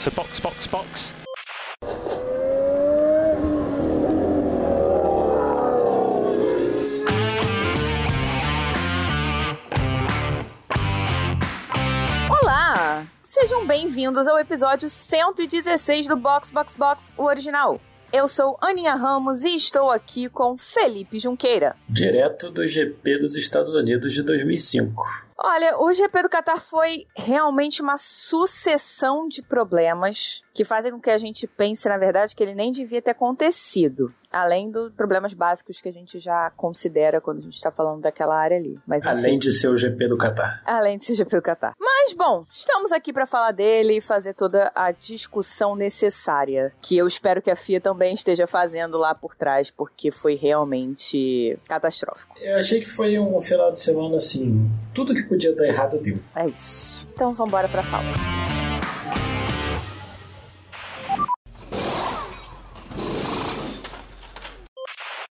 So 0.00 0.10
box, 0.10 0.40
box, 0.40 0.66
box. 0.68 1.14
Olá! 12.30 13.06
Sejam 13.20 13.66
bem-vindos 13.66 14.26
ao 14.26 14.38
episódio 14.38 14.88
116 14.88 16.06
do 16.06 16.16
Box 16.16 16.50
Box 16.50 16.74
Box, 16.74 17.12
o 17.16 17.24
original. 17.24 17.80
Eu 18.12 18.28
sou 18.28 18.56
Aninha 18.62 18.94
Ramos 18.94 19.44
e 19.44 19.56
estou 19.56 19.90
aqui 19.90 20.28
com 20.28 20.56
Felipe 20.56 21.18
Junqueira. 21.18 21.76
Direto 21.88 22.50
do 22.50 22.66
GP 22.66 23.18
dos 23.18 23.36
Estados 23.36 23.68
Unidos 23.68 24.14
de 24.14 24.22
2005. 24.22 25.25
Olha, 25.38 25.78
o 25.78 25.92
GP 25.92 26.22
do 26.22 26.28
Qatar 26.28 26.60
foi 26.60 27.06
realmente 27.14 27.82
uma 27.82 27.98
sucessão 27.98 29.28
de 29.28 29.42
problemas 29.42 30.42
que 30.54 30.64
fazem 30.64 30.90
com 30.90 30.98
que 30.98 31.10
a 31.10 31.18
gente 31.18 31.46
pense, 31.46 31.86
na 31.86 31.98
verdade, 31.98 32.34
que 32.34 32.42
ele 32.42 32.54
nem 32.54 32.72
devia 32.72 33.02
ter 33.02 33.10
acontecido. 33.10 34.12
Além 34.32 34.70
dos 34.70 34.90
problemas 34.90 35.34
básicos 35.34 35.80
que 35.80 35.88
a 35.88 35.92
gente 35.92 36.18
já 36.18 36.50
considera 36.56 37.20
quando 37.20 37.38
a 37.38 37.42
gente 37.42 37.54
está 37.54 37.70
falando 37.70 38.00
daquela 38.00 38.36
área 38.36 38.56
ali. 38.56 38.78
Mas, 38.86 39.00
enfim, 39.04 39.08
Além 39.10 39.38
de 39.38 39.52
ser 39.52 39.68
o 39.68 39.76
GP 39.76 40.08
do 40.08 40.16
Catar. 40.16 40.62
Além 40.64 40.98
de 40.98 41.04
ser 41.04 41.14
GP 41.14 41.36
do 41.36 41.42
Qatar. 41.42 41.74
Mas, 41.78 42.12
bom, 42.14 42.44
estamos 42.48 42.90
aqui 42.90 43.12
para 43.12 43.26
falar 43.26 43.52
dele 43.52 43.98
e 43.98 44.00
fazer 44.00 44.34
toda 44.34 44.72
a 44.74 44.90
discussão 44.90 45.76
necessária. 45.76 46.72
Que 46.80 46.96
eu 46.96 47.06
espero 47.06 47.40
que 47.42 47.50
a 47.50 47.56
FIA 47.56 47.80
também 47.80 48.14
esteja 48.14 48.46
fazendo 48.46 48.98
lá 48.98 49.14
por 49.14 49.34
trás, 49.34 49.70
porque 49.70 50.10
foi 50.10 50.34
realmente 50.34 51.58
catastrófico. 51.68 52.34
Eu 52.40 52.56
achei 52.56 52.80
que 52.80 52.86
foi 52.86 53.18
um 53.18 53.40
final 53.40 53.72
de 53.72 53.80
semana 53.80 54.16
assim. 54.16 54.70
Tudo 54.94 55.14
que 55.14 55.25
podia 55.26 55.54
dar 55.54 55.66
errado 55.66 55.98
deu. 55.98 56.18
É 56.34 56.46
isso. 56.48 57.06
Então 57.14 57.34
vamos 57.34 57.50
embora 57.50 57.68
pra 57.68 57.82
pauta. 57.82 58.65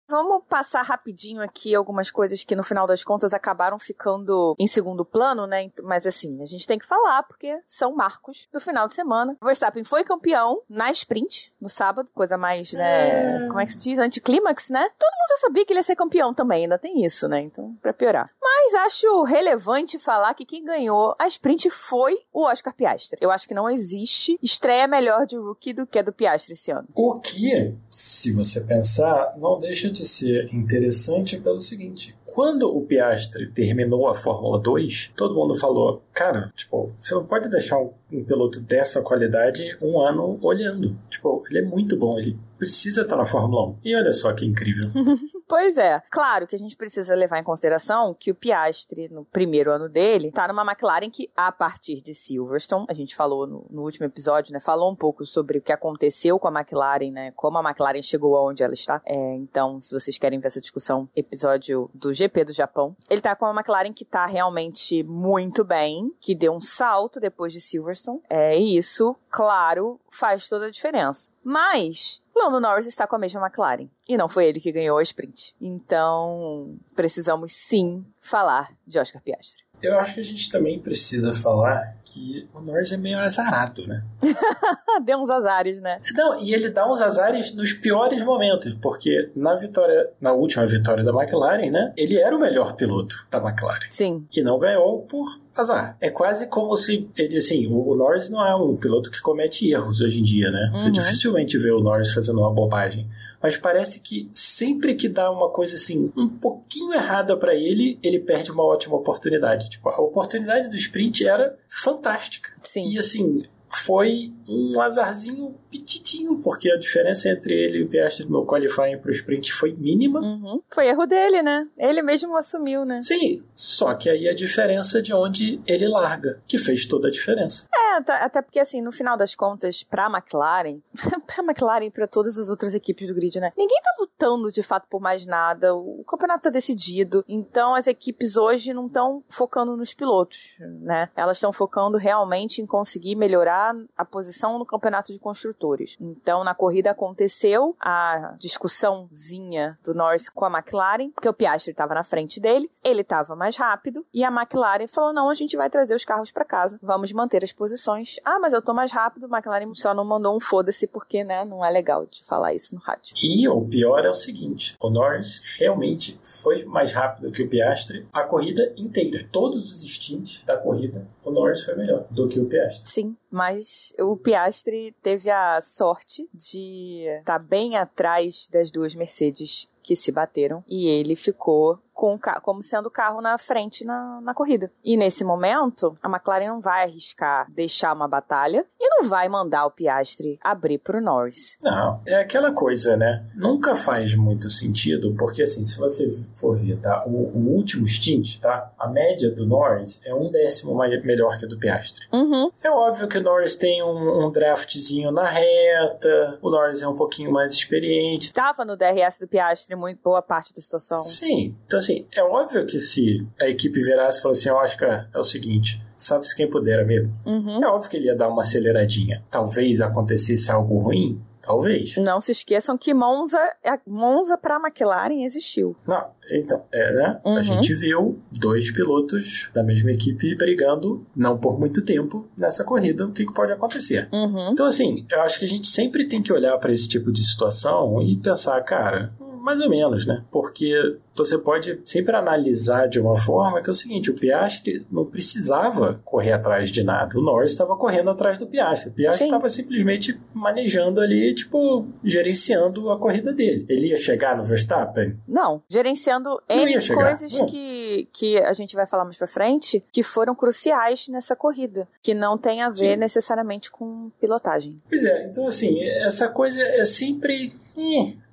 Vamos 0.08 0.42
passar 0.48 0.82
rapidinho 0.82 1.42
aqui 1.42 1.74
algumas 1.74 2.10
coisas 2.10 2.44
que 2.44 2.54
no 2.54 2.62
final 2.62 2.86
das 2.86 3.02
contas 3.02 3.34
acabaram 3.34 3.78
ficando 3.78 4.54
em 4.58 4.66
segundo 4.66 5.04
plano, 5.04 5.46
né? 5.46 5.70
Mas 5.82 6.06
assim, 6.06 6.40
a 6.40 6.46
gente 6.46 6.66
tem 6.66 6.78
que 6.78 6.86
falar 6.86 7.24
porque 7.24 7.60
são 7.66 7.94
marcos 7.94 8.48
do 8.52 8.60
final 8.60 8.86
de 8.86 8.94
semana. 8.94 9.36
O 9.40 9.46
Verstappen 9.46 9.82
foi 9.82 10.04
campeão 10.04 10.62
na 10.68 10.90
sprint 10.92 11.52
no 11.60 11.68
sábado, 11.68 12.10
coisa 12.14 12.38
mais, 12.38 12.72
né? 12.72 13.46
Como 13.48 13.58
é 13.58 13.66
que 13.66 13.72
se 13.72 13.82
diz? 13.82 13.98
Anticlímax, 13.98 14.70
né? 14.70 14.88
Todo 14.98 15.12
mundo 15.12 15.28
já 15.30 15.36
sabia 15.38 15.64
que 15.64 15.72
ele 15.72 15.80
ia 15.80 15.84
ser 15.84 15.96
campeão 15.96 16.32
também, 16.32 16.62
ainda 16.62 16.78
tem 16.78 17.04
isso, 17.04 17.26
né? 17.26 17.40
Então, 17.40 17.74
pra 17.82 17.92
piorar. 17.92 18.30
Mas 18.40 18.74
acho 18.74 19.22
relevante 19.24 19.98
falar 19.98 20.34
que 20.34 20.44
quem 20.44 20.64
ganhou 20.64 21.16
a 21.18 21.26
sprint 21.26 21.68
foi 21.70 22.16
o 22.32 22.44
Oscar 22.44 22.74
Piastri. 22.74 23.18
Eu 23.20 23.30
acho 23.30 23.48
que 23.48 23.54
não 23.54 23.68
existe 23.68 24.38
estreia 24.42 24.86
melhor 24.86 25.26
de 25.26 25.36
rookie 25.36 25.72
do 25.72 25.86
que 25.86 25.98
a 25.98 26.02
do 26.02 26.12
Piastri 26.12 26.54
esse 26.54 26.70
ano. 26.70 26.86
O 26.94 27.14
que, 27.14 27.74
se 27.90 28.32
você 28.32 28.60
pensar, 28.60 29.34
não 29.36 29.58
deixa 29.58 29.90
de 29.90 29.95
ser 30.04 30.52
interessante 30.52 31.38
pelo 31.38 31.60
seguinte. 31.60 32.14
Quando 32.24 32.68
o 32.68 32.82
Piastri 32.82 33.50
terminou 33.50 34.08
a 34.08 34.14
Fórmula 34.14 34.60
2, 34.60 35.12
todo 35.16 35.34
mundo 35.34 35.56
falou: 35.56 36.02
Cara, 36.12 36.52
tipo, 36.54 36.92
você 36.98 37.14
não 37.14 37.24
pode 37.24 37.48
deixar 37.48 37.78
um 37.80 38.24
piloto 38.24 38.60
dessa 38.60 39.00
qualidade 39.00 39.76
um 39.80 39.98
ano 40.00 40.38
olhando. 40.42 40.98
Tipo, 41.08 41.42
ele 41.48 41.60
é 41.60 41.62
muito 41.62 41.96
bom, 41.96 42.18
ele 42.18 42.38
precisa 42.58 43.02
estar 43.02 43.16
na 43.16 43.24
Fórmula 43.24 43.68
1. 43.68 43.76
E 43.84 43.96
olha 43.96 44.12
só 44.12 44.32
que 44.32 44.44
incrível. 44.44 44.90
Pois 45.48 45.78
é. 45.78 46.02
Claro 46.10 46.46
que 46.46 46.56
a 46.56 46.58
gente 46.58 46.76
precisa 46.76 47.14
levar 47.14 47.38
em 47.38 47.44
consideração 47.44 48.14
que 48.14 48.30
o 48.30 48.34
Piastri, 48.34 49.08
no 49.08 49.24
primeiro 49.24 49.70
ano 49.70 49.88
dele, 49.88 50.32
tá 50.32 50.48
numa 50.48 50.62
McLaren 50.62 51.08
que, 51.08 51.30
a 51.36 51.52
partir 51.52 52.00
de 52.02 52.14
Silverstone, 52.14 52.86
a 52.88 52.94
gente 52.94 53.14
falou 53.14 53.46
no, 53.46 53.66
no 53.70 53.82
último 53.82 54.06
episódio, 54.06 54.52
né? 54.52 54.58
Falou 54.58 54.90
um 54.90 54.96
pouco 54.96 55.24
sobre 55.24 55.58
o 55.58 55.62
que 55.62 55.72
aconteceu 55.72 56.38
com 56.38 56.48
a 56.48 56.60
McLaren, 56.60 57.10
né? 57.10 57.32
Como 57.32 57.58
a 57.58 57.62
McLaren 57.62 58.02
chegou 58.02 58.36
aonde 58.36 58.62
ela 58.62 58.74
está. 58.74 59.00
É, 59.04 59.34
então, 59.34 59.80
se 59.80 59.94
vocês 59.94 60.18
querem 60.18 60.40
ver 60.40 60.48
essa 60.48 60.60
discussão, 60.60 61.08
episódio 61.14 61.88
do 61.94 62.12
GP 62.12 62.44
do 62.46 62.52
Japão. 62.52 62.96
Ele 63.08 63.20
tá 63.20 63.36
com 63.36 63.44
uma 63.44 63.60
McLaren 63.60 63.92
que 63.92 64.04
tá 64.04 64.26
realmente 64.26 65.02
muito 65.04 65.64
bem, 65.64 66.12
que 66.20 66.34
deu 66.34 66.52
um 66.52 66.60
salto 66.60 67.20
depois 67.20 67.52
de 67.52 67.60
Silverstone. 67.60 68.20
É, 68.28 68.56
isso, 68.56 69.16
claro, 69.30 70.00
faz 70.10 70.48
toda 70.48 70.66
a 70.66 70.70
diferença. 70.70 71.30
Mas 71.44 72.20
Lando 72.36 72.60
Norris 72.60 72.86
está 72.86 73.06
com 73.06 73.16
a 73.16 73.18
mesma 73.18 73.40
McLaren. 73.40 73.88
E 74.06 74.16
não 74.16 74.28
foi 74.28 74.46
ele 74.46 74.60
que 74.60 74.70
ganhou 74.70 74.98
a 74.98 75.02
sprint. 75.02 75.54
Então, 75.60 76.76
precisamos 76.94 77.52
sim 77.52 78.04
falar 78.20 78.72
de 78.86 78.98
Oscar 78.98 79.22
Piastri. 79.22 79.64
Eu 79.82 79.98
acho 79.98 80.14
que 80.14 80.20
a 80.20 80.24
gente 80.24 80.50
também 80.50 80.78
precisa 80.78 81.32
falar 81.34 81.96
que 82.04 82.48
o 82.54 82.60
Norris 82.60 82.92
é 82.92 82.96
meio 82.96 83.18
azarado, 83.18 83.86
né? 83.86 84.02
Deu 85.04 85.18
uns 85.18 85.28
azares, 85.28 85.80
né? 85.80 86.00
Não, 86.14 86.40
e 86.40 86.54
ele 86.54 86.70
dá 86.70 86.90
uns 86.90 87.00
azares 87.02 87.52
nos 87.52 87.72
piores 87.72 88.22
momentos, 88.22 88.72
porque 88.80 89.30
na 89.36 89.54
vitória, 89.54 90.10
na 90.20 90.32
última 90.32 90.66
vitória 90.66 91.04
da 91.04 91.12
McLaren, 91.12 91.70
né? 91.70 91.92
Ele 91.96 92.16
era 92.16 92.34
o 92.34 92.40
melhor 92.40 92.74
piloto 92.74 93.26
da 93.30 93.38
McLaren. 93.38 93.88
Sim. 93.90 94.26
E 94.32 94.42
não 94.42 94.58
ganhou 94.58 95.02
por 95.02 95.26
azar. 95.56 95.96
É 96.00 96.10
quase 96.10 96.46
como 96.46 96.76
se 96.76 97.08
ele, 97.16 97.36
assim, 97.36 97.66
o, 97.66 97.88
o 97.90 97.94
Norris 97.96 98.28
não 98.28 98.44
é 98.46 98.54
um 98.54 98.76
piloto 98.76 99.10
que 99.10 99.20
comete 99.20 99.70
erros 99.70 100.00
hoje 100.00 100.20
em 100.20 100.22
dia, 100.22 100.50
né? 100.50 100.70
Você 100.72 100.86
Uhum. 100.86 100.92
dificilmente 100.92 101.56
vê 101.58 101.70
o 101.70 101.80
Norris 101.80 102.12
fazendo 102.12 102.40
uma 102.40 102.50
bobagem. 102.52 103.08
Mas 103.42 103.56
parece 103.56 104.00
que 104.00 104.30
sempre 104.34 104.94
que 104.94 105.08
dá 105.08 105.30
uma 105.30 105.50
coisa 105.50 105.74
assim, 105.74 106.10
um 106.16 106.28
pouquinho 106.28 106.92
errada 106.94 107.36
pra 107.36 107.54
ele, 107.54 107.98
ele 108.02 108.18
perde 108.18 108.50
uma 108.50 108.64
ótima 108.64 108.96
oportunidade. 108.96 109.68
Tipo, 109.70 109.88
a 109.90 110.00
oportunidade 110.00 110.68
do 110.68 110.76
sprint 110.76 111.26
era 111.26 111.56
fantástica. 111.68 112.50
Sim. 112.62 112.90
E 112.92 112.98
assim, 112.98 113.44
foi 113.68 114.32
um 114.48 114.80
azarzinho 114.80 115.54
petitinho, 115.70 116.38
porque 116.38 116.70
a 116.70 116.76
diferença 116.76 117.28
entre 117.28 117.54
ele 117.54 117.78
e 117.78 117.82
o 117.82 117.88
Piastri 117.88 118.26
no 118.26 118.46
qualifying 118.46 118.98
pro 118.98 119.10
sprint 119.10 119.52
foi 119.52 119.72
mínima. 119.72 120.20
Uhum. 120.20 120.60
Foi 120.72 120.86
erro 120.86 121.06
dele, 121.06 121.42
né? 121.42 121.66
Ele 121.76 122.02
mesmo 122.02 122.36
assumiu, 122.36 122.84
né? 122.84 123.00
Sim, 123.02 123.42
só 123.54 123.94
que 123.94 124.08
aí 124.08 124.28
a 124.28 124.34
diferença 124.34 125.02
de 125.02 125.12
onde 125.12 125.60
ele 125.66 125.88
larga, 125.88 126.40
que 126.46 126.58
fez 126.58 126.86
toda 126.86 127.08
a 127.08 127.10
diferença. 127.10 127.66
É, 127.74 127.96
até 127.96 128.12
até 128.24 128.42
porque 128.42 128.60
assim, 128.60 128.80
no 128.80 128.92
final 128.92 129.16
das 129.16 129.34
contas, 129.34 129.82
pra 129.82 130.06
McLaren, 130.06 130.80
pra 131.26 131.42
McLaren 131.42 131.86
e 131.86 131.90
pra 131.90 132.06
todas 132.06 132.38
as 132.38 132.50
outras 132.50 132.74
equipes 132.74 133.08
do 133.08 133.14
grid, 133.14 133.40
né? 133.40 133.52
Ninguém 133.56 133.80
tá 133.82 133.90
lutando 133.98 134.50
de 134.52 134.62
fato 134.62 134.86
por 134.88 135.00
mais 135.00 135.26
nada. 135.26 135.74
O 135.74 136.04
campeonato 136.06 136.44
tá 136.44 136.50
decidido. 136.50 137.24
Então 137.28 137.74
as 137.74 137.86
equipes 137.86 138.36
hoje 138.36 138.72
não 138.72 138.86
estão 138.86 139.24
focando 139.28 139.76
nos 139.76 139.94
pilotos, 139.94 140.56
né? 140.60 141.08
Elas 141.16 141.36
estão 141.36 141.52
focando 141.52 141.96
realmente 141.96 142.60
em 142.60 142.66
conseguir 142.66 143.16
melhorar 143.16 143.74
a 143.96 144.04
posição 144.04 144.35
no 144.58 144.66
campeonato 144.66 145.12
de 145.12 145.18
construtores. 145.18 145.96
Então 146.00 146.44
na 146.44 146.54
corrida 146.54 146.90
aconteceu 146.90 147.76
a 147.80 148.34
discussãozinha 148.38 149.78
do 149.84 149.94
Norris 149.94 150.28
com 150.28 150.44
a 150.44 150.50
McLaren, 150.50 151.10
porque 151.10 151.28
o 151.28 151.34
Piastri 151.34 151.70
estava 151.70 151.94
na 151.94 152.04
frente 152.04 152.40
dele, 152.40 152.70
ele 152.84 153.02
estava 153.02 153.34
mais 153.34 153.56
rápido 153.56 154.04
e 154.12 154.24
a 154.24 154.28
McLaren 154.28 154.86
falou: 154.86 155.12
"Não, 155.12 155.28
a 155.28 155.34
gente 155.34 155.56
vai 155.56 155.70
trazer 155.70 155.94
os 155.94 156.04
carros 156.04 156.30
para 156.30 156.44
casa. 156.44 156.78
Vamos 156.82 157.12
manter 157.12 157.42
as 157.44 157.52
posições. 157.52 158.16
Ah, 158.24 158.38
mas 158.38 158.52
eu 158.52 158.62
tô 158.62 158.72
mais 158.72 158.92
rápido". 158.92 159.26
A 159.26 159.36
McLaren 159.36 159.72
só 159.74 159.94
não 159.94 160.04
mandou 160.04 160.36
um 160.36 160.40
foda-se 160.40 160.86
porque, 160.86 161.24
né, 161.24 161.44
não 161.44 161.64
é 161.64 161.70
legal 161.70 162.06
de 162.06 162.24
falar 162.24 162.54
isso 162.54 162.74
no 162.74 162.80
rádio. 162.80 163.14
E 163.22 163.48
o 163.48 163.60
pior 163.62 164.04
é 164.04 164.10
o 164.10 164.14
seguinte: 164.14 164.76
o 164.80 164.90
Norris 164.90 165.42
realmente 165.58 166.18
foi 166.22 166.64
mais 166.64 166.92
rápido 166.92 167.30
que 167.32 167.42
o 167.42 167.48
Piastri 167.48 168.06
a 168.12 168.22
corrida 168.24 168.72
inteira. 168.76 169.26
Todos 169.30 169.72
os 169.72 169.82
stints 169.82 170.42
da 170.44 170.56
corrida, 170.56 171.06
o 171.24 171.30
Norris 171.30 171.64
foi 171.64 171.74
melhor 171.74 172.06
do 172.10 172.28
que 172.28 172.38
o 172.38 172.46
Piastri. 172.46 172.90
Sim, 172.90 173.16
mas 173.36 173.92
o 174.00 174.16
Piastri 174.16 174.96
teve 175.02 175.30
a 175.30 175.60
sorte 175.60 176.26
de 176.32 177.04
estar 177.20 177.38
bem 177.38 177.76
atrás 177.76 178.48
das 178.50 178.70
duas 178.70 178.94
Mercedes 178.94 179.68
que 179.82 179.94
se 179.94 180.10
bateram 180.10 180.64
e 180.66 180.88
ele 180.88 181.14
ficou 181.14 181.78
com 181.92 182.18
como 182.42 182.62
sendo 182.62 182.86
o 182.86 182.90
carro 182.90 183.20
na 183.20 183.38
frente 183.38 183.84
na, 183.84 184.20
na 184.20 184.34
corrida. 184.34 184.72
E 184.82 184.96
nesse 184.96 185.22
momento, 185.22 185.96
a 186.02 186.08
McLaren 186.08 186.48
não 186.48 186.60
vai 186.60 186.82
arriscar 186.82 187.46
deixar 187.50 187.94
uma 187.94 188.08
batalha 188.08 188.66
e 188.86 188.88
não 188.88 189.08
vai 189.08 189.28
mandar 189.28 189.66
o 189.66 189.70
Piastri 189.70 190.38
abrir 190.42 190.78
pro 190.78 191.00
Norris. 191.00 191.58
Não, 191.62 192.00
é 192.06 192.16
aquela 192.16 192.52
coisa, 192.52 192.96
né? 192.96 193.24
Nunca 193.34 193.74
faz 193.74 194.14
muito 194.14 194.48
sentido, 194.48 195.14
porque 195.18 195.42
assim, 195.42 195.64
se 195.64 195.76
você 195.76 196.08
for 196.34 196.56
ver, 196.56 196.78
tá? 196.78 197.04
O, 197.06 197.10
o 197.10 197.54
último 197.54 197.88
stint, 197.88 198.38
tá? 198.38 198.72
A 198.78 198.86
média 198.88 199.30
do 199.30 199.46
Norris 199.46 200.00
é 200.04 200.14
um 200.14 200.30
décimo 200.30 200.74
mais, 200.74 201.02
melhor 201.04 201.36
que 201.38 201.44
a 201.44 201.48
do 201.48 201.58
Piastri. 201.58 202.06
Uhum. 202.12 202.50
É 202.62 202.70
óbvio 202.70 203.08
que 203.08 203.18
o 203.18 203.22
Norris 203.22 203.56
tem 203.56 203.82
um, 203.82 204.26
um 204.26 204.30
draftzinho 204.30 205.10
na 205.10 205.26
reta, 205.26 206.38
o 206.40 206.50
Norris 206.50 206.82
é 206.82 206.88
um 206.88 206.96
pouquinho 206.96 207.32
mais 207.32 207.52
experiente. 207.52 208.32
Tava 208.32 208.64
no 208.64 208.76
DRS 208.76 209.18
do 209.20 209.26
Piastri 209.26 209.74
muito 209.74 210.00
boa 210.02 210.22
parte 210.22 210.54
da 210.54 210.60
situação. 210.60 211.00
Sim, 211.00 211.56
então 211.66 211.78
assim, 211.78 212.06
é 212.12 212.22
óbvio 212.22 212.66
que 212.66 212.78
se 212.78 213.26
a 213.40 213.48
equipe 213.48 213.80
virasse 213.80 214.20
e 214.20 214.22
falasse 214.22 214.48
assim, 214.48 214.58
Oscar, 214.58 215.08
é 215.12 215.18
o 215.18 215.24
seguinte, 215.24 215.80
salve-se 215.96 216.36
quem 216.36 216.48
puder 216.48 216.84
mesmo. 216.86 217.12
Uhum. 217.24 217.64
É 217.64 217.66
óbvio 217.66 217.90
que 217.90 217.96
ele 217.96 218.06
ia 218.06 218.16
dar 218.16 218.28
uma 218.28 218.42
aceleradinha. 218.42 219.24
Talvez 219.30 219.80
acontecesse 219.80 220.50
algo 220.50 220.78
ruim, 220.78 221.20
Talvez. 221.46 221.96
Não 221.98 222.20
se 222.20 222.32
esqueçam 222.32 222.76
que 222.76 222.92
Monza, 222.92 223.38
a 223.64 223.78
Monza 223.86 224.36
para 224.36 224.56
McLaren 224.56 225.22
existiu. 225.22 225.76
Não, 225.86 226.04
então, 226.28 226.64
é, 226.72 226.92
né? 226.92 227.20
Uhum. 227.24 227.36
A 227.36 227.42
gente 227.44 227.72
viu 227.72 228.18
dois 228.32 228.72
pilotos 228.72 229.48
da 229.54 229.62
mesma 229.62 229.92
equipe 229.92 230.34
brigando, 230.34 231.06
não 231.14 231.38
por 231.38 231.56
muito 231.56 231.82
tempo, 231.82 232.26
nessa 232.36 232.64
corrida, 232.64 233.06
o 233.06 233.12
que, 233.12 233.24
que 233.24 233.32
pode 233.32 233.52
acontecer. 233.52 234.08
Uhum. 234.12 234.50
Então, 234.50 234.66
assim, 234.66 235.06
eu 235.08 235.20
acho 235.20 235.38
que 235.38 235.44
a 235.44 235.48
gente 235.48 235.68
sempre 235.68 236.08
tem 236.08 236.20
que 236.20 236.32
olhar 236.32 236.58
para 236.58 236.72
esse 236.72 236.88
tipo 236.88 237.12
de 237.12 237.24
situação 237.24 238.02
e 238.02 238.16
pensar, 238.16 238.60
cara, 238.62 239.12
mais 239.46 239.60
ou 239.60 239.70
menos, 239.70 240.04
né? 240.04 240.24
Porque 240.28 240.98
você 241.14 241.38
pode 241.38 241.80
sempre 241.84 242.16
analisar 242.16 242.88
de 242.88 242.98
uma 242.98 243.16
forma 243.16 243.62
que 243.62 243.70
é 243.70 243.72
o 243.72 243.74
seguinte: 243.74 244.10
o 244.10 244.14
Piastri 244.14 244.84
não 244.90 245.04
precisava 245.04 246.00
correr 246.04 246.32
atrás 246.32 246.68
de 246.68 246.82
nada. 246.82 247.16
O 247.16 247.22
Norris 247.22 247.52
estava 247.52 247.76
correndo 247.76 248.10
atrás 248.10 248.38
do 248.38 248.46
Piastri. 248.48 248.90
O 248.90 248.92
Piastri 248.92 249.26
estava 249.26 249.48
simplesmente 249.48 250.20
manejando 250.34 251.00
ali, 251.00 251.32
tipo, 251.32 251.86
gerenciando 252.02 252.90
a 252.90 252.98
corrida 252.98 253.32
dele. 253.32 253.64
Ele 253.68 253.90
ia 253.90 253.96
chegar 253.96 254.36
no 254.36 254.42
Verstappen? 254.42 255.16
Não, 255.28 255.62
gerenciando 255.68 256.42
Não 256.50 256.56
N 256.56 256.88
coisas 256.88 257.32
não. 257.32 257.46
que, 257.46 258.08
que 258.12 258.38
a 258.38 258.52
gente 258.52 258.74
vai 258.74 258.86
falar 258.88 259.04
mais 259.04 259.16
pra 259.16 259.28
frente 259.28 259.84
que 259.92 260.02
foram 260.02 260.34
cruciais 260.34 261.06
nessa 261.06 261.36
corrida, 261.36 261.86
que 262.02 262.14
não 262.14 262.36
tem 262.36 262.62
a 262.62 262.68
ver 262.68 262.94
Sim. 262.94 262.96
necessariamente 262.96 263.70
com 263.70 264.10
pilotagem. 264.20 264.78
Pois 264.88 265.04
é, 265.04 265.26
então 265.26 265.46
assim, 265.46 265.84
essa 265.84 266.28
coisa 266.28 266.60
é 266.60 266.84
sempre. 266.84 267.54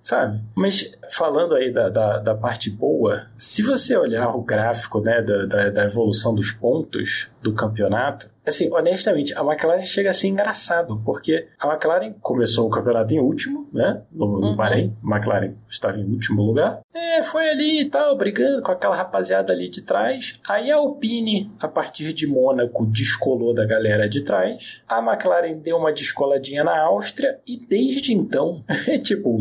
Sabe? 0.04 0.42
Mas 0.54 0.92
falando 1.10 1.56
aí 1.56 1.72
da, 1.72 1.88
da, 1.88 2.20
da 2.20 2.36
parte 2.36 2.70
boa, 2.70 3.28
se 3.38 3.64
você 3.64 3.96
olhar 3.96 4.36
o 4.36 4.42
gráfico 4.42 5.00
né, 5.00 5.22
da, 5.22 5.46
da, 5.46 5.70
da 5.70 5.86
evolução 5.86 6.36
dos 6.36 6.52
pontos 6.52 7.30
do 7.44 7.54
campeonato, 7.54 8.30
assim, 8.46 8.70
honestamente, 8.72 9.34
a 9.38 9.42
McLaren 9.42 9.84
chega 9.84 10.10
a 10.10 10.14
ser 10.14 10.28
engraçado, 10.28 11.02
porque 11.06 11.48
a 11.60 11.68
McLaren 11.68 12.14
começou 12.22 12.68
o 12.68 12.70
campeonato 12.70 13.14
em 13.14 13.20
último, 13.20 13.68
né? 13.72 14.02
No, 14.12 14.40
no 14.40 14.48
Uhum. 14.48 14.56
Bahrein. 14.56 14.96
A 15.04 15.16
McLaren 15.16 15.54
estava 15.70 15.98
em 15.98 16.06
último 16.06 16.42
lugar. 16.42 16.82
É, 16.94 17.22
foi 17.24 17.48
ali 17.50 17.82
e 17.82 17.86
tal, 17.90 18.18
brigando 18.18 18.62
com 18.62 18.72
aquela 18.72 18.96
rapaziada 18.96 19.54
ali 19.54 19.70
de 19.70 19.82
trás. 19.82 20.34
Aí 20.48 20.72
a 20.72 20.76
Alpine, 20.78 21.52
a 21.60 21.68
partir 21.68 22.12
de 22.14 22.26
Mônaco, 22.28 22.86
descolou 22.86 23.54
da 23.54 23.66
galera 23.66 24.08
de 24.10 24.22
trás. 24.24 24.82
A 24.88 25.00
McLaren 25.00 25.58
deu 25.58 25.78
uma 25.78 25.92
descoladinha 25.94 26.64
na 26.64 26.80
Áustria 26.82 27.40
e 27.48 27.58
desde 27.58 28.14
então, 28.14 28.64
é 28.88 28.98
tipo, 29.00 29.38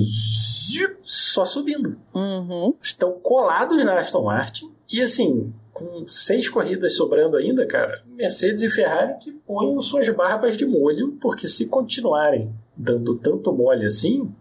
só 1.03 1.45
subindo. 1.45 1.97
Uhum. 2.15 2.75
Estão 2.81 3.13
colados 3.13 3.85
na 3.85 3.99
Aston 3.99 4.23
Martin 4.25 4.71
e 4.91 5.01
assim. 5.01 5.53
Com 5.83 6.07
seis 6.07 6.49
corridas 6.49 6.95
sobrando 6.95 7.37
ainda, 7.37 7.67
cara, 7.67 8.03
Mercedes 8.07 8.63
e 8.63 8.69
Ferrari 8.69 9.15
que 9.19 9.33
ponham 9.33 9.81
suas 9.81 10.09
barbas 10.11 10.57
de 10.57 10.65
molho, 10.65 11.19
porque 11.21 11.49
se 11.49 11.67
continuarem 11.67 12.53
dando 12.77 13.17
tanto 13.19 13.53
mole 13.53 13.85
assim, 13.85 14.33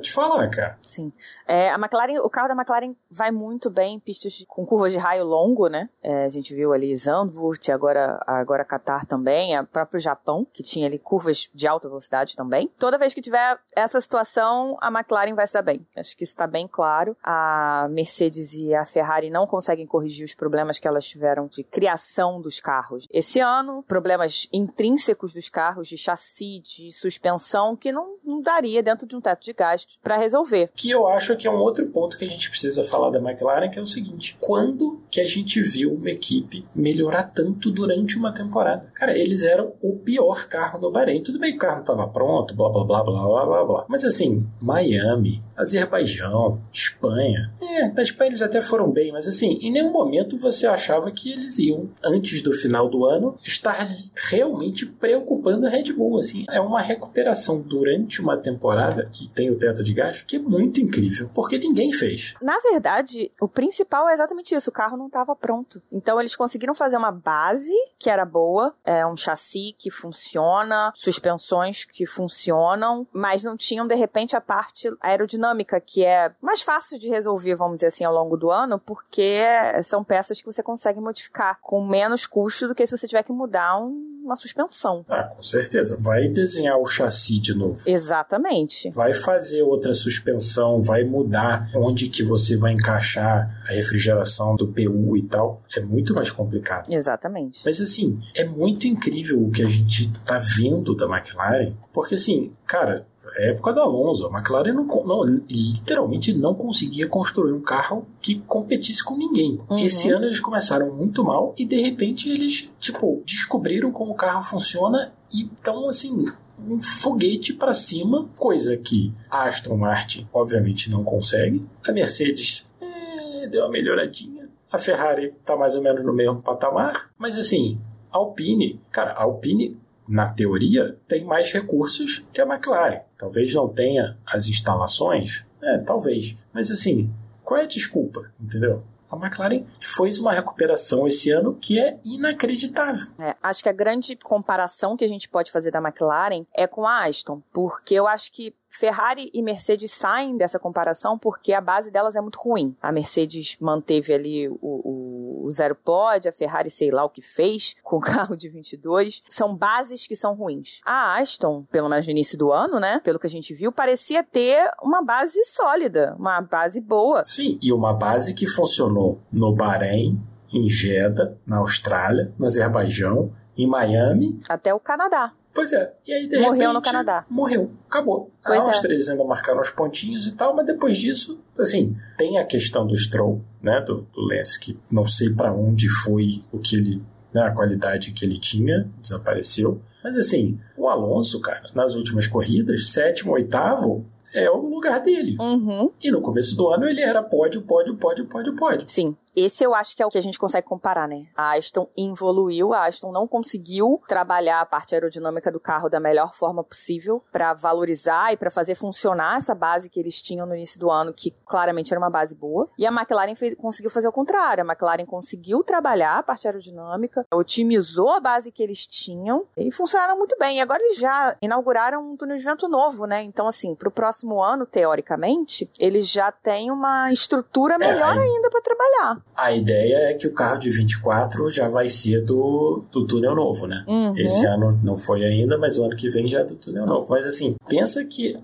te 0.00 0.12
falar, 0.12 0.48
cara. 0.50 0.78
Sim. 0.82 1.12
É, 1.46 1.70
a 1.70 1.76
McLaren, 1.76 2.20
o 2.20 2.30
carro 2.30 2.48
da 2.48 2.54
McLaren 2.54 2.94
vai 3.10 3.30
muito 3.30 3.70
bem 3.70 3.94
em 3.94 4.00
pistas 4.00 4.44
com 4.48 4.66
curvas 4.66 4.92
de 4.92 4.98
raio 4.98 5.24
longo, 5.24 5.68
né? 5.68 5.88
É, 6.02 6.24
a 6.24 6.28
gente 6.28 6.54
viu 6.54 6.72
ali 6.72 6.94
Zandvoort, 6.94 7.70
agora 7.70 8.22
agora 8.26 8.64
Qatar 8.64 9.06
também, 9.06 9.58
o 9.58 9.66
próprio 9.66 10.00
Japão, 10.00 10.46
que 10.52 10.62
tinha 10.62 10.86
ali 10.86 10.98
curvas 10.98 11.48
de 11.54 11.66
alta 11.66 11.88
velocidade 11.88 12.36
também. 12.36 12.70
Toda 12.78 12.98
vez 12.98 13.14
que 13.14 13.20
tiver 13.20 13.58
essa 13.74 14.00
situação, 14.00 14.76
a 14.80 14.88
McLaren 14.88 15.34
vai 15.34 15.46
se 15.46 15.54
dar 15.54 15.62
bem. 15.62 15.86
Acho 15.96 16.16
que 16.16 16.24
isso 16.24 16.32
está 16.32 16.46
bem 16.46 16.66
claro. 16.66 17.16
A 17.22 17.86
Mercedes 17.90 18.54
e 18.54 18.74
a 18.74 18.84
Ferrari 18.84 19.30
não 19.30 19.46
conseguem 19.46 19.86
corrigir 19.86 20.24
os 20.24 20.34
problemas 20.34 20.78
que 20.78 20.88
elas 20.88 21.06
tiveram 21.06 21.46
de 21.46 21.62
criação 21.62 22.40
dos 22.40 22.60
carros. 22.60 23.06
Esse 23.10 23.40
ano, 23.40 23.82
problemas 23.82 24.48
intrínsecos 24.52 25.32
dos 25.32 25.48
carros, 25.48 25.88
de 25.88 25.96
chassi, 25.96 26.60
de 26.60 26.90
suspensão, 26.92 27.76
que 27.76 27.92
não, 27.92 28.16
não 28.24 28.40
daria 28.40 28.82
dentro 28.82 29.06
de 29.06 29.16
um 29.16 29.20
teto 29.20 29.42
de 29.42 29.54
gastos 29.68 29.98
para 30.02 30.16
resolver. 30.16 30.70
Que 30.74 30.90
eu 30.90 31.06
acho 31.06 31.36
que 31.36 31.46
é 31.46 31.50
um 31.50 31.58
outro 31.58 31.86
ponto 31.86 32.16
que 32.16 32.24
a 32.24 32.28
gente 32.28 32.50
precisa 32.50 32.84
falar 32.84 33.10
da 33.10 33.18
McLaren, 33.18 33.70
que 33.70 33.78
é 33.78 33.82
o 33.82 33.86
seguinte: 33.86 34.36
quando 34.40 35.02
que 35.10 35.20
a 35.20 35.26
gente 35.26 35.60
viu 35.60 35.92
uma 35.92 36.10
equipe 36.10 36.66
melhorar 36.74 37.24
tanto 37.24 37.70
durante 37.70 38.16
uma 38.16 38.32
temporada? 38.32 38.90
Cara, 38.94 39.16
eles 39.16 39.42
eram 39.42 39.72
o 39.82 39.96
pior 39.96 40.48
carro 40.48 40.80
no 40.80 40.90
Bahrein. 40.90 41.22
Tudo 41.22 41.38
bem 41.38 41.52
que 41.52 41.58
o 41.58 41.60
carro 41.60 41.76
não 41.76 41.82
estava 41.82 42.08
pronto, 42.08 42.54
blá 42.54 42.68
blá 42.68 42.84
blá 42.84 43.02
blá 43.02 43.26
blá 43.26 43.46
blá 43.46 43.64
blá. 43.64 43.86
Mas 43.88 44.04
assim, 44.04 44.46
Miami, 44.60 45.42
Azerbaijão, 45.58 46.60
Espanha. 46.72 47.52
É, 47.60 48.02
Espanha 48.02 48.30
eles 48.30 48.42
até 48.42 48.60
foram 48.60 48.90
bem, 48.90 49.12
mas 49.12 49.26
assim, 49.26 49.58
em 49.60 49.70
nenhum 49.70 49.90
momento 49.90 50.38
você 50.38 50.66
achava 50.66 51.10
que 51.10 51.32
eles 51.32 51.58
iam, 51.58 51.88
antes 52.04 52.40
do 52.42 52.52
final 52.52 52.88
do 52.88 53.04
ano, 53.04 53.36
estar 53.44 53.88
realmente 54.14 54.86
preocupando 54.86 55.66
a 55.66 55.70
Red 55.70 55.92
Bull. 55.92 56.18
Assim, 56.18 56.44
é 56.50 56.60
uma 56.60 56.80
recuperação 56.80 57.60
durante 57.60 58.20
uma 58.20 58.36
temporada 58.36 59.10
e 59.20 59.28
tem 59.28 59.50
o 59.50 59.58
teto 59.58 59.82
de 59.82 59.92
gás 59.92 60.22
que 60.22 60.36
é 60.36 60.38
muito 60.38 60.80
incrível, 60.80 61.30
porque 61.34 61.58
ninguém 61.58 61.92
fez. 61.92 62.34
Na 62.40 62.58
verdade, 62.60 63.30
o 63.40 63.48
principal 63.48 64.08
é 64.08 64.14
exatamente 64.14 64.54
isso: 64.54 64.70
o 64.70 64.72
carro 64.72 64.96
não 64.96 65.06
estava 65.06 65.34
pronto. 65.34 65.82
Então, 65.90 66.20
eles 66.20 66.36
conseguiram 66.36 66.74
fazer 66.74 66.96
uma 66.96 67.10
base 67.10 67.74
que 67.98 68.10
era 68.10 68.24
boa, 68.24 68.74
é 68.84 69.06
um 69.06 69.16
chassi 69.16 69.74
que 69.78 69.90
funciona, 69.90 70.92
suspensões 70.94 71.84
que 71.84 72.06
funcionam, 72.06 73.06
mas 73.12 73.42
não 73.42 73.56
tinham, 73.56 73.86
de 73.86 73.94
repente, 73.94 74.36
a 74.36 74.40
parte 74.40 74.88
aerodinâmica, 75.00 75.47
que 75.84 76.04
é 76.04 76.32
mais 76.40 76.62
fácil 76.62 76.98
de 76.98 77.08
resolver, 77.08 77.54
vamos 77.54 77.76
dizer 77.76 77.88
assim, 77.88 78.04
ao 78.04 78.12
longo 78.14 78.36
do 78.36 78.50
ano, 78.50 78.78
porque 78.78 79.42
são 79.82 80.02
peças 80.04 80.40
que 80.40 80.46
você 80.46 80.62
consegue 80.62 81.00
modificar 81.00 81.58
com 81.60 81.84
menos 81.86 82.26
custo 82.26 82.68
do 82.68 82.74
que 82.74 82.86
se 82.86 82.96
você 82.96 83.06
tiver 83.06 83.22
que 83.22 83.32
mudar 83.32 83.78
um- 83.80 84.06
uma 84.24 84.36
suspensão. 84.36 85.06
Ah, 85.08 85.22
com 85.24 85.42
certeza. 85.42 85.96
Vai 85.98 86.28
desenhar 86.28 86.76
o 86.78 86.86
chassi 86.86 87.40
de 87.40 87.54
novo. 87.54 87.80
Exatamente. 87.86 88.90
Vai 88.90 89.14
fazer 89.14 89.62
outra 89.62 89.94
suspensão, 89.94 90.82
vai 90.82 91.02
mudar 91.04 91.70
onde 91.74 92.08
que 92.08 92.22
você 92.22 92.54
vai 92.56 92.72
encaixar 92.72 93.62
a 93.66 93.72
refrigeração 93.72 94.54
do 94.56 94.68
PU 94.68 95.16
e 95.16 95.22
tal. 95.22 95.62
É 95.74 95.80
muito 95.80 96.12
mais 96.14 96.30
complicado. 96.30 96.92
Exatamente. 96.92 97.62
Mas 97.64 97.80
assim, 97.80 98.20
é 98.34 98.44
muito 98.44 98.86
incrível 98.86 99.42
o 99.42 99.50
que 99.50 99.62
a 99.62 99.68
gente 99.68 100.12
tá 100.26 100.36
vendo 100.38 100.94
da 100.94 101.06
McLaren, 101.06 101.72
porque 101.92 102.16
assim, 102.16 102.52
cara, 102.66 103.06
é 103.36 103.50
época 103.50 103.72
do 103.72 103.80
Alonso, 103.80 104.26
a 104.26 104.30
McLaren 104.30 104.72
não, 104.72 104.84
não- 104.84 105.24
literalmente 105.48 106.32
não 106.32 106.54
conseguia 106.54 107.06
construir 107.08 107.52
um 107.52 107.60
carro 107.60 108.06
que 108.20 108.40
competisse 108.40 109.02
com 109.04 109.16
ninguém. 109.16 109.60
Uhum. 109.68 109.78
Esse 109.78 110.10
ano 110.10 110.26
eles 110.26 110.40
começaram 110.40 110.94
muito 110.94 111.22
mal 111.24 111.54
e 111.56 111.64
de 111.64 111.80
repente 111.80 112.28
eles, 112.30 112.68
tipo, 112.78 113.22
descobriram 113.24 113.90
como 113.90 114.12
o 114.12 114.16
carro 114.16 114.42
funciona 114.42 115.12
e 115.32 115.42
estão 115.44 115.88
assim, 115.88 116.26
um 116.66 116.80
foguete 116.80 117.52
para 117.52 117.72
cima, 117.74 118.28
coisa 118.36 118.76
que 118.76 119.12
a 119.30 119.44
Aston 119.44 119.76
Martin 119.76 120.26
obviamente 120.32 120.90
não 120.90 121.04
consegue. 121.04 121.64
A 121.86 121.92
Mercedes 121.92 122.66
é, 122.80 123.46
deu 123.46 123.62
uma 123.62 123.70
melhoradinha. 123.70 124.48
A 124.70 124.78
Ferrari 124.78 125.32
tá 125.44 125.56
mais 125.56 125.74
ou 125.74 125.82
menos 125.82 126.04
no 126.04 126.12
mesmo 126.12 126.42
patamar, 126.42 127.10
mas 127.16 127.36
assim, 127.36 127.78
a 128.12 128.18
Alpine, 128.18 128.80
cara, 128.90 129.12
a 129.12 129.22
Alpine 129.22 129.76
na 130.08 130.28
teoria 130.28 130.98
tem 131.06 131.24
mais 131.24 131.52
recursos 131.52 132.24
que 132.32 132.40
a 132.40 132.46
McLaren. 132.46 133.00
Talvez 133.16 133.54
não 133.54 133.68
tenha 133.68 134.16
as 134.26 134.46
instalações, 134.46 135.44
é, 135.62 135.78
talvez, 135.78 136.34
mas 136.52 136.70
assim, 136.70 137.12
qual 137.44 137.60
é 137.60 137.64
a 137.64 137.66
desculpa, 137.66 138.32
entendeu? 138.40 138.82
A 139.10 139.16
McLaren 139.16 139.64
fez 139.80 140.18
uma 140.18 140.32
recuperação 140.32 141.08
esse 141.08 141.30
ano 141.30 141.54
que 141.54 141.80
é 141.80 141.98
inacreditável. 142.04 143.06
É, 143.18 143.34
acho 143.42 143.62
que 143.62 143.68
a 143.68 143.72
grande 143.72 144.16
comparação 144.16 144.96
que 144.96 145.04
a 145.04 145.08
gente 145.08 145.28
pode 145.28 145.50
fazer 145.50 145.70
da 145.70 145.78
McLaren 145.78 146.44
é 146.54 146.66
com 146.66 146.86
a 146.86 147.06
Aston, 147.06 147.42
porque 147.52 147.94
eu 147.94 148.06
acho 148.06 148.30
que 148.30 148.54
Ferrari 148.78 149.28
e 149.34 149.42
Mercedes 149.42 149.90
saem 149.90 150.36
dessa 150.36 150.56
comparação 150.56 151.18
porque 151.18 151.52
a 151.52 151.60
base 151.60 151.90
delas 151.90 152.14
é 152.14 152.20
muito 152.20 152.38
ruim. 152.38 152.76
A 152.80 152.92
Mercedes 152.92 153.56
manteve 153.60 154.14
ali 154.14 154.48
o, 154.48 154.56
o, 154.62 155.44
o 155.44 155.50
zero 155.50 155.74
pod, 155.74 156.28
a 156.28 156.32
Ferrari 156.32 156.70
sei 156.70 156.92
lá 156.92 157.04
o 157.04 157.10
que 157.10 157.20
fez 157.20 157.74
com 157.82 157.96
o 157.96 158.00
carro 158.00 158.36
de 158.36 158.48
22. 158.48 159.22
São 159.28 159.56
bases 159.56 160.06
que 160.06 160.14
são 160.14 160.32
ruins. 160.32 160.80
A 160.84 161.18
Aston, 161.18 161.64
pelo 161.72 161.88
menos 161.88 162.06
no 162.06 162.12
início 162.12 162.38
do 162.38 162.52
ano, 162.52 162.78
né, 162.78 163.00
pelo 163.02 163.18
que 163.18 163.26
a 163.26 163.30
gente 163.30 163.52
viu, 163.52 163.72
parecia 163.72 164.22
ter 164.22 164.70
uma 164.80 165.02
base 165.02 165.44
sólida, 165.44 166.14
uma 166.16 166.40
base 166.40 166.80
boa. 166.80 167.24
Sim, 167.24 167.58
e 167.60 167.72
uma 167.72 167.92
base 167.92 168.32
que 168.32 168.46
funcionou 168.46 169.20
no 169.32 169.52
Bahrein, 169.52 170.22
em 170.52 170.68
Jeddah, 170.68 171.36
na 171.44 171.56
Austrália, 171.58 172.32
no 172.38 172.46
Azerbaijão, 172.46 173.32
em 173.56 173.66
Miami. 173.66 174.40
Até 174.48 174.72
o 174.72 174.78
Canadá. 174.78 175.32
Pois 175.58 175.72
é, 175.72 175.92
e 176.06 176.12
aí 176.12 176.28
de 176.28 176.36
Morreu 176.36 176.52
repente, 176.52 176.72
no 176.72 176.82
Canadá. 176.82 177.26
Morreu, 177.28 177.72
acabou. 177.90 178.30
Pois 178.46 178.60
a 178.60 178.62
é. 178.62 178.66
Áustria 178.66 178.94
eles 178.94 179.08
ainda 179.08 179.24
marcaram 179.24 179.60
os 179.60 179.70
pontinhos 179.70 180.28
e 180.28 180.36
tal, 180.36 180.54
mas 180.54 180.64
depois 180.64 180.96
disso, 180.96 181.36
assim, 181.58 181.96
tem 182.16 182.38
a 182.38 182.44
questão 182.44 182.86
do 182.86 182.96
Stroll, 182.96 183.42
né, 183.60 183.80
do, 183.80 184.06
do 184.14 184.20
Lance, 184.20 184.60
que 184.60 184.78
não 184.88 185.04
sei 185.08 185.30
pra 185.30 185.52
onde 185.52 185.88
foi 185.88 186.44
o 186.52 186.60
que 186.60 186.76
ele, 186.76 187.02
né, 187.34 187.42
a 187.42 187.50
qualidade 187.50 188.12
que 188.12 188.24
ele 188.24 188.38
tinha, 188.38 188.88
desapareceu. 189.02 189.82
Mas 190.04 190.16
assim, 190.16 190.60
o 190.76 190.88
Alonso, 190.88 191.40
cara, 191.40 191.68
nas 191.74 191.96
últimas 191.96 192.28
corridas, 192.28 192.90
sétimo, 192.90 193.32
oitavo, 193.32 194.06
é 194.32 194.48
o 194.48 194.58
lugar 194.58 195.00
dele. 195.00 195.36
Uhum. 195.40 195.90
E 196.00 196.08
no 196.08 196.20
começo 196.20 196.56
do 196.56 196.68
ano 196.68 196.86
ele 196.86 197.00
era 197.00 197.20
pódio, 197.20 197.62
pódio, 197.62 197.96
pódio, 197.96 198.26
pódio, 198.26 198.54
pódio. 198.54 198.86
Sim. 198.86 199.16
Esse 199.36 199.64
eu 199.64 199.74
acho 199.74 199.94
que 199.96 200.02
é 200.02 200.06
o 200.06 200.08
que 200.08 200.18
a 200.18 200.22
gente 200.22 200.38
consegue 200.38 200.66
comparar, 200.66 201.08
né? 201.08 201.26
A 201.36 201.56
Aston 201.56 201.88
evoluiu, 201.96 202.72
a 202.72 202.86
Aston 202.86 203.12
não 203.12 203.26
conseguiu 203.26 204.02
trabalhar 204.08 204.60
a 204.60 204.66
parte 204.66 204.94
aerodinâmica 204.94 205.50
do 205.50 205.60
carro 205.60 205.88
da 205.88 206.00
melhor 206.00 206.34
forma 206.34 206.62
possível 206.64 207.22
para 207.32 207.52
valorizar 207.54 208.32
e 208.32 208.36
para 208.36 208.50
fazer 208.50 208.74
funcionar 208.74 209.36
essa 209.36 209.54
base 209.54 209.90
que 209.90 209.98
eles 209.98 210.20
tinham 210.20 210.46
no 210.46 210.54
início 210.54 210.78
do 210.78 210.90
ano, 210.90 211.12
que 211.12 211.34
claramente 211.46 211.92
era 211.92 212.00
uma 212.00 212.10
base 212.10 212.34
boa. 212.34 212.68
E 212.78 212.86
a 212.86 212.90
McLaren 212.90 213.34
fez, 213.34 213.54
conseguiu 213.54 213.90
fazer 213.90 214.08
o 214.08 214.12
contrário. 214.12 214.62
A 214.62 214.66
McLaren 214.66 215.06
conseguiu 215.06 215.62
trabalhar 215.62 216.18
a 216.18 216.22
parte 216.22 216.46
aerodinâmica, 216.46 217.26
otimizou 217.32 218.10
a 218.10 218.20
base 218.20 218.52
que 218.52 218.62
eles 218.62 218.86
tinham 218.86 219.46
e 219.56 219.70
funcionaram 219.70 220.16
muito 220.16 220.36
bem. 220.38 220.58
E 220.58 220.60
agora 220.60 220.82
eles 220.82 220.98
já 220.98 221.36
inauguraram 221.40 222.12
um 222.12 222.16
túnel 222.16 222.36
de 222.36 222.44
vento 222.44 222.68
novo, 222.68 223.06
né? 223.06 223.22
Então, 223.22 223.46
assim, 223.46 223.74
para 223.74 223.88
o 223.88 223.92
próximo 223.92 224.42
ano, 224.42 224.66
teoricamente, 224.66 225.70
eles 225.78 226.08
já 226.08 226.30
têm 226.30 226.70
uma 226.70 227.12
estrutura 227.12 227.78
melhor 227.78 228.16
é, 228.16 228.20
ainda 228.20 228.50
para 228.50 228.62
trabalhar. 228.62 229.17
A 229.36 229.52
ideia 229.52 230.10
é 230.10 230.14
que 230.14 230.26
o 230.26 230.32
carro 230.32 230.58
de 230.58 230.70
24 230.70 231.48
já 231.50 231.68
vai 231.68 231.88
ser 231.88 232.24
do, 232.24 232.84
do 232.90 233.06
túnel 233.06 233.34
novo, 233.34 233.66
né? 233.66 233.84
Uhum. 233.86 234.16
Esse 234.16 234.44
ano 234.46 234.78
não 234.82 234.96
foi 234.96 235.24
ainda, 235.24 235.56
mas 235.56 235.78
o 235.78 235.84
ano 235.84 235.96
que 235.96 236.08
vem 236.08 236.28
já 236.28 236.40
é 236.40 236.44
do 236.44 236.54
túnel 236.54 236.86
novo. 236.86 237.06
Mas 237.10 237.24
assim, 237.24 237.56
pensa 237.68 238.04
que 238.04 238.38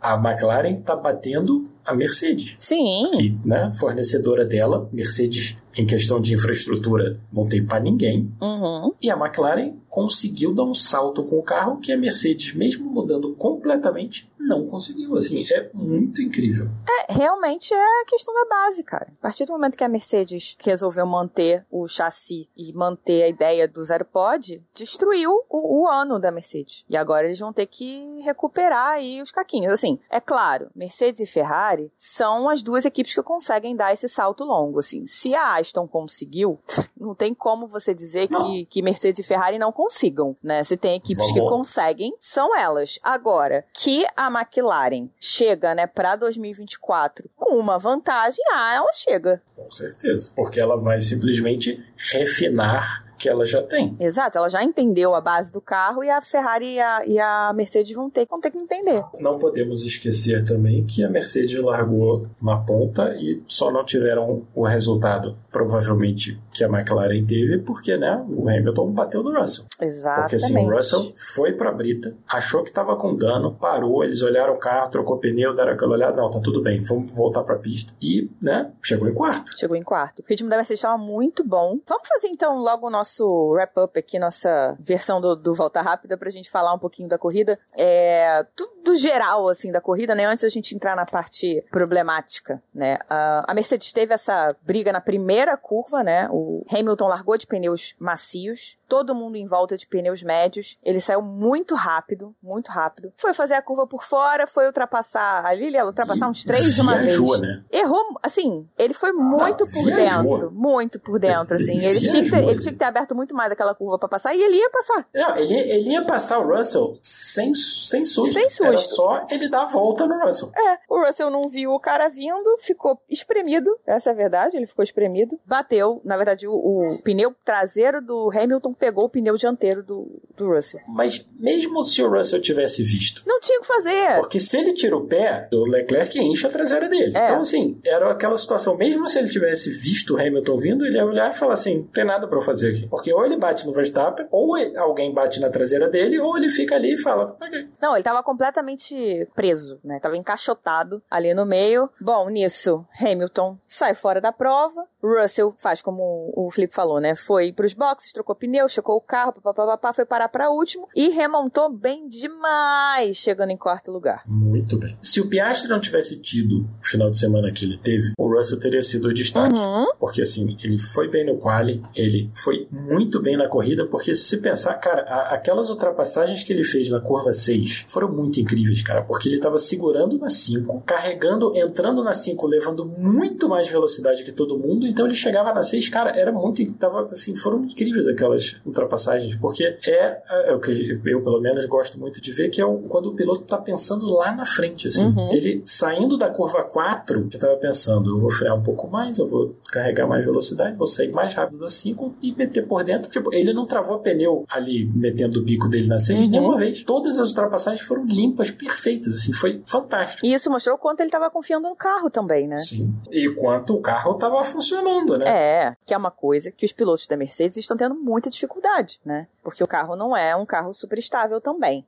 a 0.00 0.14
McLaren 0.14 0.78
está 0.78 0.94
batendo 0.94 1.68
a 1.84 1.94
Mercedes. 1.94 2.54
Sim. 2.58 3.10
Que, 3.14 3.38
né, 3.44 3.72
fornecedora 3.78 4.44
dela, 4.44 4.88
Mercedes, 4.92 5.56
em 5.76 5.86
questão 5.86 6.20
de 6.20 6.34
infraestrutura, 6.34 7.18
não 7.32 7.46
tem 7.48 7.64
para 7.64 7.80
ninguém. 7.80 8.30
Uhum. 8.42 8.92
E 9.00 9.10
a 9.10 9.16
McLaren 9.16 9.74
conseguiu 9.88 10.54
dar 10.54 10.64
um 10.64 10.74
salto 10.74 11.24
com 11.24 11.38
o 11.38 11.42
carro 11.42 11.78
que 11.78 11.92
a 11.92 11.96
Mercedes, 11.96 12.54
mesmo 12.54 12.90
mudando 12.90 13.34
completamente, 13.34 14.30
não 14.38 14.66
conseguiu. 14.66 15.16
Assim, 15.16 15.44
é 15.50 15.70
muito 15.74 16.22
incrível. 16.22 16.68
É, 16.88 17.12
realmente 17.12 17.72
é 17.72 18.02
a 18.02 18.04
questão 18.06 18.34
da 18.34 18.46
base, 18.46 18.82
cara. 18.82 19.08
A 19.18 19.22
partir 19.22 19.44
do 19.44 19.52
momento 19.52 19.76
que 19.76 19.84
a 19.84 19.88
Mercedes 19.88 20.56
resolveu 20.60 21.06
manter 21.06 21.64
o 21.70 21.86
chassi 21.86 22.48
e 22.56 22.72
manter 22.72 23.22
a 23.22 23.28
ideia 23.28 23.68
do 23.68 23.82
zero 23.84 24.04
pod, 24.04 24.62
destruiu 24.74 25.44
o, 25.48 25.82
o 25.82 25.88
ano 25.88 26.18
da 26.18 26.30
Mercedes. 26.30 26.84
E 26.88 26.96
agora 26.96 27.26
eles 27.26 27.38
vão 27.38 27.52
ter 27.52 27.66
que 27.66 28.18
recuperar 28.22 28.92
aí 28.92 29.20
os 29.20 29.30
caquinhos. 29.30 29.72
Assim, 29.72 29.87
é 30.10 30.20
claro, 30.20 30.70
Mercedes 30.74 31.20
e 31.20 31.26
Ferrari 31.26 31.92
são 31.96 32.48
as 32.48 32.62
duas 32.62 32.84
equipes 32.84 33.14
que 33.14 33.22
conseguem 33.22 33.76
dar 33.76 33.92
esse 33.92 34.08
salto 34.08 34.44
longo. 34.44 34.80
Assim, 34.80 35.06
se 35.06 35.34
a 35.34 35.56
Aston 35.56 35.86
conseguiu, 35.86 36.58
não 36.98 37.14
tem 37.14 37.32
como 37.32 37.68
você 37.68 37.94
dizer 37.94 38.28
que, 38.28 38.66
que 38.66 38.82
Mercedes 38.82 39.20
e 39.20 39.28
Ferrari 39.28 39.58
não 39.58 39.72
consigam, 39.72 40.36
né? 40.42 40.64
Se 40.64 40.76
tem 40.76 40.96
equipes 40.96 41.18
Vamos. 41.18 41.32
que 41.32 41.40
conseguem, 41.40 42.14
são 42.20 42.56
elas. 42.56 42.98
Agora, 43.02 43.64
que 43.72 44.04
a 44.16 44.28
McLaren 44.28 45.08
chega, 45.20 45.74
né, 45.74 45.86
para 45.86 46.16
2024 46.16 47.30
com 47.36 47.56
uma 47.56 47.78
vantagem, 47.78 48.44
ah, 48.52 48.74
ela 48.74 48.92
chega. 48.92 49.42
Com 49.56 49.70
certeza. 49.70 50.32
Porque 50.34 50.60
ela 50.60 50.76
vai 50.76 51.00
simplesmente 51.00 51.82
refinar 52.12 53.07
que 53.18 53.28
ela 53.28 53.44
já 53.44 53.62
tem. 53.62 53.96
Exato, 54.00 54.38
ela 54.38 54.48
já 54.48 54.62
entendeu 54.62 55.14
a 55.14 55.20
base 55.20 55.52
do 55.52 55.60
carro 55.60 56.04
e 56.04 56.10
a 56.10 56.22
Ferrari 56.22 56.74
e 56.74 56.80
a, 56.80 57.06
e 57.06 57.18
a 57.18 57.52
Mercedes 57.54 57.94
vão 57.94 58.08
ter, 58.08 58.26
vão 58.28 58.40
ter 58.40 58.50
que 58.50 58.58
entender. 58.58 59.04
Não 59.20 59.38
podemos 59.38 59.84
esquecer 59.84 60.44
também 60.44 60.84
que 60.84 61.04
a 61.04 61.10
Mercedes 61.10 61.60
largou 61.62 62.26
na 62.40 62.56
ponta 62.56 63.14
e 63.16 63.42
só 63.46 63.70
não 63.70 63.84
tiveram 63.84 64.46
o 64.54 64.64
resultado, 64.64 65.36
provavelmente, 65.50 66.40
que 66.52 66.62
a 66.62 66.68
McLaren 66.68 67.24
teve, 67.24 67.58
porque 67.58 67.96
né, 67.96 68.24
o 68.28 68.48
Hamilton 68.48 68.92
bateu 68.92 69.22
no 69.22 69.38
Russell. 69.38 69.64
Exatamente. 69.80 70.30
Porque 70.30 70.36
assim, 70.36 70.56
o 70.56 70.70
Russell 70.70 71.12
foi 71.16 71.52
pra 71.52 71.72
brita, 71.72 72.14
achou 72.28 72.62
que 72.62 72.68
estava 72.68 72.96
com 72.96 73.16
dano, 73.16 73.54
parou, 73.54 74.04
eles 74.04 74.22
olharam 74.22 74.54
o 74.54 74.58
carro, 74.58 74.90
trocou 74.90 75.18
pneu, 75.18 75.54
deram 75.54 75.72
aquela 75.72 75.92
olhada, 75.92 76.16
não, 76.16 76.30
tá 76.30 76.40
tudo 76.40 76.62
bem, 76.62 76.80
vamos 76.80 77.10
voltar 77.12 77.42
pra 77.42 77.56
pista. 77.56 77.92
E, 78.00 78.30
né, 78.40 78.70
chegou 78.82 79.08
em 79.08 79.14
quarto. 79.14 79.56
Chegou 79.58 79.76
em 79.76 79.82
quarto. 79.82 80.20
O 80.20 80.24
ritmo 80.26 80.48
da 80.48 80.56
Mercedes 80.56 80.78
estava 80.78 80.98
muito 80.98 81.44
bom. 81.44 81.78
Vamos 81.86 82.08
fazer 82.08 82.28
então 82.28 82.56
logo 82.58 82.86
o 82.86 82.90
nosso 82.90 83.07
nosso 83.08 83.50
wrap-up 83.52 83.98
aqui, 83.98 84.18
nossa 84.18 84.76
versão 84.78 85.20
do, 85.20 85.34
do 85.34 85.54
Volta 85.54 85.80
Rápida, 85.80 86.16
pra 86.16 86.30
gente 86.30 86.50
falar 86.50 86.74
um 86.74 86.78
pouquinho 86.78 87.08
da 87.08 87.16
corrida. 87.16 87.58
É, 87.76 88.44
tudo 88.54 88.94
geral, 88.96 89.48
assim, 89.48 89.72
da 89.72 89.80
corrida, 89.80 90.14
né? 90.14 90.26
Antes 90.26 90.42
da 90.42 90.48
gente 90.48 90.74
entrar 90.74 90.94
na 90.94 91.06
parte 91.06 91.64
problemática, 91.70 92.62
né? 92.74 92.96
Uh, 93.04 93.44
a 93.46 93.54
Mercedes 93.54 93.92
teve 93.92 94.14
essa 94.14 94.54
briga 94.62 94.92
na 94.92 95.00
primeira 95.00 95.56
curva, 95.56 96.02
né? 96.02 96.28
O 96.30 96.64
Hamilton 96.70 97.08
largou 97.08 97.36
de 97.38 97.46
pneus 97.46 97.94
macios, 97.98 98.78
todo 98.88 99.14
mundo 99.14 99.36
em 99.36 99.46
volta 99.46 99.76
de 99.76 99.86
pneus 99.86 100.22
médios. 100.22 100.78
Ele 100.82 101.00
saiu 101.00 101.22
muito 101.22 101.74
rápido, 101.74 102.34
muito 102.42 102.70
rápido. 102.70 103.12
Foi 103.16 103.32
fazer 103.32 103.54
a 103.54 103.62
curva 103.62 103.86
por 103.86 104.04
fora, 104.04 104.46
foi 104.46 104.66
ultrapassar 104.66 105.44
ali, 105.46 105.66
ele 105.66 105.76
ia 105.76 105.84
ultrapassar 105.84 106.26
e 106.26 106.30
uns 106.30 106.44
três 106.44 106.74
de 106.74 106.80
uma 106.80 106.96
vez. 106.96 107.18
Né? 107.40 107.62
Errou, 107.70 108.18
assim, 108.22 108.66
ele 108.78 108.94
foi 108.94 109.12
muito 109.12 109.64
ah, 109.64 109.66
por 109.66 109.84
viajou. 109.84 110.32
dentro, 110.32 110.50
muito 110.52 111.00
por 111.00 111.18
dentro, 111.18 111.56
assim. 111.56 111.78
Ele, 111.88 112.00
tinha 112.00 112.22
que 112.22 112.30
ter, 112.30 112.44
ele 112.44 112.58
tinha 112.58 112.72
que 112.72 112.78
ter 112.78 112.84
aberto 112.98 113.14
muito 113.14 113.34
mais 113.34 113.52
aquela 113.52 113.74
curva 113.74 113.98
para 113.98 114.08
passar 114.08 114.34
e 114.34 114.42
ele 114.42 114.56
ia 114.56 114.70
passar. 114.70 115.06
Não, 115.14 115.36
ele, 115.36 115.54
ele 115.54 115.90
ia 115.90 116.04
passar 116.04 116.38
o 116.38 116.56
Russell 116.56 116.98
sem, 117.02 117.54
sem 117.54 118.04
susto. 118.04 118.32
Sem 118.32 118.50
susto. 118.50 118.64
Era 118.64 118.78
só 118.78 119.26
ele 119.30 119.48
dar 119.48 119.62
a 119.62 119.66
volta 119.66 120.06
no 120.06 120.18
Russell. 120.18 120.50
É, 120.54 120.78
o 120.88 121.04
Russell 121.04 121.30
não 121.30 121.48
viu 121.48 121.72
o 121.72 121.80
cara 121.80 122.08
vindo, 122.08 122.56
ficou 122.58 123.00
espremido, 123.08 123.70
essa 123.86 124.10
é 124.10 124.12
a 124.12 124.16
verdade, 124.16 124.56
ele 124.56 124.66
ficou 124.66 124.82
espremido. 124.82 125.38
Bateu, 125.46 126.00
na 126.04 126.16
verdade, 126.16 126.46
o, 126.46 126.52
o 126.52 127.02
pneu 127.02 127.34
traseiro 127.44 128.00
do 128.00 128.30
Hamilton 128.30 128.72
pegou 128.72 129.04
o 129.04 129.08
pneu 129.08 129.36
dianteiro 129.36 129.82
do, 129.82 130.20
do 130.36 130.48
Russell. 130.48 130.80
Mas 130.88 131.24
mesmo 131.38 131.84
se 131.84 132.02
o 132.02 132.10
Russell 132.10 132.40
tivesse 132.40 132.82
visto. 132.82 133.22
Não 133.26 133.40
tinha 133.40 133.58
o 133.58 133.62
que 133.62 133.66
fazer. 133.66 134.16
Porque 134.16 134.40
se 134.40 134.56
ele 134.56 134.72
tira 134.72 134.96
o 134.96 135.06
pé, 135.06 135.48
o 135.52 135.64
Leclerc 135.64 136.18
enche 136.18 136.46
a 136.46 136.50
traseira 136.50 136.88
dele. 136.88 137.16
É. 137.16 137.24
Então, 137.26 137.40
assim, 137.40 137.80
era 137.84 138.10
aquela 138.10 138.36
situação, 138.36 138.76
mesmo 138.76 139.06
se 139.06 139.18
ele 139.18 139.28
tivesse 139.28 139.70
visto 139.70 140.14
o 140.14 140.20
Hamilton 140.20 140.56
vindo, 140.56 140.86
ele 140.86 140.96
ia 140.96 141.04
olhar 141.04 141.30
e 141.30 141.32
falar 141.32 141.54
assim: 141.54 141.78
não 141.78 141.84
tem 141.84 142.04
nada 142.04 142.26
para 142.26 142.40
fazer 142.40 142.70
aqui. 142.70 142.87
Porque 142.90 143.12
ou 143.12 143.24
ele 143.24 143.36
bate 143.36 143.66
no 143.66 143.72
Verstappen, 143.72 144.26
ou 144.30 144.54
alguém 144.76 145.12
bate 145.12 145.40
na 145.40 145.50
traseira 145.50 145.88
dele, 145.88 146.18
ou 146.18 146.36
ele 146.36 146.48
fica 146.48 146.74
ali 146.74 146.94
e 146.94 146.98
fala: 146.98 147.36
ok. 147.40 147.68
Não, 147.80 147.94
ele 147.94 148.02
tava 148.02 148.22
completamente 148.22 149.28
preso, 149.34 149.80
né? 149.84 149.98
Tava 150.00 150.16
encaixotado 150.16 151.02
ali 151.10 151.34
no 151.34 151.44
meio. 151.44 151.90
Bom, 152.00 152.28
nisso, 152.28 152.86
Hamilton 153.00 153.58
sai 153.66 153.94
fora 153.94 154.20
da 154.20 154.32
prova. 154.32 154.86
Russell 155.02 155.54
faz 155.58 155.80
como 155.80 156.32
o 156.34 156.50
Felipe 156.50 156.74
falou, 156.74 157.00
né? 157.00 157.14
Foi 157.14 157.52
pros 157.52 157.72
boxes, 157.72 158.12
trocou 158.12 158.34
pneu, 158.34 158.68
chocou 158.68 158.96
o 158.96 159.00
carro, 159.00 159.32
papapá, 159.32 159.92
foi 159.92 160.04
parar 160.04 160.28
para 160.28 160.50
último 160.50 160.88
e 160.94 161.08
remontou 161.10 161.70
bem 161.70 162.08
demais, 162.08 163.16
chegando 163.16 163.50
em 163.50 163.56
quarto 163.56 163.92
lugar. 163.92 164.22
Muito 164.26 164.76
bem. 164.76 164.98
Se 165.02 165.20
o 165.20 165.28
Piastri 165.28 165.68
não 165.68 165.80
tivesse 165.80 166.16
tido 166.16 166.68
o 166.80 166.86
final 166.86 167.10
de 167.10 167.18
semana 167.18 167.52
que 167.52 167.64
ele 167.64 167.78
teve, 167.78 168.12
o 168.18 168.28
Russell 168.28 168.58
teria 168.58 168.82
sido 168.82 169.08
o 169.08 169.14
destaque. 169.14 169.54
Uhum. 169.54 169.86
Porque 169.98 170.22
assim, 170.22 170.56
ele 170.62 170.78
foi 170.78 171.08
bem 171.08 171.24
no 171.24 171.36
quali, 171.38 171.82
ele 171.94 172.30
foi 172.34 172.66
muito 172.70 173.20
bem 173.20 173.36
na 173.36 173.48
corrida, 173.48 173.86
porque 173.86 174.14
se 174.14 174.24
você 174.24 174.36
pensar, 174.36 174.74
cara, 174.74 175.02
a, 175.02 175.34
aquelas 175.34 175.70
ultrapassagens 175.70 176.42
que 176.42 176.52
ele 176.52 176.64
fez 176.64 176.88
na 176.90 177.00
curva 177.00 177.32
6 177.32 177.84
foram 177.88 178.10
muito 178.10 178.40
incríveis, 178.40 178.82
cara, 178.82 179.02
porque 179.02 179.28
ele 179.28 179.36
estava 179.36 179.58
segurando 179.58 180.18
na 180.18 180.28
5, 180.28 180.80
carregando, 180.82 181.56
entrando 181.56 182.02
na 182.02 182.12
5, 182.12 182.46
levando 182.46 182.84
muito 182.84 183.48
mais 183.48 183.68
velocidade 183.68 184.24
que 184.24 184.32
todo 184.32 184.58
mundo, 184.58 184.87
então 184.88 185.06
ele 185.06 185.14
chegava 185.14 185.52
na 185.52 185.62
6, 185.62 185.88
cara, 185.88 186.10
era 186.16 186.32
muito, 186.32 186.64
tava 186.74 187.02
assim, 187.02 187.34
foram 187.36 187.64
incríveis 187.64 188.06
aquelas 188.06 188.56
ultrapassagens, 188.64 189.34
porque 189.34 189.64
é, 189.86 190.22
é, 190.46 190.52
o 190.52 190.60
que 190.60 191.00
eu 191.04 191.22
pelo 191.22 191.40
menos 191.40 191.64
gosto 191.66 191.98
muito 191.98 192.20
de 192.20 192.32
ver, 192.32 192.48
que 192.48 192.60
é 192.60 192.64
o, 192.64 192.78
quando 192.78 193.06
o 193.06 193.14
piloto 193.14 193.42
está 193.42 193.58
pensando 193.58 194.06
lá 194.12 194.32
na 194.34 194.46
frente, 194.46 194.88
assim. 194.88 195.06
Uhum. 195.06 195.32
Ele 195.32 195.62
saindo 195.64 196.16
da 196.16 196.28
curva 196.30 196.62
4, 196.62 197.28
já 197.30 197.36
estava 197.36 197.56
pensando, 197.56 198.10
eu 198.10 198.20
vou 198.20 198.30
frear 198.30 198.56
um 198.56 198.62
pouco 198.62 198.88
mais, 198.88 199.18
eu 199.18 199.26
vou 199.26 199.56
carregar 199.70 200.06
mais 200.06 200.24
velocidade, 200.24 200.76
vou 200.76 200.86
sair 200.86 201.10
mais 201.10 201.34
rápido 201.34 201.58
da 201.58 201.68
5 201.68 202.14
e 202.22 202.32
meter 202.32 202.66
por 202.66 202.84
dentro. 202.84 203.10
Tipo, 203.10 203.32
ele 203.34 203.52
não 203.52 203.66
travou 203.66 203.98
pneu 203.98 204.44
ali 204.48 204.84
metendo 204.94 205.40
o 205.40 205.42
bico 205.42 205.68
dele 205.68 205.86
na 205.86 205.98
6 205.98 206.18
uhum. 206.18 206.30
nenhuma 206.30 206.56
vez. 206.56 206.82
Todas 206.82 207.18
as 207.18 207.28
ultrapassagens 207.28 207.86
foram 207.86 208.04
limpas, 208.04 208.50
perfeitas, 208.50 209.16
assim, 209.16 209.32
foi 209.32 209.62
fantástico. 209.66 210.26
E 210.26 210.32
isso 210.32 210.50
mostrou 210.50 210.76
o 210.76 210.78
quanto 210.78 211.00
ele 211.00 211.08
estava 211.08 211.30
confiando 211.30 211.68
no 211.68 211.76
carro 211.76 212.10
também, 212.10 212.46
né? 212.46 212.58
Sim. 212.58 212.94
E 213.10 213.28
quanto 213.30 213.74
o 213.74 213.80
carro 213.80 214.12
estava 214.12 214.42
funcionando, 214.44 214.77
né? 215.18 215.24
É, 215.28 215.76
que 215.84 215.94
é 215.94 215.96
uma 215.96 216.10
coisa 216.10 216.50
que 216.50 216.66
os 216.66 216.72
pilotos 216.72 217.06
da 217.06 217.16
Mercedes 217.16 217.58
estão 217.58 217.76
tendo 217.76 217.94
muita 217.94 218.30
dificuldade, 218.30 219.00
né? 219.04 219.26
Porque 219.48 219.64
o 219.64 219.68
carro 219.68 219.96
não 219.96 220.16
é 220.16 220.36
um 220.36 220.46
carro 220.46 220.72
super 220.72 220.98
estável 220.98 221.40
também. 221.40 221.86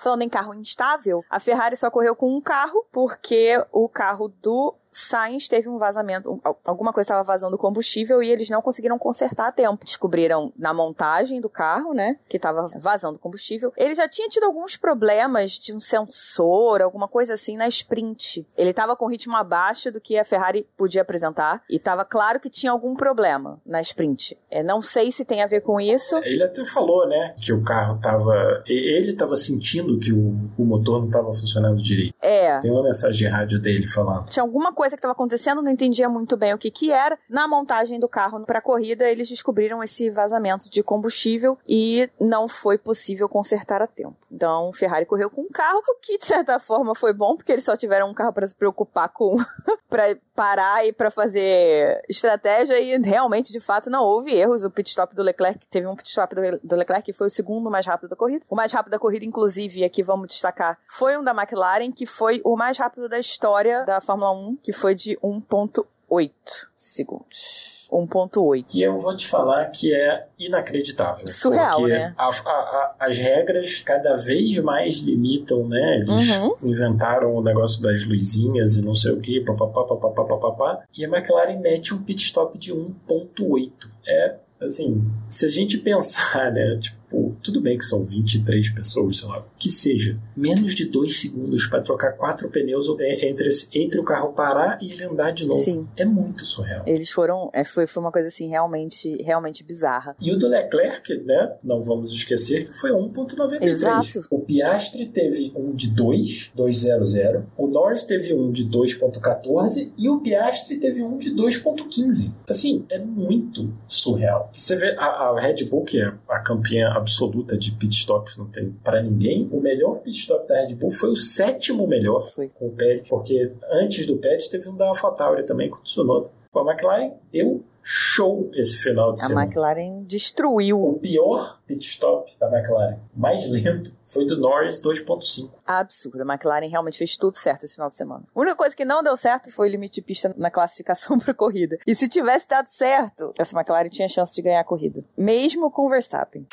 Falando 0.00 0.22
em 0.22 0.28
carro 0.28 0.54
instável, 0.54 1.24
a 1.30 1.40
Ferrari 1.40 1.76
só 1.76 1.90
correu 1.90 2.14
com 2.14 2.34
um 2.34 2.40
carro 2.40 2.86
porque 2.92 3.62
o 3.72 3.88
carro 3.88 4.28
do 4.28 4.74
Sainz 4.96 5.46
teve 5.46 5.68
um 5.68 5.76
vazamento, 5.76 6.40
alguma 6.64 6.90
coisa 6.90 7.04
estava 7.04 7.22
vazando 7.22 7.58
combustível 7.58 8.22
e 8.22 8.30
eles 8.30 8.48
não 8.48 8.62
conseguiram 8.62 8.98
consertar 8.98 9.48
a 9.48 9.52
tempo. 9.52 9.84
Descobriram 9.84 10.54
na 10.56 10.72
montagem 10.72 11.38
do 11.38 11.50
carro, 11.50 11.92
né, 11.92 12.18
que 12.26 12.38
estava 12.38 12.66
vazando 12.78 13.18
combustível. 13.18 13.70
Ele 13.76 13.94
já 13.94 14.08
tinha 14.08 14.26
tido 14.26 14.44
alguns 14.44 14.78
problemas 14.78 15.52
de 15.52 15.74
um 15.74 15.80
sensor, 15.80 16.80
alguma 16.80 17.06
coisa 17.06 17.34
assim 17.34 17.58
na 17.58 17.68
sprint. 17.68 18.46
Ele 18.56 18.70
estava 18.70 18.96
com 18.96 19.06
ritmo 19.06 19.36
abaixo 19.36 19.92
do 19.92 20.00
que 20.00 20.18
a 20.18 20.24
Ferrari 20.24 20.66
podia 20.78 21.02
apresentar 21.02 21.62
e 21.68 21.76
estava 21.76 22.02
claro 22.02 22.40
que 22.40 22.48
tinha 22.48 22.72
algum 22.72 22.96
problema 22.96 23.60
na 23.66 23.82
sprint. 23.82 24.38
É, 24.50 24.62
não 24.62 24.80
sei 24.80 25.12
se 25.12 25.26
tem 25.26 25.42
a 25.42 25.46
ver 25.46 25.60
com 25.60 25.78
isso. 25.78 26.16
Ele 26.24 26.42
até 26.42 26.64
falou, 26.66 27.06
né, 27.08 27.34
que 27.40 27.52
o 27.52 27.62
carro 27.62 27.96
estava, 27.96 28.62
ele 28.66 29.12
estava 29.12 29.36
sentindo 29.36 29.98
que 29.98 30.12
o, 30.12 30.34
o 30.58 30.64
motor 30.64 31.00
não 31.00 31.06
estava 31.06 31.32
funcionando 31.32 31.82
direito. 31.82 32.14
É. 32.20 32.58
Tem 32.60 32.70
uma 32.70 32.82
mensagem 32.82 33.18
de 33.18 33.26
rádio 33.26 33.58
dele 33.58 33.86
falando. 33.86 34.28
Tinha 34.28 34.42
alguma 34.42 34.72
coisa 34.72 34.96
que 34.96 35.00
estava 35.00 35.12
acontecendo, 35.12 35.62
não 35.62 35.70
entendia 35.70 36.08
muito 36.08 36.36
bem 36.36 36.54
o 36.54 36.58
que 36.58 36.70
que 36.70 36.90
era. 36.90 37.18
Na 37.28 37.48
montagem 37.48 37.98
do 37.98 38.08
carro 38.08 38.44
para 38.44 38.58
a 38.58 38.62
corrida, 38.62 39.08
eles 39.08 39.28
descobriram 39.28 39.82
esse 39.82 40.10
vazamento 40.10 40.68
de 40.70 40.82
combustível 40.82 41.58
e 41.68 42.08
não 42.20 42.48
foi 42.48 42.78
possível 42.78 43.28
consertar 43.28 43.82
a 43.82 43.86
tempo. 43.86 44.16
Então, 44.30 44.72
Ferrari 44.72 45.06
correu 45.06 45.30
com 45.30 45.42
um 45.42 45.48
carro, 45.48 45.82
o 45.88 46.00
que 46.00 46.18
de 46.18 46.26
certa 46.26 46.58
forma 46.58 46.94
foi 46.94 47.12
bom, 47.12 47.36
porque 47.36 47.52
eles 47.52 47.64
só 47.64 47.76
tiveram 47.76 48.08
um 48.08 48.14
carro 48.14 48.32
para 48.32 48.46
se 48.46 48.54
preocupar 48.54 49.08
com 49.08 49.36
para 49.88 50.16
parar 50.34 50.86
e 50.86 50.92
para 50.92 51.10
fazer 51.10 52.02
estratégia 52.08 52.78
e 52.78 52.96
realmente, 53.00 53.52
de 53.52 53.60
fato, 53.60 53.88
não 53.88 54.02
houve 54.02 54.34
erros. 54.34 54.64
O 54.64 54.70
pit 54.70 54.90
stop 54.90 55.14
do 55.14 55.22
Leclerc, 55.22 55.66
teve 55.68 55.86
um 55.86 55.96
pit 55.96 56.10
stop 56.10 56.34
do 56.34 56.42
Leclerc 56.62 57.04
que 57.04 57.12
foi 57.12 57.26
o 57.26 57.30
segundo 57.30 57.70
mais 57.70 57.86
rápido 57.86 58.10
da 58.10 58.16
corrida. 58.16 58.44
O 58.48 58.56
mais 58.56 58.72
rápido 58.72 58.92
da 58.92 58.98
corrida, 58.98 59.24
inclusive, 59.24 59.84
aqui 59.84 60.02
vamos 60.02 60.28
destacar, 60.28 60.78
foi 60.88 61.16
um 61.16 61.22
da 61.24 61.32
McLaren, 61.32 61.90
que 61.92 62.06
foi 62.06 62.40
o 62.44 62.56
mais 62.56 62.78
rápido 62.78 63.08
da 63.08 63.18
história 63.18 63.84
da 63.84 64.00
Fórmula 64.00 64.32
1, 64.32 64.56
que 64.62 64.72
foi 64.72 64.94
de 64.94 65.16
1.8 65.22 66.32
segundos. 66.74 67.76
1.8. 67.90 68.64
Que 68.66 68.82
eu 68.82 68.98
vou 68.98 69.16
te 69.16 69.28
falar 69.28 69.66
que 69.66 69.94
é 69.94 70.26
inacreditável. 70.38 71.26
Surreal, 71.28 71.78
porque 71.78 71.92
né? 71.92 72.14
A, 72.18 72.26
a, 72.28 72.30
a, 72.30 72.96
as 72.98 73.16
regras 73.16 73.80
cada 73.80 74.16
vez 74.16 74.58
mais 74.58 74.96
limitam, 74.96 75.68
né? 75.68 75.98
Eles 75.98 76.36
Uhum. 76.36 76.56
inventaram 76.64 77.32
o 77.32 77.40
negócio 77.42 77.80
das 77.80 78.04
luzinhas 78.04 78.74
e 78.74 78.82
não 78.82 78.94
sei 78.96 79.12
o 79.12 79.20
que, 79.20 79.40
papapá, 79.40 79.84
papapá, 79.84 80.24
papapá. 80.24 80.82
E 80.98 81.04
a 81.04 81.08
McLaren 81.08 81.60
mete 81.60 81.94
um 81.94 82.02
pit 82.02 82.24
stop 82.24 82.58
de 82.58 82.74
1.8. 82.74 83.70
É, 84.04 84.34
assim, 84.60 85.04
se 85.28 85.46
a 85.46 85.48
gente 85.48 85.78
pensar, 85.78 86.52
né? 86.52 86.78
Tipo, 86.80 86.96
tudo 87.42 87.60
bem 87.60 87.78
que 87.78 87.84
são 87.84 88.04
23 88.04 88.70
pessoas, 88.70 89.18
sei 89.18 89.28
lá, 89.28 89.44
que 89.58 89.70
seja. 89.70 90.18
Menos 90.36 90.74
de 90.74 90.84
dois 90.86 91.20
segundos 91.20 91.66
para 91.66 91.80
trocar 91.80 92.12
quatro 92.12 92.48
pneus 92.48 92.86
é, 93.00 93.28
entre, 93.28 93.48
entre 93.72 94.00
o 94.00 94.04
carro 94.04 94.32
parar 94.32 94.78
e 94.80 94.92
ele 94.92 95.04
andar 95.04 95.30
de 95.30 95.46
novo. 95.46 95.62
Sim. 95.62 95.86
É 95.96 96.04
muito 96.04 96.44
surreal. 96.44 96.84
Eles 96.86 97.10
foram. 97.10 97.50
É, 97.52 97.64
foi, 97.64 97.86
foi 97.86 98.02
uma 98.02 98.12
coisa 98.12 98.28
assim, 98.28 98.48
realmente, 98.48 99.22
realmente 99.22 99.62
bizarra. 99.64 100.16
E 100.20 100.32
o 100.32 100.38
do 100.38 100.48
Leclerc, 100.48 101.14
né? 101.24 101.56
Não 101.62 101.82
vamos 101.82 102.12
esquecer 102.12 102.66
que 102.66 102.72
foi 102.72 102.90
1.93. 102.90 103.62
Exato. 103.62 104.26
O 104.30 104.40
Piastri 104.40 105.06
teve 105.06 105.52
um 105.56 105.74
de 105.74 105.88
2, 105.88 106.52
2.00. 106.56 107.44
O 107.56 107.66
Norris 107.68 108.04
teve 108.04 108.34
um 108.34 108.50
de 108.50 108.68
2.14 108.68 109.92
e 109.96 110.08
o 110.08 110.20
Piastri 110.20 110.78
teve 110.78 111.02
um 111.02 111.18
de 111.18 111.34
2.15. 111.34 112.32
Assim, 112.48 112.84
é 112.90 112.98
muito 112.98 113.72
surreal. 113.86 114.50
Você 114.52 114.76
vê 114.76 114.94
a, 114.98 115.04
a 115.04 115.40
Red 115.40 115.64
Bull, 115.64 115.84
que 115.84 116.00
é 116.00 116.12
a 116.28 116.38
campeã 116.40 116.95
absoluta 116.96 117.56
de 117.56 117.72
pit 117.72 117.94
stops, 117.94 118.36
não 118.36 118.46
tem 118.46 118.70
pra 118.84 119.02
ninguém. 119.02 119.48
O 119.50 119.60
melhor 119.60 120.00
pit 120.00 120.18
stop 120.18 120.48
da 120.48 120.66
Red 120.66 120.74
Bull 120.74 120.90
foi 120.90 121.10
o 121.10 121.16
sétimo 121.16 121.86
melhor 121.86 122.26
Foi. 122.30 122.48
com 122.48 122.68
o 122.68 122.72
Pérez, 122.72 123.08
porque 123.08 123.52
antes 123.70 124.06
do 124.06 124.16
Pérez 124.16 124.48
teve 124.48 124.68
um 124.68 124.76
da 124.76 124.88
AlphaTauri 124.88 125.44
também 125.44 125.70
com 125.70 125.78
o 125.78 125.82
Tsunoda. 125.82 126.30
A 126.58 126.72
McLaren 126.72 127.12
deu 127.32 127.64
show 127.88 128.50
esse 128.52 128.76
final 128.78 129.12
de 129.12 129.22
A 129.22 129.28
semana. 129.28 129.46
McLaren 129.46 130.02
destruiu. 130.02 130.82
O 130.82 130.98
pior 130.98 131.60
pit 131.66 131.86
stop 131.86 132.36
da 132.40 132.48
McLaren, 132.48 132.98
mais 133.14 133.48
lento, 133.48 133.94
foi 134.04 134.26
do 134.26 134.36
Norris 134.36 134.80
2.5. 134.80 135.50
Absurdo. 135.64 136.20
A 136.22 136.34
McLaren 136.34 136.68
realmente 136.68 136.98
fez 136.98 137.16
tudo 137.16 137.36
certo 137.36 137.64
esse 137.64 137.74
final 137.74 137.88
de 137.88 137.94
semana. 137.94 138.24
A 138.34 138.40
única 138.40 138.56
coisa 138.56 138.74
que 138.74 138.84
não 138.84 139.04
deu 139.04 139.16
certo 139.16 139.52
foi 139.52 139.68
o 139.68 139.70
limite 139.70 139.94
de 139.94 140.02
pista 140.02 140.34
na 140.36 140.50
classificação 140.50 141.16
para 141.20 141.32
corrida. 141.32 141.78
E 141.86 141.94
se 141.94 142.08
tivesse 142.08 142.48
dado 142.48 142.68
certo, 142.68 143.32
essa 143.38 143.56
McLaren 143.56 143.88
tinha 143.88 144.08
chance 144.08 144.34
de 144.34 144.42
ganhar 144.42 144.60
a 144.60 144.64
corrida. 144.64 145.04
Mesmo 145.16 145.70
com 145.70 145.86
o 145.86 145.88
Verstappen. 145.88 146.44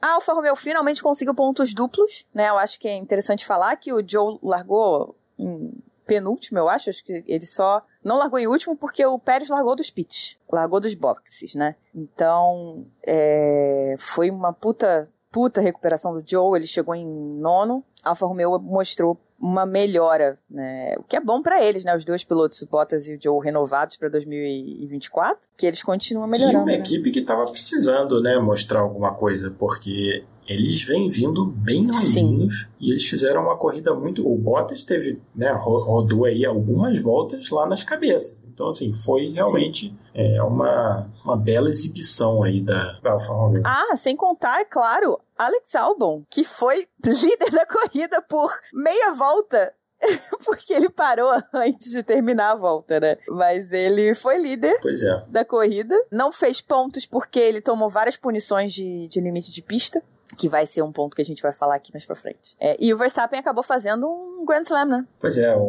A 0.00 0.12
Alfa 0.14 0.34
Romeo 0.34 0.56
finalmente 0.56 1.02
conseguiu 1.02 1.34
pontos 1.34 1.72
duplos, 1.72 2.26
né? 2.34 2.50
Eu 2.50 2.58
acho 2.58 2.78
que 2.78 2.86
é 2.86 2.96
interessante 2.96 3.46
falar 3.46 3.76
que 3.76 3.92
o 3.92 4.04
Joe 4.06 4.38
largou 4.42 5.16
em 5.38 5.72
penúltimo, 6.10 6.58
eu 6.58 6.68
acho. 6.68 6.90
Acho 6.90 7.04
que 7.04 7.22
ele 7.28 7.46
só 7.46 7.80
não 8.02 8.18
largou 8.18 8.40
em 8.40 8.48
último 8.48 8.76
porque 8.76 9.06
o 9.06 9.16
Pérez 9.16 9.48
largou 9.48 9.76
dos 9.76 9.90
pits, 9.90 10.36
largou 10.50 10.80
dos 10.80 10.92
boxes, 10.94 11.54
né? 11.54 11.76
Então, 11.94 12.84
é, 13.06 13.94
foi 13.96 14.28
uma 14.28 14.52
puta, 14.52 15.08
puta 15.30 15.60
recuperação 15.60 16.12
do 16.12 16.28
Joe. 16.28 16.58
Ele 16.58 16.66
chegou 16.66 16.96
em 16.96 17.06
nono. 17.06 17.84
Alfa 18.02 18.26
Romeo 18.26 18.58
mostrou 18.58 19.16
uma 19.40 19.64
melhora, 19.64 20.38
né? 20.50 20.94
O 20.98 21.02
que 21.02 21.16
é 21.16 21.20
bom 21.20 21.40
pra 21.40 21.64
eles, 21.64 21.82
né? 21.84 21.96
Os 21.96 22.04
dois 22.04 22.22
pilotos, 22.22 22.60
o 22.62 22.66
Bottas 22.66 23.06
e 23.08 23.14
o 23.14 23.18
Joe, 23.20 23.42
renovados 23.44 23.96
pra 23.96 24.08
2024, 24.10 25.48
que 25.56 25.66
eles 25.66 25.82
continuam 25.82 26.26
E 26.26 26.30
melhorando. 26.30 26.58
uma 26.58 26.66
né? 26.66 26.74
equipe 26.78 27.10
que 27.10 27.20
estava 27.20 27.44
precisando, 27.50 28.20
né, 28.22 28.38
mostrar 28.38 28.80
alguma 28.80 29.14
coisa, 29.14 29.50
porque 29.50 30.24
eles 30.46 30.82
vêm 30.82 31.08
vindo 31.08 31.46
bem 31.46 31.84
novinhos 31.86 32.66
e 32.80 32.90
eles 32.90 33.04
fizeram 33.06 33.42
uma 33.44 33.56
corrida 33.56 33.94
muito. 33.94 34.26
O 34.26 34.36
Bottas 34.36 34.82
teve, 34.82 35.20
né, 35.34 35.50
ro- 35.52 35.82
rodou 35.84 36.24
aí 36.24 36.44
algumas 36.44 37.00
voltas 37.00 37.48
lá 37.50 37.66
nas 37.66 37.82
cabeças. 37.84 38.36
Então, 38.52 38.68
assim, 38.68 38.92
foi 38.92 39.30
realmente 39.30 39.96
é, 40.14 40.42
uma, 40.42 41.08
uma 41.24 41.36
bela 41.36 41.70
exibição 41.70 42.42
aí 42.42 42.60
da, 42.60 42.98
da 43.00 43.12
Alfa 43.12 43.32
Romeo. 43.32 43.62
Ah, 43.64 43.96
sem 43.96 44.16
contar, 44.16 44.60
é 44.60 44.64
claro, 44.64 45.18
Alex 45.38 45.74
Albon, 45.74 46.24
que 46.28 46.44
foi 46.44 46.86
líder 47.04 47.50
da 47.50 47.66
corrida 47.66 48.20
por 48.22 48.50
meia 48.72 49.12
volta. 49.14 49.72
Porque 50.44 50.72
ele 50.72 50.88
parou 50.88 51.30
antes 51.52 51.90
de 51.92 52.02
terminar 52.02 52.52
a 52.52 52.54
volta, 52.54 52.98
né? 52.98 53.18
Mas 53.28 53.70
ele 53.70 54.14
foi 54.14 54.38
líder 54.38 54.78
Pois 54.80 55.02
é. 55.02 55.24
da 55.28 55.44
corrida. 55.44 55.94
Não 56.10 56.32
fez 56.32 56.60
pontos 56.62 57.04
porque 57.04 57.38
ele 57.38 57.60
tomou 57.60 57.90
várias 57.90 58.16
punições 58.16 58.72
de, 58.72 59.06
de 59.08 59.20
limite 59.20 59.52
de 59.52 59.60
pista. 59.60 60.02
Que 60.36 60.48
vai 60.48 60.64
ser 60.66 60.82
um 60.82 60.92
ponto 60.92 61.16
que 61.16 61.22
a 61.22 61.24
gente 61.24 61.42
vai 61.42 61.52
falar 61.52 61.74
aqui 61.74 61.92
mais 61.92 62.04
pra 62.04 62.14
frente. 62.14 62.56
É, 62.60 62.76
e 62.78 62.92
o 62.94 62.96
Verstappen 62.96 63.38
acabou 63.38 63.62
fazendo 63.62 64.06
um 64.08 64.44
Grand 64.44 64.62
Slam, 64.62 64.84
né? 64.86 65.06
Pois 65.18 65.36
é, 65.38 65.54
o, 65.54 65.60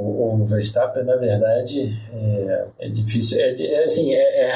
o 0.41 0.45
Verstappen, 0.45 1.03
na 1.03 1.15
verdade, 1.15 1.99
é, 2.13 2.67
é 2.79 2.89
difícil. 2.89 3.39
É, 3.39 3.53
é 3.53 3.85
assim, 3.85 4.13
é, 4.13 4.49
é- 4.49 4.55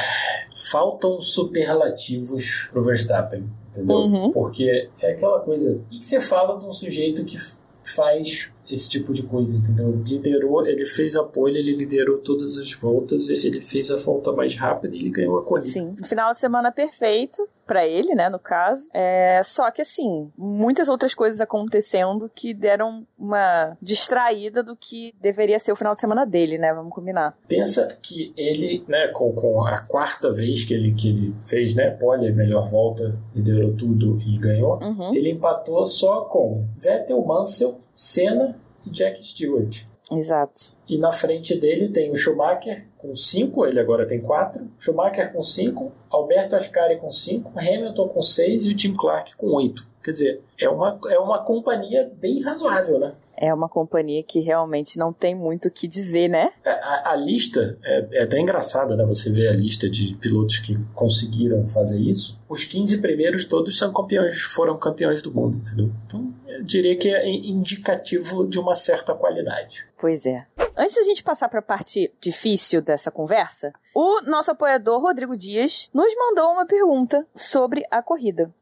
faltam 0.71 1.19
superlativos 1.21 2.67
pro 2.71 2.83
Verstappen, 2.83 3.49
entendeu? 3.71 3.97
Uhum. 3.97 4.31
Porque 4.31 4.89
é 5.01 5.11
aquela 5.11 5.39
coisa. 5.39 5.71
O 5.71 5.79
que 5.89 5.99
que 5.99 6.05
você 6.05 6.19
fala 6.19 6.57
de 6.59 6.65
um 6.65 6.71
sujeito 6.71 7.23
que 7.25 7.37
faz 7.83 8.49
esse 8.69 8.89
tipo 8.89 9.13
de 9.13 9.21
coisa, 9.23 9.55
entendeu? 9.55 9.91
Liderou, 9.91 10.65
ele 10.65 10.85
fez 10.85 11.15
a 11.15 11.23
pole, 11.23 11.59
ele 11.59 11.75
liderou 11.75 12.17
todas 12.17 12.57
as 12.57 12.73
voltas, 12.73 13.29
ele 13.29 13.61
fez 13.61 13.91
a 13.91 13.97
volta 13.97 14.31
mais 14.31 14.55
rápida 14.55 14.95
e 14.95 14.99
ele 14.99 15.09
ganhou 15.11 15.37
a 15.37 15.43
corrida. 15.43 15.69
Sim. 15.69 15.95
Final 16.03 16.33
de 16.33 16.39
semana 16.39 16.71
perfeito 16.71 17.47
pra 17.65 17.85
ele, 17.87 18.13
né, 18.15 18.29
no 18.29 18.39
caso. 18.39 18.87
É, 18.93 19.41
só 19.43 19.69
que 19.71 19.81
assim, 19.81 20.31
muitas 20.37 20.87
outras 20.89 21.13
coisas 21.13 21.39
acontecendo 21.41 22.29
que 22.33 22.53
deram 22.53 23.05
uma 23.17 23.77
distraída 23.81 24.61
do 24.63 24.75
que 24.75 25.13
deveria 25.19 25.59
ser 25.59 25.71
o 25.71 25.75
final 25.75 25.95
de 25.95 26.01
semana 26.01 26.25
dele, 26.25 26.57
né? 26.57 26.73
Vamos 26.73 26.93
combinar. 26.93 27.37
Pensa 27.47 27.87
que 28.01 28.33
ele, 28.37 28.83
né, 28.87 29.07
com, 29.09 29.33
com 29.33 29.65
a 29.65 29.79
quarta 29.81 30.31
vez 30.31 30.63
que 30.63 30.73
ele, 30.73 30.93
que 30.93 31.09
ele 31.09 31.35
fez, 31.45 31.73
né, 31.73 31.91
pole, 31.91 32.31
melhor 32.31 32.67
volta, 32.69 33.17
liderou 33.35 33.73
tudo 33.75 34.19
e 34.21 34.37
ganhou, 34.37 34.79
Uhum. 34.83 35.13
ele 35.15 35.31
empatou 35.31 35.85
só 35.85 36.21
com 36.21 36.65
Vettel, 36.77 37.23
Mansell, 37.25 37.79
Senna 37.95 38.59
e 38.85 38.89
Jack 38.89 39.23
Stewart. 39.25 39.83
Exato. 40.11 40.75
E 40.87 40.97
na 40.99 41.11
frente 41.11 41.59
dele 41.59 41.89
tem 41.89 42.11
o 42.11 42.15
Schumacher 42.15 42.85
com 43.07 43.15
5, 43.15 43.65
ele 43.65 43.79
agora 43.79 44.05
tem 44.07 44.19
4. 44.21 44.65
Schumacher 44.79 45.31
com 45.31 45.41
5, 45.43 45.91
Alberto 46.09 46.55
Ascari 46.55 46.97
com 46.97 47.11
5, 47.11 47.51
Hamilton 47.57 48.07
com 48.07 48.21
6 48.21 48.65
e 48.65 48.71
o 48.71 48.75
Tim 48.75 48.93
Clark 48.95 49.35
com 49.35 49.47
8. 49.47 49.85
Quer 50.03 50.11
dizer, 50.11 50.41
é 50.59 50.69
uma, 50.69 50.99
é 51.09 51.17
uma 51.17 51.43
companhia 51.43 52.11
bem 52.19 52.41
razoável, 52.41 52.99
né? 52.99 53.13
É 53.37 53.53
uma 53.53 53.67
companhia 53.67 54.23
que 54.23 54.39
realmente 54.39 54.97
não 54.97 55.11
tem 55.11 55.35
muito 55.35 55.67
o 55.67 55.71
que 55.71 55.87
dizer, 55.89 56.29
né? 56.29 56.51
A, 56.63 56.69
a- 56.69 57.11
a 57.11 57.15
lista 57.17 57.77
é, 57.83 58.19
é 58.19 58.23
até 58.23 58.39
engraçada, 58.39 58.95
né? 58.95 59.03
Você 59.03 59.29
vê 59.29 59.47
a 59.49 59.51
lista 59.51 59.89
de 59.89 60.15
pilotos 60.21 60.59
que 60.59 60.77
conseguiram 60.93 61.67
fazer 61.67 61.99
isso. 61.99 62.39
Os 62.47 62.63
15 62.63 62.99
primeiros 62.99 63.43
todos 63.43 63.77
são 63.77 63.91
campeões, 63.91 64.39
foram 64.39 64.77
campeões 64.77 65.21
do 65.21 65.33
mundo, 65.33 65.57
entendeu? 65.57 65.91
Então, 66.07 66.31
eu 66.47 66.63
diria 66.63 66.95
que 66.95 67.09
é 67.09 67.27
indicativo 67.29 68.47
de 68.47 68.57
uma 68.59 68.75
certa 68.75 69.13
qualidade. 69.13 69.85
Pois 69.99 70.25
é. 70.25 70.45
Antes 70.77 70.95
da 70.95 71.03
gente 71.03 71.23
passar 71.23 71.47
para 71.47 71.59
a 71.59 71.63
parte 71.63 72.11
difícil 72.19 72.81
dessa 72.81 73.09
conversa, 73.09 73.71
o 73.93 74.21
nosso 74.23 74.51
apoiador 74.51 75.01
Rodrigo 75.01 75.37
Dias 75.37 75.89
nos 75.93 76.13
mandou 76.17 76.51
uma 76.51 76.65
pergunta 76.65 77.25
sobre 77.33 77.83
a 77.89 78.01
corrida. 78.01 78.53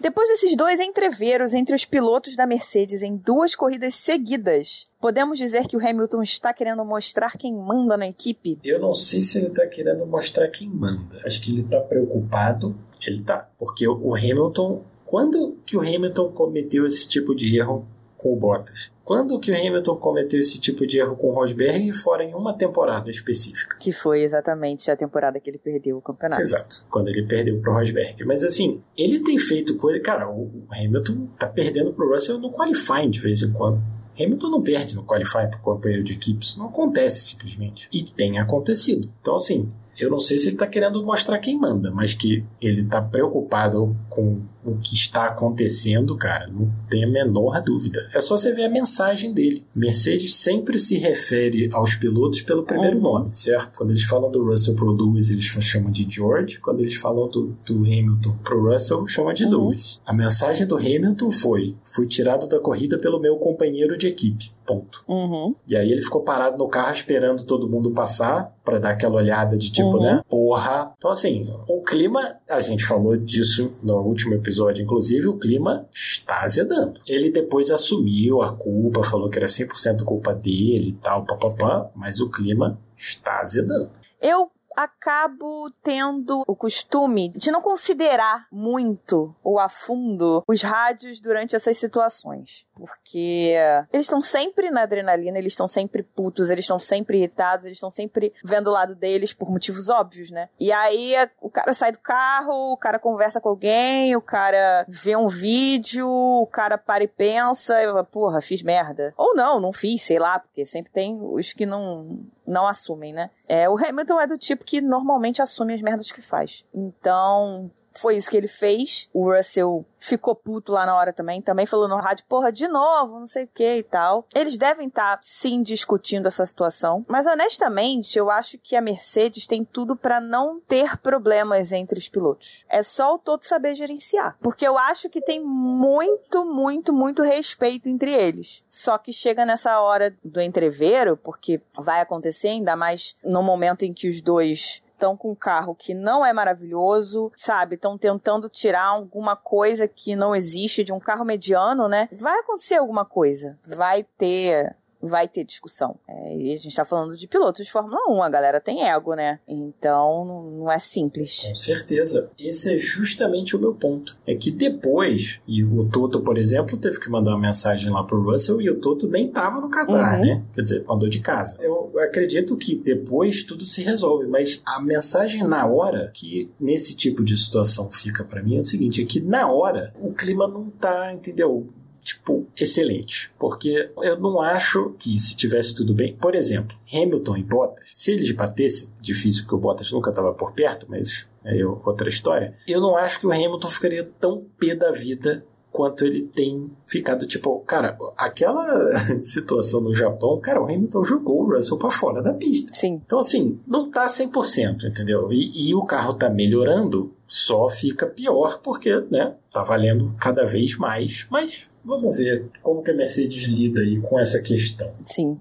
Depois 0.00 0.30
desses 0.30 0.56
dois 0.56 0.80
entreveros 0.80 1.52
entre 1.52 1.74
os 1.74 1.84
pilotos 1.84 2.34
da 2.36 2.46
Mercedes 2.46 3.02
em 3.02 3.16
duas 3.18 3.54
corridas 3.54 3.94
seguidas, 3.94 4.88
podemos 4.98 5.36
dizer 5.36 5.68
que 5.68 5.76
o 5.76 5.86
Hamilton 5.86 6.22
está 6.22 6.54
querendo 6.54 6.82
mostrar 6.86 7.36
quem 7.36 7.54
manda 7.54 7.98
na 7.98 8.08
equipe? 8.08 8.58
Eu 8.64 8.80
não 8.80 8.94
sei 8.94 9.22
se 9.22 9.36
ele 9.36 9.50
tá 9.50 9.66
querendo 9.66 10.06
mostrar 10.06 10.48
quem 10.48 10.70
manda. 10.70 11.20
Acho 11.26 11.42
que 11.42 11.52
ele 11.52 11.64
tá 11.64 11.80
preocupado. 11.80 12.74
Ele 13.06 13.22
tá. 13.22 13.48
Porque 13.58 13.86
o 13.86 14.14
Hamilton. 14.14 14.84
Quando 15.04 15.58
que 15.66 15.76
o 15.76 15.80
Hamilton 15.80 16.32
cometeu 16.32 16.86
esse 16.86 17.06
tipo 17.06 17.34
de 17.34 17.58
erro 17.58 17.86
com 18.22 18.32
o 18.32 18.36
Bottas. 18.36 18.90
Quando 19.04 19.38
que 19.40 19.50
o 19.50 19.54
Hamilton 19.54 19.96
cometeu 19.96 20.38
esse 20.38 20.60
tipo 20.60 20.86
de 20.86 20.98
erro 20.98 21.16
com 21.16 21.30
o 21.30 21.34
Rosberg, 21.34 21.92
fora 21.92 22.22
em 22.22 22.34
uma 22.34 22.56
temporada 22.56 23.10
específica? 23.10 23.76
Que 23.78 23.92
foi 23.92 24.22
exatamente 24.22 24.90
a 24.90 24.96
temporada 24.96 25.40
que 25.40 25.50
ele 25.50 25.58
perdeu 25.58 25.98
o 25.98 26.00
campeonato. 26.00 26.40
Exato, 26.40 26.84
quando 26.88 27.08
ele 27.08 27.24
perdeu 27.24 27.60
pro 27.60 27.72
Rosberg. 27.72 28.24
Mas 28.24 28.44
assim, 28.44 28.80
ele 28.96 29.20
tem 29.20 29.38
feito 29.38 29.76
coisa. 29.76 30.00
Cara, 30.00 30.30
o 30.30 30.64
Hamilton 30.70 31.26
tá 31.38 31.48
perdendo 31.48 31.92
pro 31.92 32.08
Russell 32.08 32.38
no 32.38 32.52
qualifying 32.52 33.10
de 33.10 33.20
vez 33.20 33.42
em 33.42 33.52
quando. 33.52 33.82
Hamilton 34.18 34.50
não 34.50 34.62
perde 34.62 34.94
no 34.94 35.04
qualifying 35.04 35.48
pro 35.48 35.60
companheiro 35.60 36.04
de 36.04 36.12
equipe, 36.12 36.44
isso 36.44 36.58
não 36.58 36.66
acontece 36.66 37.22
simplesmente. 37.22 37.88
E 37.92 38.04
tem 38.04 38.38
acontecido. 38.38 39.10
Então, 39.20 39.36
assim, 39.36 39.72
eu 40.02 40.10
não 40.10 40.18
sei 40.18 40.36
se 40.36 40.48
ele 40.48 40.56
está 40.56 40.66
querendo 40.66 41.00
mostrar 41.04 41.38
quem 41.38 41.56
manda, 41.56 41.92
mas 41.92 42.12
que 42.12 42.44
ele 42.60 42.80
está 42.80 43.00
preocupado 43.00 43.96
com 44.10 44.42
o 44.64 44.76
que 44.76 44.94
está 44.94 45.26
acontecendo, 45.26 46.16
cara, 46.16 46.48
não 46.48 46.72
tem 46.90 47.04
a 47.04 47.08
menor 47.08 47.62
dúvida. 47.62 48.08
É 48.12 48.20
só 48.20 48.36
você 48.36 48.52
ver 48.52 48.64
a 48.64 48.68
mensagem 48.68 49.32
dele. 49.32 49.64
Mercedes 49.72 50.34
sempre 50.34 50.78
se 50.80 50.98
refere 50.98 51.68
aos 51.72 51.94
pilotos 51.94 52.42
pelo 52.42 52.64
primeiro 52.64 52.96
uhum. 52.96 53.02
nome, 53.02 53.30
certo? 53.32 53.78
Quando 53.78 53.90
eles 53.90 54.02
falam 54.02 54.30
do 54.30 54.44
Russell 54.44 54.74
pro 54.74 54.90
Lewis, 54.90 55.30
eles 55.30 55.44
chamam 55.44 55.90
de 55.90 56.04
George. 56.08 56.58
Quando 56.58 56.80
eles 56.80 56.96
falam 56.96 57.28
do, 57.28 57.56
do 57.64 57.78
Hamilton 57.84 58.36
pro 58.42 58.72
Russell, 58.72 59.06
chamam 59.06 59.32
de 59.32 59.44
uhum. 59.44 59.68
Lewis. 59.68 60.00
A 60.04 60.12
mensagem 60.12 60.66
do 60.66 60.76
Hamilton 60.76 61.30
foi: 61.30 61.76
fui 61.84 62.08
tirado 62.08 62.48
da 62.48 62.58
corrida 62.58 62.98
pelo 62.98 63.20
meu 63.20 63.36
companheiro 63.36 63.96
de 63.96 64.08
equipe. 64.08 64.50
Ponto. 64.66 65.04
Uhum. 65.08 65.54
E 65.66 65.76
aí 65.76 65.90
ele 65.90 66.00
ficou 66.00 66.22
parado 66.22 66.56
no 66.56 66.68
carro 66.68 66.92
esperando 66.92 67.44
todo 67.44 67.68
mundo 67.68 67.90
passar 67.90 68.54
para 68.64 68.78
dar 68.78 68.90
aquela 68.90 69.16
olhada 69.16 69.56
de 69.56 69.70
tipo, 69.70 69.96
uhum. 69.96 70.02
né? 70.02 70.22
Porra. 70.28 70.92
Então, 70.96 71.10
assim, 71.10 71.52
o 71.68 71.82
clima, 71.82 72.36
a 72.48 72.60
gente 72.60 72.84
falou 72.84 73.16
disso 73.16 73.72
no 73.82 73.96
último 74.00 74.34
episódio, 74.34 74.82
inclusive, 74.82 75.26
o 75.26 75.38
clima 75.38 75.86
está 75.92 76.42
azedando. 76.42 77.00
Ele 77.06 77.30
depois 77.30 77.70
assumiu 77.70 78.42
a 78.42 78.52
culpa, 78.52 79.02
falou 79.02 79.28
que 79.28 79.38
era 79.38 79.46
100% 79.46 80.04
culpa 80.04 80.32
dele 80.32 80.90
e 80.90 80.92
tal, 80.92 81.24
papapá, 81.24 81.90
mas 81.94 82.20
o 82.20 82.30
clima 82.30 82.78
está 82.96 83.40
azedando. 83.40 83.90
Eu 84.20 84.50
acabo 84.76 85.70
tendo 85.82 86.42
o 86.46 86.56
costume 86.56 87.30
de 87.30 87.50
não 87.50 87.62
considerar 87.62 88.46
muito 88.50 89.34
ou 89.42 89.58
a 89.58 89.68
fundo 89.68 90.42
os 90.46 90.62
rádios 90.62 91.20
durante 91.20 91.56
essas 91.56 91.76
situações. 91.78 92.66
Porque 92.74 93.54
eles 93.92 94.06
estão 94.06 94.20
sempre 94.20 94.70
na 94.70 94.82
adrenalina, 94.82 95.38
eles 95.38 95.52
estão 95.52 95.68
sempre 95.68 96.02
putos, 96.02 96.50
eles 96.50 96.64
estão 96.64 96.78
sempre 96.78 97.18
irritados, 97.18 97.66
eles 97.66 97.76
estão 97.76 97.90
sempre 97.90 98.32
vendo 98.44 98.68
o 98.68 98.72
lado 98.72 98.94
deles 98.94 99.32
por 99.32 99.50
motivos 99.50 99.88
óbvios, 99.88 100.30
né? 100.30 100.48
E 100.58 100.72
aí 100.72 101.14
o 101.40 101.50
cara 101.50 101.74
sai 101.74 101.92
do 101.92 101.98
carro, 101.98 102.72
o 102.72 102.76
cara 102.76 102.98
conversa 102.98 103.40
com 103.40 103.48
alguém, 103.48 104.16
o 104.16 104.20
cara 104.20 104.84
vê 104.88 105.14
um 105.16 105.28
vídeo, 105.28 106.08
o 106.08 106.46
cara 106.46 106.76
para 106.78 107.04
e 107.04 107.08
pensa, 107.08 107.76
porra, 108.10 108.40
fiz 108.40 108.62
merda. 108.62 109.12
Ou 109.16 109.34
não, 109.34 109.60
não 109.60 109.72
fiz, 109.72 110.02
sei 110.02 110.18
lá, 110.18 110.38
porque 110.38 110.64
sempre 110.64 110.90
tem 110.92 111.18
os 111.20 111.52
que 111.52 111.66
não 111.66 112.20
não 112.46 112.66
assumem, 112.66 113.12
né? 113.12 113.30
É, 113.48 113.68
o 113.68 113.76
Hamilton 113.76 114.20
é 114.20 114.26
do 114.26 114.38
tipo 114.38 114.64
que 114.64 114.80
normalmente 114.80 115.40
assume 115.40 115.74
as 115.74 115.82
merdas 115.82 116.10
que 116.10 116.20
faz. 116.20 116.64
Então, 116.74 117.70
foi 117.94 118.16
isso 118.16 118.30
que 118.30 118.36
ele 118.36 118.48
fez. 118.48 119.08
O 119.12 119.32
Russell 119.32 119.84
ficou 120.02 120.34
puto 120.34 120.72
lá 120.72 120.84
na 120.84 120.96
hora 120.96 121.12
também, 121.12 121.40
também 121.40 121.64
falou 121.64 121.88
no 121.88 121.96
rádio, 121.96 122.24
porra, 122.28 122.52
de 122.52 122.66
novo, 122.66 123.20
não 123.20 123.26
sei 123.26 123.44
o 123.44 123.48
que 123.48 123.76
e 123.76 123.82
tal. 123.82 124.26
Eles 124.34 124.58
devem 124.58 124.88
estar, 124.88 125.16
tá, 125.16 125.22
sim, 125.22 125.62
discutindo 125.62 126.26
essa 126.26 126.44
situação. 126.44 127.04
Mas, 127.08 127.26
honestamente, 127.26 128.18
eu 128.18 128.30
acho 128.30 128.58
que 128.58 128.76
a 128.76 128.80
Mercedes 128.80 129.46
tem 129.46 129.64
tudo 129.64 129.96
para 129.96 130.20
não 130.20 130.60
ter 130.60 130.98
problemas 130.98 131.72
entre 131.72 131.98
os 131.98 132.08
pilotos. 132.08 132.64
É 132.68 132.82
só 132.82 133.14
o 133.14 133.18
todo 133.18 133.44
saber 133.44 133.74
gerenciar. 133.74 134.36
Porque 134.40 134.66
eu 134.66 134.76
acho 134.76 135.08
que 135.08 135.20
tem 135.20 135.40
muito, 135.40 136.44
muito, 136.44 136.92
muito 136.92 137.22
respeito 137.22 137.88
entre 137.88 138.12
eles. 138.12 138.64
Só 138.68 138.98
que 138.98 139.12
chega 139.12 139.46
nessa 139.46 139.80
hora 139.80 140.14
do 140.24 140.40
entreveiro, 140.40 141.16
porque 141.16 141.60
vai 141.78 142.00
acontecer, 142.00 142.48
ainda 142.48 142.74
mais 142.74 143.14
no 143.24 143.42
momento 143.42 143.84
em 143.84 143.92
que 143.92 144.08
os 144.08 144.20
dois 144.20 144.82
estão 145.02 145.16
com 145.16 145.32
um 145.32 145.34
carro 145.34 145.74
que 145.74 145.92
não 145.92 146.24
é 146.24 146.32
maravilhoso, 146.32 147.32
sabe? 147.36 147.74
Estão 147.74 147.98
tentando 147.98 148.48
tirar 148.48 148.84
alguma 148.84 149.34
coisa 149.34 149.88
que 149.88 150.14
não 150.14 150.34
existe 150.34 150.84
de 150.84 150.92
um 150.92 151.00
carro 151.00 151.24
mediano, 151.24 151.88
né? 151.88 152.08
Vai 152.12 152.38
acontecer 152.38 152.76
alguma 152.76 153.04
coisa. 153.04 153.58
Vai 153.66 154.04
ter 154.16 154.76
vai 155.02 155.26
ter 155.26 155.44
discussão. 155.44 155.96
É, 156.08 156.36
e 156.36 156.52
a 156.52 156.56
gente 156.56 156.74
tá 156.74 156.84
falando 156.84 157.16
de 157.16 157.26
pilotos 157.26 157.66
de 157.66 157.72
Fórmula 157.72 157.98
1, 158.08 158.22
a 158.22 158.28
galera 158.28 158.60
tem 158.60 158.88
ego, 158.88 159.14
né? 159.14 159.40
Então 159.48 160.24
não 160.58 160.70
é 160.70 160.78
simples. 160.78 161.44
Com 161.48 161.56
certeza. 161.56 162.30
Esse 162.38 162.74
é 162.74 162.78
justamente 162.78 163.56
o 163.56 163.58
meu 163.58 163.74
ponto. 163.74 164.16
É 164.26 164.34
que 164.34 164.50
depois, 164.50 165.40
e 165.46 165.64
o 165.64 165.88
Toto, 165.88 166.20
por 166.20 166.38
exemplo, 166.38 166.78
teve 166.78 167.00
que 167.00 167.10
mandar 167.10 167.32
uma 167.32 167.40
mensagem 167.40 167.90
lá 167.90 168.04
pro 168.04 168.22
Russell 168.22 168.60
e 168.60 168.70
o 168.70 168.78
Toto 168.78 169.08
nem 169.08 169.28
tava 169.28 169.60
no 169.60 169.68
Qatar, 169.68 170.20
uhum. 170.20 170.24
né? 170.24 170.42
Quer 170.54 170.62
dizer, 170.62 170.84
mandou 170.86 171.08
de 171.08 171.20
casa. 171.20 171.56
Eu 171.60 171.92
acredito 171.98 172.56
que 172.56 172.76
depois 172.76 173.42
tudo 173.42 173.66
se 173.66 173.82
resolve, 173.82 174.26
mas 174.26 174.62
a 174.64 174.80
mensagem 174.80 175.42
na 175.42 175.66
hora, 175.66 176.10
que 176.14 176.50
nesse 176.60 176.94
tipo 176.94 177.24
de 177.24 177.36
situação 177.36 177.90
fica 177.90 178.24
para 178.24 178.42
mim, 178.42 178.56
é 178.56 178.60
o 178.60 178.64
seguinte: 178.64 179.02
é 179.02 179.04
que 179.04 179.20
na 179.20 179.50
hora 179.50 179.92
o 180.00 180.12
clima 180.12 180.46
não 180.46 180.70
tá, 180.70 181.12
entendeu? 181.12 181.68
Tipo, 182.02 182.46
excelente. 182.56 183.30
Porque 183.38 183.90
eu 183.98 184.18
não 184.18 184.40
acho 184.40 184.94
que 184.98 185.18
se 185.18 185.36
tivesse 185.36 185.74
tudo 185.74 185.94
bem. 185.94 186.16
Por 186.16 186.34
exemplo, 186.34 186.76
Hamilton 186.92 187.36
e 187.36 187.42
Bottas, 187.42 187.90
se 187.92 188.12
eles 188.12 188.30
batessem, 188.32 188.88
difícil 189.00 189.42
porque 189.42 189.54
o 189.54 189.58
Bottas 189.58 189.90
nunca 189.92 190.10
estava 190.10 190.32
por 190.32 190.52
perto, 190.52 190.86
mas 190.88 191.26
é 191.44 191.64
outra 191.64 192.08
história. 192.08 192.54
Eu 192.66 192.80
não 192.80 192.96
acho 192.96 193.18
que 193.18 193.26
o 193.26 193.32
Hamilton 193.32 193.68
ficaria 193.68 194.08
tão 194.20 194.44
pé 194.58 194.74
da 194.74 194.90
vida 194.92 195.44
quanto 195.72 196.04
ele 196.04 196.22
tem 196.22 196.70
ficado. 196.86 197.26
Tipo, 197.26 197.58
cara, 197.60 197.96
aquela 198.16 198.90
situação 199.24 199.80
no 199.80 199.94
Japão, 199.94 200.38
cara, 200.38 200.60
o 200.60 200.64
Hamilton 200.64 201.02
jogou 201.02 201.42
o 201.42 201.54
Russell 201.54 201.78
para 201.78 201.90
fora 201.90 202.22
da 202.22 202.32
pista. 202.32 202.72
Sim. 202.74 203.00
Então, 203.04 203.18
assim, 203.18 203.58
não 203.66 203.90
tá 203.90 204.06
100%, 204.06 204.84
entendeu? 204.84 205.32
E, 205.32 205.70
e 205.70 205.74
o 205.74 205.82
carro 205.84 206.14
tá 206.14 206.28
melhorando, 206.28 207.12
só 207.26 207.68
fica 207.68 208.06
pior 208.06 208.60
porque, 208.62 208.94
né, 209.10 209.34
tá 209.50 209.62
valendo 209.62 210.14
cada 210.20 210.44
vez 210.44 210.76
mais. 210.76 211.26
Mas 211.30 211.66
vamos 211.84 212.16
ver 212.16 212.46
como 212.62 212.82
que 212.82 212.90
a 212.90 212.94
Mercedes 212.94 213.44
lida 213.44 213.80
aí 213.80 213.98
com 214.00 214.20
essa 214.20 214.40
questão. 214.40 214.92
Sim. 215.04 215.40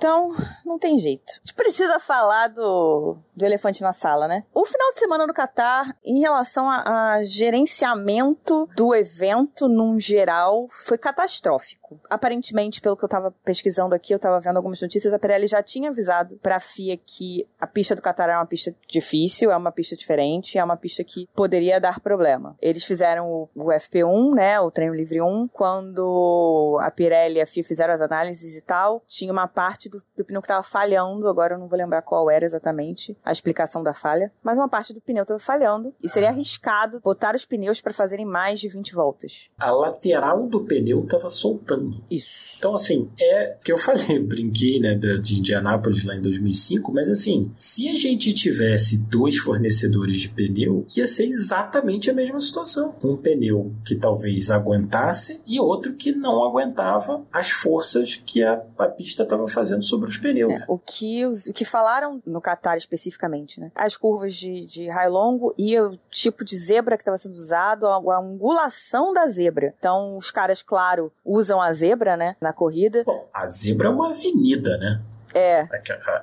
Então, 0.00 0.34
não 0.64 0.78
tem 0.78 0.96
jeito. 0.96 1.30
A 1.30 1.40
gente 1.42 1.52
precisa 1.52 2.00
falar 2.00 2.48
do, 2.48 3.18
do 3.36 3.44
elefante 3.44 3.82
na 3.82 3.92
sala, 3.92 4.26
né? 4.26 4.44
O 4.54 4.64
final 4.64 4.92
de 4.94 4.98
semana 4.98 5.26
no 5.26 5.34
Catar, 5.34 5.94
em 6.02 6.20
relação 6.20 6.70
a, 6.70 7.16
a 7.16 7.22
gerenciamento 7.22 8.66
do 8.74 8.94
evento 8.94 9.68
num 9.68 10.00
geral, 10.00 10.66
foi 10.70 10.96
catastrófico. 10.96 12.00
Aparentemente, 12.08 12.80
pelo 12.80 12.96
que 12.96 13.04
eu 13.04 13.08
tava 13.10 13.30
pesquisando 13.44 13.94
aqui, 13.94 14.14
eu 14.14 14.18
tava 14.18 14.40
vendo 14.40 14.56
algumas 14.56 14.80
notícias, 14.80 15.12
a 15.12 15.18
Pirelli 15.18 15.46
já 15.46 15.62
tinha 15.62 15.90
avisado 15.90 16.38
pra 16.42 16.58
FIA 16.58 16.96
que 16.96 17.46
a 17.60 17.66
pista 17.66 17.94
do 17.94 18.00
Catar 18.00 18.30
é 18.30 18.36
uma 18.36 18.46
pista 18.46 18.74
difícil, 18.88 19.50
é 19.50 19.56
uma 19.56 19.70
pista 19.70 19.94
diferente, 19.94 20.56
é 20.56 20.64
uma 20.64 20.78
pista 20.78 21.04
que 21.04 21.28
poderia 21.34 21.78
dar 21.78 22.00
problema. 22.00 22.56
Eles 22.58 22.84
fizeram 22.84 23.30
o, 23.30 23.50
o 23.54 23.66
FP1, 23.66 24.34
né, 24.34 24.58
o 24.60 24.70
treino 24.70 24.94
livre 24.94 25.20
1, 25.20 25.48
quando 25.48 26.78
a 26.80 26.90
Pirelli 26.90 27.36
e 27.36 27.42
a 27.42 27.46
FIA 27.46 27.64
fizeram 27.64 27.92
as 27.92 28.00
análises 28.00 28.56
e 28.56 28.62
tal, 28.62 29.02
tinha 29.06 29.30
uma 29.30 29.46
parte 29.46 29.89
do, 29.90 30.02
do 30.16 30.24
pneu 30.24 30.40
que 30.40 30.46
estava 30.46 30.62
falhando, 30.62 31.28
agora 31.28 31.54
eu 31.54 31.58
não 31.58 31.68
vou 31.68 31.78
lembrar 31.78 32.02
qual 32.02 32.30
era 32.30 32.44
exatamente 32.44 33.16
a 33.24 33.32
explicação 33.32 33.82
da 33.82 33.92
falha, 33.92 34.32
mas 34.42 34.56
uma 34.56 34.68
parte 34.68 34.94
do 34.94 35.00
pneu 35.00 35.22
estava 35.22 35.40
falhando 35.40 35.94
e 36.02 36.08
seria 36.08 36.28
arriscado 36.28 37.00
botar 37.00 37.34
os 37.34 37.44
pneus 37.44 37.80
para 37.80 37.92
fazerem 37.92 38.24
mais 38.24 38.60
de 38.60 38.68
20 38.68 38.94
voltas. 38.94 39.50
A 39.58 39.70
lateral 39.70 40.46
do 40.46 40.64
pneu 40.64 41.04
estava 41.04 41.28
soltando. 41.28 42.02
Isso. 42.10 42.56
Então, 42.58 42.74
assim, 42.74 43.10
é 43.18 43.56
que 43.64 43.72
eu 43.72 43.78
falei, 43.78 44.18
brinquei, 44.18 44.78
né, 44.78 44.94
de 44.94 45.38
Indianápolis 45.38 46.04
lá 46.04 46.14
em 46.14 46.20
2005, 46.20 46.92
mas 46.92 47.08
assim, 47.08 47.50
se 47.56 47.88
a 47.88 47.96
gente 47.96 48.32
tivesse 48.32 48.96
dois 48.96 49.38
fornecedores 49.38 50.20
de 50.20 50.28
pneu, 50.28 50.86
ia 50.96 51.06
ser 51.06 51.24
exatamente 51.24 52.10
a 52.10 52.14
mesma 52.14 52.40
situação. 52.40 52.94
Um 53.02 53.16
pneu 53.16 53.72
que 53.84 53.94
talvez 53.94 54.50
aguentasse 54.50 55.40
e 55.46 55.58
outro 55.58 55.94
que 55.94 56.12
não 56.12 56.44
aguentava 56.44 57.24
as 57.32 57.50
forças 57.50 58.20
que 58.24 58.42
a, 58.42 58.62
a 58.78 58.86
pista 58.86 59.22
estava 59.22 59.46
fazendo 59.48 59.79
sobre 59.82 60.08
os 60.08 60.16
pneus. 60.16 60.60
É, 60.60 60.64
o, 60.68 60.78
que 60.78 61.24
os, 61.26 61.46
o 61.46 61.52
que 61.52 61.64
falaram 61.64 62.22
no 62.26 62.40
Qatar 62.40 62.76
especificamente, 62.76 63.60
né? 63.60 63.70
As 63.74 63.96
curvas 63.96 64.34
de, 64.34 64.66
de 64.66 64.88
raio 64.88 65.12
longo 65.12 65.54
e 65.58 65.78
o 65.78 65.98
tipo 66.10 66.44
de 66.44 66.56
zebra 66.56 66.96
que 66.96 67.02
estava 67.02 67.18
sendo 67.18 67.34
usado, 67.34 67.86
a, 67.86 67.96
a, 67.96 68.18
angulação 68.18 69.12
da 69.12 69.26
zebra. 69.28 69.74
Então, 69.78 70.16
os 70.16 70.30
caras, 70.30 70.62
claro, 70.62 71.12
usam 71.24 71.60
a 71.60 71.72
zebra, 71.72 72.16
né? 72.16 72.36
Na 72.40 72.52
corrida. 72.52 73.04
Bom, 73.04 73.28
a 73.32 73.46
zebra 73.46 73.88
é 73.88 73.90
uma 73.90 74.10
avenida, 74.10 74.76
né? 74.78 75.00
É. 75.34 75.68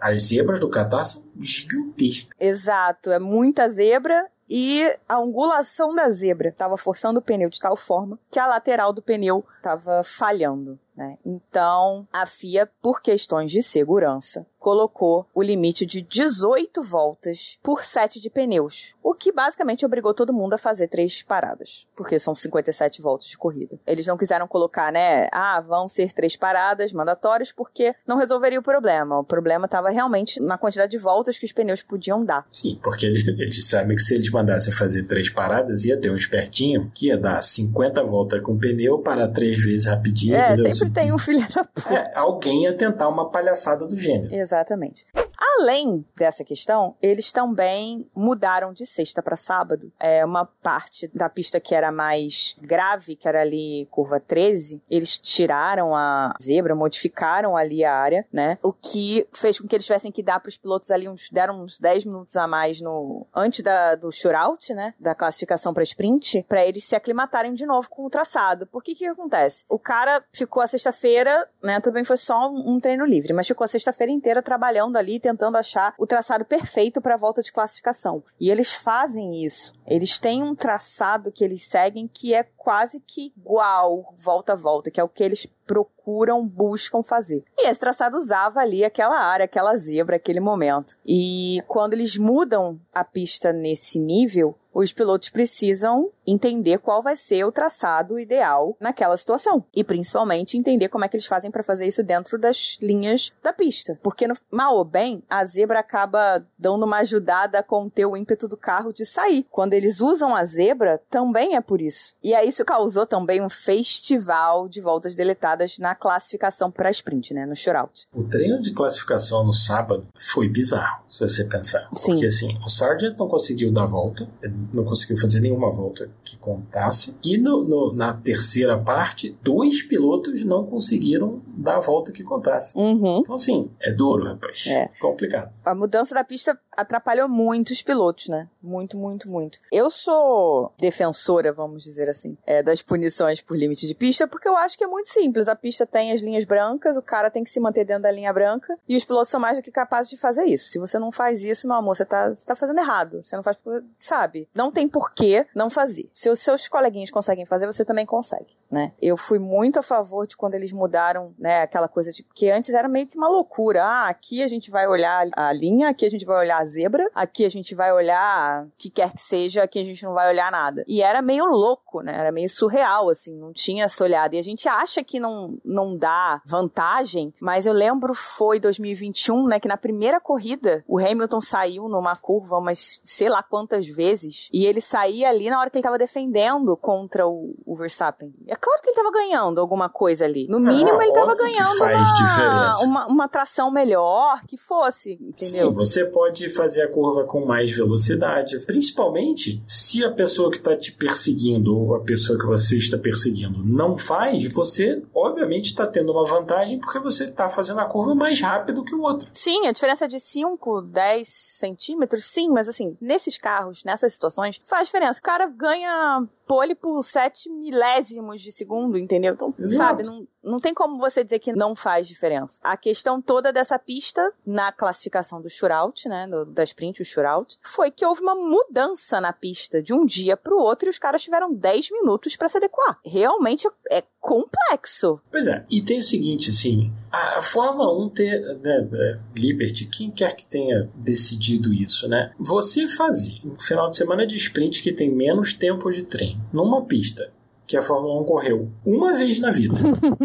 As 0.01 0.23
zebras 0.23 0.59
do 0.59 0.69
Qatar 0.69 1.05
são 1.05 1.23
gigantescas. 1.39 2.29
Exato, 2.39 3.11
é 3.11 3.19
muita 3.19 3.69
zebra 3.69 4.27
e 4.49 4.95
a 5.07 5.17
angulação 5.17 5.93
da 5.93 6.09
zebra 6.09 6.49
estava 6.49 6.77
forçando 6.77 7.19
o 7.19 7.21
pneu 7.21 7.49
de 7.49 7.59
tal 7.59 7.75
forma 7.75 8.17
que 8.31 8.39
a 8.39 8.47
lateral 8.47 8.93
do 8.93 9.01
pneu 9.01 9.45
estava 9.57 10.03
falhando. 10.03 10.79
Né? 10.97 11.17
Então, 11.23 12.07
a 12.12 12.25
FIA, 12.25 12.67
por 12.81 13.01
questões 13.01 13.51
de 13.51 13.62
segurança, 13.62 14.45
colocou 14.67 15.25
o 15.33 15.41
limite 15.41 15.86
de 15.86 16.01
18 16.01 16.81
voltas 16.83 17.57
por 17.63 17.83
set 17.83 18.19
de 18.19 18.29
pneus, 18.29 18.95
o 19.01 19.13
que 19.13 19.31
basicamente 19.31 19.86
obrigou 19.86 20.13
todo 20.13 20.33
mundo 20.33 20.55
a 20.55 20.57
fazer 20.57 20.88
três 20.88 21.21
paradas, 21.21 21.88
porque 21.95 22.19
são 22.19 22.36
57 22.36 23.01
voltas 23.01 23.27
de 23.27 23.38
corrida. 23.38 23.79
Eles 23.86 24.05
não 24.07 24.17
quiseram 24.17 24.47
colocar, 24.47 24.91
né, 24.91 25.27
ah, 25.31 25.62
vão 25.62 25.88
ser 25.88 26.12
três 26.12 26.36
paradas 26.36 26.91
mandatórias, 26.91 27.51
porque 27.51 27.95
não 28.05 28.17
resolveria 28.17 28.60
o 28.60 28.63
problema. 28.63 29.19
O 29.19 29.23
problema 29.23 29.65
estava 29.65 29.89
realmente 29.89 30.41
na 30.41 30.57
quantidade 30.57 30.91
de 30.91 30.97
voltas 30.97 31.38
que 31.38 31.45
os 31.45 31.51
pneus 31.53 31.81
podiam 31.81 32.25
dar. 32.25 32.45
Sim, 32.51 32.79
porque 32.83 33.05
eles, 33.07 33.25
eles 33.25 33.65
sabem 33.65 33.95
que 33.95 34.01
se 34.01 34.15
eles 34.15 34.29
mandassem 34.29 34.73
fazer 34.73 35.03
três 35.03 35.29
paradas, 35.29 35.86
ia 35.86 35.99
ter 35.99 36.12
um 36.12 36.17
espertinho 36.17 36.91
que 36.93 37.07
ia 37.07 37.17
dar 37.17 37.41
50 37.41 38.03
voltas 38.03 38.41
com 38.41 38.53
o 38.53 38.60
pneu, 38.60 38.99
parar 38.99 39.27
três 39.29 39.57
vezes 39.57 39.86
rapidinho. 39.86 40.36
É, 40.36 40.53
entendeu? 40.53 40.87
Sempre 40.88 41.02
tem 41.02 41.13
um 41.13 41.17
filho 41.17 41.45
da 41.54 41.63
puta. 41.63 41.93
É, 41.93 42.12
alguém 42.17 42.63
ia 42.63 42.76
tentar 42.76 43.08
uma 43.08 43.30
palhaçada 43.30 43.86
do 43.86 43.95
gênero. 43.97 44.34
Exatamente. 44.34 45.06
Além 45.38 46.06
dessa 46.15 46.43
questão, 46.43 46.95
eles 47.02 47.32
também 47.32 48.10
mudaram 48.15 48.73
de 48.73 48.86
sexta 48.86 49.21
para 49.21 49.36
sábado. 49.36 49.91
É 50.00 50.26
uma 50.26 50.45
parte 50.45 51.10
da 51.13 51.30
pista 51.30 51.60
que 51.60 51.76
era 51.76 51.91
mais 51.91 52.56
grave, 52.62 53.15
que 53.15 53.28
era 53.28 53.41
ali 53.41 53.88
curva 53.91 54.19
13, 54.19 54.82
eles 54.89 55.17
tiraram 55.17 55.95
a 55.95 56.34
zebra, 56.41 56.76
modificaram 56.76 57.56
ali 57.56 57.84
a 57.84 57.93
área, 57.93 58.26
né? 58.32 58.58
O 58.63 58.73
que 58.73 59.28
fez 59.34 59.60
com 59.60 59.67
que 59.67 59.76
eles 59.76 59.86
tivessem 59.86 60.12
que 60.12 60.23
dar 60.23 60.39
para 60.39 60.50
os 60.50 60.58
pilotos 60.58 60.89
ali 60.89 61.08
uns 61.08 61.30
deram 61.30 61.62
uns 61.62 61.80
10 61.80 62.06
minutos 62.06 62.36
a 62.36 62.47
mais 62.47 62.82
no 62.82 63.26
antes 63.36 63.62
da, 63.63 63.95
do 63.95 64.12
shootout, 64.12 64.73
né? 64.73 64.93
Da 65.00 65.13
classificação 65.13 65.73
para 65.73 65.84
sprint, 65.84 66.45
para 66.47 66.65
eles 66.65 66.84
se 66.84 66.95
aclimatarem 66.95 67.54
de 67.54 67.65
novo 67.65 67.89
com 67.89 68.06
o 68.06 68.10
traçado. 68.10 68.65
Por 68.67 68.84
que 68.84 68.95
que 68.95 69.06
acontece? 69.06 69.65
O 69.69 69.78
cara 69.78 70.23
ficou 70.32 70.63
a 70.63 70.67
sexta-feira, 70.67 71.47
né? 71.62 71.80
Bem, 71.91 72.04
foi 72.04 72.17
só 72.17 72.50
um 72.52 72.80
treino 72.80 73.06
livre, 73.06 73.34
mas 73.34 73.47
ficou 73.47 73.65
a 73.65 73.67
sexta-feira 73.67 74.12
inteira 74.12 74.41
trabalhando 74.41 74.97
ali, 74.97 75.19
tentando 75.27 75.57
achar 75.57 75.93
o 75.97 76.07
traçado 76.07 76.45
perfeito 76.45 77.01
para 77.01 77.15
a 77.15 77.17
volta 77.17 77.41
de 77.41 77.51
classificação. 77.51 78.23
E 78.39 78.49
eles 78.49 78.71
fazem 78.71 79.43
isso. 79.43 79.73
Eles 79.85 80.17
têm 80.17 80.41
um 80.41 80.55
traçado 80.55 81.31
que 81.31 81.43
eles 81.43 81.63
seguem 81.63 82.07
que 82.07 82.33
é 82.33 82.43
quase 82.43 83.01
que 83.01 83.33
igual 83.37 84.13
volta 84.15 84.53
a 84.53 84.55
volta, 84.55 84.89
que 84.89 84.99
é 84.99 85.03
o 85.03 85.09
que 85.09 85.23
eles 85.23 85.45
procuram, 85.65 86.47
buscam 86.47 87.03
fazer. 87.03 87.43
E 87.57 87.67
esse 87.67 87.79
traçado 87.79 88.15
usava 88.15 88.61
ali 88.61 88.85
aquela 88.85 89.19
área, 89.19 89.43
aquela 89.43 89.75
zebra, 89.77 90.15
aquele 90.15 90.39
momento. 90.39 90.97
E 91.05 91.61
quando 91.67 91.93
eles 91.93 92.17
mudam 92.17 92.79
a 92.93 93.03
pista 93.03 93.51
nesse 93.51 93.99
nível, 93.99 94.55
os 94.77 94.93
pilotos 94.93 95.29
precisam 95.29 96.11
entender 96.25 96.77
qual 96.77 97.01
vai 97.01 97.15
ser 97.15 97.43
o 97.45 97.51
traçado 97.51 98.19
ideal 98.19 98.75
naquela 98.79 99.17
situação. 99.17 99.63
E 99.75 99.83
principalmente 99.83 100.57
entender 100.57 100.89
como 100.89 101.03
é 101.03 101.07
que 101.07 101.15
eles 101.15 101.25
fazem 101.25 101.49
para 101.49 101.63
fazer 101.63 101.87
isso 101.87 102.03
dentro 102.03 102.37
das 102.37 102.77
linhas 102.81 103.31
da 103.41 103.51
pista. 103.51 103.97
Porque 104.03 104.27
no 104.27 104.35
mal 104.51 104.75
ou 104.75 104.85
bem, 104.85 105.23
a 105.29 105.43
zebra 105.45 105.79
acaba 105.79 106.45
dando 106.59 106.85
uma 106.85 106.97
ajudada 106.97 107.59
a 107.59 107.63
conter 107.63 108.05
o 108.05 108.15
ímpeto 108.15 108.47
do 108.47 108.57
carro 108.57 108.93
de 108.93 109.05
sair. 109.05 109.47
Quando 109.49 109.73
eles 109.73 109.99
usam 109.99 110.35
a 110.35 110.45
zebra, 110.45 111.01
também 111.09 111.55
é 111.55 111.61
por 111.61 111.81
isso. 111.81 112.13
E 112.23 112.35
aí 112.35 112.49
isso 112.49 112.63
causou 112.63 113.07
também 113.07 113.41
um 113.41 113.49
festival 113.49 114.67
de 114.67 114.79
voltas 114.79 115.15
deletadas 115.15 115.79
na 115.79 115.95
classificação 115.95 116.69
para 116.69 116.91
sprint, 116.91 117.33
né, 117.33 117.45
no 117.45 117.55
shootout. 117.55 118.05
O 118.13 118.23
treino 118.23 118.61
de 118.61 118.73
classificação 118.73 119.43
no 119.43 119.53
sábado 119.53 120.05
foi 120.33 120.47
bizarro, 120.47 121.03
se 121.09 121.21
você 121.21 121.43
pensar. 121.45 121.87
Sim. 121.95 122.11
Porque 122.11 122.25
assim, 122.25 122.57
o 122.63 122.69
Sargent 122.69 123.17
não 123.17 123.27
conseguiu 123.27 123.71
dar 123.71 123.85
volta, 123.85 124.27
não 124.73 124.84
conseguiu 124.84 125.17
fazer 125.17 125.39
nenhuma 125.39 125.71
volta 125.71 126.10
que 126.23 126.38
contasse. 126.38 127.15
E 127.23 127.38
no, 127.38 127.63
no, 127.63 127.93
na 127.93 128.13
terceira 128.13 128.77
parte, 128.77 129.38
dois 129.41 129.82
pilotos 129.82 130.43
não 130.43 130.65
conseguiram 130.65 131.41
dar 131.47 131.77
a 131.77 131.80
volta 131.80 132.12
que 132.12 132.23
contasse. 132.23 132.77
Uhum. 132.77 133.19
Então, 133.19 133.36
assim, 133.36 133.69
é 133.82 133.91
duro, 133.91 134.25
rapaz. 134.25 134.65
É. 134.67 134.89
Complicado. 134.99 135.51
A 135.65 135.75
mudança 135.75 136.13
da 136.13 136.23
pista 136.23 136.60
atrapalhou 136.75 137.27
muito 137.27 137.71
os 137.71 137.82
pilotos, 137.82 138.27
né? 138.27 138.47
Muito, 138.62 138.97
muito, 138.97 139.30
muito. 139.30 139.60
Eu 139.71 139.89
sou 139.89 140.71
defensora, 140.80 141.51
vamos 141.51 141.84
dizer 141.84 142.10
assim, 142.10 142.38
é, 142.45 142.62
das 142.62 142.82
punições 142.82 143.41
por 143.41 143.58
limite 143.58 143.88
de 143.88 143.95
pista, 143.95 144.27
porque 144.27 144.47
eu 144.47 144.56
acho 144.56 144.77
que 144.77 144.84
é 144.84 144.88
muito 144.88 145.10
simples. 145.10 145.47
A 145.47 145.56
pista 145.56 145.86
tem 145.86 146.12
as 146.12 146.21
linhas 146.21 146.45
brancas, 146.45 146.97
o 146.97 147.01
cara 147.01 147.30
tem 147.30 147.43
que 147.43 147.49
se 147.49 147.60
manter 147.60 147.86
dentro 147.86 148.03
da 148.03 148.12
linha 148.12 148.32
branca, 148.32 148.77
e 148.88 148.95
os 148.95 149.03
pilotos 149.03 149.30
são 149.30 149.39
mais 149.39 149.58
do 149.58 149.63
que 149.63 149.71
capazes 149.71 150.10
de 150.10 150.17
fazer 150.17 150.45
isso. 150.45 150.69
Se 150.69 150.80
você 150.80 150.99
não 150.99 151.12
faz 151.12 151.43
isso, 151.43 151.67
meu 151.67 151.77
amor, 151.77 151.95
você 151.95 152.06
tá, 152.06 152.30
você 152.30 152.45
tá 152.45 152.56
fazendo 152.56 152.80
errado. 152.80 153.23
Você 153.23 153.36
não 153.36 153.43
faz, 153.43 153.58
sabe? 153.97 154.47
Não 154.57 154.71
tem 154.71 154.87
porquê 154.87 155.45
não 155.55 155.69
fazer. 155.69 156.09
Se 156.11 156.29
os 156.29 156.39
seus 156.39 156.67
coleguinhas 156.67 157.11
conseguem 157.11 157.45
fazer, 157.45 157.67
você 157.67 157.85
também 157.85 158.05
consegue, 158.05 158.57
né? 158.71 158.91
Eu 159.01 159.15
fui 159.15 159.39
muito 159.39 159.79
a 159.79 159.83
favor 159.83 160.25
de 160.25 160.35
quando 160.35 160.55
eles 160.55 160.73
mudaram, 160.73 161.33
né, 161.37 161.61
aquela 161.61 161.87
coisa 161.87 162.11
de 162.11 162.23
que 162.23 162.49
antes 162.49 162.71
era 162.71 162.87
meio 162.87 163.07
que 163.07 163.17
uma 163.17 163.29
loucura. 163.29 163.83
Ah, 163.83 164.07
aqui 164.07 164.41
a 164.41 164.47
gente 164.47 164.71
vai 164.71 164.87
olhar 164.87 165.27
a 165.35 165.53
linha, 165.53 165.89
aqui 165.89 166.05
a 166.05 166.09
gente 166.09 166.25
vai 166.25 166.37
olhar 166.37 166.61
a 166.61 166.65
zebra, 166.65 167.09
aqui 167.13 167.45
a 167.45 167.49
gente 167.49 167.75
vai 167.75 167.93
olhar 167.93 168.65
o 168.65 168.71
que 168.77 168.89
quer 168.89 169.11
que 169.13 169.21
seja, 169.21 169.63
aqui 169.63 169.79
a 169.79 169.83
gente 169.83 170.03
não 170.03 170.13
vai 170.13 170.29
olhar 170.29 170.51
nada. 170.51 170.83
E 170.87 171.01
era 171.01 171.21
meio 171.21 171.45
louco, 171.45 172.01
né? 172.01 172.13
Era 172.17 172.31
meio 172.31 172.49
surreal, 172.49 173.09
assim, 173.09 173.37
não 173.37 173.53
tinha 173.53 173.85
essa 173.85 174.03
olhada. 174.03 174.35
E 174.35 174.39
a 174.39 174.43
gente 174.43 174.67
acha 174.67 175.03
que 175.03 175.19
não, 175.19 175.57
não 175.63 175.95
dá 175.95 176.41
vantagem, 176.45 177.33
mas 177.39 177.65
eu 177.65 177.73
lembro 177.73 178.13
foi 178.13 178.59
2021, 178.59 179.47
né, 179.47 179.59
que 179.59 179.67
na 179.67 179.77
primeira 179.77 180.19
corrida 180.19 180.83
o 180.87 180.97
Hamilton 180.99 181.41
saiu 181.41 181.87
numa 181.87 182.15
curva 182.15 182.57
umas 182.57 182.99
sei 183.03 183.29
lá 183.29 183.43
quantas 183.43 183.87
vezes 183.87 184.46
e 184.53 184.65
ele 184.65 184.81
saía 184.81 185.29
ali 185.29 185.49
na 185.49 185.60
hora 185.60 185.69
que 185.69 185.77
ele 185.77 185.83
tava 185.83 185.97
defendendo 185.97 186.75
contra 186.77 187.27
o, 187.27 187.55
o 187.65 187.75
Verstappen. 187.75 188.33
É 188.47 188.55
claro 188.55 188.81
que 188.81 188.89
ele 188.89 188.95
tava 188.95 189.12
ganhando 189.12 189.60
alguma 189.60 189.89
coisa 189.89 190.25
ali. 190.25 190.47
No 190.47 190.60
mínimo, 190.60 190.99
Ah, 190.99 191.03
ele 191.03 191.13
tava 191.13 191.36
ganhando 191.36 191.77
faz 191.77 191.97
uma, 191.97 192.13
diferença. 192.15 192.86
uma, 192.86 193.07
uma 193.07 193.27
tração 193.27 193.71
melhor, 193.71 194.41
que 194.47 194.57
fosse, 194.57 195.13
entendeu? 195.13 195.69
Sim, 195.69 195.73
você 195.75 196.05
pode 196.05 196.49
fazer 196.49 196.83
a 196.83 196.91
curva 196.91 197.23
com 197.25 197.45
mais 197.45 197.71
velocidade, 197.71 198.60
principalmente 198.65 199.62
se 199.67 200.03
a 200.03 200.12
pessoa 200.12 200.49
que 200.49 200.57
está 200.57 200.75
te 200.75 200.91
perseguindo 200.91 201.75
ou 201.77 201.95
a 201.95 201.99
pessoa 201.99 202.38
que 202.39 202.45
você 202.45 202.77
está 202.77 202.97
perseguindo 202.97 203.63
não 203.63 203.97
faz, 203.97 204.43
você 204.51 205.01
obviamente 205.13 205.65
está 205.65 205.86
tendo 205.86 206.12
uma 206.12 206.25
vantagem 206.25 206.79
porque 206.79 206.99
você 206.99 207.25
está 207.25 207.49
fazendo 207.49 207.79
a 207.79 207.86
curva 207.86 208.15
mais 208.15 208.39
rápido 208.41 208.83
que 208.83 208.95
o 208.95 209.01
outro. 209.01 209.29
Sim, 209.33 209.67
a 209.67 209.71
diferença 209.71 210.05
é 210.05 210.07
de 210.07 210.19
5, 210.19 210.81
10 210.81 211.27
centímetros, 211.27 212.25
sim, 212.25 212.49
mas 212.49 212.67
assim, 212.69 212.97
nesses 213.01 213.38
carros, 213.38 213.83
nessas 213.83 214.13
situações, 214.27 214.61
faz 214.65 214.87
diferença. 214.87 215.19
O 215.19 215.23
cara 215.23 215.45
ganha 215.47 216.27
pole 216.47 216.73
por 216.73 217.03
7 217.03 217.49
milésimos 217.49 218.41
de 218.41 218.51
segundo, 218.51 218.97
entendeu? 218.97 219.33
Então, 219.33 219.53
Exato. 219.60 219.75
sabe, 219.75 220.03
não, 220.03 220.27
não 220.43 220.60
tem 220.60 220.73
como 220.73 220.97
você 220.97 221.23
dizer 221.23 221.39
que 221.39 221.51
não 221.53 221.75
faz 221.75 222.07
diferença. 222.07 222.60
A 222.63 222.77
questão 222.77 223.21
toda 223.21 223.51
dessa 223.51 223.77
pista, 223.77 224.33
na 224.45 224.71
classificação 224.71 225.41
do 225.41 225.49
shootout, 225.49 226.07
né, 226.07 226.27
do, 226.27 226.45
da 226.45 226.63
sprint, 226.63 227.01
o 227.01 227.05
shootout, 227.05 227.57
foi 227.62 227.91
que 227.91 228.05
houve 228.05 228.21
uma 228.21 228.36
mudança 228.36 229.19
na 229.19 229.33
pista 229.33 229.81
de 229.81 229.93
um 229.93 230.05
dia 230.05 230.38
pro 230.38 230.57
outro 230.57 230.88
e 230.88 230.91
os 230.91 230.97
caras 230.97 231.21
tiveram 231.21 231.53
10 231.53 231.91
minutos 231.91 232.36
para 232.36 232.49
se 232.49 232.57
adequar. 232.57 232.99
Realmente 233.05 233.67
é 233.91 234.03
complexo. 234.19 235.19
Pois 235.31 235.47
é, 235.47 235.63
e 235.69 235.81
tem 235.81 235.99
o 235.99 236.03
seguinte, 236.03 236.49
assim, 236.49 236.91
a 237.12 237.41
Fórmula 237.41 237.97
1 238.05 238.10
ter, 238.10 238.41
né, 238.60 238.89
é, 238.93 239.19
Liberty, 239.36 239.86
quem 239.86 240.12
quer 240.12 240.36
que 240.36 240.45
tenha 240.45 240.89
decidido 240.95 241.73
isso, 241.73 242.07
né? 242.07 242.33
Você 242.38 242.88
fazer 242.88 243.39
um 243.45 243.57
final 243.60 243.89
de 243.89 243.97
semana 243.97 244.27
de 244.27 244.36
sprint 244.36 244.83
que 244.83 244.91
tem 244.91 245.10
menos 245.10 245.53
tempo 245.53 245.89
de 245.89 246.03
numa 246.52 246.86
pista 246.86 247.32
que 247.65 247.76
a 247.76 247.82
Fórmula 247.82 248.21
1 248.21 248.23
correu 248.23 248.71
uma 248.86 249.13
vez 249.13 249.39
na 249.39 249.52
vida, 249.52 249.76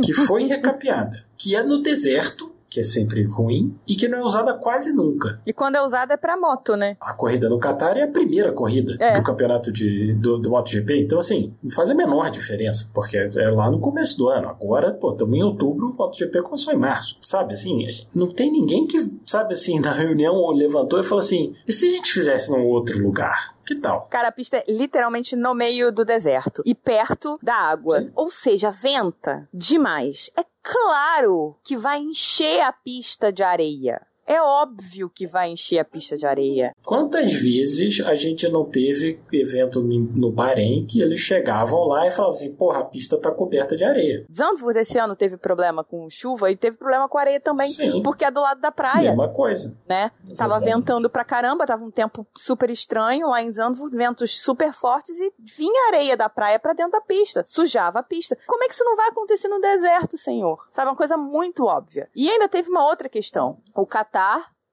que 0.04 0.12
foi 0.12 0.44
recapeada, 0.44 1.24
que 1.36 1.56
é 1.56 1.62
no 1.62 1.82
deserto, 1.82 2.51
que 2.72 2.80
é 2.80 2.84
sempre 2.84 3.22
ruim, 3.24 3.76
e 3.86 3.94
que 3.96 4.08
não 4.08 4.18
é 4.18 4.22
usada 4.22 4.54
quase 4.54 4.92
nunca. 4.92 5.40
E 5.46 5.52
quando 5.52 5.76
é 5.76 5.82
usado 5.82 6.12
é 6.12 6.16
pra 6.16 6.36
moto, 6.36 6.74
né? 6.76 6.96
A 7.00 7.12
corrida 7.12 7.48
no 7.48 7.58
Qatar 7.58 7.96
é 7.98 8.02
a 8.02 8.08
primeira 8.08 8.50
corrida 8.52 8.96
É. 8.98 9.18
do 9.18 9.22
campeonato 9.22 9.70
de, 9.70 10.14
do, 10.14 10.38
do 10.38 10.48
MotoGP. 10.50 11.00
Então, 11.02 11.18
assim, 11.18 11.54
não 11.62 11.70
faz 11.70 11.90
a 11.90 11.94
menor 11.94 12.30
diferença, 12.30 12.88
porque 12.94 13.16
é 13.16 13.50
lá 13.50 13.70
no 13.70 13.78
começo 13.78 14.16
do 14.16 14.28
ano. 14.28 14.48
Agora, 14.48 14.92
pô, 14.92 15.12
estamos 15.12 15.36
em 15.36 15.42
outubro, 15.42 15.90
o 15.90 15.94
MotoGP 15.94 16.42
começou 16.42 16.72
em 16.72 16.78
março, 16.78 17.18
sabe? 17.22 17.54
Assim, 17.54 17.84
não 18.14 18.32
tem 18.32 18.50
ninguém 18.50 18.86
que, 18.86 18.98
sabe 19.26 19.54
assim, 19.54 19.78
na 19.80 19.92
reunião 19.92 20.50
levantou 20.52 20.98
e 20.98 21.02
falou 21.02 21.20
assim: 21.20 21.54
e 21.68 21.72
se 21.72 21.86
a 21.88 21.90
gente 21.90 22.10
fizesse 22.12 22.50
num 22.50 22.64
outro 22.64 22.98
lugar? 23.02 23.52
Que 23.64 23.76
tal? 23.76 24.06
Cara, 24.10 24.28
a 24.28 24.32
pista 24.32 24.56
é 24.56 24.64
literalmente 24.68 25.36
no 25.36 25.54
meio 25.54 25.92
do 25.92 26.04
deserto 26.04 26.62
e 26.66 26.74
perto 26.74 27.38
da 27.40 27.54
água. 27.54 28.00
Sim. 28.00 28.10
Ou 28.16 28.28
seja, 28.30 28.70
venta 28.70 29.48
demais. 29.54 30.30
É 30.36 30.42
claro 30.62 31.58
que 31.64 31.76
vai 31.76 31.98
encher 31.98 32.60
a 32.60 32.72
pista 32.72 33.32
de 33.32 33.42
areia. 33.42 34.06
É 34.26 34.40
óbvio 34.40 35.10
que 35.10 35.26
vai 35.26 35.50
encher 35.50 35.78
a 35.78 35.84
pista 35.84 36.16
de 36.16 36.26
areia. 36.26 36.74
Quantas 36.84 37.32
vezes 37.32 38.00
a 38.00 38.14
gente 38.14 38.48
não 38.48 38.64
teve 38.64 39.20
evento 39.32 39.82
no 39.82 40.30
Bahrein 40.30 40.86
que 40.86 41.00
eles 41.00 41.20
chegavam 41.20 41.84
lá 41.86 42.06
e 42.06 42.10
falavam 42.10 42.32
assim, 42.32 42.52
porra, 42.52 42.80
a 42.80 42.84
pista 42.84 43.18
tá 43.18 43.30
coberta 43.32 43.76
de 43.76 43.84
areia. 43.84 44.24
Zandvoort 44.32 44.78
esse 44.78 44.98
ano 44.98 45.16
teve 45.16 45.36
problema 45.36 45.82
com 45.82 46.08
chuva 46.08 46.50
e 46.50 46.56
teve 46.56 46.76
problema 46.76 47.08
com 47.08 47.18
areia 47.18 47.40
também, 47.40 47.70
Sim. 47.70 48.00
porque 48.02 48.24
é 48.24 48.30
do 48.30 48.40
lado 48.40 48.60
da 48.60 48.70
praia, 48.70 49.08
Mesma 49.10 49.28
coisa. 49.28 49.76
né? 49.88 50.10
Tava 50.36 50.60
ventando 50.60 51.10
pra 51.10 51.24
caramba, 51.24 51.66
tava 51.66 51.84
um 51.84 51.90
tempo 51.90 52.26
super 52.36 52.70
estranho 52.70 53.28
lá 53.28 53.42
em 53.42 53.52
Zandvoort, 53.52 53.94
ventos 53.96 54.40
super 54.40 54.72
fortes 54.72 55.18
e 55.18 55.32
vinha 55.38 55.88
areia 55.88 56.16
da 56.16 56.28
praia 56.28 56.58
pra 56.58 56.72
dentro 56.72 56.92
da 56.92 57.00
pista, 57.00 57.42
sujava 57.46 57.98
a 57.98 58.02
pista. 58.02 58.38
Como 58.46 58.62
é 58.62 58.68
que 58.68 58.74
isso 58.74 58.84
não 58.84 58.96
vai 58.96 59.08
acontecer 59.08 59.48
no 59.48 59.60
deserto, 59.60 60.16
senhor? 60.16 60.68
Sabe, 60.70 60.88
uma 60.90 60.96
coisa 60.96 61.16
muito 61.16 61.64
óbvia. 61.64 62.08
E 62.14 62.30
ainda 62.30 62.48
teve 62.48 62.70
uma 62.70 62.86
outra 62.86 63.08
questão. 63.08 63.58
O 63.74 63.84
Qatar 63.86 64.11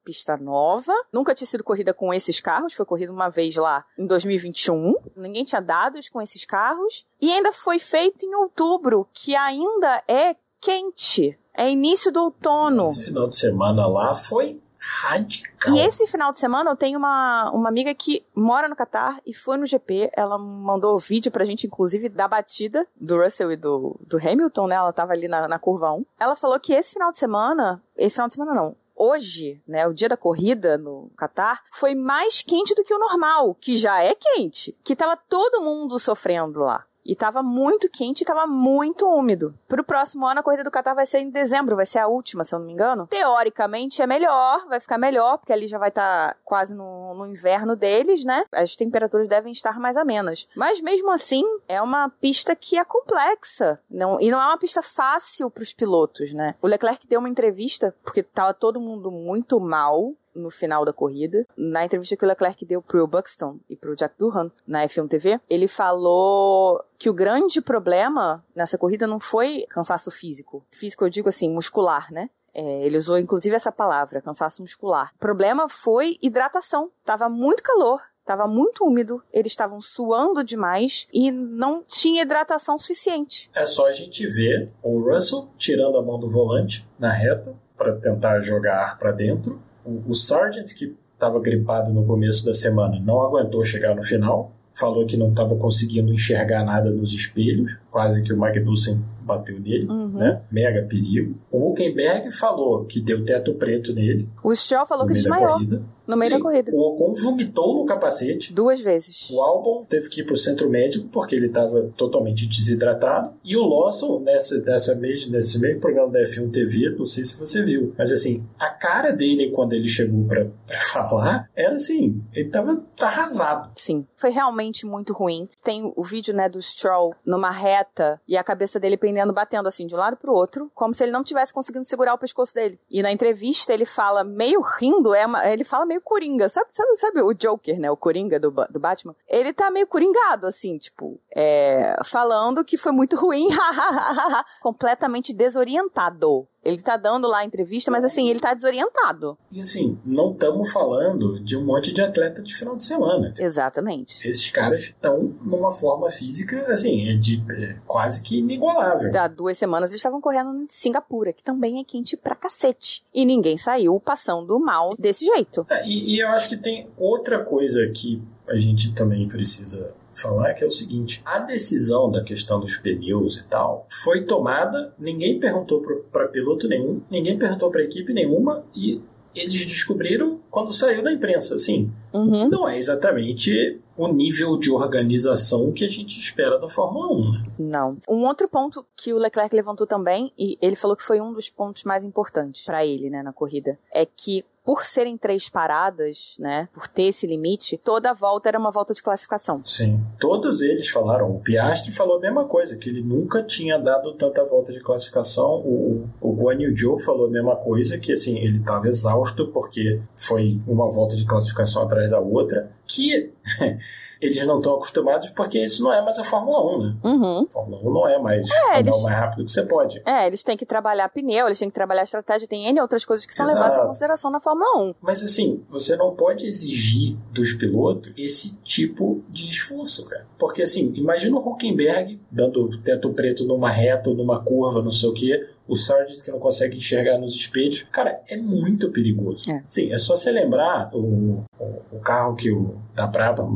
pista 0.04 0.38
nova, 0.38 0.94
nunca 1.14 1.36
tinha 1.36 1.48
sido 1.48 1.64
corrida 1.64 1.94
com 1.94 2.14
esses 2.14 2.40
carros, 2.40 2.74
foi 2.74 2.86
corrida 2.86 3.12
uma 3.12 3.30
vez 3.30 3.56
lá 3.56 3.86
em 3.98 4.08
2021. 4.08 4.96
Ninguém 5.16 5.44
tinha 5.44 5.62
dados 5.62 6.10
com 6.10 6.22
esses 6.22 6.46
carros 6.46 7.06
e 7.22 7.32
ainda 7.32 7.52
foi 7.52 7.78
feito 7.78 8.26
em 8.26 8.34
outubro, 8.34 9.08
que 9.14 9.36
ainda 9.36 10.02
é 10.08 10.36
quente. 10.60 11.38
É 11.56 11.70
início 11.70 12.12
do 12.12 12.24
outono. 12.24 12.86
Esse 12.86 13.06
final 13.06 13.28
de 13.28 13.38
semana 13.38 13.86
lá 13.86 14.16
foi 14.16 14.60
radical. 14.80 15.76
E 15.76 15.80
esse 15.80 16.08
final 16.08 16.32
de 16.32 16.40
semana 16.40 16.72
eu 16.72 16.76
tenho 16.76 16.98
uma, 16.98 17.52
uma 17.52 17.70
amiga 17.70 17.94
que 17.94 18.26
mora 18.34 18.68
no 18.68 18.76
Catar 18.76 19.20
e 19.26 19.34
foi 19.34 19.58
no 19.58 19.66
GP. 19.66 20.10
Ela 20.14 20.38
mandou 20.38 20.98
vídeo 20.98 21.32
pra 21.32 21.46
gente, 21.46 21.68
inclusive, 21.68 22.10
da 22.10 22.28
batida 22.28 22.88
do 23.00 23.22
Russell 23.22 23.52
e 23.52 23.58
do, 23.58 24.00
do 24.08 24.18
Hamilton, 24.18 24.68
né? 24.68 24.76
Ela 24.76 24.94
tava 24.94 25.12
ali 25.12 25.28
na, 25.28 25.48
na 25.48 25.60
curva 25.60 25.92
1. 25.92 26.06
Ela 26.20 26.36
falou 26.36 26.60
que 26.60 26.74
esse 26.74 26.94
final 26.94 27.12
de 27.12 27.18
semana. 27.18 27.82
Esse 27.98 28.16
final 28.16 28.28
de 28.28 28.34
semana 28.34 28.54
não. 28.54 28.76
Hoje, 29.02 29.62
né, 29.66 29.88
o 29.88 29.94
dia 29.94 30.10
da 30.10 30.18
corrida 30.18 30.78
no 30.78 31.10
Catar, 31.16 31.64
foi 31.72 31.96
mais 31.96 32.42
quente 32.42 32.76
do 32.76 32.84
que 32.84 32.94
o 32.94 33.00
normal, 33.00 33.56
que 33.56 33.78
já 33.78 34.04
é 34.04 34.14
quente, 34.14 34.78
que 34.84 34.94
tava 34.94 35.16
todo 35.16 35.62
mundo 35.62 35.98
sofrendo 35.98 36.60
lá. 36.60 36.86
E 37.10 37.16
tava 37.16 37.42
muito 37.42 37.90
quente 37.90 38.22
e 38.22 38.26
tava 38.26 38.46
muito 38.46 39.10
úmido. 39.10 39.56
Pro 39.68 39.84
próximo 39.84 40.28
ano, 40.28 40.42
a 40.42 40.44
corrida 40.44 40.64
do 40.64 40.70
Qatar 40.70 40.94
vai 40.94 41.08
ser 41.08 41.18
em 41.18 41.32
dezembro, 41.32 41.76
vai 41.76 41.88
ser 41.88 41.98
a 41.98 42.08
última, 42.08 42.44
se 42.44 42.54
eu 42.54 42.60
não 42.60 42.68
me 42.68 42.72
engano. 42.72 43.08
Teoricamente 43.08 44.00
é 44.00 44.06
melhor, 44.06 44.68
vai 44.68 44.80
ficar 44.80 45.00
melhor, 45.00 45.40
porque 45.40 45.52
ali 45.52 45.66
já 45.66 45.80
vai 45.80 45.90
estar 45.90 46.38
quase 46.46 46.76
no, 46.76 47.16
no 47.16 47.26
inverno 47.26 47.76
deles, 47.76 48.24
né? 48.24 48.44
As 48.52 48.76
temperaturas 48.76 49.28
devem 49.28 49.52
estar 49.52 49.80
mais 49.80 49.98
amenas. 49.98 50.48
Mas 50.56 50.80
mesmo 50.82 51.10
assim, 51.10 51.44
é 51.68 51.82
uma 51.82 52.10
pista 52.10 52.56
que 52.56 52.78
é 52.78 52.84
complexa. 52.84 53.80
Não, 53.90 54.22
e 54.22 54.30
não 54.30 54.40
é 54.40 54.46
uma 54.46 54.60
pista 54.60 54.84
fácil 54.84 55.50
pros 55.50 55.74
pilotos, 55.74 56.32
né? 56.32 56.54
O 56.62 56.68
Leclerc 56.68 57.08
deu 57.08 57.18
uma 57.18 57.30
entrevista, 57.30 57.96
porque 58.04 58.22
tava 58.22 58.54
todo 58.54 58.80
mundo 58.80 59.10
muito 59.10 59.60
mal 59.60 60.14
no 60.40 60.50
final 60.50 60.86
da 60.86 60.94
corrida. 60.94 61.46
Na 61.58 61.86
entrevista 61.86 62.16
que 62.16 62.26
o 62.26 62.28
Leclerc 62.28 62.66
deu 62.66 62.82
pro 62.82 63.08
Buxton 63.08 63.60
e 63.70 63.76
pro 63.76 63.96
Jack 63.96 64.16
Durham 64.18 64.52
na 64.66 64.86
F1 64.86 65.08
TV, 65.08 65.40
ele 65.50 65.68
falou 65.68 66.84
que 66.98 67.10
o 67.10 67.14
grande 67.14 67.62
problema 67.62 68.44
nessa 68.56 68.78
corrida 68.78 69.06
não 69.06 69.20
foi 69.20 69.66
cansaço 69.70 70.10
físico. 70.12 70.66
Físico 70.72 71.06
eu 71.06 71.10
digo 71.10 71.30
assim, 71.30 71.50
muscular, 71.50 72.12
né? 72.12 72.30
É, 72.54 72.86
ele 72.86 72.98
usou 72.98 73.18
inclusive 73.18 73.56
essa 73.56 73.72
palavra, 73.72 74.22
cansaço 74.22 74.62
muscular. 74.62 75.12
O 75.16 75.20
problema 75.20 75.70
foi 75.70 76.18
hidratação. 76.22 76.92
Tava 77.06 77.30
muito 77.30 77.64
calor, 77.64 78.02
tava 78.26 78.48
muito 78.48 78.86
úmido, 78.86 79.24
eles 79.32 79.52
estavam 79.52 79.82
suando 79.82 80.44
demais 80.44 81.08
e 81.14 81.32
não 81.32 81.84
tinha 81.84 82.24
hidratação 82.24 82.78
suficiente. 82.78 83.50
É 83.54 83.66
só 83.66 83.88
a 83.88 83.94
gente 83.94 84.26
ver 84.28 84.72
o 84.84 85.00
Russell 85.00 85.50
tirando 85.58 85.98
a 85.98 86.02
mão 86.02 86.20
do 86.20 86.30
volante 86.30 86.88
na 86.98 87.12
reta 87.12 87.56
para 87.78 87.96
tentar 87.96 88.42
jogar 88.42 88.84
ar 88.84 89.00
para 89.00 89.12
dentro. 89.12 89.62
O, 89.90 90.12
o 90.12 90.14
Sargent, 90.14 90.74
que 90.74 90.96
estava 91.14 91.40
gripado 91.40 91.92
no 91.92 92.06
começo 92.06 92.46
da 92.46 92.54
semana, 92.54 93.00
não 93.00 93.22
aguentou 93.22 93.64
chegar 93.64 93.96
no 93.96 94.04
final. 94.04 94.52
Falou 94.74 95.06
que 95.06 95.18
não 95.18 95.30
estava 95.30 95.56
conseguindo 95.56 96.14
enxergar 96.14 96.64
nada 96.64 96.92
nos 96.92 97.12
espelhos. 97.12 97.76
Quase 97.92 98.24
que 98.24 98.32
o 98.34 98.38
Magnussen 98.38 99.02
bateu 99.22 99.60
nele, 99.60 99.86
Uhum. 99.88 100.08
né? 100.18 100.42
Mega 100.52 100.82
perigo. 100.88 101.36
O 101.52 101.70
Huckenberg 101.72 102.32
falou 102.32 102.86
que 102.86 103.00
deu 103.00 103.24
teto 103.24 103.54
preto 103.54 103.94
nele 103.94 104.28
O 104.44 104.54
Stroll 104.56 104.88
falou 104.88 105.06
que 105.06 105.14
desmaiou 105.14 105.54
corrida. 105.54 105.84
no 106.08 106.18
meio 106.18 106.32
Sim, 106.32 106.38
da 106.38 106.44
corrida. 106.44 106.72
O 106.74 106.80
Ocon 106.82 107.14
vomitou 107.14 107.76
no 107.78 107.86
capacete. 107.86 108.52
Duas 108.52 108.80
vezes. 108.80 109.30
O 109.30 109.40
Albon 109.40 109.86
teve 109.88 110.10
que 110.10 110.22
ir 110.22 110.24
pro 110.24 110.36
centro 110.36 110.68
médico 110.68 111.08
porque 111.10 111.36
ele 111.36 111.46
estava 111.46 111.92
totalmente 111.96 112.48
desidratado. 112.48 113.32
E 113.44 113.56
o 113.56 113.64
Lawson, 113.64 114.20
nessa, 114.20 114.60
dessa 114.60 114.96
mês, 114.96 115.28
nesse 115.28 115.60
mesmo 115.60 115.80
programa 115.80 116.12
da 116.12 116.22
F1 116.24 116.50
TV, 116.52 116.90
não 116.98 117.06
sei 117.06 117.24
se 117.24 117.38
você 117.38 117.62
viu, 117.62 117.94
mas 117.96 118.12
assim, 118.12 118.44
a 118.60 118.70
cara 118.70 119.12
dele 119.12 119.52
quando 119.52 119.74
ele 119.74 119.88
chegou 119.88 120.26
pra 120.26 120.48
falar 120.92 121.48
era 121.56 121.76
assim, 121.76 122.20
ele 122.34 122.50
tava 122.50 122.84
arrasado. 123.00 123.70
Sim, 123.76 124.08
foi 124.16 124.32
realmente 124.32 124.88
muito 124.88 125.14
ruim. 125.14 125.48
Tem 125.64 125.92
o 125.96 126.04
vídeo, 126.04 126.34
né, 126.36 126.50
do 126.50 126.60
Stroll 126.62 127.14
numa 127.24 127.52
reta 127.52 127.79
e 128.28 128.38
a 128.38 128.44
cabeça 128.44 128.80
dele 128.80 128.98
pendendo, 128.98 129.34
batendo 129.34 129.68
assim 129.68 129.86
de 129.88 129.96
um 129.96 129.98
lado 129.98 130.18
pro 130.18 130.34
outro, 130.34 130.72
como 130.76 130.94
se 130.94 131.04
ele 131.04 131.12
não 131.12 131.24
tivesse 131.24 131.54
conseguindo 131.54 131.86
segurar 131.86 132.14
o 132.14 132.18
pescoço 132.18 132.54
dele. 132.54 132.80
E 132.90 133.02
na 133.02 133.12
entrevista 133.12 133.74
ele 133.74 133.86
fala 133.86 134.24
meio 134.24 134.62
rindo, 134.62 135.14
é 135.14 135.26
uma- 135.26 135.48
ele 135.48 135.64
fala 135.64 135.86
meio 135.86 136.02
coringa, 136.02 136.50
sabe, 136.50 136.68
sabe, 136.74 136.96
sabe 136.96 137.22
o 137.22 137.34
Joker, 137.34 137.80
né, 137.80 137.90
o 137.92 137.98
coringa 137.98 138.40
do, 138.40 138.52
do 138.70 138.80
Batman? 138.80 139.16
Ele 139.28 139.54
tá 139.54 139.70
meio 139.72 139.88
coringado, 139.88 140.48
assim, 140.48 140.78
tipo, 140.78 141.20
é, 141.36 141.98
falando 142.06 142.64
que 142.64 142.78
foi 142.78 142.92
muito 142.92 143.16
ruim, 143.16 143.48
completamente 144.62 145.34
desorientado. 145.34 146.48
Ele 146.70 146.82
tá 146.82 146.98
dando 146.98 147.28
lá 147.28 147.40
a 147.40 147.46
entrevista, 147.46 147.92
mas 147.92 148.04
assim, 148.04 148.30
ele 148.30 148.40
tá 148.40 148.54
desorientado. 148.54 149.38
E 149.52 149.60
assim, 149.60 149.98
não 150.06 150.32
estamos 150.32 150.72
falando 150.72 151.40
de 151.44 151.58
um 151.58 151.66
monte 151.66 151.92
de 151.92 152.02
atleta 152.02 152.42
de 152.42 152.56
final 152.56 152.76
de 152.76 152.84
semana. 152.84 153.34
Exatamente. 153.38 154.28
Esses 154.28 154.50
caras 154.52 154.84
estão 154.86 155.36
numa 155.42 155.72
forma 155.72 156.10
física, 156.10 156.66
assim, 156.72 157.10
é 157.10 157.16
de 157.16 157.44
é 157.52 157.78
quase 157.86 158.22
que 158.22 158.40
inigualável. 158.40 159.12
Há 159.20 159.28
duas 159.28 159.58
semanas 159.58 159.90
eles 159.90 160.00
estavam 160.00 160.22
correndo 160.22 160.64
em 160.64 160.68
Singapura, 160.70 161.34
que 161.34 161.44
também 161.44 161.80
é 161.80 161.84
quente 161.84 162.16
pra 162.16 162.36
cacete. 162.36 163.04
E 163.14 163.26
ninguém 163.26 163.58
saiu 163.58 164.00
passando 164.00 164.60
mal 164.60 164.96
desse 164.98 165.26
jeito. 165.26 165.66
É, 165.70 165.86
E, 165.86 166.16
e 166.16 166.20
eu 166.20 166.30
acho 166.30 166.48
que 166.50 166.58
tem 166.58 166.88
outra 166.98 167.44
coisa 167.44 167.88
que 167.90 168.22
a 168.48 168.58
gente 168.58 168.94
também 168.94 169.28
precisa 169.28 169.94
falar, 170.20 170.54
que 170.54 170.64
é 170.64 170.68
o 170.68 170.72
seguinte: 170.72 171.22
a 171.26 171.40
decisão 171.40 172.10
da 172.10 172.24
questão 172.24 172.60
dos 172.60 172.78
pneus 172.78 173.38
e 173.38 173.44
tal 173.46 173.86
foi 173.90 174.26
tomada, 174.26 174.94
ninguém 175.00 175.40
perguntou 175.40 175.82
para 176.12 176.28
piloto 176.28 176.68
nenhum, 176.68 177.02
ninguém 177.10 177.38
perguntou 177.38 177.70
para 177.72 177.84
equipe 177.84 178.14
nenhuma 178.14 178.64
e 178.76 179.02
eles 179.36 179.64
descobriram 179.66 180.40
quando 180.50 180.74
saiu 180.74 181.04
da 181.04 181.14
imprensa. 181.14 181.56
Assim, 181.56 181.92
Uhum. 182.12 182.50
não 182.50 182.68
é 182.68 182.78
exatamente 182.80 183.80
o 183.96 184.08
nível 184.08 184.58
de 184.58 184.72
organização 184.72 185.72
que 185.72 185.86
a 185.86 185.88
gente 185.88 186.20
espera 186.20 186.58
da 186.58 186.68
Fórmula 186.68 187.08
1. 187.14 187.32
Né? 187.32 187.46
Não. 187.60 187.98
Um 188.10 188.26
outro 188.26 188.50
ponto 188.50 188.84
que 188.98 189.14
o 189.14 189.18
Leclerc 189.18 189.56
levantou 189.56 189.86
também, 189.86 190.32
e 190.38 190.58
ele 190.62 190.76
falou 190.76 190.98
que 190.98 191.04
foi 191.04 191.22
um 191.22 191.32
dos 191.32 191.50
pontos 191.50 191.84
mais 191.84 192.04
importantes 192.04 192.66
pra 192.66 192.84
ele, 192.86 193.10
né, 193.10 193.22
na 193.22 193.32
corrida, 193.32 193.78
é 193.94 194.06
que 194.06 194.44
por 194.70 194.86
serem 194.86 195.18
três 195.18 195.50
paradas, 195.50 196.36
né, 196.38 196.70
por 196.72 196.88
ter 196.88 197.06
esse 197.06 197.26
limite, 197.26 197.76
toda 197.76 198.14
volta 198.14 198.50
era 198.50 198.60
uma 198.60 198.70
volta 198.70 198.94
de 198.94 199.02
classificação. 199.02 199.62
Sim. 199.66 200.00
Todos 200.20 200.62
eles 200.62 200.88
falaram. 200.88 201.32
O 201.32 201.40
Piastri 201.40 201.92
falou 201.92 202.18
a 202.18 202.20
mesma 202.20 202.46
coisa, 202.46 202.78
que 202.78 202.88
ele 202.88 203.02
nunca 203.02 203.42
tinha 203.42 203.80
dado 203.80 204.14
tanta 204.14 204.46
volta 204.46 204.72
de 204.72 204.80
classificação. 204.80 205.56
O, 205.66 206.08
o 206.22 206.34
Guan 206.34 206.62
Yu 206.62 206.78
Zhou 206.78 207.00
falou 207.00 207.26
a 207.26 207.32
mesma 207.32 207.56
coisa, 207.56 207.98
que 207.98 208.14
assim, 208.14 208.38
ele 208.38 208.60
estava 208.60 208.88
exausto 208.88 209.48
porque 209.48 210.00
foi 210.16 210.62
uma 210.68 210.88
volta 210.88 211.16
de 211.16 211.26
classificação 211.26 211.82
atrás 211.82 212.12
da 212.12 212.20
outra, 212.20 212.72
que 212.86 213.34
eles 214.22 214.46
não 214.46 214.58
estão 214.58 214.76
acostumados 214.76 215.30
porque 215.30 215.64
isso 215.64 215.84
não 215.84 215.94
é 215.94 216.02
mais 216.02 216.18
a 216.20 216.24
Fórmula 216.24 216.62
1, 216.78 216.80
né? 216.84 216.96
Uhum. 217.04 217.46
A 217.48 217.52
Fórmula 217.52 217.82
1 217.82 217.94
não 217.94 218.08
é 218.08 218.20
mais 218.20 218.50
É, 218.52 218.80
eles- 218.80 218.96
o 218.96 219.04
mais 219.04 219.16
rápido 219.18 219.46
que 219.46 219.52
você 219.52 219.64
pode. 219.64 220.02
É, 220.06 220.28
eles 220.28 220.44
têm 220.44 220.58
que 220.58 220.66
trabalhar 220.66 221.08
pneu, 221.10 221.46
eles 221.48 221.58
têm 221.60 221.70
que 221.70 221.76
trabalhar 221.76 222.04
estratégia, 222.04 222.48
tem 222.48 222.68
N 222.68 222.82
outras 222.82 223.06
coisas 223.06 223.26
que 223.26 223.34
são 223.34 223.46
Exato. 223.46 223.60
levadas 223.62 223.84
em 223.84 223.88
consideração 223.88 224.32
na 224.32 224.40
Fórmula 224.40 224.78
1. 224.84 224.96
Mas 225.02 225.24
assim, 225.24 225.64
você 225.70 225.96
não 225.96 226.16
pode 226.16 226.46
exigir 226.46 227.16
dos 227.32 227.54
pilotos 227.54 228.12
esse 228.18 228.52
tipo 228.64 229.24
de 229.30 229.48
esforço, 229.50 230.04
cara. 230.06 230.26
Porque 230.38 230.62
assim, 230.64 230.92
imagina 230.96 231.38
o 231.38 231.40
Huckenberg 231.50 232.20
dando 232.32 232.78
teto 232.82 233.10
preto 233.14 233.46
numa 233.46 233.70
reta 233.70 234.10
ou 234.10 234.16
numa 234.16 234.40
curva, 234.44 234.82
não 234.82 234.92
sei 234.92 235.10
o 235.10 235.14
quê. 235.14 235.48
O 235.70 235.76
Sargent 235.76 236.22
que 236.22 236.32
não 236.32 236.40
consegue 236.40 236.78
enxergar 236.78 237.18
nos 237.18 237.36
espelhos. 237.36 237.86
Cara, 237.92 238.20
é 238.28 238.36
muito 238.36 238.90
perigoso. 238.90 239.50
É. 239.50 239.64
Sim, 239.70 239.92
é 239.92 239.98
só 239.98 240.16
você 240.16 240.32
lembrar 240.32 240.90
o, 240.94 241.46
o, 241.60 241.82
o 241.92 242.00
carro 242.00 242.36
que 242.36 242.52
o 242.52 242.76
da 242.96 243.08
Brabham, 243.08 243.48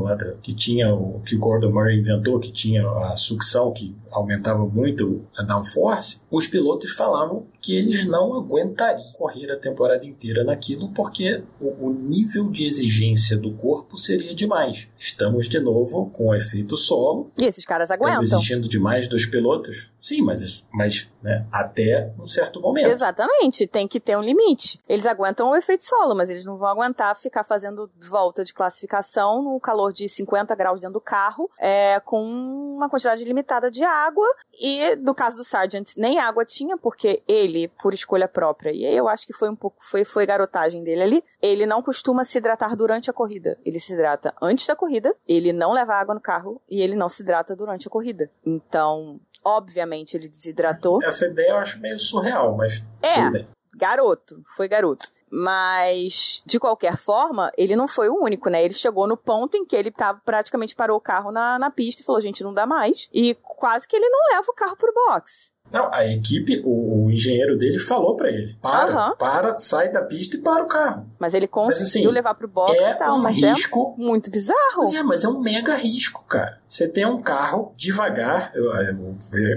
que 0.42 0.54
tinha 0.54 0.94
o 0.94 1.20
que 1.20 1.36
o 1.36 1.38
Gordon 1.38 1.70
Murray 1.70 1.98
inventou, 1.98 2.38
que 2.38 2.52
tinha 2.52 2.88
a 2.88 3.16
sucção 3.16 3.72
que 3.72 3.94
aumentava 4.14 4.64
muito 4.66 5.26
a 5.36 5.42
downforce, 5.42 6.20
os 6.30 6.46
pilotos 6.46 6.92
falavam 6.92 7.46
que 7.60 7.74
eles 7.74 8.06
não 8.06 8.34
aguentariam 8.34 9.12
correr 9.12 9.50
a 9.50 9.58
temporada 9.58 10.06
inteira 10.06 10.44
naquilo 10.44 10.90
porque 10.90 11.42
o, 11.60 11.86
o 11.86 11.92
nível 11.92 12.48
de 12.50 12.64
exigência 12.66 13.36
do 13.36 13.52
corpo 13.52 13.98
seria 13.98 14.34
demais. 14.34 14.88
Estamos 14.98 15.48
de 15.48 15.58
novo 15.58 16.10
com 16.10 16.28
o 16.28 16.34
efeito 16.34 16.76
solo. 16.76 17.30
E 17.38 17.44
esses 17.44 17.64
caras 17.64 17.90
aguentam. 17.90 18.22
Estamos 18.22 18.44
exigindo 18.44 18.68
demais 18.68 19.08
dos 19.08 19.26
pilotos. 19.26 19.90
Sim, 20.00 20.20
mas, 20.20 20.62
mas 20.70 21.08
né, 21.22 21.46
até 21.50 22.12
um 22.18 22.26
certo 22.26 22.60
momento. 22.60 22.88
Exatamente, 22.88 23.66
tem 23.66 23.88
que 23.88 23.98
ter 23.98 24.18
um 24.18 24.22
limite. 24.22 24.78
Eles 24.86 25.06
aguentam 25.06 25.50
o 25.50 25.56
efeito 25.56 25.82
solo, 25.82 26.14
mas 26.14 26.28
eles 26.28 26.44
não 26.44 26.58
vão 26.58 26.68
aguentar 26.68 27.16
ficar 27.16 27.42
fazendo 27.42 27.90
volta 28.06 28.44
de 28.44 28.52
classificação 28.52 29.42
no 29.42 29.58
calor 29.58 29.94
de 29.94 30.06
50 30.06 30.54
graus 30.54 30.78
dentro 30.78 30.92
do 30.92 31.00
carro, 31.00 31.50
é, 31.58 31.98
com 32.00 32.22
uma 32.22 32.90
quantidade 32.90 33.24
limitada 33.24 33.70
de 33.70 33.82
água. 34.06 34.26
E 34.60 34.96
no 34.96 35.14
caso 35.14 35.36
do 35.36 35.44
Sargent, 35.44 35.92
nem 35.96 36.18
água 36.18 36.44
tinha, 36.44 36.76
porque 36.76 37.22
ele, 37.26 37.68
por 37.82 37.92
escolha 37.92 38.28
própria, 38.28 38.72
e 38.72 38.84
eu 38.84 39.08
acho 39.08 39.26
que 39.26 39.32
foi 39.32 39.48
um 39.50 39.56
pouco, 39.56 39.76
foi, 39.80 40.04
foi 40.04 40.26
garotagem 40.26 40.82
dele 40.82 41.02
ali, 41.02 41.24
ele 41.42 41.66
não 41.66 41.82
costuma 41.82 42.24
se 42.24 42.38
hidratar 42.38 42.76
durante 42.76 43.10
a 43.10 43.12
corrida. 43.12 43.58
Ele 43.64 43.80
se 43.80 43.92
hidrata 43.92 44.34
antes 44.40 44.66
da 44.66 44.76
corrida, 44.76 45.14
ele 45.26 45.52
não 45.52 45.72
leva 45.72 45.94
água 45.94 46.14
no 46.14 46.20
carro 46.20 46.60
e 46.68 46.80
ele 46.80 46.94
não 46.94 47.08
se 47.08 47.22
hidrata 47.22 47.56
durante 47.56 47.88
a 47.88 47.90
corrida. 47.90 48.30
Então, 48.44 49.20
obviamente, 49.44 50.16
ele 50.16 50.28
desidratou. 50.28 51.02
Essa 51.02 51.26
ideia 51.26 51.50
eu 51.50 51.56
acho 51.56 51.80
meio 51.80 51.98
surreal, 51.98 52.56
mas. 52.56 52.82
É, 53.02 53.46
garoto, 53.76 54.42
foi 54.56 54.68
garoto. 54.68 55.08
Mas, 55.36 56.44
de 56.46 56.60
qualquer 56.60 56.96
forma, 56.96 57.50
ele 57.58 57.74
não 57.74 57.88
foi 57.88 58.08
o 58.08 58.22
único, 58.22 58.48
né? 58.48 58.64
Ele 58.64 58.72
chegou 58.72 59.04
no 59.08 59.16
ponto 59.16 59.56
em 59.56 59.64
que 59.64 59.74
ele 59.74 59.90
tava, 59.90 60.20
praticamente 60.24 60.76
parou 60.76 60.96
o 60.96 61.00
carro 61.00 61.32
na, 61.32 61.58
na 61.58 61.72
pista 61.72 62.02
e 62.02 62.04
falou: 62.04 62.20
gente, 62.20 62.44
não 62.44 62.54
dá 62.54 62.64
mais. 62.64 63.08
E 63.12 63.34
quase 63.42 63.88
que 63.88 63.96
ele 63.96 64.08
não 64.08 64.36
leva 64.36 64.46
o 64.48 64.54
carro 64.54 64.76
pro 64.76 64.94
box. 64.94 65.52
Não, 65.74 65.92
a 65.92 66.06
equipe, 66.06 66.62
o, 66.64 67.06
o 67.06 67.10
engenheiro 67.10 67.58
dele 67.58 67.80
falou 67.80 68.14
para 68.14 68.30
ele: 68.30 68.56
para, 68.62 69.08
uhum. 69.08 69.16
para, 69.16 69.58
sai 69.58 69.90
da 69.90 70.02
pista 70.02 70.36
e 70.36 70.38
para 70.38 70.62
o 70.62 70.68
carro. 70.68 71.04
Mas 71.18 71.34
ele 71.34 71.48
conseguiu 71.48 71.80
mas, 71.80 71.90
assim, 71.90 72.06
levar 72.06 72.34
pro 72.34 72.46
box 72.46 72.72
é 72.78 72.92
e 72.92 72.94
tal, 72.94 73.16
um 73.16 73.20
mas 73.20 73.42
é 73.42 73.50
risco, 73.50 73.96
é 73.98 74.00
muito 74.00 74.30
bizarro. 74.30 74.78
Mas 74.78 74.92
é, 74.92 75.02
mas 75.02 75.24
é 75.24 75.28
um 75.28 75.40
mega 75.40 75.74
risco, 75.74 76.24
cara. 76.28 76.60
Você 76.68 76.86
tem 76.86 77.04
um 77.04 77.20
carro 77.20 77.72
devagar, 77.76 78.52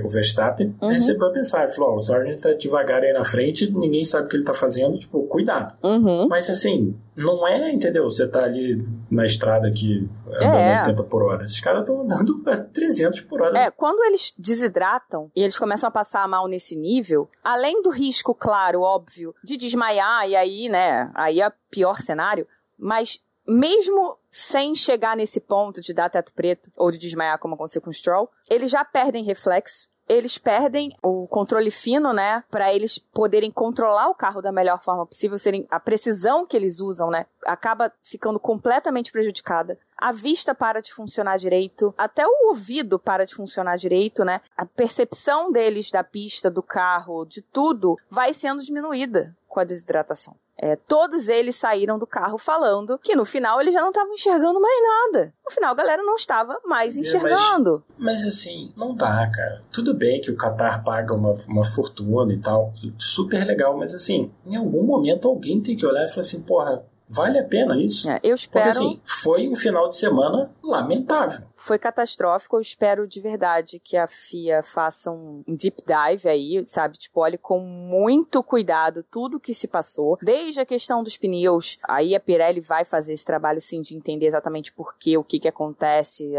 o 0.03 0.09
Verstappen, 0.09 0.75
uhum. 0.81 0.89
aí 0.89 0.99
você 0.99 1.13
vai 1.13 1.31
pensar, 1.31 1.65
ele 1.65 1.73
falou: 1.73 1.93
oh, 1.93 1.99
o 1.99 2.03
Sargent 2.03 2.39
tá 2.39 2.51
devagar 2.53 3.03
aí 3.03 3.13
na 3.13 3.23
frente, 3.23 3.71
ninguém 3.71 4.03
sabe 4.03 4.25
o 4.25 4.29
que 4.29 4.37
ele 4.37 4.43
tá 4.43 4.55
fazendo, 4.55 4.97
tipo, 4.97 5.21
cuidado. 5.27 5.75
Uhum. 5.83 6.27
Mas 6.27 6.49
assim, 6.49 6.95
não 7.17 7.47
é, 7.47 7.71
entendeu? 7.71 8.03
Você 8.03 8.27
tá 8.27 8.43
ali 8.43 8.87
na 9.09 9.25
estrada 9.25 9.67
aqui 9.67 10.07
andando 10.27 10.57
é. 10.59 10.81
80 10.81 11.03
por 11.05 11.23
hora. 11.23 11.45
Esses 11.45 11.59
caras 11.59 11.81
estão 11.81 12.01
andando 12.01 12.41
a 12.47 12.57
300 12.57 13.21
por 13.21 13.41
hora. 13.41 13.57
É, 13.57 13.71
quando 13.71 14.03
eles 14.05 14.31
desidratam 14.37 15.31
e 15.35 15.41
eles 15.41 15.57
começam 15.57 15.87
a 15.87 15.91
passar 15.91 16.27
mal 16.27 16.47
nesse 16.47 16.75
nível, 16.75 17.27
além 17.43 17.81
do 17.81 17.89
risco, 17.89 18.35
claro, 18.35 18.81
óbvio, 18.81 19.33
de 19.43 19.57
desmaiar 19.57 20.29
e 20.29 20.35
aí, 20.35 20.69
né, 20.69 21.09
aí 21.15 21.41
é 21.41 21.51
pior 21.71 21.99
cenário, 22.01 22.47
mas 22.77 23.19
mesmo 23.47 24.19
sem 24.29 24.75
chegar 24.75 25.17
nesse 25.17 25.39
ponto 25.39 25.81
de 25.81 25.93
dar 25.93 26.09
teto 26.09 26.33
preto 26.33 26.71
ou 26.75 26.91
de 26.91 26.99
desmaiar 26.99 27.39
como 27.39 27.55
aconteceu 27.55 27.81
com 27.81 27.89
o 27.89 27.93
Stroll, 27.93 28.29
eles 28.47 28.69
já 28.69 28.85
perdem 28.85 29.23
reflexo 29.23 29.87
eles 30.07 30.37
perdem 30.37 30.91
o 31.01 31.27
controle 31.27 31.69
fino, 31.69 32.13
né, 32.13 32.43
para 32.49 32.73
eles 32.73 32.97
poderem 32.97 33.51
controlar 33.51 34.09
o 34.09 34.15
carro 34.15 34.41
da 34.41 34.51
melhor 34.51 34.81
forma 34.81 35.05
possível, 35.05 35.37
serem 35.37 35.67
a 35.69 35.79
precisão 35.79 36.45
que 36.45 36.55
eles 36.55 36.79
usam, 36.79 37.09
né, 37.09 37.25
acaba 37.45 37.91
ficando 38.03 38.39
completamente 38.39 39.11
prejudicada. 39.11 39.77
A 39.97 40.11
vista 40.11 40.53
para 40.53 40.81
de 40.81 40.93
funcionar 40.93 41.37
direito, 41.37 41.93
até 41.97 42.25
o 42.25 42.49
ouvido 42.49 42.99
para 42.99 43.25
de 43.25 43.33
funcionar 43.33 43.77
direito, 43.77 44.23
né? 44.23 44.41
A 44.55 44.63
percepção 44.63 45.51
deles 45.51 45.89
da 45.89 46.03
pista, 46.03 46.51
do 46.51 46.61
carro, 46.61 47.25
de 47.25 47.41
tudo, 47.41 47.97
vai 48.07 48.31
sendo 48.31 48.61
diminuída 48.61 49.35
com 49.47 49.59
a 49.59 49.63
desidratação. 49.63 50.35
É, 50.59 50.75
todos 50.75 51.27
eles 51.27 51.55
saíram 51.55 51.99
do 51.99 52.07
carro 52.07 52.37
falando 52.37 52.97
que 52.97 53.15
no 53.15 53.25
final 53.25 53.61
eles 53.61 53.73
já 53.73 53.81
não 53.81 53.89
estavam 53.89 54.13
enxergando 54.13 54.59
mais 54.59 54.81
nada. 54.81 55.33
No 55.45 55.53
final 55.53 55.71
a 55.71 55.75
galera 55.75 56.01
não 56.01 56.15
estava 56.15 56.59
mais 56.65 56.95
é, 56.95 57.01
enxergando. 57.01 57.83
Mas, 57.97 58.23
mas, 58.23 58.25
assim, 58.25 58.73
não 58.75 58.95
dá, 58.95 59.29
cara. 59.29 59.61
Tudo 59.71 59.93
bem 59.93 60.19
que 60.19 60.31
o 60.31 60.35
Qatar 60.35 60.83
paga 60.83 61.13
uma, 61.13 61.33
uma 61.47 61.63
fortuna 61.63 62.33
e 62.33 62.39
tal, 62.39 62.73
super 62.97 63.45
legal, 63.45 63.77
mas 63.77 63.93
assim, 63.93 64.31
em 64.45 64.55
algum 64.55 64.83
momento 64.83 65.27
alguém 65.27 65.61
tem 65.61 65.75
que 65.75 65.85
olhar 65.85 66.05
e 66.05 66.07
falar 66.07 66.21
assim, 66.21 66.41
porra, 66.41 66.83
Vale 67.09 67.39
a 67.39 67.43
pena 67.43 67.77
isso? 67.77 68.09
É, 68.09 68.19
eu 68.23 68.35
espero. 68.35 68.65
Porque, 68.65 68.77
assim, 68.77 69.01
foi 69.05 69.47
um 69.47 69.55
final 69.55 69.87
de 69.89 69.97
semana 69.97 70.51
lamentável. 70.61 71.45
Foi 71.55 71.79
catastrófico. 71.79 72.57
Eu 72.57 72.61
espero 72.61 73.07
de 73.07 73.21
verdade 73.21 73.79
que 73.79 73.95
a 73.95 74.07
FIA 74.07 74.61
faça 74.61 75.09
um 75.09 75.43
deep 75.47 75.83
dive 75.85 76.29
aí, 76.29 76.63
sabe? 76.67 76.97
Tipo, 76.97 77.21
olhe 77.21 77.37
com 77.37 77.59
muito 77.59 78.43
cuidado 78.43 79.03
tudo 79.09 79.39
que 79.39 79.53
se 79.53 79.67
passou. 79.67 80.17
Desde 80.21 80.59
a 80.59 80.65
questão 80.65 81.01
dos 81.01 81.17
pneus. 81.17 81.77
Aí 81.83 82.15
a 82.15 82.19
Pirelli 82.19 82.59
vai 82.59 82.83
fazer 82.83 83.13
esse 83.13 83.25
trabalho, 83.25 83.61
sim, 83.61 83.81
de 83.81 83.95
entender 83.95 84.27
exatamente 84.27 84.71
por 84.73 84.97
quê, 84.97 85.17
o 85.17 85.23
que 85.23 85.39
que 85.39 85.47
acontece, 85.47 86.31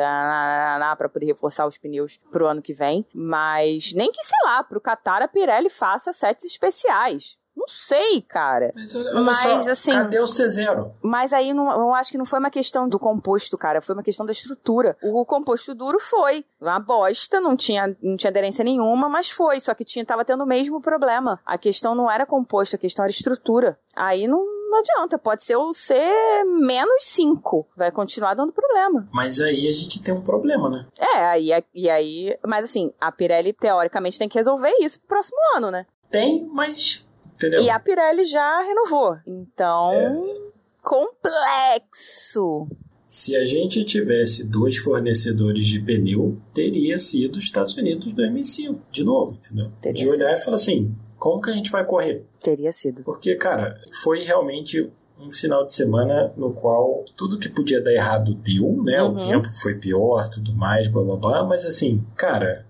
para 0.96 1.08
poder 1.08 1.26
reforçar 1.26 1.66
os 1.66 1.78
pneus 1.78 2.18
pro 2.30 2.46
ano 2.46 2.62
que 2.62 2.72
vem. 2.72 3.06
Mas 3.12 3.92
nem 3.92 4.12
que, 4.12 4.22
sei 4.22 4.38
lá, 4.44 4.62
pro 4.62 4.80
Qatar 4.80 5.22
a 5.22 5.28
Pirelli 5.28 5.70
faça 5.70 6.12
sets 6.12 6.44
especiais 6.44 7.38
não 7.59 7.66
sei, 7.66 8.22
cara. 8.22 8.72
Mas, 8.74 8.94
mas 8.94 9.36
só, 9.38 9.70
assim. 9.70 9.90
Cadê 9.90 10.20
o 10.20 10.24
C0? 10.24 10.92
Mas 11.02 11.32
aí 11.32 11.52
não, 11.52 11.70
eu 11.70 11.92
acho 11.92 12.12
que 12.12 12.18
não 12.18 12.24
foi 12.24 12.38
uma 12.38 12.50
questão 12.50 12.88
do 12.88 12.98
composto, 12.98 13.59
cara. 13.59 13.80
Foi 13.82 13.94
uma 13.94 14.02
questão 14.02 14.24
da 14.24 14.30
estrutura. 14.30 14.96
O, 15.02 15.20
o 15.20 15.26
composto 15.26 15.74
duro 15.74 15.98
foi 15.98 16.44
uma 16.61 16.78
bosta, 16.78 17.40
não 17.40 17.56
tinha, 17.56 17.96
não 18.00 18.16
tinha 18.16 18.30
aderência 18.30 18.64
nenhuma, 18.64 19.09
mas 19.09 19.28
foi. 19.28 19.59
Só 19.59 19.74
que 19.74 19.84
tinha, 19.84 20.04
tava 20.04 20.24
tendo 20.24 20.44
o 20.44 20.46
mesmo 20.46 20.80
problema. 20.80 21.40
A 21.44 21.59
questão 21.59 21.94
não 21.94 22.11
era 22.11 22.24
composto, 22.24 22.76
a 22.76 22.78
questão 22.78 23.04
era 23.04 23.11
estrutura. 23.11 23.78
Aí 23.96 24.28
não, 24.28 24.44
não 24.70 24.78
adianta, 24.78 25.18
pode 25.18 25.42
ser 25.42 25.56
o 25.56 25.72
C 25.72 25.94
menos 26.61 27.04
5. 27.04 27.68
Vai 27.76 27.90
continuar 27.90 28.34
dando 28.34 28.52
problema. 28.52 29.09
Mas 29.12 29.40
aí 29.40 29.66
a 29.66 29.72
gente 29.72 30.00
tem 30.00 30.14
um 30.14 30.22
problema, 30.22 30.70
né? 30.70 30.86
É, 30.96 31.26
aí, 31.26 31.50
e 31.74 31.90
aí. 31.90 32.38
Mas 32.46 32.64
assim, 32.64 32.92
a 33.00 33.11
Pirelli, 33.11 33.52
teoricamente, 33.52 34.18
tem 34.18 34.28
que 34.28 34.38
resolver 34.38 34.72
isso 34.80 35.00
pro 35.00 35.09
próximo 35.09 35.38
ano, 35.56 35.72
né? 35.72 35.86
Tem, 36.11 36.46
mas 36.52 37.06
Entendeu? 37.39 37.62
E 37.62 37.70
a 37.70 37.78
Pirelli 37.78 38.24
já 38.24 38.62
renovou. 38.62 39.16
Então, 39.24 39.95
é. 39.95 40.82
complexo. 40.82 42.66
Se 43.07 43.36
a 43.36 43.45
gente 43.45 43.84
tivesse 43.84 44.45
dois 44.45 44.76
fornecedores 44.76 45.66
de 45.66 45.80
pneu, 45.80 46.36
teria 46.53 46.99
sido 46.99 47.39
Estados 47.39 47.76
Unidos 47.76 48.12
2005, 48.12 48.80
de 48.91 49.05
novo, 49.05 49.39
entendeu? 49.39 49.70
Teria 49.80 50.05
de 50.05 50.11
olhar 50.11 50.30
sido. 50.30 50.43
e 50.43 50.45
falar 50.45 50.57
assim, 50.57 50.95
como 51.16 51.41
que 51.41 51.49
a 51.49 51.53
gente 51.53 51.70
vai 51.70 51.86
correr? 51.86 52.26
Teria 52.43 52.72
sido. 52.72 53.05
Porque, 53.05 53.36
cara, 53.36 53.80
foi 54.03 54.24
realmente 54.24 54.91
um 55.18 55.30
final 55.30 55.64
de 55.64 55.74
semana 55.74 56.32
no 56.36 56.53
qual 56.53 57.05
tudo 57.16 57.39
que 57.39 57.49
podia 57.49 57.80
dar 57.80 57.93
errado 57.93 58.34
deu, 58.34 58.82
né? 58.82 59.03
Uhum. 59.03 59.16
O 59.16 59.28
tempo 59.28 59.49
foi 59.61 59.76
pior, 59.76 60.28
tudo 60.28 60.53
mais, 60.55 60.89
blá 60.89 61.03
blá 61.03 61.16
blá, 61.16 61.45
mas 61.45 61.64
assim, 61.64 62.05
cara, 62.16 62.66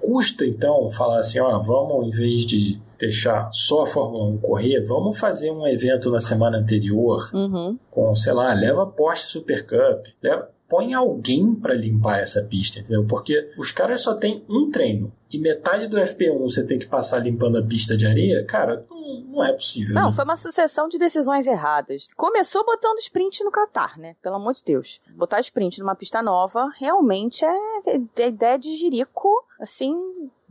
custa 0.00 0.44
então 0.44 0.90
falar 0.90 1.20
assim, 1.20 1.40
ó, 1.40 1.58
vamos 1.58 2.06
em 2.06 2.10
vez 2.10 2.44
de 2.44 2.80
deixar 2.98 3.50
só 3.52 3.82
a 3.82 3.86
Fórmula 3.86 4.24
1 4.26 4.38
correr, 4.38 4.80
vamos 4.80 5.18
fazer 5.18 5.50
um 5.50 5.66
evento 5.66 6.10
na 6.10 6.20
semana 6.20 6.58
anterior 6.58 7.30
uhum. 7.32 7.78
com, 7.90 8.14
sei 8.14 8.32
lá, 8.32 8.52
leva 8.52 8.86
Porsche 8.86 9.28
Super 9.28 9.66
Cup, 9.66 10.06
leva, 10.22 10.50
põe 10.68 10.94
alguém 10.94 11.54
para 11.54 11.74
limpar 11.74 12.20
essa 12.20 12.42
pista, 12.42 12.80
entendeu? 12.80 13.04
Porque 13.04 13.50
os 13.58 13.70
caras 13.70 14.02
só 14.02 14.14
têm 14.14 14.44
um 14.48 14.70
treino 14.70 15.12
e 15.34 15.38
metade 15.38 15.88
do 15.88 15.96
FP1 15.96 16.38
você 16.38 16.64
tem 16.64 16.78
que 16.78 16.86
passar 16.86 17.18
limpando 17.18 17.58
a 17.58 17.62
pista 17.62 17.96
de 17.96 18.06
areia, 18.06 18.44
cara, 18.44 18.86
não, 18.88 19.20
não 19.20 19.44
é 19.44 19.52
possível. 19.52 19.94
Não, 19.94 20.06
né? 20.06 20.12
foi 20.12 20.24
uma 20.24 20.36
sucessão 20.36 20.88
de 20.88 20.96
decisões 20.96 21.46
erradas. 21.46 22.08
Começou 22.16 22.64
botando 22.64 22.98
sprint 23.00 23.42
no 23.42 23.50
Qatar, 23.50 23.98
né? 23.98 24.14
Pelo 24.22 24.36
amor 24.36 24.54
de 24.54 24.62
Deus. 24.64 25.00
Botar 25.16 25.40
sprint 25.40 25.80
numa 25.80 25.96
pista 25.96 26.22
nova 26.22 26.70
realmente 26.78 27.44
é, 27.44 27.56
é, 27.86 28.22
é 28.22 28.28
ideia 28.28 28.58
de 28.58 28.76
jirico, 28.76 29.28
assim, 29.58 29.96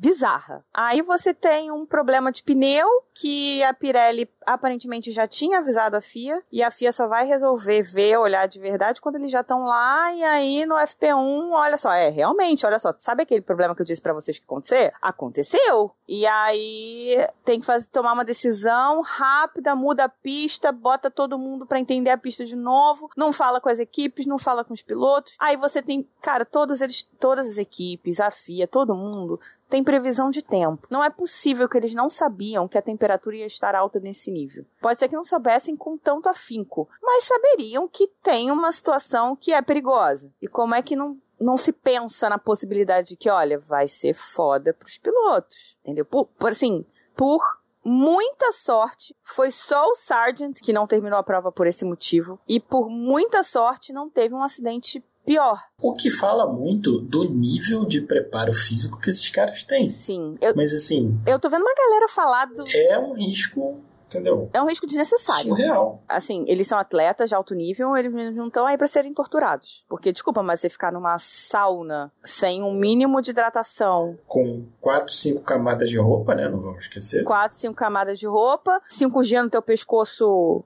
bizarra. 0.03 0.65
Aí 0.73 1.01
você 1.01 1.33
tem 1.33 1.71
um 1.71 1.85
problema 1.85 2.29
de 2.29 2.43
pneu 2.43 2.89
que 3.13 3.63
a 3.63 3.73
Pirelli 3.73 4.29
aparentemente 4.45 5.13
já 5.13 5.25
tinha 5.25 5.59
avisado 5.59 5.95
a 5.95 6.01
FIA 6.01 6.43
e 6.51 6.61
a 6.61 6.69
FIA 6.69 6.91
só 6.91 7.07
vai 7.07 7.25
resolver 7.25 7.81
ver, 7.81 8.17
olhar 8.17 8.45
de 8.45 8.59
verdade 8.59 8.99
quando 8.99 9.15
eles 9.15 9.31
já 9.31 9.39
estão 9.39 9.63
lá 9.63 10.13
e 10.13 10.21
aí 10.21 10.65
no 10.65 10.75
FP1, 10.75 11.51
olha 11.51 11.77
só, 11.77 11.93
é 11.93 12.09
realmente, 12.09 12.65
olha 12.65 12.79
só, 12.79 12.93
sabe 12.99 13.23
aquele 13.23 13.39
problema 13.39 13.73
que 13.73 13.81
eu 13.81 13.85
disse 13.85 14.01
para 14.01 14.13
vocês 14.13 14.37
que 14.37 14.43
acontecer? 14.43 14.91
Aconteceu. 15.01 15.91
E 16.05 16.27
aí 16.27 17.25
tem 17.45 17.61
que 17.61 17.65
fazer 17.65 17.87
tomar 17.87 18.11
uma 18.11 18.25
decisão 18.25 19.01
rápida, 19.01 19.73
muda 19.73 20.03
a 20.03 20.09
pista, 20.09 20.69
bota 20.73 21.09
todo 21.09 21.39
mundo 21.39 21.65
para 21.65 21.79
entender 21.79 22.09
a 22.09 22.17
pista 22.17 22.43
de 22.43 22.57
novo, 22.57 23.09
não 23.15 23.31
fala 23.31 23.61
com 23.61 23.69
as 23.69 23.79
equipes, 23.79 24.25
não 24.25 24.37
fala 24.37 24.65
com 24.65 24.73
os 24.73 24.81
pilotos. 24.81 25.33
Aí 25.39 25.55
você 25.55 25.81
tem, 25.81 26.05
cara, 26.21 26.43
todos 26.43 26.81
eles, 26.81 27.03
todas 27.19 27.47
as 27.47 27.57
equipes, 27.57 28.19
a 28.19 28.29
FIA, 28.29 28.67
todo 28.67 28.93
mundo 28.93 29.39
tem 29.73 29.83
previsão 29.83 30.29
de 30.29 30.43
tempo. 30.43 30.87
Não 30.87 31.03
é 31.03 31.09
possível 31.09 31.67
que 31.67 31.75
eles 31.75 31.95
não 31.95 32.07
sabiam 32.07 32.67
que 32.67 32.77
a 32.77 32.81
temperatura 32.81 33.37
ia 33.37 33.47
estar 33.47 33.73
alta 33.73 33.99
nesse 33.99 34.29
nível. 34.29 34.63
Pode 34.79 34.99
ser 34.99 35.09
que 35.09 35.15
não 35.15 35.23
soubessem 35.23 35.75
com 35.75 35.97
tanto 35.97 36.29
afinco, 36.29 36.87
mas 37.01 37.23
saberiam 37.23 37.87
que 37.87 38.05
tem 38.21 38.51
uma 38.51 38.71
situação 38.71 39.35
que 39.35 39.51
é 39.51 39.59
perigosa. 39.63 40.31
E 40.39 40.47
como 40.47 40.75
é 40.75 40.83
que 40.83 40.95
não 40.95 41.17
não 41.39 41.57
se 41.57 41.73
pensa 41.73 42.29
na 42.29 42.37
possibilidade 42.37 43.09
de 43.09 43.15
que, 43.17 43.31
olha, 43.31 43.57
vai 43.57 43.87
ser 43.87 44.13
foda 44.13 44.73
pros 44.73 44.99
pilotos, 44.99 45.75
entendeu? 45.81 46.05
Por, 46.05 46.27
por 46.27 46.51
assim, 46.51 46.85
por 47.15 47.41
muita 47.83 48.51
sorte, 48.51 49.15
foi 49.23 49.51
só 49.51 49.87
o 49.87 49.95
Sargent 49.95 50.61
que 50.61 50.71
não 50.71 50.87
terminou 50.87 51.17
a 51.17 51.23
prova 51.23 51.51
por 51.51 51.67
esse 51.67 51.83
motivo, 51.83 52.39
e 52.47 52.59
por 52.59 52.89
muita 52.89 53.43
sorte 53.43 53.91
não 53.91 54.09
teve 54.09 54.33
um 54.33 54.43
acidente 54.43 55.03
pior. 55.25 55.59
O 55.81 55.93
que 55.93 56.09
fala 56.09 56.51
muito 56.51 56.99
do 56.99 57.23
nível 57.23 57.85
de 57.85 58.01
preparo 58.01 58.53
físico 58.53 58.99
que 58.99 59.09
esses 59.09 59.29
caras 59.29 59.63
têm. 59.63 59.87
Sim. 59.87 60.37
Eu, 60.41 60.55
Mas 60.55 60.73
assim. 60.73 61.19
Eu 61.25 61.39
tô 61.39 61.49
vendo 61.49 61.61
uma 61.61 61.75
galera 61.75 62.07
falar 62.07 62.45
do. 62.45 62.63
É 62.67 62.97
um 62.99 63.13
risco 63.13 63.81
entendeu? 64.13 64.49
É 64.53 64.61
um 64.61 64.67
risco 64.67 64.85
desnecessário. 64.85 65.49
Surreal. 65.49 66.01
Assim, 66.07 66.45
eles 66.47 66.67
são 66.67 66.77
atletas 66.77 67.29
de 67.29 67.35
alto 67.35 67.55
nível, 67.55 67.95
eles 67.97 68.13
não 68.35 68.47
estão 68.47 68.65
aí 68.65 68.77
para 68.77 68.87
serem 68.87 69.13
torturados. 69.13 69.83
Porque, 69.89 70.11
desculpa, 70.11 70.43
mas 70.43 70.59
você 70.59 70.69
ficar 70.69 70.91
numa 70.91 71.17
sauna 71.17 72.11
sem 72.23 72.63
um 72.63 72.73
mínimo 72.73 73.21
de 73.21 73.31
hidratação. 73.31 74.17
Com 74.27 74.65
4, 74.79 75.11
5 75.11 75.41
camadas 75.41 75.89
de 75.89 75.97
roupa, 75.97 76.35
né? 76.35 76.47
Não 76.47 76.59
vamos 76.59 76.83
esquecer. 76.83 77.23
4, 77.23 77.57
5 77.57 77.73
camadas 77.73 78.19
de 78.19 78.27
roupa, 78.27 78.81
5G 78.89 79.43
no 79.43 79.49
teu 79.49 79.61
pescoço 79.61 80.63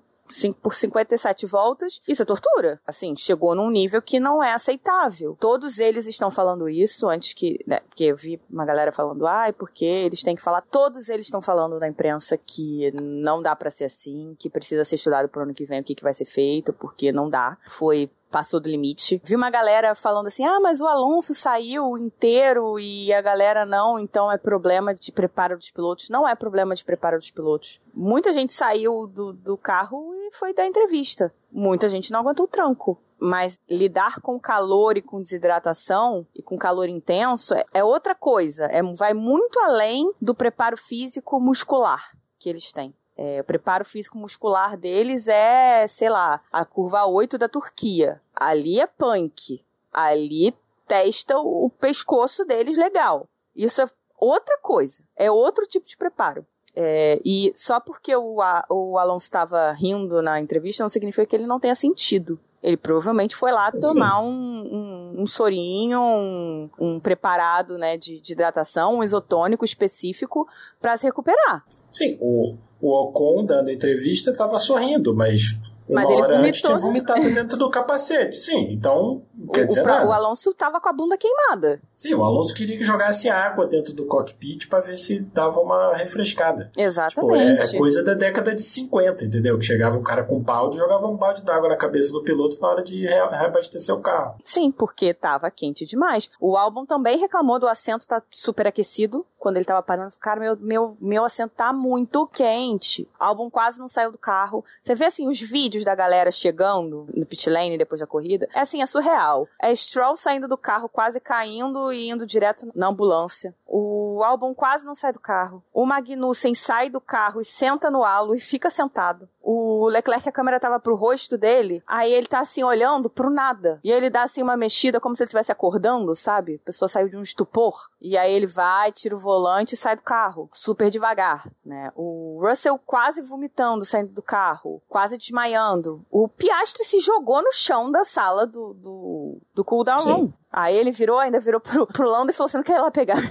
por 0.62 0.76
57 0.76 1.46
voltas, 1.46 2.02
isso 2.08 2.22
é 2.22 2.26
tortura. 2.26 2.80
Assim, 2.86 3.16
chegou 3.16 3.56
num 3.56 3.70
nível 3.70 4.02
que 4.02 4.20
não 4.20 4.44
é 4.44 4.54
aceitável. 4.54 5.36
Todos 5.40 5.80
eles 5.80 6.08
estão 6.08 6.30
falando 6.30 6.70
isso 6.70 7.08
antes 7.08 7.34
que. 7.34 7.60
Né, 7.66 7.80
porque 7.82 8.06
eu 8.06 8.16
vi 8.16 8.40
uma 8.50 8.66
galera 8.66 8.92
falando, 8.92 9.26
ai, 9.26 9.54
porque 9.54 9.86
eles 9.86 10.24
têm 10.24 10.36
que 10.36 10.42
falar. 10.42 10.62
Todos 10.62 11.10
eles 11.10 11.26
estão 11.26 11.42
falando 11.42 11.80
na 11.80 11.88
imprensa 11.88 12.38
que 12.38 12.92
não 13.02 13.42
dá 13.42 13.56
para 13.56 13.70
ser 13.70 13.86
assim, 13.86 14.36
que 14.40 14.50
precisa 14.50 14.86
ser 14.86 14.96
estudado 14.96 15.30
pro 15.30 15.44
ano 15.44 15.54
que 15.54 15.66
vem 15.66 15.82
o 15.82 15.84
que, 15.84 15.96
que 15.96 16.04
vai 16.04 16.14
ser 16.14 16.26
feito, 16.26 16.74
porque 16.74 17.12
não 17.12 17.30
dá. 17.30 17.58
Foi 17.68 18.10
passou 18.30 18.60
do 18.60 18.70
limite. 18.70 19.22
Vi 19.24 19.36
uma 19.36 19.50
galera 19.50 19.96
falando 19.96 20.28
assim: 20.28 20.46
ah, 20.46 20.60
mas 20.60 20.82
o 20.82 20.88
Alonso 20.88 21.34
saiu 21.34 21.98
inteiro 21.98 22.80
e 22.80 23.14
a 23.14 23.22
galera 23.22 23.66
não, 23.66 24.00
então 24.00 24.32
é 24.32 24.38
problema 24.38 24.94
de 24.94 25.12
preparo 25.12 25.58
dos 25.58 25.72
pilotos. 25.72 26.10
Não 26.10 26.28
é 26.28 26.36
problema 26.36 26.76
de 26.76 26.84
preparo 26.84 27.18
dos 27.18 27.32
pilotos. 27.32 27.82
Muita 27.94 28.34
gente 28.34 28.54
saiu 28.54 29.08
do, 29.08 29.34
do 29.34 29.58
carro 29.58 30.14
e 30.14 30.32
foi 30.34 30.54
dar 30.54 30.66
entrevista. 30.66 31.34
Muita 31.52 31.90
gente 31.90 32.12
não 32.12 32.20
aguentou 32.20 32.46
o 32.46 32.50
tranco. 32.50 33.02
Mas 33.20 33.60
lidar 33.68 34.22
com 34.22 34.40
calor 34.40 34.96
e 34.96 35.02
com 35.02 35.20
desidratação 35.20 36.28
e 36.36 36.44
com 36.44 36.56
calor 36.56 36.88
intenso 36.88 37.56
é, 37.56 37.66
é 37.74 37.84
outra 37.84 38.14
coisa. 38.14 38.66
É, 38.66 38.84
vai 38.94 39.14
muito 39.16 39.60
além 39.60 40.14
do 40.22 40.36
preparo 40.36 40.78
físico 40.78 41.40
muscular 41.40 42.12
que 42.38 42.48
eles 42.48 42.72
têm. 42.72 42.94
É, 43.18 43.42
o 43.42 43.44
preparo 43.44 43.84
físico 43.84 44.18
muscular 44.18 44.78
deles 44.78 45.28
é, 45.28 45.88
sei 45.88 46.08
lá, 46.08 46.42
a 46.52 46.64
curva 46.64 47.06
8 47.06 47.38
da 47.38 47.50
Turquia. 47.50 48.22
Ali 48.36 48.80
é 48.80 48.86
punk. 48.86 49.66
Ali 49.92 50.56
testa 50.88 51.38
o 51.40 51.70
pescoço 51.70 52.46
deles 52.46 52.78
legal. 52.78 53.28
Isso 53.56 53.82
é 53.82 53.90
outra 54.20 54.60
coisa. 54.62 55.02
É 55.16 55.32
outro 55.32 55.66
tipo 55.66 55.88
de 55.88 55.98
preparo. 55.98 56.46
É, 56.76 57.20
e 57.26 57.52
só 57.56 57.80
porque 57.80 58.16
o, 58.16 58.38
o 58.70 58.98
Alonso 59.00 59.26
estava 59.26 59.72
rindo 59.72 60.22
na 60.22 60.40
entrevista 60.40 60.84
não 60.84 60.90
significa 60.90 61.26
que 61.26 61.36
ele 61.36 61.48
não 61.48 61.60
tenha 61.60 61.74
sentido. 61.74 62.40
Ele 62.62 62.78
provavelmente 62.78 63.36
foi 63.36 63.52
lá 63.52 63.72
tomar 63.72 64.20
um, 64.22 64.28
um, 64.30 65.22
um, 65.22 65.26
sorinho, 65.26 66.02
um, 66.02 66.70
um 66.80 67.00
preparado 67.00 67.78
né, 67.78 67.98
de, 67.98 68.20
de, 68.20 68.34
hidratação, 68.34 68.96
um 68.98 69.04
isotônico 69.04 69.64
específico 69.64 70.48
para 70.80 70.98
se 70.98 71.06
recuperar. 71.06 71.64
Sim, 71.92 72.18
o, 72.20 72.58
o 72.82 72.94
Ocon, 72.94 73.46
dando 73.46 73.72
entrevista, 73.72 74.32
estava 74.32 74.60
sorrindo, 74.60 75.16
mas 75.16 75.58
uma 75.88 76.02
mas 76.02 76.10
ele 76.10 76.22
hora 76.22 76.36
vomitou. 76.36 76.50
antes 76.50 76.62
tinha 76.62 76.78
vomitado 76.78 77.34
dentro 77.34 77.58
do 77.58 77.70
capacete. 77.70 78.38
Sim, 78.38 78.74
então 78.74 79.24
quer 79.54 79.66
dizer 79.66 79.82
o, 79.82 79.88
nada. 79.88 80.06
o 80.06 80.12
Alonso 80.12 80.54
tava 80.54 80.82
com 80.82 80.90
a 80.90 80.94
bunda 80.94 81.18
queimada. 81.18 81.82
Sim, 81.96 82.14
o 82.14 82.24
Alonso 82.24 82.54
queria 82.54 82.78
que 82.78 82.84
jogasse 82.84 83.30
água 83.30 83.66
dentro 83.66 83.94
do 83.94 84.06
cockpit 84.06 84.68
para 84.68 84.82
ver 84.82 84.98
se 84.98 85.22
dava 85.22 85.60
uma 85.62 85.96
refrescada. 85.96 86.70
Exatamente. 86.78 87.68
Tipo, 87.68 87.74
é, 87.74 87.76
é, 87.76 87.78
coisa 87.78 88.04
da 88.04 88.14
década 88.14 88.54
de 88.54 88.62
50, 88.62 89.26
entendeu? 89.26 89.58
Que 89.58 89.66
chegava 89.66 89.98
um 89.98 90.04
cara 90.04 90.24
com 90.24 90.38
um 90.38 90.42
balde 90.42 90.76
e 90.76 90.80
jogava 90.80 91.08
um 91.08 91.16
balde 91.16 91.42
d'água 91.44 91.70
na 91.70 91.78
cabeça 91.78 92.12
do 92.12 92.22
piloto 92.22 92.60
na 92.62 92.68
hora 92.68 92.84
de 92.84 93.06
reabastecer 93.06 93.96
o 93.96 94.02
carro. 94.02 94.36
Sim, 94.44 94.72
porque 94.72 95.14
tava 95.14 95.50
quente 95.50 95.86
demais. 95.86 96.30
O 96.40 96.58
álbum 96.58 96.86
também 96.86 97.18
reclamou 97.18 97.60
do 97.60 97.68
assento 97.68 98.02
estar 98.02 98.20
tá 98.20 98.28
super 98.30 98.68
aquecido 98.68 99.26
quando 99.48 99.56
ele 99.56 99.66
tava 99.66 99.82
parando. 99.82 100.14
Cara, 100.20 100.42
meu, 100.42 100.58
meu, 100.58 100.98
meu 101.00 101.24
assento 101.24 101.54
tá 101.56 101.72
muito 101.72 102.28
quente. 102.28 103.08
O 103.18 103.24
álbum 103.24 103.50
quase 103.50 103.80
não 103.80 103.88
saiu 103.88 104.12
do 104.12 104.18
carro. 104.18 104.64
Você 104.84 104.94
vê 104.94 105.06
assim 105.06 105.26
os 105.26 105.40
vídeos 105.40 105.86
da 105.86 105.96
galera 105.96 106.32
chegando 106.32 107.08
no 107.16 107.26
pit 107.26 107.50
lane 107.50 107.78
depois 107.78 108.02
da 108.02 108.08
corrida. 108.08 108.50
É 108.54 108.60
assim, 108.60 108.82
é 108.82 108.86
surreal. 108.86 109.48
É 109.58 109.74
Stroll 109.74 110.18
saindo 110.18 110.50
do 110.50 110.58
carro, 110.58 110.90
quase 110.90 111.22
caindo 111.22 111.94
e 111.94 112.10
indo 112.10 112.26
direto 112.26 112.70
na 112.76 112.88
ambulância. 112.88 113.56
O 113.66 114.22
álbum 114.22 114.54
quase 114.54 114.86
não 114.86 114.96
sai 114.96 115.14
do 115.14 115.20
carro. 115.20 115.64
O 115.74 115.86
Magnussen 115.86 116.54
sai 116.54 116.90
do 116.90 117.00
carro 117.00 117.40
e 117.40 117.46
senta 117.46 117.90
no 117.90 118.04
halo 118.04 118.36
e 118.36 118.40
fica 118.42 118.70
sentado. 118.70 119.30
O 119.42 119.88
Leclerc, 119.88 120.28
a 120.28 120.32
câmera 120.32 120.60
tava 120.60 120.78
pro 120.78 120.94
rosto 120.94 121.38
dele, 121.38 121.82
aí 121.88 122.12
ele 122.12 122.28
tá 122.28 122.40
assim 122.40 122.64
olhando 122.64 123.10
pro 123.10 123.30
nada. 123.30 123.80
E 123.82 123.90
ele 123.90 124.10
dá 124.10 124.24
assim 124.24 124.44
uma 124.44 124.58
mexida 124.58 125.00
como 125.00 125.16
se 125.16 125.24
ele 125.24 125.28
estivesse 125.28 125.54
acordando, 125.54 126.14
sabe? 126.16 126.60
A 126.62 126.66
pessoa 126.66 126.90
saiu 126.90 127.08
de 127.08 127.16
um 127.16 127.22
estupor. 127.22 127.88
E 128.02 128.18
aí 128.18 128.34
ele 128.34 128.46
vai, 128.46 128.92
tira 128.92 129.16
o 129.16 129.20
volante 129.20 129.37
e 129.74 129.78
sai 129.78 129.96
do 129.96 130.02
carro, 130.02 130.50
super 130.54 130.90
devagar, 130.90 131.50
né? 131.66 131.92
O 131.96 132.40
Russell 132.42 132.80
quase 132.80 133.22
vomitando 133.22 133.86
saindo 133.86 134.14
do 134.14 134.22
carro, 134.22 134.82
quase 134.88 135.18
desmaiando. 135.18 136.06
O 136.10 136.28
Piastri 136.28 136.84
se 136.84 137.00
jogou 137.00 137.42
no 137.42 137.52
chão 137.52 137.92
da 137.92 138.04
sala 138.04 138.46
do, 138.46 138.74
do, 138.74 139.42
do 139.54 139.64
cooldown 139.64 140.04
room. 140.04 140.34
Aí 140.52 140.76
ele 140.76 140.92
virou, 140.92 141.20
ainda 141.20 141.40
virou 141.40 141.60
pro, 141.60 141.86
pro 141.88 142.10
Lando 142.10 142.32
e 142.32 142.34
falou 142.34 142.48
assim, 142.48 142.58
não 142.58 142.64
quer 142.64 142.78
ir 142.78 142.82
lá 142.82 142.92
pegar 142.92 143.22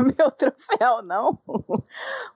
meu 0.18 0.30
troféu, 0.30 1.02
não. 1.02 1.38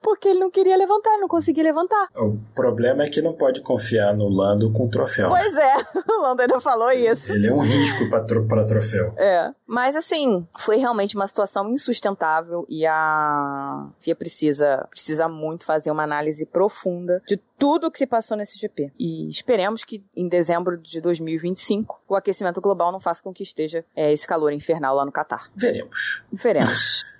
Porque 0.01 0.29
ele 0.29 0.39
não 0.39 0.51
queria 0.51 0.77
levantar, 0.77 1.11
ele 1.11 1.21
não 1.21 1.27
conseguia 1.27 1.63
levantar. 1.63 2.09
O 2.15 2.37
problema 2.53 3.03
é 3.03 3.09
que 3.09 3.21
não 3.21 3.33
pode 3.33 3.61
confiar 3.61 4.13
no 4.13 4.29
Lando 4.29 4.71
com 4.71 4.87
troféu. 4.87 5.29
Pois 5.29 5.55
é, 5.57 5.73
o 6.09 6.21
Lando 6.21 6.41
ainda 6.41 6.61
falou 6.61 6.91
isso. 6.91 7.31
Ele 7.31 7.47
é 7.47 7.53
um 7.53 7.59
risco 7.59 8.09
para 8.09 8.23
tro 8.23 8.45
troféu. 8.67 9.13
É. 9.17 9.51
Mas 9.65 9.95
assim, 9.95 10.47
foi 10.57 10.77
realmente 10.77 11.15
uma 11.15 11.27
situação 11.27 11.69
insustentável 11.71 12.65
e 12.69 12.85
a 12.85 13.87
FIA 13.99 14.15
precisa, 14.15 14.87
precisa 14.89 15.27
muito 15.27 15.65
fazer 15.65 15.91
uma 15.91 16.03
análise 16.03 16.45
profunda 16.45 17.21
de 17.27 17.37
tudo 17.57 17.87
o 17.87 17.91
que 17.91 17.97
se 17.97 18.05
passou 18.05 18.37
nesse 18.37 18.57
GP. 18.57 18.91
E 18.99 19.27
esperemos 19.29 19.83
que 19.83 20.03
em 20.15 20.27
dezembro 20.27 20.77
de 20.77 21.01
2025 21.01 22.01
o 22.07 22.15
aquecimento 22.15 22.61
global 22.61 22.91
não 22.91 22.99
faça 22.99 23.21
com 23.21 23.33
que 23.33 23.43
esteja 23.43 23.83
é, 23.95 24.11
esse 24.11 24.27
calor 24.27 24.51
infernal 24.51 24.95
lá 24.95 25.05
no 25.05 25.11
Catar. 25.11 25.49
Veremos. 25.55 26.21
Veremos. 26.31 27.05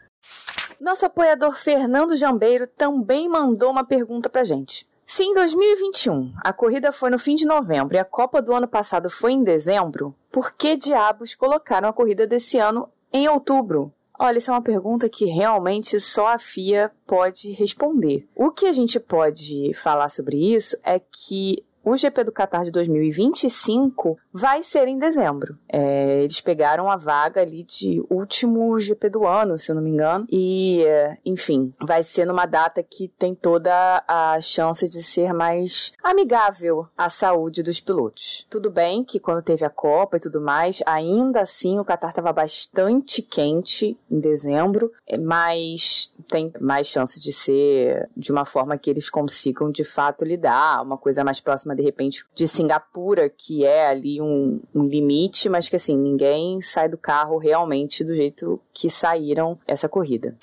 Nosso 0.79 1.05
apoiador 1.05 1.57
Fernando 1.57 2.15
Jambeiro 2.15 2.67
também 2.67 3.29
mandou 3.29 3.71
uma 3.71 3.85
pergunta 3.85 4.29
pra 4.29 4.43
gente. 4.43 4.87
Se 5.07 5.23
em 5.23 5.33
2021 5.33 6.33
a 6.43 6.51
corrida 6.51 6.91
foi 6.91 7.09
no 7.09 7.19
fim 7.19 7.35
de 7.35 7.45
novembro 7.45 7.95
e 7.95 7.99
a 7.99 8.05
Copa 8.05 8.41
do 8.41 8.53
ano 8.53 8.67
passado 8.67 9.09
foi 9.09 9.33
em 9.33 9.43
dezembro, 9.43 10.15
por 10.31 10.53
que 10.53 10.75
diabos 10.75 11.35
colocaram 11.35 11.87
a 11.87 11.93
corrida 11.93 12.25
desse 12.25 12.57
ano 12.57 12.89
em 13.13 13.27
outubro? 13.29 13.93
Olha, 14.17 14.37
isso 14.37 14.49
é 14.49 14.53
uma 14.53 14.61
pergunta 14.61 15.09
que 15.09 15.25
realmente 15.25 15.99
só 15.99 16.27
a 16.27 16.39
FIA 16.39 16.91
pode 17.05 17.51
responder. 17.51 18.27
O 18.35 18.49
que 18.49 18.65
a 18.65 18.73
gente 18.73 18.99
pode 18.99 19.73
falar 19.73 20.09
sobre 20.09 20.37
isso 20.37 20.77
é 20.83 20.99
que 20.99 21.63
o 21.85 21.95
GP 21.95 22.23
do 22.23 22.31
Qatar 22.31 22.63
de 22.63 22.71
2025 22.71 24.17
vai 24.33 24.63
ser 24.63 24.87
em 24.87 24.97
dezembro. 24.97 25.57
É, 25.71 26.21
eles 26.23 26.41
pegaram 26.41 26.89
a 26.89 26.97
vaga 26.97 27.41
ali 27.41 27.63
de 27.63 28.03
último 28.09 28.77
GP 28.79 29.09
do 29.11 29.27
ano, 29.27 29.57
se 29.57 29.71
eu 29.71 29.75
não 29.75 29.83
me 29.83 29.91
engano. 29.91 30.25
E, 30.31 30.83
enfim, 31.23 31.71
vai 31.79 32.01
ser 32.01 32.25
numa 32.25 32.47
data 32.47 32.81
que 32.81 33.07
tem 33.07 33.35
toda 33.35 34.03
a 34.07 34.39
chance 34.41 34.89
de 34.89 35.03
ser 35.03 35.31
mais 35.31 35.93
amigável 36.03 36.87
à 36.97 37.07
saúde 37.07 37.61
dos 37.61 37.79
pilotos. 37.79 38.47
Tudo 38.49 38.71
bem 38.71 39.03
que 39.03 39.19
quando 39.19 39.43
teve 39.43 39.63
a 39.63 39.69
Copa 39.69 40.17
e 40.17 40.19
tudo 40.19 40.41
mais, 40.41 40.81
ainda 40.85 41.41
assim 41.41 41.77
o 41.77 41.85
Qatar 41.85 42.09
estava 42.09 42.33
bastante 42.33 43.21
quente 43.21 43.95
em 44.09 44.19
dezembro, 44.19 44.91
é, 45.07 45.17
mas 45.17 46.11
tem 46.27 46.51
mais 46.59 46.87
chance 46.87 47.21
de 47.21 47.31
ser 47.31 48.09
de 48.17 48.31
uma 48.31 48.45
forma 48.45 48.77
que 48.77 48.89
eles 48.89 49.09
consigam 49.09 49.69
de 49.69 49.83
fato 49.83 50.25
lidar, 50.25 50.81
uma 50.81 50.97
coisa 50.97 51.23
mais 51.23 51.39
próxima 51.39 51.74
de 51.75 51.83
repente, 51.83 52.23
de 52.33 52.47
Singapura, 52.47 53.29
que 53.29 53.65
é 53.65 53.87
ali 53.87 54.21
um, 54.21 54.61
um 54.73 54.85
limite, 54.85 55.49
mas 55.49 55.69
que 55.69 55.75
assim, 55.75 55.97
ninguém 55.97 56.61
sai 56.61 56.89
do 56.89 56.97
carro 56.97 57.37
realmente 57.37 58.03
do 58.03 58.15
jeito 58.15 58.59
que 58.73 58.89
saíram 58.89 59.59
essa 59.67 59.89
corrida. 59.89 60.35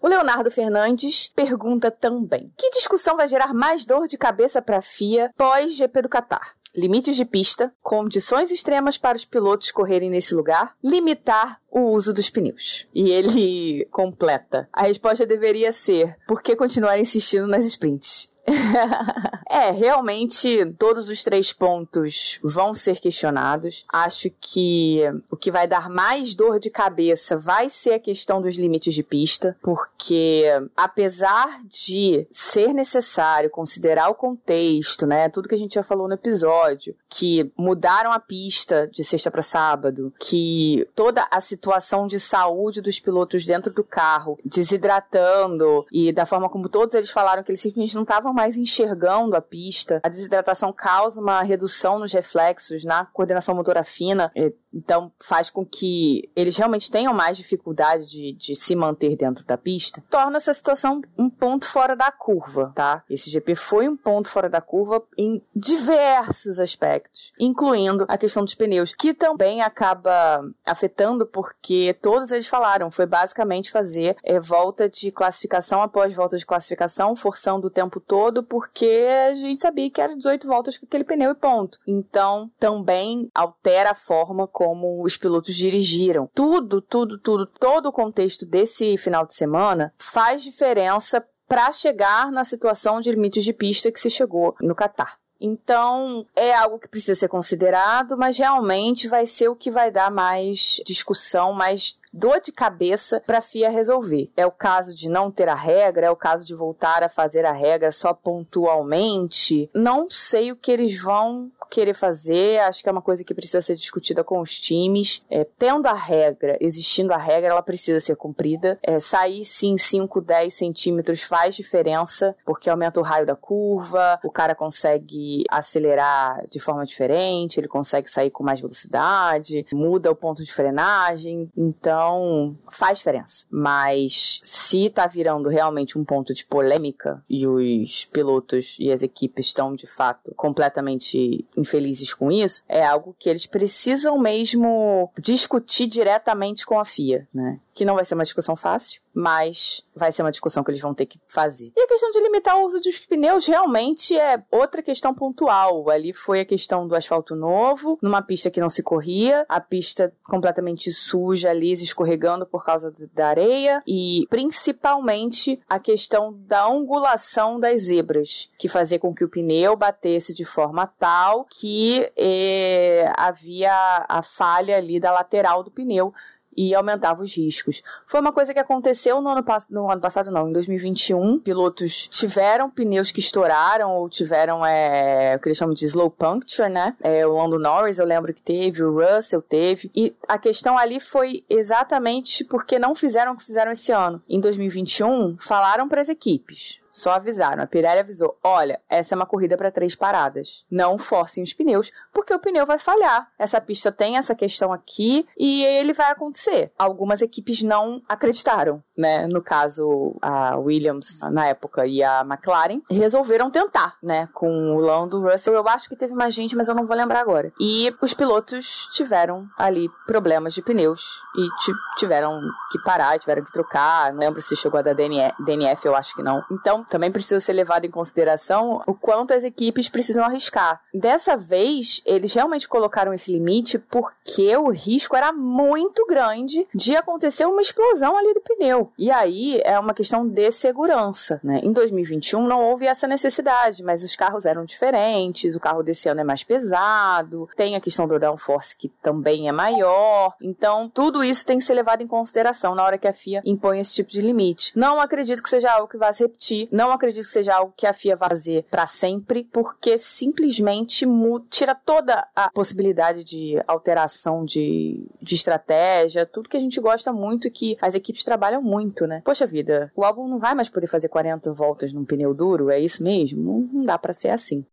O 0.00 0.08
Leonardo 0.08 0.50
Fernandes 0.50 1.28
pergunta 1.28 1.90
também: 1.90 2.52
que 2.56 2.70
discussão 2.70 3.16
vai 3.16 3.28
gerar 3.28 3.54
mais 3.54 3.84
dor 3.84 4.08
de 4.08 4.18
cabeça 4.18 4.60
para 4.60 4.78
a 4.78 4.82
FIA 4.82 5.30
pós 5.36 5.76
GP 5.76 6.02
do 6.02 6.08
Qatar? 6.08 6.56
limites 6.74 7.16
de 7.16 7.24
pista, 7.24 7.72
condições 7.82 8.50
extremas 8.50 8.96
para 8.96 9.16
os 9.16 9.24
pilotos 9.24 9.70
correrem 9.70 10.10
nesse 10.10 10.34
lugar, 10.34 10.74
limitar 10.82 11.60
o 11.70 11.80
uso 11.90 12.12
dos 12.12 12.30
pneus. 12.30 12.86
E 12.94 13.10
ele 13.10 13.86
completa. 13.92 14.68
A 14.72 14.84
resposta 14.84 15.26
deveria 15.26 15.72
ser: 15.72 16.16
por 16.26 16.42
que 16.42 16.56
continuar 16.56 16.98
insistindo 16.98 17.46
nas 17.46 17.66
sprints? 17.66 18.31
é, 19.48 19.70
realmente 19.70 20.66
todos 20.78 21.08
os 21.08 21.22
três 21.22 21.52
pontos 21.52 22.40
vão 22.42 22.74
ser 22.74 23.00
questionados. 23.00 23.84
Acho 23.92 24.30
que 24.40 25.00
o 25.30 25.36
que 25.36 25.50
vai 25.50 25.66
dar 25.68 25.88
mais 25.88 26.34
dor 26.34 26.58
de 26.58 26.70
cabeça 26.70 27.36
vai 27.36 27.68
ser 27.68 27.94
a 27.94 28.00
questão 28.00 28.42
dos 28.42 28.56
limites 28.56 28.94
de 28.94 29.02
pista, 29.02 29.56
porque 29.62 30.44
apesar 30.76 31.60
de 31.64 32.26
ser 32.30 32.72
necessário 32.72 33.50
considerar 33.50 34.08
o 34.08 34.14
contexto, 34.14 35.06
né, 35.06 35.28
tudo 35.28 35.48
que 35.48 35.54
a 35.54 35.58
gente 35.58 35.74
já 35.74 35.82
falou 35.82 36.08
no 36.08 36.14
episódio, 36.14 36.96
que 37.08 37.52
mudaram 37.56 38.12
a 38.12 38.18
pista 38.18 38.88
de 38.88 39.04
sexta 39.04 39.30
para 39.30 39.42
sábado, 39.42 40.12
que 40.18 40.88
toda 40.94 41.26
a 41.30 41.40
situação 41.40 42.06
de 42.06 42.18
saúde 42.18 42.80
dos 42.80 42.98
pilotos 42.98 43.44
dentro 43.44 43.72
do 43.72 43.84
carro, 43.84 44.38
desidratando 44.44 45.86
e 45.92 46.12
da 46.12 46.26
forma 46.26 46.48
como 46.48 46.68
todos 46.68 46.94
eles 46.94 47.10
falaram 47.10 47.42
que 47.42 47.50
eles 47.50 47.60
simplesmente 47.60 47.94
não 47.94 48.02
estavam 48.02 48.31
mais 48.32 48.56
enxergando 48.56 49.36
a 49.36 49.40
pista. 49.40 50.00
A 50.02 50.08
desidratação 50.08 50.72
causa 50.72 51.20
uma 51.20 51.42
redução 51.42 51.98
nos 51.98 52.12
reflexos, 52.12 52.84
na 52.84 53.06
coordenação 53.06 53.54
motora 53.54 53.84
fina, 53.84 54.30
então 54.72 55.12
faz 55.22 55.50
com 55.50 55.64
que 55.64 56.30
eles 56.34 56.56
realmente 56.56 56.90
tenham 56.90 57.12
mais 57.12 57.36
dificuldade 57.36 58.06
de, 58.08 58.32
de 58.32 58.56
se 58.56 58.74
manter 58.74 59.16
dentro 59.16 59.44
da 59.44 59.58
pista. 59.58 60.02
Torna 60.08 60.38
essa 60.38 60.54
situação 60.54 61.02
um 61.18 61.28
ponto 61.28 61.66
fora 61.66 61.94
da 61.94 62.10
curva, 62.10 62.72
tá? 62.74 63.02
Esse 63.08 63.30
GP 63.30 63.54
foi 63.54 63.88
um 63.88 63.96
ponto 63.96 64.28
fora 64.28 64.48
da 64.48 64.60
curva 64.60 65.02
em 65.16 65.42
diversos 65.54 66.58
aspectos, 66.58 67.32
incluindo 67.38 68.06
a 68.08 68.16
questão 68.16 68.44
dos 68.44 68.54
pneus, 68.54 68.94
que 68.94 69.12
também 69.12 69.60
acaba 69.60 70.42
afetando 70.64 71.26
porque 71.26 71.96
todos 72.00 72.30
eles 72.30 72.46
falaram, 72.46 72.90
foi 72.90 73.06
basicamente 73.06 73.70
fazer 73.70 74.16
é, 74.24 74.40
volta 74.40 74.88
de 74.88 75.10
classificação 75.10 75.82
após 75.82 76.14
volta 76.14 76.36
de 76.36 76.46
classificação, 76.46 77.14
forçando 77.14 77.66
o 77.66 77.70
tempo 77.70 78.00
todo 78.00 78.21
todo 78.22 78.44
porque 78.44 79.08
a 79.30 79.34
gente 79.34 79.60
sabia 79.60 79.90
que 79.90 80.00
era 80.00 80.14
18 80.14 80.46
voltas 80.46 80.78
com 80.78 80.86
aquele 80.86 81.02
pneu 81.02 81.32
e 81.32 81.34
ponto. 81.34 81.78
Então, 81.84 82.48
também 82.56 83.28
altera 83.34 83.90
a 83.90 83.94
forma 83.96 84.46
como 84.46 85.02
os 85.02 85.16
pilotos 85.16 85.56
dirigiram. 85.56 86.30
Tudo, 86.32 86.80
tudo, 86.80 87.18
tudo, 87.18 87.46
todo 87.46 87.86
o 87.86 87.92
contexto 87.92 88.46
desse 88.46 88.96
final 88.96 89.26
de 89.26 89.34
semana 89.34 89.92
faz 89.98 90.42
diferença 90.42 91.24
para 91.48 91.72
chegar 91.72 92.30
na 92.30 92.44
situação 92.44 93.00
de 93.00 93.10
limites 93.10 93.44
de 93.44 93.52
pista 93.52 93.90
que 93.90 94.00
se 94.00 94.08
chegou 94.08 94.54
no 94.60 94.74
Catar. 94.74 95.18
Então, 95.44 96.24
é 96.36 96.54
algo 96.54 96.78
que 96.78 96.86
precisa 96.86 97.18
ser 97.18 97.26
considerado, 97.26 98.16
mas 98.16 98.38
realmente 98.38 99.08
vai 99.08 99.26
ser 99.26 99.48
o 99.48 99.56
que 99.56 99.72
vai 99.72 99.90
dar 99.90 100.08
mais 100.08 100.80
discussão, 100.86 101.52
mais 101.52 101.98
dor 102.12 102.40
de 102.40 102.52
cabeça 102.52 103.20
para 103.26 103.38
a 103.38 103.42
FIA 103.42 103.68
resolver. 103.68 104.30
É 104.36 104.46
o 104.46 104.52
caso 104.52 104.94
de 104.94 105.08
não 105.08 105.32
ter 105.32 105.48
a 105.48 105.54
regra, 105.54 106.06
é 106.06 106.10
o 106.10 106.16
caso 106.16 106.46
de 106.46 106.54
voltar 106.54 107.02
a 107.02 107.08
fazer 107.08 107.44
a 107.44 107.52
regra 107.52 107.90
só 107.90 108.12
pontualmente. 108.12 109.68
Não 109.74 110.06
sei 110.08 110.52
o 110.52 110.56
que 110.56 110.70
eles 110.70 111.00
vão 111.02 111.50
querer 111.72 111.94
fazer, 111.94 112.60
acho 112.60 112.82
que 112.82 112.88
é 112.88 112.92
uma 112.92 113.00
coisa 113.00 113.24
que 113.24 113.32
precisa 113.32 113.62
ser 113.62 113.74
discutida 113.76 114.22
com 114.22 114.38
os 114.40 114.60
times. 114.60 115.24
É, 115.30 115.42
tendo 115.58 115.86
a 115.86 115.94
regra, 115.94 116.58
existindo 116.60 117.14
a 117.14 117.16
regra, 117.16 117.52
ela 117.52 117.62
precisa 117.62 117.98
ser 117.98 118.14
cumprida. 118.14 118.78
É, 118.82 119.00
sair 119.00 119.42
sim 119.46 119.78
5, 119.78 120.20
10 120.20 120.52
centímetros 120.52 121.22
faz 121.22 121.56
diferença, 121.56 122.36
porque 122.44 122.68
aumenta 122.68 123.00
o 123.00 123.02
raio 123.02 123.24
da 123.24 123.34
curva, 123.34 124.20
o 124.22 124.30
cara 124.30 124.54
consegue 124.54 125.44
acelerar 125.48 126.46
de 126.50 126.60
forma 126.60 126.84
diferente, 126.84 127.58
ele 127.58 127.68
consegue 127.68 128.10
sair 128.10 128.30
com 128.30 128.44
mais 128.44 128.60
velocidade, 128.60 129.64
muda 129.72 130.10
o 130.10 130.16
ponto 130.16 130.44
de 130.44 130.52
frenagem, 130.52 131.50
então 131.56 132.54
faz 132.70 132.98
diferença. 132.98 133.46
Mas 133.50 134.42
se 134.44 134.90
tá 134.90 135.06
virando 135.06 135.48
realmente 135.48 135.98
um 135.98 136.04
ponto 136.04 136.34
de 136.34 136.44
polêmica 136.44 137.24
e 137.30 137.46
os 137.46 138.04
pilotos 138.04 138.76
e 138.78 138.92
as 138.92 139.02
equipes 139.02 139.46
estão 139.46 139.74
de 139.74 139.86
fato 139.86 140.34
completamente 140.36 141.46
infelizes 141.62 142.12
com 142.12 142.30
isso, 142.30 142.62
é 142.68 142.84
algo 142.84 143.14
que 143.18 143.28
eles 143.28 143.46
precisam 143.46 144.18
mesmo 144.18 145.10
discutir 145.18 145.86
diretamente 145.86 146.66
com 146.66 146.78
a 146.78 146.84
FIA, 146.84 147.26
né? 147.32 147.58
Que 147.74 147.84
não 147.84 147.94
vai 147.94 148.04
ser 148.04 148.14
uma 148.14 148.24
discussão 148.24 148.54
fácil, 148.54 149.00
mas 149.14 149.84
vai 149.94 150.10
ser 150.10 150.22
uma 150.22 150.30
discussão 150.30 150.64
que 150.64 150.70
eles 150.70 150.80
vão 150.80 150.94
ter 150.94 151.06
que 151.06 151.20
fazer. 151.28 151.72
E 151.76 151.80
a 151.80 151.86
questão 151.86 152.10
de 152.10 152.20
limitar 152.20 152.58
o 152.58 152.64
uso 152.64 152.80
dos 152.80 152.98
pneus 153.00 153.46
realmente 153.46 154.18
é 154.18 154.42
outra 154.50 154.82
questão 154.82 155.14
pontual. 155.14 155.90
Ali 155.90 156.12
foi 156.12 156.40
a 156.40 156.44
questão 156.44 156.86
do 156.86 156.94
asfalto 156.94 157.34
novo, 157.34 157.98
numa 158.02 158.22
pista 158.22 158.50
que 158.50 158.60
não 158.60 158.68
se 158.68 158.82
corria, 158.82 159.44
a 159.48 159.60
pista 159.60 160.12
completamente 160.24 160.92
suja, 160.92 161.52
lisa, 161.52 161.84
escorregando 161.84 162.46
por 162.46 162.64
causa 162.64 162.92
da 163.12 163.28
areia, 163.28 163.82
e 163.86 164.26
principalmente 164.30 165.60
a 165.68 165.78
questão 165.78 166.32
da 166.46 166.64
angulação 166.66 167.60
das 167.60 167.82
zebras, 167.82 168.50
que 168.58 168.68
fazia 168.68 168.98
com 168.98 169.14
que 169.14 169.24
o 169.24 169.28
pneu 169.28 169.76
batesse 169.76 170.34
de 170.34 170.44
forma 170.44 170.86
tal 170.86 171.44
que 171.44 172.10
eh, 172.16 173.12
havia 173.16 174.06
a 174.08 174.22
falha 174.22 174.76
ali 174.76 174.98
da 174.98 175.12
lateral 175.12 175.62
do 175.62 175.70
pneu 175.70 176.12
e 176.56 176.74
aumentava 176.74 177.22
os 177.22 177.36
riscos. 177.36 177.82
Foi 178.06 178.20
uma 178.20 178.32
coisa 178.32 178.52
que 178.52 178.58
aconteceu 178.58 179.20
no 179.20 179.30
ano, 179.30 179.44
no 179.70 179.90
ano 179.90 180.00
passado, 180.00 180.30
não, 180.30 180.48
em 180.48 180.52
2021. 180.52 181.38
Pilotos 181.40 182.08
tiveram 182.08 182.70
pneus 182.70 183.10
que 183.10 183.20
estouraram 183.20 183.90
ou 183.90 184.08
tiveram 184.08 184.64
é, 184.64 185.36
o 185.36 185.40
que 185.40 185.48
eles 185.48 185.58
chamam 185.58 185.74
de 185.74 185.84
slow 185.84 186.10
puncture, 186.10 186.68
né? 186.68 186.96
É, 187.00 187.26
o 187.26 187.36
Lando 187.36 187.58
Norris, 187.58 187.98
eu 187.98 188.06
lembro 188.06 188.34
que 188.34 188.42
teve, 188.42 188.82
o 188.82 188.94
Russell 188.94 189.42
teve. 189.42 189.90
E 189.94 190.14
a 190.28 190.38
questão 190.38 190.76
ali 190.76 191.00
foi 191.00 191.44
exatamente 191.48 192.44
porque 192.44 192.78
não 192.78 192.94
fizeram 192.94 193.32
o 193.32 193.36
que 193.36 193.44
fizeram 193.44 193.72
esse 193.72 193.92
ano. 193.92 194.22
Em 194.28 194.40
2021, 194.40 195.36
falaram 195.38 195.88
para 195.88 196.00
as 196.00 196.08
equipes: 196.08 196.81
só 196.92 197.12
avisaram. 197.12 197.62
A 197.62 197.66
Pirelli 197.66 198.00
avisou: 198.00 198.38
olha, 198.44 198.80
essa 198.88 199.14
é 199.14 199.16
uma 199.16 199.26
corrida 199.26 199.56
para 199.56 199.72
três 199.72 199.96
paradas. 199.96 200.64
Não 200.70 200.98
forcem 200.98 201.42
os 201.42 201.54
pneus, 201.54 201.90
porque 202.12 202.34
o 202.34 202.38
pneu 202.38 202.66
vai 202.66 202.78
falhar. 202.78 203.28
Essa 203.38 203.60
pista 203.60 203.90
tem 203.90 204.18
essa 204.18 204.34
questão 204.34 204.72
aqui 204.72 205.26
e 205.36 205.64
ele 205.64 205.94
vai 205.94 206.12
acontecer. 206.12 206.70
Algumas 206.78 207.22
equipes 207.22 207.62
não 207.62 208.02
acreditaram, 208.06 208.82
né? 208.96 209.26
No 209.26 209.42
caso, 209.42 210.16
a 210.20 210.56
Williams 210.56 211.20
na 211.30 211.46
época 211.46 211.86
e 211.86 212.02
a 212.02 212.20
McLaren 212.20 212.82
resolveram 212.90 213.50
tentar, 213.50 213.96
né? 214.02 214.28
Com 214.34 214.76
o 214.76 214.78
Lando 214.78 215.20
Russell. 215.20 215.54
Eu 215.54 215.66
acho 215.66 215.88
que 215.88 215.96
teve 215.96 216.14
mais 216.14 216.34
gente, 216.34 216.54
mas 216.54 216.68
eu 216.68 216.74
não 216.74 216.86
vou 216.86 216.96
lembrar 216.96 217.20
agora. 217.20 217.52
E 217.58 217.94
os 218.02 218.12
pilotos 218.12 218.88
tiveram 218.92 219.48
ali 219.56 219.88
problemas 220.06 220.52
de 220.52 220.60
pneus 220.60 221.22
e 221.34 221.48
tiveram 221.96 222.40
que 222.70 222.78
parar, 222.82 223.18
tiveram 223.18 223.42
que 223.42 223.52
trocar. 223.52 224.12
Não 224.12 224.20
lembro 224.20 224.42
se 224.42 224.54
chegou 224.56 224.78
a 224.78 224.82
da 224.82 224.92
DNF, 224.92 225.86
eu 225.86 225.94
acho 225.94 226.14
que 226.14 226.22
não. 226.22 226.44
Então, 226.50 226.81
também 226.88 227.10
precisa 227.10 227.40
ser 227.40 227.52
levado 227.52 227.84
em 227.84 227.90
consideração 227.90 228.82
o 228.86 228.94
quanto 228.94 229.34
as 229.34 229.44
equipes 229.44 229.88
precisam 229.88 230.24
arriscar. 230.24 230.80
Dessa 230.92 231.36
vez, 231.36 232.02
eles 232.04 232.32
realmente 232.32 232.68
colocaram 232.68 233.12
esse 233.12 233.32
limite 233.32 233.78
porque 233.78 234.56
o 234.56 234.70
risco 234.70 235.16
era 235.16 235.32
muito 235.32 236.06
grande 236.06 236.66
de 236.74 236.96
acontecer 236.96 237.46
uma 237.46 237.60
explosão 237.60 238.16
ali 238.16 238.32
do 238.34 238.40
pneu. 238.40 238.92
E 238.98 239.10
aí 239.10 239.60
é 239.64 239.78
uma 239.78 239.94
questão 239.94 240.26
de 240.26 240.50
segurança, 240.52 241.40
né? 241.42 241.60
Em 241.62 241.72
2021 241.72 242.46
não 242.46 242.62
houve 242.62 242.86
essa 242.86 243.06
necessidade, 243.06 243.82
mas 243.82 244.02
os 244.02 244.16
carros 244.16 244.46
eram 244.46 244.64
diferentes, 244.64 245.54
o 245.54 245.60
carro 245.60 245.82
desse 245.82 246.08
ano 246.08 246.20
é 246.20 246.24
mais 246.24 246.42
pesado, 246.42 247.48
tem 247.56 247.76
a 247.76 247.80
questão 247.80 248.06
do 248.06 248.18
downforce 248.18 248.76
que 248.76 248.88
também 248.88 249.48
é 249.48 249.52
maior. 249.52 250.34
Então, 250.40 250.88
tudo 250.88 251.22
isso 251.22 251.46
tem 251.46 251.58
que 251.58 251.64
ser 251.64 251.74
levado 251.74 252.02
em 252.02 252.06
consideração 252.06 252.74
na 252.74 252.84
hora 252.84 252.98
que 252.98 253.08
a 253.08 253.12
FIA 253.12 253.42
impõe 253.44 253.80
esse 253.80 253.94
tipo 253.94 254.10
de 254.10 254.20
limite. 254.20 254.72
Não 254.76 255.00
acredito 255.00 255.42
que 255.42 255.50
seja 255.50 255.72
algo 255.72 255.88
que 255.88 255.98
vá 255.98 256.12
se 256.12 256.22
repetir 256.22 256.68
não 256.72 256.90
acredito 256.90 257.26
que 257.26 257.30
seja 257.30 257.54
algo 257.54 257.74
que 257.76 257.86
a 257.86 257.92
FIA 257.92 258.16
vai 258.16 258.30
fazer 258.30 258.64
para 258.70 258.86
sempre, 258.86 259.44
porque 259.44 259.98
simplesmente 259.98 261.06
tira 261.50 261.74
toda 261.74 262.26
a 262.34 262.50
possibilidade 262.50 263.22
de 263.22 263.62
alteração 263.68 264.42
de, 264.42 265.06
de 265.20 265.34
estratégia, 265.34 266.24
tudo 266.24 266.48
que 266.48 266.56
a 266.56 266.60
gente 266.60 266.80
gosta 266.80 267.12
muito 267.12 267.46
e 267.46 267.50
que 267.50 267.76
as 267.80 267.94
equipes 267.94 268.24
trabalham 268.24 268.62
muito, 268.62 269.06
né? 269.06 269.20
Poxa 269.22 269.46
vida, 269.46 269.92
o 269.94 270.02
álbum 270.02 270.26
não 270.26 270.38
vai 270.38 270.54
mais 270.54 270.70
poder 270.70 270.86
fazer 270.86 271.08
40 271.08 271.52
voltas 271.52 271.92
num 271.92 272.06
pneu 272.06 272.32
duro, 272.32 272.70
é 272.70 272.80
isso 272.80 273.02
mesmo? 273.02 273.42
Não, 273.42 273.68
não 273.70 273.82
dá 273.82 273.98
para 273.98 274.14
ser 274.14 274.30
assim. 274.30 274.64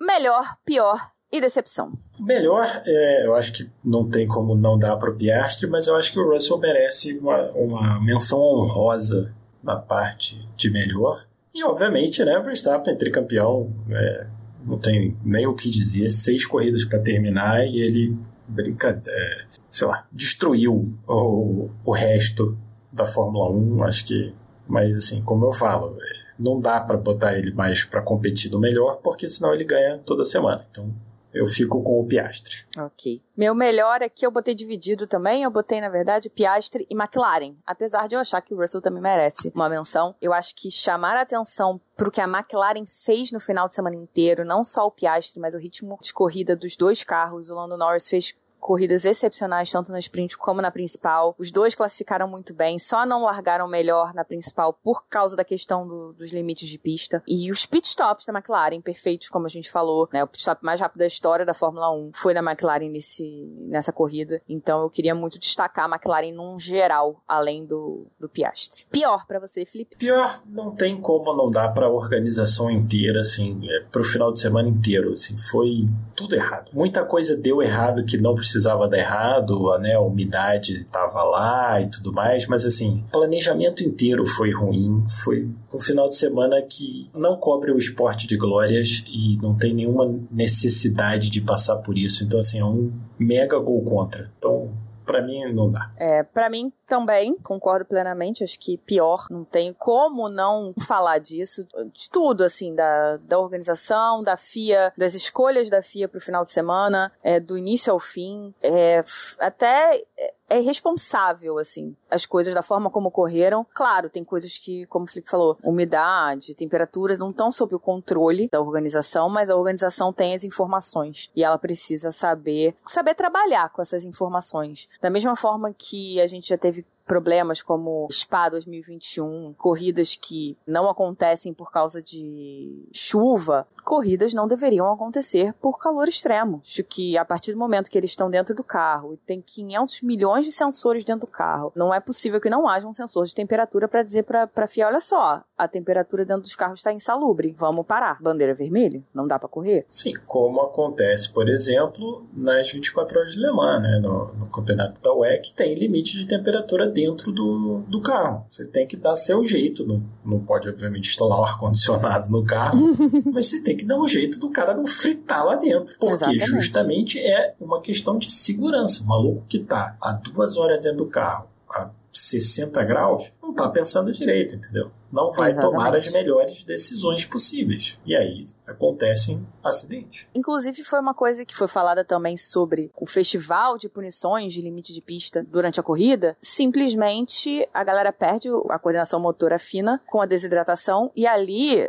Melhor, 0.00 0.56
pior 0.64 1.13
e 1.34 1.40
decepção. 1.40 1.92
Melhor, 2.16 2.64
é, 2.86 3.26
eu 3.26 3.34
acho 3.34 3.52
que 3.52 3.68
não 3.84 4.08
tem 4.08 4.24
como 4.24 4.54
não 4.54 4.78
dar 4.78 4.96
para 4.96 5.10
o 5.10 5.16
Piastri, 5.16 5.68
mas 5.68 5.88
eu 5.88 5.96
acho 5.96 6.12
que 6.12 6.20
o 6.20 6.30
Russell 6.32 6.58
merece 6.58 7.18
uma, 7.18 7.50
uma 7.50 8.00
menção 8.00 8.38
honrosa 8.38 9.34
na 9.60 9.74
parte 9.74 10.48
de 10.56 10.70
melhor. 10.70 11.26
E, 11.52 11.64
obviamente, 11.64 12.24
né, 12.24 12.38
Verstappen, 12.38 12.96
tricampeão, 12.96 13.68
é, 13.90 14.26
não 14.64 14.78
tem 14.78 15.16
nem 15.24 15.44
o 15.44 15.54
que 15.54 15.68
dizer. 15.68 16.08
Seis 16.08 16.46
corridas 16.46 16.84
para 16.84 17.00
terminar 17.00 17.66
e 17.66 17.80
ele, 17.80 18.16
brinca, 18.46 19.02
é, 19.04 19.44
sei 19.68 19.88
lá, 19.88 20.06
destruiu 20.12 20.96
o, 21.04 21.68
o 21.84 21.90
resto 21.90 22.56
da 22.92 23.06
Fórmula 23.06 23.50
1. 23.50 23.82
Acho 23.82 24.06
que, 24.06 24.32
mas 24.68 24.96
assim, 24.96 25.20
como 25.20 25.46
eu 25.46 25.52
falo, 25.52 25.98
não 26.38 26.60
dá 26.60 26.80
para 26.80 26.96
botar 26.96 27.36
ele 27.36 27.52
mais 27.52 27.82
para 27.82 28.00
competir 28.00 28.52
no 28.52 28.60
melhor, 28.60 29.00
porque 29.02 29.28
senão 29.28 29.52
ele 29.52 29.64
ganha 29.64 29.98
toda 29.98 30.24
semana. 30.24 30.64
Então 30.70 30.94
eu 31.34 31.46
fico 31.46 31.82
com 31.82 32.00
o 32.00 32.06
Piastre. 32.06 32.64
Ok. 32.78 33.20
Meu 33.36 33.54
melhor 33.54 34.02
aqui 34.02 34.24
eu 34.24 34.30
botei 34.30 34.54
dividido 34.54 35.06
também. 35.06 35.42
Eu 35.42 35.50
botei, 35.50 35.80
na 35.80 35.88
verdade, 35.88 36.30
Piastre 36.30 36.86
e 36.88 36.94
McLaren. 36.94 37.56
Apesar 37.66 38.06
de 38.06 38.14
eu 38.14 38.20
achar 38.20 38.40
que 38.40 38.54
o 38.54 38.56
Russell 38.56 38.80
também 38.80 39.02
merece 39.02 39.50
uma 39.52 39.68
menção. 39.68 40.14
Eu 40.22 40.32
acho 40.32 40.54
que 40.54 40.70
chamar 40.70 41.16
a 41.16 41.22
atenção 41.22 41.80
pro 41.96 42.10
que 42.10 42.20
a 42.20 42.28
McLaren 42.28 42.86
fez 42.86 43.32
no 43.32 43.40
final 43.40 43.66
de 43.66 43.74
semana 43.74 43.96
inteiro, 43.96 44.44
não 44.44 44.64
só 44.64 44.86
o 44.86 44.90
Piastre, 44.92 45.40
mas 45.40 45.54
o 45.54 45.58
ritmo 45.58 45.98
de 46.00 46.12
corrida 46.12 46.54
dos 46.54 46.76
dois 46.76 47.02
carros. 47.02 47.50
O 47.50 47.54
Lando 47.54 47.76
Norris 47.76 48.08
fez 48.08 48.34
corridas 48.64 49.04
excepcionais, 49.04 49.70
tanto 49.70 49.92
na 49.92 49.98
sprint 49.98 50.38
como 50.38 50.62
na 50.62 50.70
principal. 50.70 51.34
Os 51.38 51.50
dois 51.50 51.74
classificaram 51.74 52.26
muito 52.26 52.54
bem, 52.54 52.78
só 52.78 53.04
não 53.04 53.22
largaram 53.22 53.68
melhor 53.68 54.14
na 54.14 54.24
principal 54.24 54.72
por 54.72 55.06
causa 55.06 55.36
da 55.36 55.44
questão 55.44 55.86
do, 55.86 56.14
dos 56.14 56.32
limites 56.32 56.66
de 56.66 56.78
pista. 56.78 57.22
E 57.28 57.52
os 57.52 57.66
pitstops 57.66 58.24
da 58.24 58.32
McLaren, 58.32 58.80
perfeitos, 58.80 59.28
como 59.28 59.44
a 59.44 59.50
gente 59.50 59.70
falou, 59.70 60.08
né? 60.10 60.24
O 60.24 60.26
pitstop 60.26 60.64
mais 60.64 60.80
rápido 60.80 61.00
da 61.00 61.06
história 61.06 61.44
da 61.44 61.52
Fórmula 61.52 61.92
1 61.92 62.12
foi 62.14 62.32
na 62.32 62.40
McLaren 62.40 62.88
nesse, 62.88 63.46
nessa 63.66 63.92
corrida. 63.92 64.40
Então 64.48 64.80
eu 64.80 64.88
queria 64.88 65.14
muito 65.14 65.38
destacar 65.38 65.84
a 65.84 65.94
McLaren 65.94 66.32
num 66.32 66.58
geral, 66.58 67.22
além 67.28 67.66
do, 67.66 68.06
do 68.18 68.30
Piastre. 68.30 68.86
Pior 68.90 69.26
para 69.26 69.40
você, 69.40 69.66
Felipe? 69.66 69.96
Pior, 69.98 70.42
não 70.46 70.70
tem 70.70 70.98
como 70.98 71.36
não 71.36 71.50
dar 71.50 71.68
para 71.74 71.84
a 71.84 71.90
organização 71.90 72.70
inteira, 72.70 73.20
assim, 73.20 73.60
é, 73.68 73.80
pro 73.92 74.02
final 74.02 74.32
de 74.32 74.40
semana 74.40 74.70
inteiro, 74.70 75.12
assim, 75.12 75.36
foi 75.36 75.86
tudo 76.16 76.34
errado. 76.34 76.70
Muita 76.72 77.04
coisa 77.04 77.36
deu 77.36 77.60
errado 77.60 78.06
que 78.06 78.16
não 78.16 78.34
precisava 78.34 78.53
precisava 78.54 78.86
dar 78.86 78.98
errado, 78.98 79.76
né, 79.78 79.94
a 79.94 80.00
umidade 80.00 80.82
estava 80.82 81.24
lá 81.24 81.80
e 81.80 81.90
tudo 81.90 82.12
mais, 82.12 82.46
mas 82.46 82.64
assim, 82.64 83.04
o 83.08 83.10
planejamento 83.10 83.82
inteiro 83.82 84.24
foi 84.24 84.52
ruim, 84.52 85.04
foi 85.08 85.48
um 85.72 85.78
final 85.78 86.08
de 86.08 86.16
semana 86.16 86.62
que 86.62 87.10
não 87.12 87.36
cobre 87.36 87.72
o 87.72 87.78
esporte 87.78 88.28
de 88.28 88.36
glórias 88.36 89.02
e 89.08 89.36
não 89.42 89.56
tem 89.56 89.74
nenhuma 89.74 90.14
necessidade 90.30 91.30
de 91.30 91.40
passar 91.40 91.76
por 91.78 91.98
isso, 91.98 92.22
então 92.22 92.38
assim, 92.38 92.60
é 92.60 92.64
um 92.64 92.92
mega 93.18 93.58
gol 93.58 93.82
contra. 93.82 94.30
Então, 94.38 94.70
para 95.04 95.20
mim 95.20 95.52
não 95.52 95.70
dá. 95.70 95.90
É, 95.96 96.22
para 96.22 96.48
mim 96.48 96.72
também, 96.86 97.34
concordo 97.38 97.84
plenamente, 97.84 98.44
acho 98.44 98.58
que 98.58 98.78
pior, 98.78 99.26
não 99.30 99.44
tem 99.44 99.72
como 99.72 100.28
não 100.28 100.74
falar 100.86 101.18
disso, 101.18 101.66
de 101.92 102.10
tudo, 102.10 102.44
assim, 102.44 102.74
da, 102.74 103.16
da 103.18 103.38
organização, 103.38 104.22
da 104.22 104.36
FIA, 104.36 104.92
das 104.96 105.14
escolhas 105.14 105.70
da 105.70 105.82
FIA 105.82 106.08
pro 106.08 106.20
final 106.20 106.44
de 106.44 106.50
semana, 106.50 107.12
é, 107.22 107.40
do 107.40 107.56
início 107.56 107.92
ao 107.92 107.98
fim, 107.98 108.54
é, 108.62 109.04
até 109.38 110.02
é, 110.48 110.60
irresponsável, 110.60 111.58
assim, 111.58 111.96
as 112.10 112.26
coisas 112.26 112.54
da 112.54 112.62
forma 112.62 112.90
como 112.90 113.08
ocorreram. 113.08 113.66
Claro, 113.74 114.10
tem 114.10 114.22
coisas 114.22 114.58
que, 114.58 114.86
como 114.86 115.04
o 115.04 115.08
Felipe 115.08 115.30
falou, 115.30 115.56
umidade, 115.62 116.54
temperaturas 116.54 117.18
não 117.18 117.28
estão 117.28 117.50
sob 117.50 117.74
o 117.74 117.80
controle 117.80 118.48
da 118.50 118.60
organização, 118.60 119.28
mas 119.28 119.50
a 119.50 119.56
organização 119.56 120.12
tem 120.12 120.34
as 120.34 120.44
informações 120.44 121.30
e 121.34 121.42
ela 121.42 121.58
precisa 121.58 122.12
saber, 122.12 122.74
saber 122.86 123.14
trabalhar 123.14 123.70
com 123.70 123.80
essas 123.80 124.04
informações. 124.04 124.88
Da 125.00 125.10
mesma 125.10 125.34
forma 125.34 125.74
que 125.76 126.20
a 126.20 126.26
gente 126.26 126.48
já 126.48 126.58
teve 126.58 126.73
of 126.78 126.84
problemas 127.06 127.62
como 127.62 128.08
Spa 128.10 128.48
2021, 128.48 129.54
corridas 129.54 130.16
que 130.16 130.56
não 130.66 130.88
acontecem 130.88 131.52
por 131.52 131.70
causa 131.70 132.02
de 132.02 132.88
chuva, 132.92 133.66
corridas 133.84 134.32
não 134.32 134.48
deveriam 134.48 134.90
acontecer 134.90 135.52
por 135.60 135.78
calor 135.78 136.08
extremo. 136.08 136.62
Acho 136.64 136.82
que 136.82 137.16
a 137.16 137.24
partir 137.24 137.52
do 137.52 137.58
momento 137.58 137.90
que 137.90 137.98
eles 137.98 138.10
estão 138.10 138.30
dentro 138.30 138.54
do 138.54 138.64
carro 138.64 139.14
e 139.14 139.16
tem 139.18 139.40
500 139.40 140.02
milhões 140.02 140.46
de 140.46 140.52
sensores 140.52 141.04
dentro 141.04 141.26
do 141.26 141.32
carro, 141.32 141.72
não 141.74 141.92
é 141.92 142.00
possível 142.00 142.40
que 142.40 142.50
não 142.50 142.66
haja 142.66 142.88
um 142.88 142.92
sensor 142.92 143.26
de 143.26 143.34
temperatura 143.34 143.86
para 143.86 144.02
dizer 144.02 144.24
para 144.24 144.48
a 144.56 144.66
FIA, 144.66 144.88
olha 144.88 145.00
só, 145.00 145.42
a 145.56 145.68
temperatura 145.68 146.24
dentro 146.24 146.42
dos 146.42 146.56
carros 146.56 146.80
está 146.80 146.92
insalubre, 146.92 147.54
vamos 147.56 147.86
parar. 147.86 148.20
Bandeira 148.20 148.54
vermelha, 148.54 149.02
não 149.12 149.26
dá 149.26 149.38
para 149.38 149.48
correr. 149.48 149.86
Sim, 149.90 150.14
como 150.26 150.60
acontece, 150.62 151.30
por 151.32 151.48
exemplo, 151.48 152.26
nas 152.32 152.70
24 152.70 153.18
horas 153.18 153.32
de 153.32 153.38
Le 153.38 153.52
Mans, 153.52 153.82
né, 153.82 153.98
no, 154.00 154.32
no 154.34 154.46
campeonato 154.46 155.00
da 155.00 155.12
WEC, 155.12 155.52
tem 155.54 155.74
limite 155.74 156.16
de 156.16 156.26
temperatura 156.26 156.88
dentro 156.94 157.32
do, 157.32 157.82
do 157.88 158.00
carro. 158.00 158.46
Você 158.48 158.64
tem 158.64 158.86
que 158.86 158.96
dar 158.96 159.16
seu 159.16 159.44
jeito. 159.44 159.84
Não, 159.84 160.02
não 160.24 160.38
pode, 160.38 160.68
obviamente, 160.68 161.10
instalar 161.10 161.40
o 161.40 161.44
ar-condicionado 161.44 162.30
no 162.30 162.44
carro, 162.44 162.78
mas 163.32 163.48
você 163.48 163.60
tem 163.60 163.76
que 163.76 163.84
dar 163.84 164.00
um 164.00 164.06
jeito 164.06 164.38
do 164.38 164.50
cara 164.50 164.74
não 164.74 164.86
fritar 164.86 165.44
lá 165.44 165.56
dentro. 165.56 165.96
Porque 165.98 166.14
Exatamente. 166.14 166.46
justamente 166.46 167.18
é 167.18 167.54
uma 167.60 167.80
questão 167.80 168.16
de 168.16 168.32
segurança. 168.32 169.02
O 169.02 169.06
maluco 169.06 169.44
que 169.48 169.58
tá 169.58 169.96
a 170.00 170.12
duas 170.12 170.56
horas 170.56 170.80
dentro 170.80 170.98
do 170.98 171.06
carro, 171.06 171.48
a 171.68 171.90
60 172.12 172.82
graus, 172.84 173.32
não 173.44 173.54
tá 173.54 173.68
pensando 173.68 174.12
direito, 174.12 174.54
entendeu? 174.54 174.90
Não 175.12 175.30
vai 175.30 175.52
Exatamente. 175.52 175.76
tomar 175.76 175.96
as 175.96 176.08
melhores 176.10 176.62
decisões 176.64 177.24
possíveis. 177.24 177.96
E 178.04 178.16
aí 178.16 178.46
acontecem 178.66 179.46
acidentes. 179.62 180.26
Inclusive, 180.34 180.82
foi 180.82 180.98
uma 180.98 181.14
coisa 181.14 181.44
que 181.44 181.54
foi 181.54 181.68
falada 181.68 182.04
também 182.04 182.36
sobre 182.36 182.90
o 182.96 183.06
festival 183.06 183.78
de 183.78 183.88
punições 183.88 184.52
de 184.52 184.60
limite 184.60 184.92
de 184.92 185.00
pista 185.00 185.44
durante 185.48 185.78
a 185.78 185.82
corrida. 185.82 186.36
Simplesmente 186.40 187.68
a 187.72 187.84
galera 187.84 188.12
perde 188.12 188.48
a 188.68 188.78
coordenação 188.78 189.20
motora 189.20 189.58
fina 189.58 190.02
com 190.06 190.20
a 190.20 190.26
desidratação 190.26 191.12
e 191.14 191.26
ali 191.26 191.88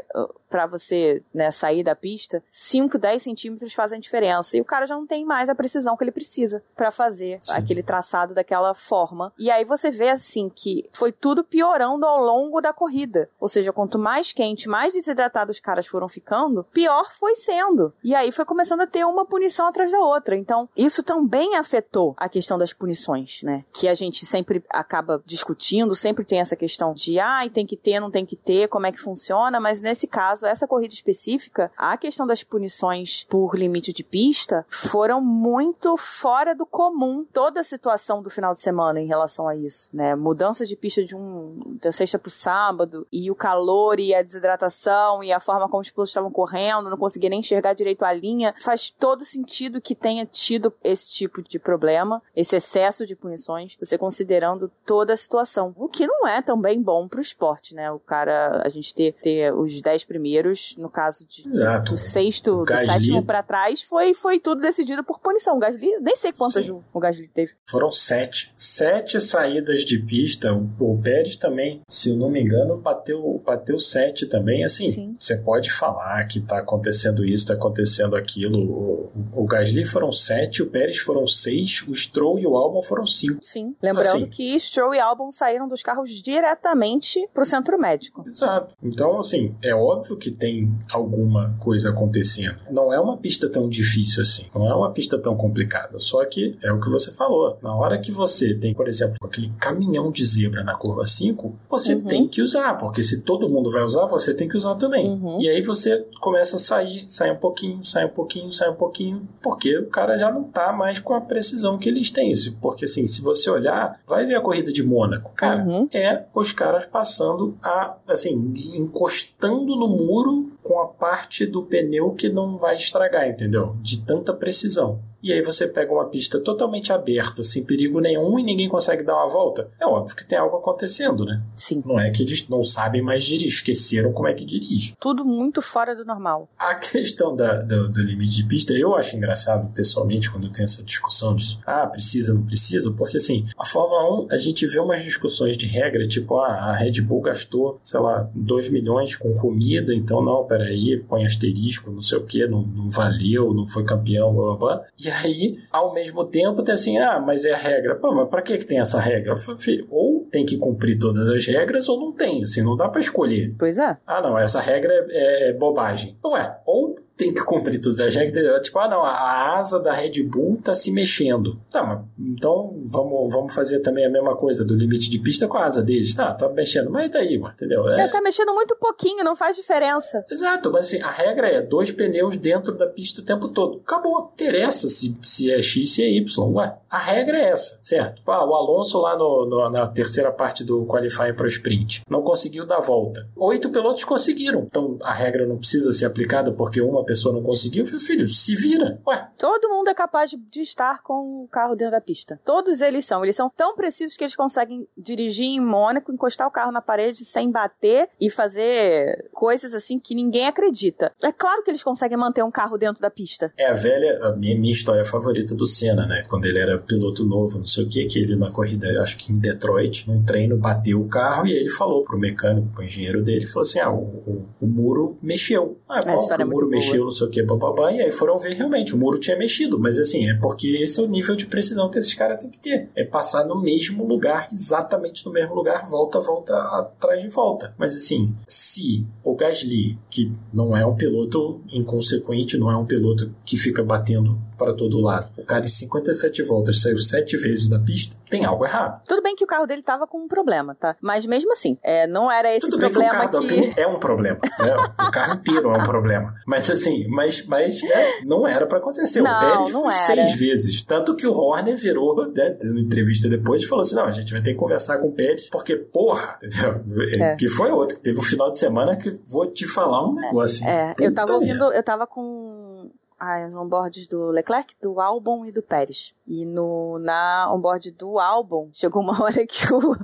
para 0.49 0.67
você 0.67 1.21
né, 1.33 1.51
sair 1.51 1.83
da 1.83 1.95
pista, 1.95 2.41
5, 2.49 2.97
10 2.97 3.21
centímetros 3.21 3.73
fazem 3.73 3.99
diferença. 3.99 4.55
E 4.55 4.61
o 4.61 4.65
cara 4.65 4.85
já 4.85 4.95
não 4.95 5.05
tem 5.05 5.25
mais 5.25 5.49
a 5.49 5.55
precisão 5.55 5.97
que 5.97 6.03
ele 6.03 6.11
precisa 6.11 6.63
para 6.75 6.91
fazer 6.91 7.39
Sim. 7.41 7.53
aquele 7.53 7.83
traçado 7.83 8.33
daquela 8.33 8.73
forma. 8.73 9.33
E 9.37 9.51
aí 9.51 9.65
você 9.65 9.91
vê 9.91 10.09
assim 10.09 10.49
que 10.49 10.89
foi 10.93 11.11
tudo 11.11 11.43
piorando 11.45 12.05
ao 12.05 12.21
longo 12.23 12.61
da 12.61 12.73
corrida. 12.73 13.29
Ou 13.39 13.47
seja, 13.47 13.71
quanto 13.71 13.97
mais 13.97 14.33
quente, 14.33 14.67
mais 14.67 14.93
desidratados 14.93 15.55
os 15.55 15.59
caras 15.59 15.87
foram 15.87 16.07
ficando, 16.07 16.63
pior 16.73 17.11
foi 17.11 17.35
sendo. 17.35 17.93
E 18.03 18.13
aí 18.13 18.31
foi 18.31 18.45
começando 18.45 18.81
a 18.81 18.87
ter 18.87 19.05
uma 19.05 19.25
punição 19.25 19.67
atrás 19.67 19.91
da 19.91 19.99
outra. 19.99 20.35
Então, 20.35 20.67
isso 20.75 21.03
também 21.03 21.55
afetou 21.55 22.13
a 22.17 22.27
questão 22.27 22.57
das 22.57 22.73
punições, 22.73 23.41
né? 23.43 23.63
Que 23.73 23.87
a 23.87 23.93
gente 23.93 24.25
sempre 24.25 24.63
acaba 24.69 25.21
discutindo, 25.25 25.95
sempre 25.95 26.25
tem 26.25 26.39
essa 26.39 26.55
questão 26.55 26.93
de, 26.93 27.19
ah, 27.19 27.41
tem 27.51 27.65
que 27.65 27.77
ter, 27.77 27.99
não 27.99 28.11
tem 28.11 28.25
que 28.25 28.35
ter, 28.35 28.67
como 28.67 28.85
é 28.85 28.91
que 28.91 28.99
funciona, 28.99 29.59
mas 29.59 29.79
nesse 29.79 30.07
caso, 30.07 30.45
essa 30.45 30.67
corrida 30.67 30.93
específica, 30.93 31.71
a 31.77 31.95
questão 31.97 32.27
das 32.27 32.43
punições 32.43 33.25
por 33.29 33.55
limite 33.55 33.93
de 33.93 34.03
pista 34.03 34.65
foram 34.69 35.21
muito 35.21 35.95
fora 35.97 36.53
do 36.53 36.65
comum 36.65 37.25
toda 37.31 37.61
a 37.61 37.63
situação 37.63 38.21
do 38.21 38.29
final 38.29 38.53
de 38.53 38.61
semana 38.61 38.99
em 38.99 39.07
relação 39.07 39.47
a 39.47 39.55
isso, 39.55 39.89
né? 39.93 40.15
Mudança 40.15 40.65
de 40.65 40.75
pista 40.75 41.03
de 41.03 41.15
um 41.15 41.34
da 41.81 41.91
sexta 41.91 42.17
pro 42.17 42.29
sábado 42.29 43.07
e 43.11 43.29
o 43.29 43.35
calor 43.35 43.99
e 43.99 44.13
a 44.13 44.21
desidratação 44.21 45.23
e 45.23 45.31
a 45.31 45.39
forma 45.39 45.69
como 45.69 45.81
os 45.81 45.89
pilotos 45.89 46.09
estavam 46.09 46.31
correndo 46.31 46.89
não 46.89 46.97
conseguia 46.97 47.29
nem 47.29 47.39
enxergar 47.39 47.73
direito 47.73 48.03
a 48.03 48.13
linha. 48.13 48.53
Faz 48.61 48.89
todo 48.89 49.25
sentido 49.25 49.81
que 49.81 49.95
tenha 49.95 50.25
tido 50.25 50.73
esse 50.83 51.09
tipo 51.11 51.41
de 51.41 51.59
problema, 51.59 52.21
esse 52.35 52.55
excesso 52.55 53.05
de 53.05 53.15
punições, 53.15 53.77
você 53.79 53.97
considerando 53.97 54.71
toda 54.85 55.13
a 55.13 55.17
situação. 55.17 55.73
O 55.77 55.87
que 55.87 56.05
não 56.05 56.27
é 56.27 56.41
também 56.41 56.81
bom 56.81 57.07
pro 57.07 57.21
esporte, 57.21 57.73
né? 57.73 57.91
O 57.91 57.99
cara, 57.99 58.61
a 58.63 58.69
gente 58.69 58.93
ter, 58.93 59.13
ter 59.13 59.53
os 59.53 59.81
dez 59.81 60.03
primeiros, 60.03 60.75
no 60.77 60.89
caso 60.89 61.25
de, 61.27 61.47
Exato. 61.47 61.91
do 61.91 61.97
sexto, 61.97 62.65
do 62.65 62.77
sétimo 62.77 63.23
para 63.23 63.43
trás, 63.43 63.81
foi, 63.81 64.13
foi 64.13 64.39
tudo 64.39 64.61
decidido 64.61 65.03
por 65.03 65.19
punição. 65.19 65.57
O 65.57 65.59
Gasly, 65.59 65.99
nem 66.01 66.15
sei 66.15 66.31
quantas 66.31 66.65
Sim. 66.65 66.81
o 66.93 66.99
Gasly 66.99 67.27
teve. 67.27 67.53
Foram 67.65 67.91
sete. 67.91 68.53
Sete 68.55 69.19
saídas 69.21 69.81
de 69.81 69.97
pista. 69.99 70.53
O, 70.53 70.69
o 70.79 71.01
Pérez 71.01 71.24
também, 71.37 71.81
se 71.87 72.09
eu 72.09 72.15
não 72.15 72.29
me 72.29 72.41
engano, 72.41 72.77
bateu, 72.77 73.41
bateu 73.45 73.79
sete 73.79 74.25
também. 74.25 74.63
Assim, 74.63 74.87
Sim. 74.87 75.15
você 75.19 75.37
pode 75.37 75.71
falar 75.71 76.23
que 76.25 76.39
tá 76.39 76.59
acontecendo 76.59 77.25
isso, 77.25 77.47
tá 77.47 77.53
acontecendo 77.53 78.15
aquilo. 78.15 78.59
O, 78.59 79.11
o 79.33 79.45
Gasly 79.45 79.85
foram 79.85 80.11
sete, 80.11 80.61
o 80.61 80.67
Pérez 80.67 80.97
foram 80.97 81.25
seis, 81.27 81.83
o 81.87 81.95
Stroll 81.95 82.39
e 82.39 82.45
o 82.45 82.55
Albon 82.55 82.81
foram 82.81 83.05
cinco. 83.05 83.39
Sim, 83.41 83.75
lembrando 83.81 84.17
assim, 84.17 84.27
que 84.27 84.59
Stroll 84.59 84.93
e 84.93 84.99
Albon 84.99 85.31
saíram 85.31 85.67
dos 85.67 85.81
carros 85.81 86.09
diretamente 86.09 87.27
pro 87.33 87.45
centro 87.45 87.79
médico. 87.79 88.25
Exato. 88.27 88.75
Então, 88.83 89.19
assim, 89.19 89.55
é 89.61 89.73
óbvio 89.73 90.17
que 90.17 90.31
tem 90.31 90.71
alguma 90.91 91.55
coisa 91.59 91.89
acontecendo. 91.89 92.59
Não 92.69 92.91
é 92.91 92.99
uma 92.99 93.17
pista 93.17 93.49
tão 93.49 93.69
difícil 93.69 94.21
assim, 94.21 94.45
não 94.53 94.69
é 94.69 94.75
uma 94.75 94.91
pista 94.91 95.17
tão 95.17 95.35
complicada, 95.35 95.99
só 95.99 96.23
que 96.25 96.57
é 96.61 96.71
o 96.71 96.79
que 96.79 96.89
você 96.89 97.11
falou. 97.11 97.57
Na 97.61 97.75
hora 97.75 97.99
que 97.99 98.11
você 98.11 98.53
tem, 98.53 98.73
por 98.73 98.87
exemplo, 98.87 99.15
aquele 99.23 99.51
caminhão 99.59 100.11
de 100.11 100.25
zebra 100.25 100.63
na 100.63 100.75
curva 100.75 101.03
5, 101.15 101.55
você 101.69 101.95
uhum. 101.95 102.01
tem 102.01 102.27
que 102.27 102.41
usar, 102.41 102.77
porque 102.77 103.03
se 103.03 103.21
todo 103.21 103.49
mundo 103.49 103.71
vai 103.71 103.83
usar, 103.83 104.05
você 104.05 104.33
tem 104.33 104.47
que 104.47 104.57
usar 104.57 104.75
também. 104.75 105.09
Uhum. 105.09 105.41
E 105.41 105.49
aí 105.49 105.61
você 105.61 106.05
começa 106.19 106.55
a 106.55 106.59
sair, 106.59 107.05
sai 107.07 107.31
um 107.31 107.37
pouquinho, 107.37 107.83
sai 107.85 108.05
um 108.05 108.09
pouquinho, 108.09 108.51
sai 108.51 108.69
um 108.69 108.75
pouquinho, 108.75 109.27
porque 109.41 109.77
o 109.77 109.87
cara 109.87 110.17
já 110.17 110.31
não 110.31 110.43
tá 110.43 110.73
mais 110.73 110.99
com 110.99 111.13
a 111.13 111.21
precisão 111.21 111.77
que 111.77 111.89
eles 111.89 112.11
têm. 112.11 112.31
Isso, 112.31 112.55
porque 112.61 112.85
assim, 112.85 113.07
se 113.07 113.21
você 113.21 113.49
olhar, 113.49 113.99
vai 114.07 114.25
ver 114.25 114.35
a 114.35 114.41
corrida 114.41 114.71
de 114.71 114.83
Mônaco, 114.83 115.31
cara, 115.35 115.63
uhum. 115.63 115.87
é 115.93 116.23
os 116.33 116.51
caras 116.51 116.85
passando 116.85 117.57
a, 117.61 117.95
assim, 118.07 118.53
encostando 118.75 119.75
no 119.75 119.87
muro 119.87 120.51
com 120.65 120.79
a 120.79 120.87
parte 120.87 121.45
do 121.45 121.61
pneu 121.61 122.11
que 122.11 122.27
não 122.27 122.57
vai 122.57 122.75
estragar, 122.75 123.29
entendeu? 123.29 123.75
De 123.83 124.03
tanta 124.03 124.33
precisão 124.33 124.99
e 125.25 125.33
aí 125.33 125.41
você 125.41 125.67
pega 125.67 125.91
uma 125.91 126.05
pista 126.05 126.39
totalmente 126.39 126.93
aberta, 126.93 127.41
sem 127.41 127.63
perigo 127.63 127.99
nenhum, 127.99 128.37
e 128.37 128.43
ninguém 128.43 128.69
consegue 128.69 129.01
dar 129.01 129.15
uma 129.15 129.27
volta, 129.27 129.71
é 129.81 129.85
óbvio 129.87 130.15
que 130.15 130.23
tem 130.23 130.37
algo 130.37 130.57
acontecendo, 130.57 131.25
né? 131.25 131.41
Sim. 131.55 131.81
Não 131.83 131.99
é 131.99 132.11
que 132.11 132.21
eles 132.21 132.47
não 132.47 132.63
sabem 132.63 133.01
mais 133.01 133.23
dirigir, 133.23 133.47
esqueceram 133.47 134.13
como 134.13 134.27
é 134.27 134.35
que 134.35 134.45
dirige. 134.45 134.95
Tudo 134.99 135.25
muito 135.25 135.63
fora 135.63 135.95
do 135.95 136.05
normal. 136.05 136.47
A 136.59 136.75
questão 136.75 137.35
da, 137.35 137.59
do, 137.59 137.89
do, 137.89 138.01
limite 138.01 138.35
de 138.35 138.43
pista, 138.45 138.73
eu 138.73 138.93
acho 138.93 139.15
engraçado, 139.15 139.73
pessoalmente, 139.73 140.29
quando 140.29 140.51
tem 140.51 140.63
essa 140.63 140.83
discussão 140.83 141.35
de 141.35 141.57
ah, 141.65 141.87
precisa, 141.87 142.31
não 142.31 142.45
precisa, 142.45 142.91
porque 142.91 143.17
assim, 143.17 143.47
a 143.57 143.65
Fórmula 143.65 144.25
1, 144.25 144.27
a 144.29 144.37
gente 144.37 144.67
vê 144.67 144.77
umas 144.77 145.03
discussões 145.03 145.57
de 145.57 145.65
regra, 145.65 146.07
tipo, 146.07 146.37
ah, 146.37 146.69
a 146.69 146.75
Red 146.75 147.01
Bull 147.01 147.21
gastou, 147.21 147.79
sei 147.83 147.99
lá, 147.99 148.29
2 148.35 148.69
milhões 148.69 149.15
com 149.15 149.33
comida, 149.33 149.91
então 149.91 150.23
não, 150.23 150.43
peraí, 150.57 150.97
põe 151.07 151.25
asterisco, 151.25 151.91
não 151.91 152.01
sei 152.01 152.17
o 152.17 152.25
que, 152.25 152.47
não, 152.47 152.61
não 152.61 152.89
valeu, 152.89 153.53
não 153.53 153.67
foi 153.67 153.83
campeão, 153.83 154.33
blá 154.33 154.55
blá 154.55 154.55
blá. 154.55 154.85
E 154.97 155.09
aí, 155.09 155.59
ao 155.71 155.93
mesmo 155.93 156.23
tempo, 156.25 156.63
tem 156.63 156.73
assim, 156.73 156.97
ah, 156.97 157.19
mas 157.19 157.45
é 157.45 157.53
a 157.53 157.57
regra. 157.57 157.95
Pô, 157.95 158.13
mas 158.13 158.29
pra 158.29 158.41
que, 158.41 158.57
que 158.57 158.65
tem 158.65 158.79
essa 158.79 158.99
regra? 158.99 159.35
Filho, 159.57 159.87
ou 159.89 160.27
tem 160.31 160.45
que 160.45 160.57
cumprir 160.57 160.97
todas 160.97 161.27
as 161.27 161.45
regras 161.45 161.89
ou 161.89 161.99
não 161.99 162.11
tem, 162.11 162.43
assim, 162.43 162.61
não 162.61 162.75
dá 162.75 162.87
para 162.87 163.01
escolher. 163.01 163.53
Pois 163.57 163.77
é. 163.77 163.97
Ah, 164.07 164.21
não, 164.21 164.37
essa 164.37 164.59
regra 164.59 164.93
é, 165.09 165.49
é 165.49 165.53
bobagem. 165.53 166.17
Ué, 166.23 166.57
ou 166.65 166.97
tem 167.17 167.33
que 167.33 167.43
cumprir 167.43 167.79
todas 167.79 167.99
as 167.99 168.15
regras. 168.15 168.61
Tipo, 168.61 168.79
ah, 168.79 168.89
não, 168.89 169.03
a 169.03 169.57
asa 169.57 169.79
da 169.79 169.93
Red 169.93 170.23
Bull 170.23 170.59
tá 170.63 170.75
se 170.75 170.91
mexendo. 170.91 171.59
Tá, 171.71 171.83
mas 171.83 171.99
então 172.19 172.81
vamos, 172.85 173.33
vamos 173.33 173.53
fazer 173.53 173.79
também 173.79 174.05
a 174.05 174.09
mesma 174.09 174.35
coisa 174.35 174.65
do 174.65 174.75
limite 174.75 175.09
de 175.09 175.19
pista 175.19 175.47
com 175.47 175.57
a 175.57 175.65
asa 175.65 175.81
deles. 175.81 176.13
Tá, 176.13 176.33
tá 176.33 176.49
mexendo, 176.49 176.89
mas 176.89 177.09
daí, 177.09 177.37
mano, 177.37 177.53
entendeu? 177.53 177.87
É... 177.89 178.07
tá 178.07 178.21
mexendo 178.21 178.53
muito 178.53 178.75
pouquinho, 178.75 179.23
não 179.23 179.35
faz 179.35 179.55
diferença. 179.55 180.25
Exato, 180.29 180.71
mas 180.71 180.87
assim, 180.87 181.01
a 181.01 181.11
regra 181.11 181.47
é 181.47 181.61
dois 181.61 181.91
pneus 181.91 182.35
dentro 182.35 182.73
da 182.73 182.87
pista 182.87 183.21
o 183.21 183.25
tempo 183.25 183.47
todo. 183.49 183.81
Acabou, 183.85 184.31
interessa 184.33 184.89
se, 184.89 185.15
se 185.23 185.51
é 185.51 185.61
X, 185.61 185.93
se 185.93 186.03
é 186.03 186.11
Y. 186.11 186.53
Ué, 186.53 186.75
a 186.89 186.97
regra 186.97 187.37
é 187.37 187.49
essa, 187.49 187.77
certo? 187.81 188.21
Ah, 188.27 188.45
o 188.45 188.53
Alonso 188.53 188.99
lá 188.99 189.17
no, 189.17 189.45
no, 189.45 189.69
na 189.69 189.87
terceira 189.87 190.31
parte 190.31 190.63
do 190.63 190.85
qualifying 190.85 191.33
para 191.33 191.45
o 191.45 191.47
sprint 191.47 192.03
não 192.09 192.21
conseguiu 192.21 192.65
dar 192.65 192.79
volta. 192.79 193.27
Oito 193.35 193.69
pilotos 193.69 194.03
conseguiram. 194.03 194.65
Então 194.69 194.97
a 195.01 195.13
regra 195.13 195.45
não 195.45 195.57
precisa 195.57 195.91
ser 195.93 196.05
aplicada 196.05 196.51
porque 196.51 196.81
uma 196.81 197.04
pessoa 197.05 197.33
não 197.33 197.43
conseguiu, 197.43 197.85
filho, 197.85 198.27
se 198.27 198.55
vira. 198.55 199.01
Ué. 199.07 199.27
Todo 199.37 199.69
mundo 199.69 199.89
é 199.89 199.93
capaz 199.93 200.31
de 200.31 200.61
estar 200.61 201.01
com 201.01 201.43
o 201.43 201.47
carro 201.47 201.75
dentro 201.75 201.91
da 201.91 202.01
pista. 202.01 202.39
Todos 202.43 202.81
eles 202.81 203.05
são. 203.05 203.23
Eles 203.23 203.35
são 203.35 203.49
tão 203.55 203.75
precisos 203.75 204.17
que 204.17 204.23
eles 204.23 204.35
conseguem 204.35 204.87
dirigir 204.97 205.45
em 205.45 205.59
Mônaco, 205.59 206.11
encostar 206.11 206.47
o 206.47 206.51
carro 206.51 206.71
na 206.71 206.81
parede 206.81 207.23
sem 207.25 207.51
bater 207.51 208.09
e 208.19 208.29
fazer 208.29 209.29
coisas 209.31 209.73
assim 209.73 209.99
que 209.99 210.15
ninguém 210.15 210.47
acredita. 210.47 211.11
É 211.23 211.31
claro 211.31 211.63
que 211.63 211.71
eles 211.71 211.83
conseguem 211.83 212.17
manter 212.17 212.43
um 212.43 212.51
carro 212.51 212.77
dentro 212.77 213.01
da 213.01 213.09
pista. 213.09 213.53
É 213.57 213.67
a 213.67 213.73
velha, 213.73 214.19
a 214.23 214.35
minha, 214.35 214.57
minha 214.57 214.73
história 214.73 215.05
favorita 215.05 215.53
do 215.53 215.67
Senna, 215.67 216.05
né? 216.05 216.23
Quando 216.29 216.45
ele 216.45 216.59
era 216.59 216.77
piloto 216.77 217.25
novo, 217.25 217.59
não 217.59 217.65
sei 217.65 217.85
o 217.85 217.89
que, 217.89 218.05
que 218.05 218.19
ele 218.19 218.35
na 218.35 218.51
corrida, 218.51 219.01
acho 219.01 219.17
que 219.17 219.31
em 219.31 219.37
Detroit, 219.37 220.07
num 220.07 220.23
treino, 220.23 220.57
bateu 220.57 221.01
o 221.01 221.07
carro 221.07 221.47
e 221.47 221.53
ele 221.53 221.69
falou 221.69 222.03
pro 222.03 222.17
mecânico, 222.17 222.69
pro 222.69 222.83
engenheiro 222.83 223.23
dele, 223.23 223.45
falou 223.45 223.61
assim: 223.61 223.79
ah, 223.79 223.91
o, 223.91 223.99
o, 223.99 224.45
o 224.61 224.67
muro 224.67 225.17
mexeu. 225.21 225.77
Ah, 225.87 225.99
qual 226.01 226.27
que 226.27 226.43
o 226.43 226.47
muro 226.47 226.67
mexeu, 226.67 226.94
boa. 226.97 227.05
não 227.05 227.11
sei 227.11 227.27
o 227.27 227.29
que, 227.29 227.43
bababá, 227.43 227.91
e 227.91 228.01
aí 228.01 228.11
foram 228.11 228.37
ver 228.37 228.53
realmente, 228.53 228.93
o 228.93 228.97
muro 228.97 229.19
tinha 229.19 229.37
mexido, 229.37 229.79
mas 229.79 229.99
assim, 229.99 230.29
é 230.29 230.33
porque 230.33 230.67
esse 230.67 230.99
é 230.99 231.03
o 231.03 231.07
nível 231.07 231.35
de 231.35 231.45
precisão 231.45 231.89
que 231.89 231.99
esses 231.99 232.13
caras 232.13 232.39
têm 232.39 232.49
que 232.49 232.59
ter. 232.59 232.89
É 232.95 233.03
passar 233.03 233.45
no 233.45 233.61
mesmo 233.61 234.05
lugar, 234.05 234.47
exatamente 234.51 235.25
no 235.25 235.31
mesmo 235.31 235.55
lugar, 235.55 235.87
volta, 235.87 236.19
volta, 236.19 236.55
atrás 236.55 237.21
de 237.21 237.27
volta. 237.27 237.73
Mas 237.77 237.95
assim, 237.95 238.35
se 238.47 239.05
o 239.23 239.35
Gasly, 239.35 239.97
que 240.09 240.31
não 240.53 240.75
é 240.75 240.85
um 240.85 240.95
piloto 240.95 241.61
inconsequente, 241.71 242.57
não 242.57 242.71
é 242.71 242.77
um 242.77 242.85
piloto 242.85 243.33
que 243.45 243.57
fica 243.57 243.83
batendo 243.83 244.39
para 244.57 244.73
todo 244.73 245.01
lado, 245.01 245.31
o 245.37 245.43
cara 245.43 245.65
em 245.65 245.69
57 245.69 246.41
voltas 246.43 246.81
saiu 246.81 246.97
sete 246.97 247.35
vezes 247.37 247.67
da 247.67 247.77
pista, 247.79 248.15
tem 248.29 248.45
algo 248.45 248.65
errado. 248.65 249.01
Tudo 249.05 249.21
bem 249.21 249.35
que 249.35 249.43
o 249.43 249.47
carro 249.47 249.65
dele 249.65 249.81
tava 249.81 250.07
com 250.07 250.19
um 250.19 250.27
problema, 250.27 250.75
tá? 250.75 250.95
Mas 251.01 251.25
mesmo 251.25 251.51
assim, 251.51 251.77
é, 251.83 252.07
não 252.07 252.31
era 252.31 252.51
esse 252.51 252.61
Tudo 252.61 252.77
problema 252.77 252.99
bem 252.99 253.09
que... 253.09 253.15
O 253.15 253.31
carro 253.31 253.47
que... 253.47 253.81
é 253.81 253.87
um 253.87 253.99
problema, 253.99 254.39
né? 254.59 254.75
o 254.75 255.11
carro 255.11 255.33
inteiro 255.35 255.69
é 255.71 255.77
um 255.77 255.83
problema. 255.83 256.35
Mas 256.45 256.69
assim, 256.69 256.84
mas, 257.09 257.45
mas 257.45 257.83
é, 257.83 258.21
não 258.23 258.47
era 258.47 258.65
para 258.65 258.77
acontecer. 258.77 259.21
Não, 259.21 259.31
o 259.31 259.39
Pérez 259.39 259.71
foi 259.71 259.91
seis 259.91 260.35
vezes. 260.35 260.83
Tanto 260.83 261.15
que 261.15 261.25
o 261.25 261.33
Horner 261.33 261.75
virou, 261.75 262.15
né, 262.31 262.57
na 262.61 262.79
entrevista 262.79 263.27
depois, 263.27 263.63
e 263.63 263.67
falou 263.67 263.83
assim, 263.83 263.95
não, 263.95 264.05
a 264.05 264.11
gente 264.11 264.31
vai 264.31 264.41
ter 264.41 264.51
que 264.51 264.57
conversar 264.57 264.97
com 264.97 265.07
o 265.07 265.11
Pérez, 265.11 265.49
porque, 265.49 265.75
porra, 265.75 266.37
entendeu? 266.43 266.81
É. 267.19 267.35
Que 267.35 267.47
foi 267.47 267.71
outro, 267.71 267.97
que 267.97 268.03
teve 268.03 268.19
um 268.19 268.23
final 268.23 268.51
de 268.51 268.59
semana 268.59 268.95
que 268.95 269.09
vou 269.25 269.47
te 269.47 269.67
falar 269.67 270.07
um 270.07 270.13
negócio. 270.13 270.65
É, 270.65 270.93
eu 270.99 271.13
tava 271.13 271.33
ouvindo, 271.33 271.71
eu 271.71 271.83
tava 271.83 272.07
com 272.07 272.89
as 273.19 273.55
onboards 273.55 274.07
do 274.07 274.27
Leclerc, 274.27 274.75
do 274.81 274.99
Albon 274.99 275.45
e 275.45 275.51
do 275.51 275.61
Pérez. 275.61 276.13
E 276.27 276.45
no, 276.45 276.99
na 276.99 277.51
onboard 277.53 277.91
do 277.91 278.19
Albon, 278.19 278.69
chegou 278.73 279.01
uma 279.01 279.19
hora 279.23 279.45
que 279.45 279.73
o. 279.73 279.95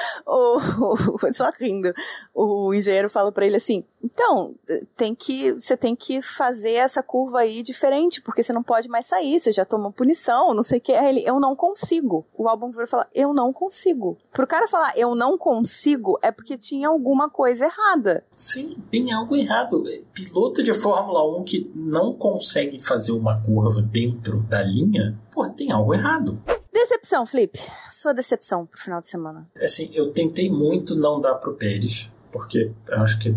o, 0.26 0.58
o, 0.58 1.32
só 1.32 1.50
rindo. 1.58 1.92
O 2.34 2.72
engenheiro 2.74 3.08
fala 3.08 3.32
para 3.32 3.46
ele 3.46 3.56
assim: 3.56 3.84
então, 4.02 4.54
tem 4.96 5.14
que, 5.14 5.52
você 5.52 5.76
tem 5.76 5.96
que 5.96 6.22
fazer 6.22 6.74
essa 6.74 7.02
curva 7.02 7.40
aí 7.40 7.62
diferente, 7.62 8.22
porque 8.22 8.42
você 8.42 8.52
não 8.52 8.62
pode 8.62 8.88
mais 8.88 9.06
sair, 9.06 9.40
você 9.40 9.50
já 9.50 9.64
tomou 9.64 9.90
punição, 9.90 10.54
não 10.54 10.62
sei 10.62 10.78
o 10.78 10.80
que. 10.80 10.92
Aí 10.92 11.08
ele, 11.08 11.24
eu 11.28 11.40
não 11.40 11.56
consigo. 11.56 12.24
O 12.36 12.48
álbum 12.48 12.70
vai 12.70 12.86
falar, 12.86 13.08
eu 13.14 13.34
não 13.34 13.52
consigo. 13.52 14.16
Pro 14.30 14.46
cara 14.46 14.68
falar, 14.68 14.92
eu 14.96 15.14
não 15.14 15.36
consigo, 15.36 16.18
é 16.22 16.30
porque 16.30 16.56
tinha 16.56 16.88
alguma 16.88 17.28
coisa 17.28 17.64
errada. 17.64 18.24
Sim, 18.36 18.76
tem 18.90 19.12
algo 19.12 19.34
errado. 19.34 19.82
Piloto 20.12 20.62
de 20.62 20.72
Fórmula 20.72 21.38
1 21.38 21.44
que 21.44 21.70
não 21.74 22.12
consegue 22.12 22.78
fazer 22.78 23.12
uma 23.12 23.42
curva 23.42 23.82
dentro 23.82 24.40
da 24.42 24.62
linha, 24.62 25.18
pô, 25.38 25.48
tem 25.50 25.70
algo 25.70 25.94
errado. 25.94 26.42
Decepção, 26.72 27.24
Flip. 27.24 27.60
Sua 27.92 28.12
decepção 28.12 28.66
pro 28.66 28.80
final 28.80 29.00
de 29.00 29.08
semana. 29.08 29.48
Assim, 29.62 29.88
eu 29.92 30.10
tentei 30.12 30.50
muito 30.50 30.96
não 30.96 31.20
dar 31.20 31.36
pro 31.36 31.54
Pérez 31.54 32.10
porque 32.30 32.70
eu 32.88 33.00
acho 33.00 33.18
que, 33.18 33.34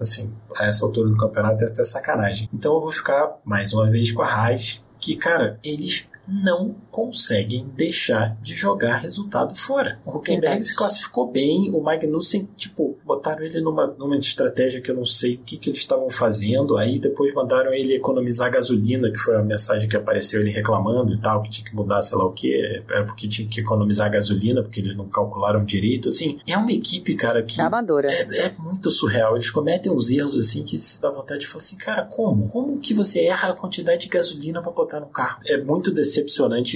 assim, 0.00 0.32
a 0.56 0.66
essa 0.66 0.86
altura 0.86 1.10
do 1.10 1.16
campeonato 1.16 1.64
é 1.64 1.66
até 1.66 1.84
sacanagem. 1.84 2.48
Então 2.52 2.74
eu 2.74 2.80
vou 2.80 2.90
ficar 2.90 3.38
mais 3.44 3.74
uma 3.74 3.90
vez 3.90 4.10
com 4.10 4.22
a 4.22 4.26
Haas, 4.26 4.82
que, 4.98 5.16
cara, 5.16 5.58
eles 5.62 6.08
não 6.32 6.74
conseguem 6.90 7.68
deixar 7.74 8.36
de 8.40 8.54
jogar 8.54 8.96
resultado 8.96 9.54
fora. 9.54 10.00
O 10.04 10.16
Huckenberg 10.16 10.64
se 10.64 10.74
classificou 10.74 11.30
bem, 11.30 11.70
o 11.70 11.80
Magnussen, 11.80 12.48
tipo, 12.56 12.98
botaram 13.04 13.44
ele 13.44 13.60
numa, 13.60 13.86
numa 13.98 14.16
estratégia 14.16 14.80
que 14.80 14.90
eu 14.90 14.94
não 14.94 15.04
sei 15.04 15.34
o 15.34 15.38
que, 15.38 15.56
que 15.56 15.70
eles 15.70 15.80
estavam 15.80 16.08
fazendo, 16.08 16.76
aí 16.76 16.98
depois 16.98 17.34
mandaram 17.34 17.72
ele 17.72 17.94
economizar 17.94 18.50
gasolina, 18.50 19.10
que 19.10 19.18
foi 19.18 19.36
a 19.36 19.42
mensagem 19.42 19.88
que 19.88 19.96
apareceu 19.96 20.40
ele 20.40 20.50
reclamando 20.50 21.12
e 21.12 21.20
tal, 21.20 21.42
que 21.42 21.50
tinha 21.50 21.68
que 21.68 21.74
mudar, 21.74 22.02
sei 22.02 22.16
lá 22.16 22.24
o 22.24 22.32
que, 22.32 22.82
era 22.88 23.04
porque 23.04 23.28
tinha 23.28 23.46
que 23.46 23.60
economizar 23.60 24.10
gasolina, 24.10 24.62
porque 24.62 24.80
eles 24.80 24.94
não 24.94 25.08
calcularam 25.08 25.64
direito, 25.64 26.08
assim, 26.08 26.38
é 26.46 26.56
uma 26.56 26.72
equipe, 26.72 27.14
cara, 27.14 27.42
que... 27.42 27.60
Amadora. 27.60 28.10
É, 28.10 28.46
é 28.46 28.54
muito 28.58 28.90
surreal, 28.90 29.34
eles 29.34 29.50
cometem 29.50 29.92
uns 29.92 30.10
erros, 30.10 30.38
assim, 30.38 30.62
que 30.62 30.80
se 30.80 31.00
dá 31.00 31.10
vontade 31.10 31.40
de 31.40 31.46
falar 31.46 31.62
assim, 31.62 31.76
cara, 31.76 32.04
como? 32.04 32.48
Como 32.48 32.78
que 32.78 32.94
você 32.94 33.20
erra 33.26 33.50
a 33.50 33.54
quantidade 33.54 34.02
de 34.02 34.08
gasolina 34.08 34.62
para 34.62 34.72
botar 34.72 35.00
no 35.00 35.06
carro? 35.06 35.40
É 35.46 35.56
muito 35.58 35.90
decepcionante 35.90 36.21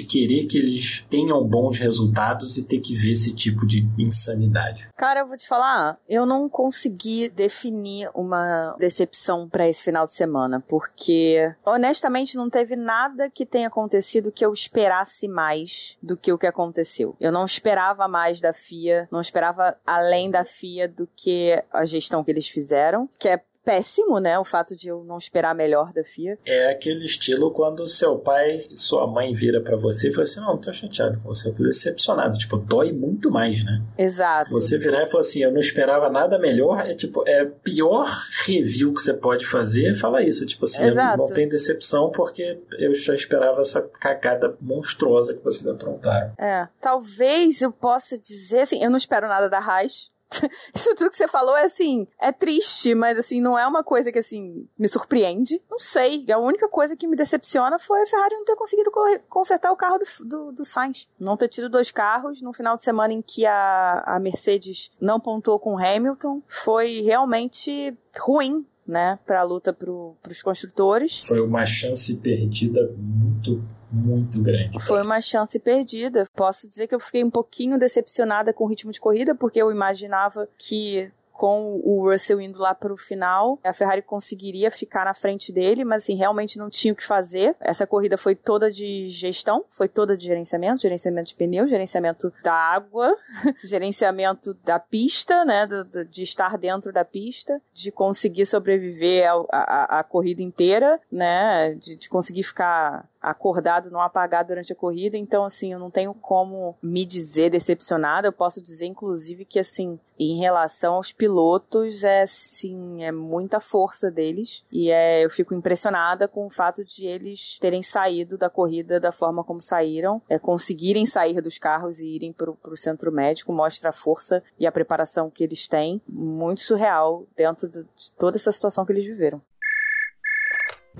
querer 0.04 0.46
que 0.46 0.58
eles 0.58 1.04
tenham 1.08 1.42
bons 1.44 1.78
resultados 1.78 2.56
e 2.58 2.64
ter 2.64 2.80
que 2.80 2.94
ver 2.94 3.12
esse 3.12 3.34
tipo 3.34 3.66
de 3.66 3.86
insanidade. 3.98 4.88
Cara, 4.96 5.20
eu 5.20 5.26
vou 5.26 5.36
te 5.36 5.46
falar, 5.46 5.98
eu 6.08 6.24
não 6.24 6.48
consegui 6.48 7.28
definir 7.28 8.10
uma 8.14 8.76
decepção 8.78 9.48
para 9.48 9.68
esse 9.68 9.84
final 9.84 10.06
de 10.06 10.14
semana, 10.14 10.62
porque 10.66 11.54
honestamente 11.64 12.36
não 12.36 12.48
teve 12.48 12.76
nada 12.76 13.30
que 13.30 13.46
tenha 13.46 13.68
acontecido 13.68 14.32
que 14.32 14.44
eu 14.44 14.52
esperasse 14.52 15.28
mais 15.28 15.96
do 16.02 16.16
que 16.16 16.32
o 16.32 16.38
que 16.38 16.46
aconteceu. 16.46 17.16
Eu 17.20 17.32
não 17.32 17.44
esperava 17.44 18.08
mais 18.08 18.40
da 18.40 18.52
FIA, 18.52 19.08
não 19.10 19.20
esperava 19.20 19.76
além 19.86 20.30
da 20.30 20.44
FIA 20.44 20.88
do 20.88 21.08
que 21.14 21.62
a 21.72 21.84
gestão 21.84 22.22
que 22.22 22.30
eles 22.30 22.48
fizeram, 22.48 23.08
que 23.18 23.28
é 23.28 23.42
péssimo, 23.66 24.20
né? 24.20 24.38
O 24.38 24.44
fato 24.44 24.76
de 24.76 24.88
eu 24.88 25.02
não 25.02 25.18
esperar 25.18 25.52
melhor 25.52 25.92
da 25.92 26.04
FIA. 26.04 26.38
É 26.46 26.70
aquele 26.70 27.04
estilo 27.04 27.50
quando 27.50 27.88
seu 27.88 28.16
pai 28.16 28.58
e 28.70 28.76
sua 28.76 29.08
mãe 29.08 29.34
vira 29.34 29.60
para 29.60 29.76
você 29.76 30.08
e 30.08 30.12
fala 30.12 30.22
assim: 30.22 30.40
Não, 30.40 30.56
tô 30.56 30.72
chateado 30.72 31.18
com 31.18 31.28
você, 31.28 31.52
tô 31.52 31.64
decepcionado. 31.64 32.38
Tipo, 32.38 32.56
dói 32.56 32.92
muito 32.92 33.28
mais, 33.28 33.64
né? 33.64 33.82
Exato. 33.98 34.50
Você 34.50 34.78
virar 34.78 35.02
e 35.02 35.06
falar 35.06 35.22
assim: 35.22 35.40
Eu 35.40 35.50
não 35.50 35.58
esperava 35.58 36.08
nada 36.08 36.38
melhor. 36.38 36.86
É 36.86 36.94
tipo, 36.94 37.24
é 37.26 37.44
pior 37.44 38.08
review 38.46 38.94
que 38.94 39.02
você 39.02 39.12
pode 39.12 39.44
fazer 39.44 39.90
é 39.90 39.94
falar 39.94 40.22
isso. 40.22 40.46
Tipo 40.46 40.64
assim, 40.64 40.84
Exato. 40.84 41.18
não 41.18 41.26
tem 41.26 41.48
decepção 41.48 42.10
porque 42.10 42.60
eu 42.78 42.94
já 42.94 43.14
esperava 43.14 43.62
essa 43.62 43.82
cagada 43.82 44.56
monstruosa 44.60 45.34
que 45.34 45.42
vocês 45.42 45.66
aprontaram. 45.66 46.32
É. 46.38 46.68
Talvez 46.80 47.60
eu 47.60 47.72
possa 47.72 48.16
dizer 48.16 48.60
assim: 48.60 48.82
Eu 48.84 48.90
não 48.90 48.96
espero 48.96 49.26
nada 49.26 49.50
da 49.50 49.58
Raiz 49.58 50.14
Isso 50.74 50.94
tudo 50.94 51.10
que 51.10 51.16
você 51.16 51.28
falou 51.28 51.56
é 51.56 51.64
assim, 51.64 52.06
é 52.20 52.32
triste, 52.32 52.94
mas 52.94 53.18
assim, 53.18 53.40
não 53.40 53.58
é 53.58 53.66
uma 53.66 53.82
coisa 53.82 54.10
que 54.12 54.18
assim 54.18 54.68
me 54.78 54.88
surpreende. 54.88 55.62
Não 55.70 55.78
sei. 55.78 56.24
A 56.30 56.38
única 56.38 56.68
coisa 56.68 56.96
que 56.96 57.06
me 57.06 57.16
decepciona 57.16 57.78
foi 57.78 58.02
a 58.02 58.06
Ferrari 58.06 58.34
não 58.34 58.44
ter 58.44 58.56
conseguido 58.56 58.90
consertar 59.28 59.72
o 59.72 59.76
carro 59.76 59.98
do, 59.98 60.24
do, 60.24 60.52
do 60.52 60.64
Sainz. 60.64 61.08
Não 61.18 61.36
ter 61.36 61.48
tido 61.48 61.68
dois 61.68 61.90
carros 61.90 62.42
no 62.42 62.52
final 62.52 62.76
de 62.76 62.82
semana 62.82 63.12
em 63.12 63.22
que 63.22 63.46
a, 63.46 64.02
a 64.06 64.18
Mercedes 64.18 64.90
não 65.00 65.20
pontuou 65.20 65.58
com 65.58 65.74
o 65.74 65.78
Hamilton. 65.78 66.42
Foi 66.48 67.00
realmente 67.00 67.96
ruim 68.18 68.66
né, 68.86 69.18
para 69.26 69.40
a 69.40 69.44
luta 69.44 69.72
para 69.72 69.90
os 70.30 70.42
construtores. 70.42 71.20
Foi 71.20 71.40
uma 71.40 71.66
chance 71.66 72.14
perdida 72.16 72.92
muito 72.96 73.62
muito 73.90 74.42
grande. 74.42 74.78
Foi 74.80 75.02
uma 75.02 75.20
chance 75.20 75.58
perdida. 75.58 76.26
Posso 76.34 76.68
dizer 76.68 76.86
que 76.86 76.94
eu 76.94 77.00
fiquei 77.00 77.22
um 77.22 77.30
pouquinho 77.30 77.78
decepcionada 77.78 78.52
com 78.52 78.64
o 78.64 78.68
ritmo 78.68 78.92
de 78.92 79.00
corrida, 79.00 79.34
porque 79.34 79.60
eu 79.60 79.70
imaginava 79.70 80.48
que 80.58 81.10
com 81.36 81.80
o 81.84 82.10
Russell 82.10 82.40
indo 82.40 82.58
lá 82.58 82.74
para 82.74 82.92
o 82.92 82.96
final, 82.96 83.58
a 83.62 83.72
Ferrari 83.72 84.02
conseguiria 84.02 84.70
ficar 84.70 85.04
na 85.04 85.12
frente 85.12 85.52
dele, 85.52 85.84
mas 85.84 86.02
assim, 86.02 86.16
realmente 86.16 86.58
não 86.58 86.70
tinha 86.70 86.92
o 86.92 86.96
que 86.96 87.04
fazer. 87.04 87.54
Essa 87.60 87.86
corrida 87.86 88.16
foi 88.16 88.34
toda 88.34 88.70
de 88.70 89.06
gestão, 89.08 89.64
foi 89.68 89.88
toda 89.88 90.16
de 90.16 90.24
gerenciamento, 90.24 90.80
gerenciamento 90.80 91.28
de 91.28 91.34
pneu, 91.34 91.68
gerenciamento 91.68 92.32
da 92.42 92.54
água, 92.54 93.14
gerenciamento 93.62 94.54
da 94.64 94.78
pista, 94.78 95.44
né, 95.44 95.66
de, 95.66 96.04
de, 96.06 96.22
estar 96.22 96.56
dentro 96.56 96.92
da 96.92 97.04
pista, 97.04 97.60
de 97.72 97.92
conseguir 97.92 98.46
sobreviver 98.46 99.26
à 99.50 100.02
corrida 100.02 100.42
inteira, 100.42 100.98
né, 101.12 101.74
de, 101.74 101.96
de 101.96 102.08
conseguir 102.08 102.44
ficar 102.44 103.06
acordado, 103.26 103.90
não 103.90 104.00
apagado 104.00 104.48
durante 104.48 104.72
a 104.72 104.76
corrida. 104.76 105.18
Então, 105.18 105.44
assim, 105.44 105.72
eu 105.72 105.78
não 105.78 105.90
tenho 105.90 106.14
como 106.14 106.76
me 106.80 107.04
dizer 107.04 107.50
decepcionada. 107.50 108.28
Eu 108.28 108.32
posso 108.32 108.62
dizer, 108.62 108.86
inclusive, 108.86 109.44
que, 109.44 109.58
assim, 109.58 109.98
em 110.18 110.38
relação 110.38 110.94
aos 110.94 111.12
pilotos, 111.12 112.04
é, 112.04 112.24
sim, 112.26 113.02
é 113.02 113.10
muita 113.10 113.58
força 113.58 114.10
deles. 114.10 114.64
E 114.70 114.90
é, 114.90 115.24
eu 115.24 115.30
fico 115.30 115.54
impressionada 115.54 116.28
com 116.28 116.46
o 116.46 116.50
fato 116.50 116.84
de 116.84 117.04
eles 117.04 117.58
terem 117.58 117.82
saído 117.82 118.38
da 118.38 118.48
corrida 118.48 119.00
da 119.00 119.10
forma 119.10 119.42
como 119.42 119.60
saíram, 119.60 120.22
é, 120.28 120.38
conseguirem 120.38 121.04
sair 121.04 121.40
dos 121.40 121.58
carros 121.58 122.00
e 122.00 122.06
irem 122.06 122.32
para 122.32 122.50
o 122.50 122.76
centro 122.76 123.10
médico. 123.10 123.52
Mostra 123.52 123.90
a 123.90 123.92
força 123.92 124.42
e 124.58 124.66
a 124.66 124.72
preparação 124.72 125.28
que 125.28 125.42
eles 125.42 125.66
têm. 125.66 126.00
Muito 126.08 126.60
surreal 126.60 127.26
dentro 127.36 127.68
de 127.68 127.84
toda 128.16 128.36
essa 128.36 128.52
situação 128.52 128.86
que 128.86 128.92
eles 128.92 129.04
viveram. 129.04 129.42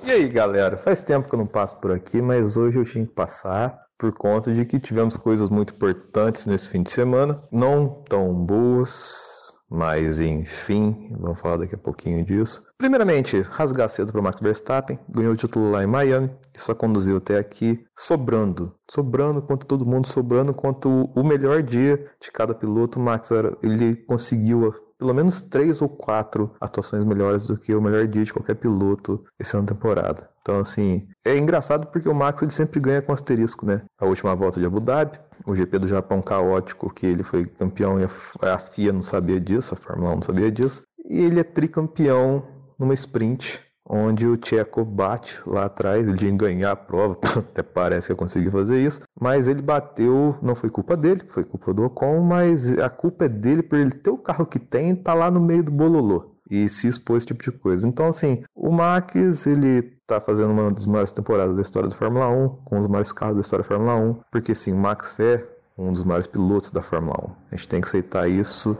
E 0.04 0.10
aí, 0.10 0.28
galera? 0.28 0.76
Faz 0.76 1.02
tempo 1.02 1.28
que 1.28 1.34
eu 1.34 1.38
não 1.38 1.46
passo 1.46 1.78
por 1.80 1.90
aqui, 1.90 2.20
mas 2.20 2.56
hoje 2.56 2.78
eu 2.78 2.84
tinha 2.84 3.06
que 3.06 3.12
passar 3.12 3.86
por 3.98 4.12
conta 4.12 4.52
de 4.52 4.64
que 4.64 4.78
tivemos 4.78 5.16
coisas 5.16 5.48
muito 5.48 5.74
importantes 5.74 6.46
nesse 6.46 6.68
fim 6.68 6.82
de 6.82 6.90
semana, 6.90 7.42
não 7.50 8.04
tão 8.08 8.32
boas, 8.34 9.54
mas 9.68 10.20
enfim, 10.20 11.08
vamos 11.18 11.40
falar 11.40 11.56
daqui 11.56 11.74
a 11.74 11.78
pouquinho 11.78 12.24
disso. 12.24 12.62
Primeiramente, 12.78 13.40
rasgar 13.40 13.88
cedo 13.88 14.12
para 14.12 14.22
Max 14.22 14.40
Verstappen, 14.40 14.98
ganhou 15.08 15.32
o 15.32 15.36
título 15.36 15.70
lá 15.70 15.82
em 15.82 15.86
Miami 15.86 16.30
e 16.54 16.60
só 16.60 16.74
conduziu 16.74 17.16
até 17.16 17.38
aqui 17.38 17.82
sobrando, 17.96 18.74
sobrando 18.88 19.40
quanto 19.40 19.66
todo 19.66 19.86
mundo, 19.86 20.06
sobrando 20.06 20.52
quanto 20.52 20.88
o 20.88 21.24
melhor 21.24 21.62
dia 21.62 22.06
de 22.20 22.30
cada 22.30 22.54
piloto. 22.54 23.00
Max 23.00 23.30
era, 23.30 23.56
ele 23.62 23.96
conseguiu 23.96 24.74
pelo 24.98 25.14
menos 25.14 25.42
três 25.42 25.82
ou 25.82 25.88
quatro 25.88 26.54
atuações 26.60 27.04
melhores 27.04 27.46
do 27.46 27.56
que 27.56 27.74
o 27.74 27.82
melhor 27.82 28.06
dia 28.06 28.24
de 28.24 28.32
qualquer 28.32 28.54
piloto 28.54 29.24
esse 29.38 29.56
ano 29.56 29.66
temporada. 29.66 30.28
Então, 30.40 30.60
assim, 30.60 31.06
é 31.24 31.36
engraçado 31.36 31.88
porque 31.88 32.08
o 32.08 32.14
Max 32.14 32.40
ele 32.40 32.52
sempre 32.52 32.78
ganha 32.78 33.02
com 33.02 33.12
asterisco, 33.12 33.66
né? 33.66 33.82
A 33.98 34.06
última 34.06 34.34
volta 34.34 34.60
de 34.60 34.66
Abu 34.66 34.78
Dhabi, 34.78 35.18
o 35.44 35.54
GP 35.54 35.80
do 35.80 35.88
Japão 35.88 36.22
caótico, 36.22 36.92
que 36.92 37.04
ele 37.04 37.22
foi 37.22 37.46
campeão 37.46 37.98
e 37.98 38.04
a 38.42 38.58
FIA 38.58 38.92
não 38.92 39.02
sabia 39.02 39.40
disso, 39.40 39.74
a 39.74 39.76
Fórmula 39.76 40.12
1 40.12 40.14
não 40.14 40.22
sabia 40.22 40.50
disso. 40.50 40.84
E 41.04 41.20
ele 41.20 41.40
é 41.40 41.44
tricampeão 41.44 42.44
numa 42.78 42.94
sprint 42.94 43.65
onde 43.88 44.26
o 44.26 44.36
Tcheco 44.36 44.84
bate 44.84 45.40
lá 45.46 45.66
atrás, 45.66 46.06
ele 46.06 46.16
tinha 46.16 46.32
ganhar 46.32 46.72
a 46.72 46.76
prova, 46.76 47.18
até 47.38 47.62
parece 47.62 48.08
que 48.08 48.12
eu 48.12 48.16
consegui 48.16 48.50
fazer 48.50 48.80
isso, 48.80 49.00
mas 49.18 49.48
ele 49.48 49.62
bateu, 49.62 50.36
não 50.42 50.54
foi 50.54 50.68
culpa 50.68 50.96
dele, 50.96 51.22
foi 51.28 51.44
culpa 51.44 51.72
do 51.72 51.84
Ocon, 51.84 52.20
mas 52.20 52.76
a 52.78 52.88
culpa 52.88 53.26
é 53.26 53.28
dele 53.28 53.62
por 53.62 53.78
ele 53.78 53.92
ter 53.92 54.10
o 54.10 54.18
carro 54.18 54.46
que 54.46 54.58
tem 54.58 54.90
e 54.90 54.96
tá 54.96 55.14
lá 55.14 55.30
no 55.30 55.40
meio 55.40 55.62
do 55.62 55.70
bololô 55.70 56.36
e 56.50 56.68
se 56.68 56.86
expor 56.86 57.16
esse 57.16 57.26
tipo 57.26 57.42
de 57.42 57.50
coisa. 57.50 57.86
Então, 57.88 58.06
assim, 58.06 58.44
o 58.54 58.70
Max, 58.70 59.46
ele 59.46 59.82
tá 60.06 60.20
fazendo 60.20 60.52
uma 60.52 60.70
das 60.70 60.86
maiores 60.86 61.10
temporadas 61.12 61.56
da 61.56 61.62
história 61.62 61.88
da 61.88 61.94
Fórmula 61.94 62.28
1, 62.28 62.48
com 62.64 62.78
os 62.78 62.86
maiores 62.86 63.12
carros 63.12 63.34
da 63.34 63.40
história 63.40 63.64
da 63.64 63.68
Fórmula 63.68 63.96
1, 63.96 64.20
porque, 64.30 64.54
sim, 64.54 64.72
o 64.72 64.76
Max 64.76 65.18
é 65.18 65.44
um 65.76 65.92
dos 65.92 66.04
maiores 66.04 66.26
pilotos 66.26 66.70
da 66.70 66.82
Fórmula 66.82 67.16
1. 67.20 67.30
A 67.52 67.56
gente 67.56 67.68
tem 67.68 67.80
que 67.80 67.88
aceitar 67.88 68.28
isso 68.28 68.78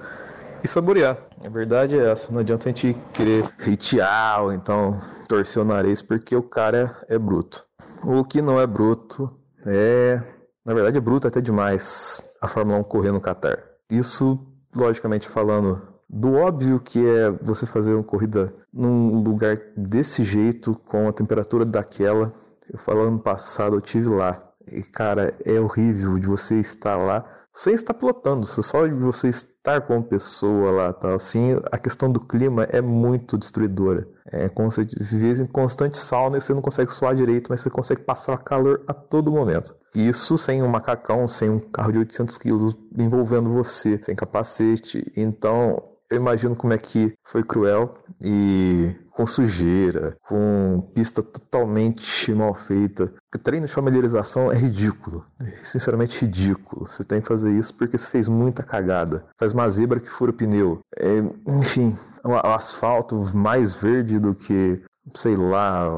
e 0.67 0.69
saborear. 0.69 1.17
A 1.45 1.49
verdade 1.49 1.99
é 1.99 2.11
essa, 2.11 2.33
não 2.33 2.41
adianta 2.41 2.69
a 2.69 2.73
gente 2.73 2.99
querer 3.13 3.45
hatear 3.61 4.43
ou 4.43 4.53
então 4.53 5.01
torcer 5.29 5.63
o 5.63 5.65
nariz 5.65 6.03
porque 6.03 6.35
o 6.35 6.43
cara 6.43 6.95
é 7.09 7.17
bruto. 7.17 7.65
O 8.03 8.25
que 8.25 8.43
não 8.43 8.61
é 8.61 8.67
bruto 8.67 9.33
é, 9.65 10.21
na 10.65 10.75
verdade 10.75 10.99
é 10.99 11.01
bruto 11.01 11.27
até 11.27 11.41
demais 11.41 12.23
a 12.41 12.49
Fórmula 12.49 12.79
1 12.81 12.85
correr 12.85 13.13
no 13.13 13.21
Qatar. 13.21 13.63
Isso, 13.89 14.39
logicamente 14.75 15.29
falando, 15.29 15.81
do 16.11 16.35
óbvio 16.35 16.81
que 16.81 16.99
é 17.09 17.31
você 17.31 17.65
fazer 17.65 17.95
uma 17.95 18.03
corrida 18.03 18.53
num 18.73 19.23
lugar 19.23 19.59
desse 19.77 20.25
jeito, 20.25 20.75
com 20.87 21.09
a 21.09 21.13
temperatura 21.13 21.65
daquela. 21.65 22.33
Eu 22.71 22.79
falando 22.79 23.13
no 23.13 23.19
passado, 23.21 23.77
eu 23.77 23.81
tive 23.81 24.09
lá. 24.09 24.43
E 24.71 24.83
cara, 24.83 25.33
é 25.45 25.61
horrível 25.61 26.19
de 26.19 26.27
você 26.27 26.57
estar 26.57 26.97
lá 26.97 27.25
sem 27.57 27.73
estar 27.73 27.95
pilotando, 27.95 28.47
só 28.47 28.87
de 28.87 28.93
você 28.93 29.29
estar 29.29 29.81
com 29.81 29.99
a 29.99 30.03
pessoa 30.03 30.71
lá, 30.71 30.93
tal, 30.93 31.15
assim, 31.15 31.59
a 31.73 31.79
questão 31.79 32.13
do 32.13 32.21
clima 32.21 32.65
é 32.65 32.83
muito 32.83 33.39
destruidora. 33.39 34.07
É 34.31 34.47
como 34.51 34.71
se 34.71 34.85
você 34.85 35.17
vivesse 35.17 35.43
em 35.43 35.47
constante 35.47 35.97
sauna 35.97 36.37
e 36.37 36.41
você 36.43 36.53
não 36.53 36.61
consegue 36.61 36.93
suar 36.93 37.15
direito, 37.15 37.49
mas 37.49 37.63
você 37.63 37.71
consegue 37.71 38.03
passar 38.03 38.37
calor 38.39 38.85
a 38.87 38.93
todo 38.93 39.33
momento. 39.33 39.75
Isso 39.95 40.37
sem 40.37 40.63
um 40.63 40.69
macacão, 40.69 41.27
sem 41.27 41.49
um 41.49 41.59
carro 41.59 41.93
de 41.93 42.01
800 42.01 42.37
quilos 42.37 42.77
envolvendo 42.95 43.51
você, 43.51 43.99
sem 44.03 44.15
capacete. 44.15 45.11
Então, 45.17 45.83
eu 46.11 46.19
imagino 46.19 46.55
como 46.55 46.75
é 46.75 46.79
que 46.79 47.15
foi 47.25 47.43
cruel 47.43 47.95
e 48.21 48.95
com 49.17 49.25
sujeira, 49.25 50.15
com 50.29 50.91
pista 50.95 51.23
totalmente 51.23 52.35
mal 52.35 52.55
feita. 52.55 53.11
Treino 53.43 53.67
de 53.67 53.73
familiarização 53.73 54.53
é 54.53 54.57
ridículo, 54.57 55.25
sinceramente 55.63 56.21
ridículo. 56.21 56.87
Você 56.87 57.03
tem 57.03 57.21
que 57.21 57.29
fazer 57.29 57.51
isso 57.57 57.75
porque 57.75 57.97
você 57.97 58.09
fez 58.09 58.29
muita 58.29 58.63
cagada. 58.63 59.27
Faz 59.39 59.55
uma 59.55 59.69
zebra 59.71 60.01
que 60.01 60.11
fura 60.11 60.31
o 60.31 60.35
pneu. 60.35 60.81
É, 60.99 61.19
enfim, 61.49 61.97
o 62.25 62.35
asfalto 62.35 63.23
mais 63.35 63.75
verde 63.75 64.19
do 64.19 64.35
que, 64.35 64.83
sei 65.15 65.35
lá, 65.35 65.89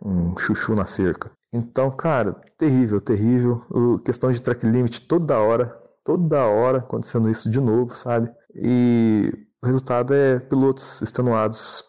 um 0.00 0.36
chuchu 0.36 0.74
na 0.74 0.86
cerca. 0.86 1.30
Então, 1.52 1.90
cara, 1.90 2.36
terrível, 2.56 3.00
terrível. 3.00 3.64
O, 3.70 3.98
questão 3.98 4.30
de 4.30 4.40
track 4.40 4.64
limit 4.64 5.00
toda 5.08 5.38
hora, 5.38 5.76
toda 6.04 6.46
hora 6.46 6.78
acontecendo 6.78 7.28
isso 7.28 7.50
de 7.50 7.60
novo, 7.60 7.96
sabe? 7.96 8.30
E 8.54 9.32
o 9.64 9.66
resultado 9.66 10.12
é 10.12 10.38
pilotos 10.38 11.00
extenuados, 11.00 11.82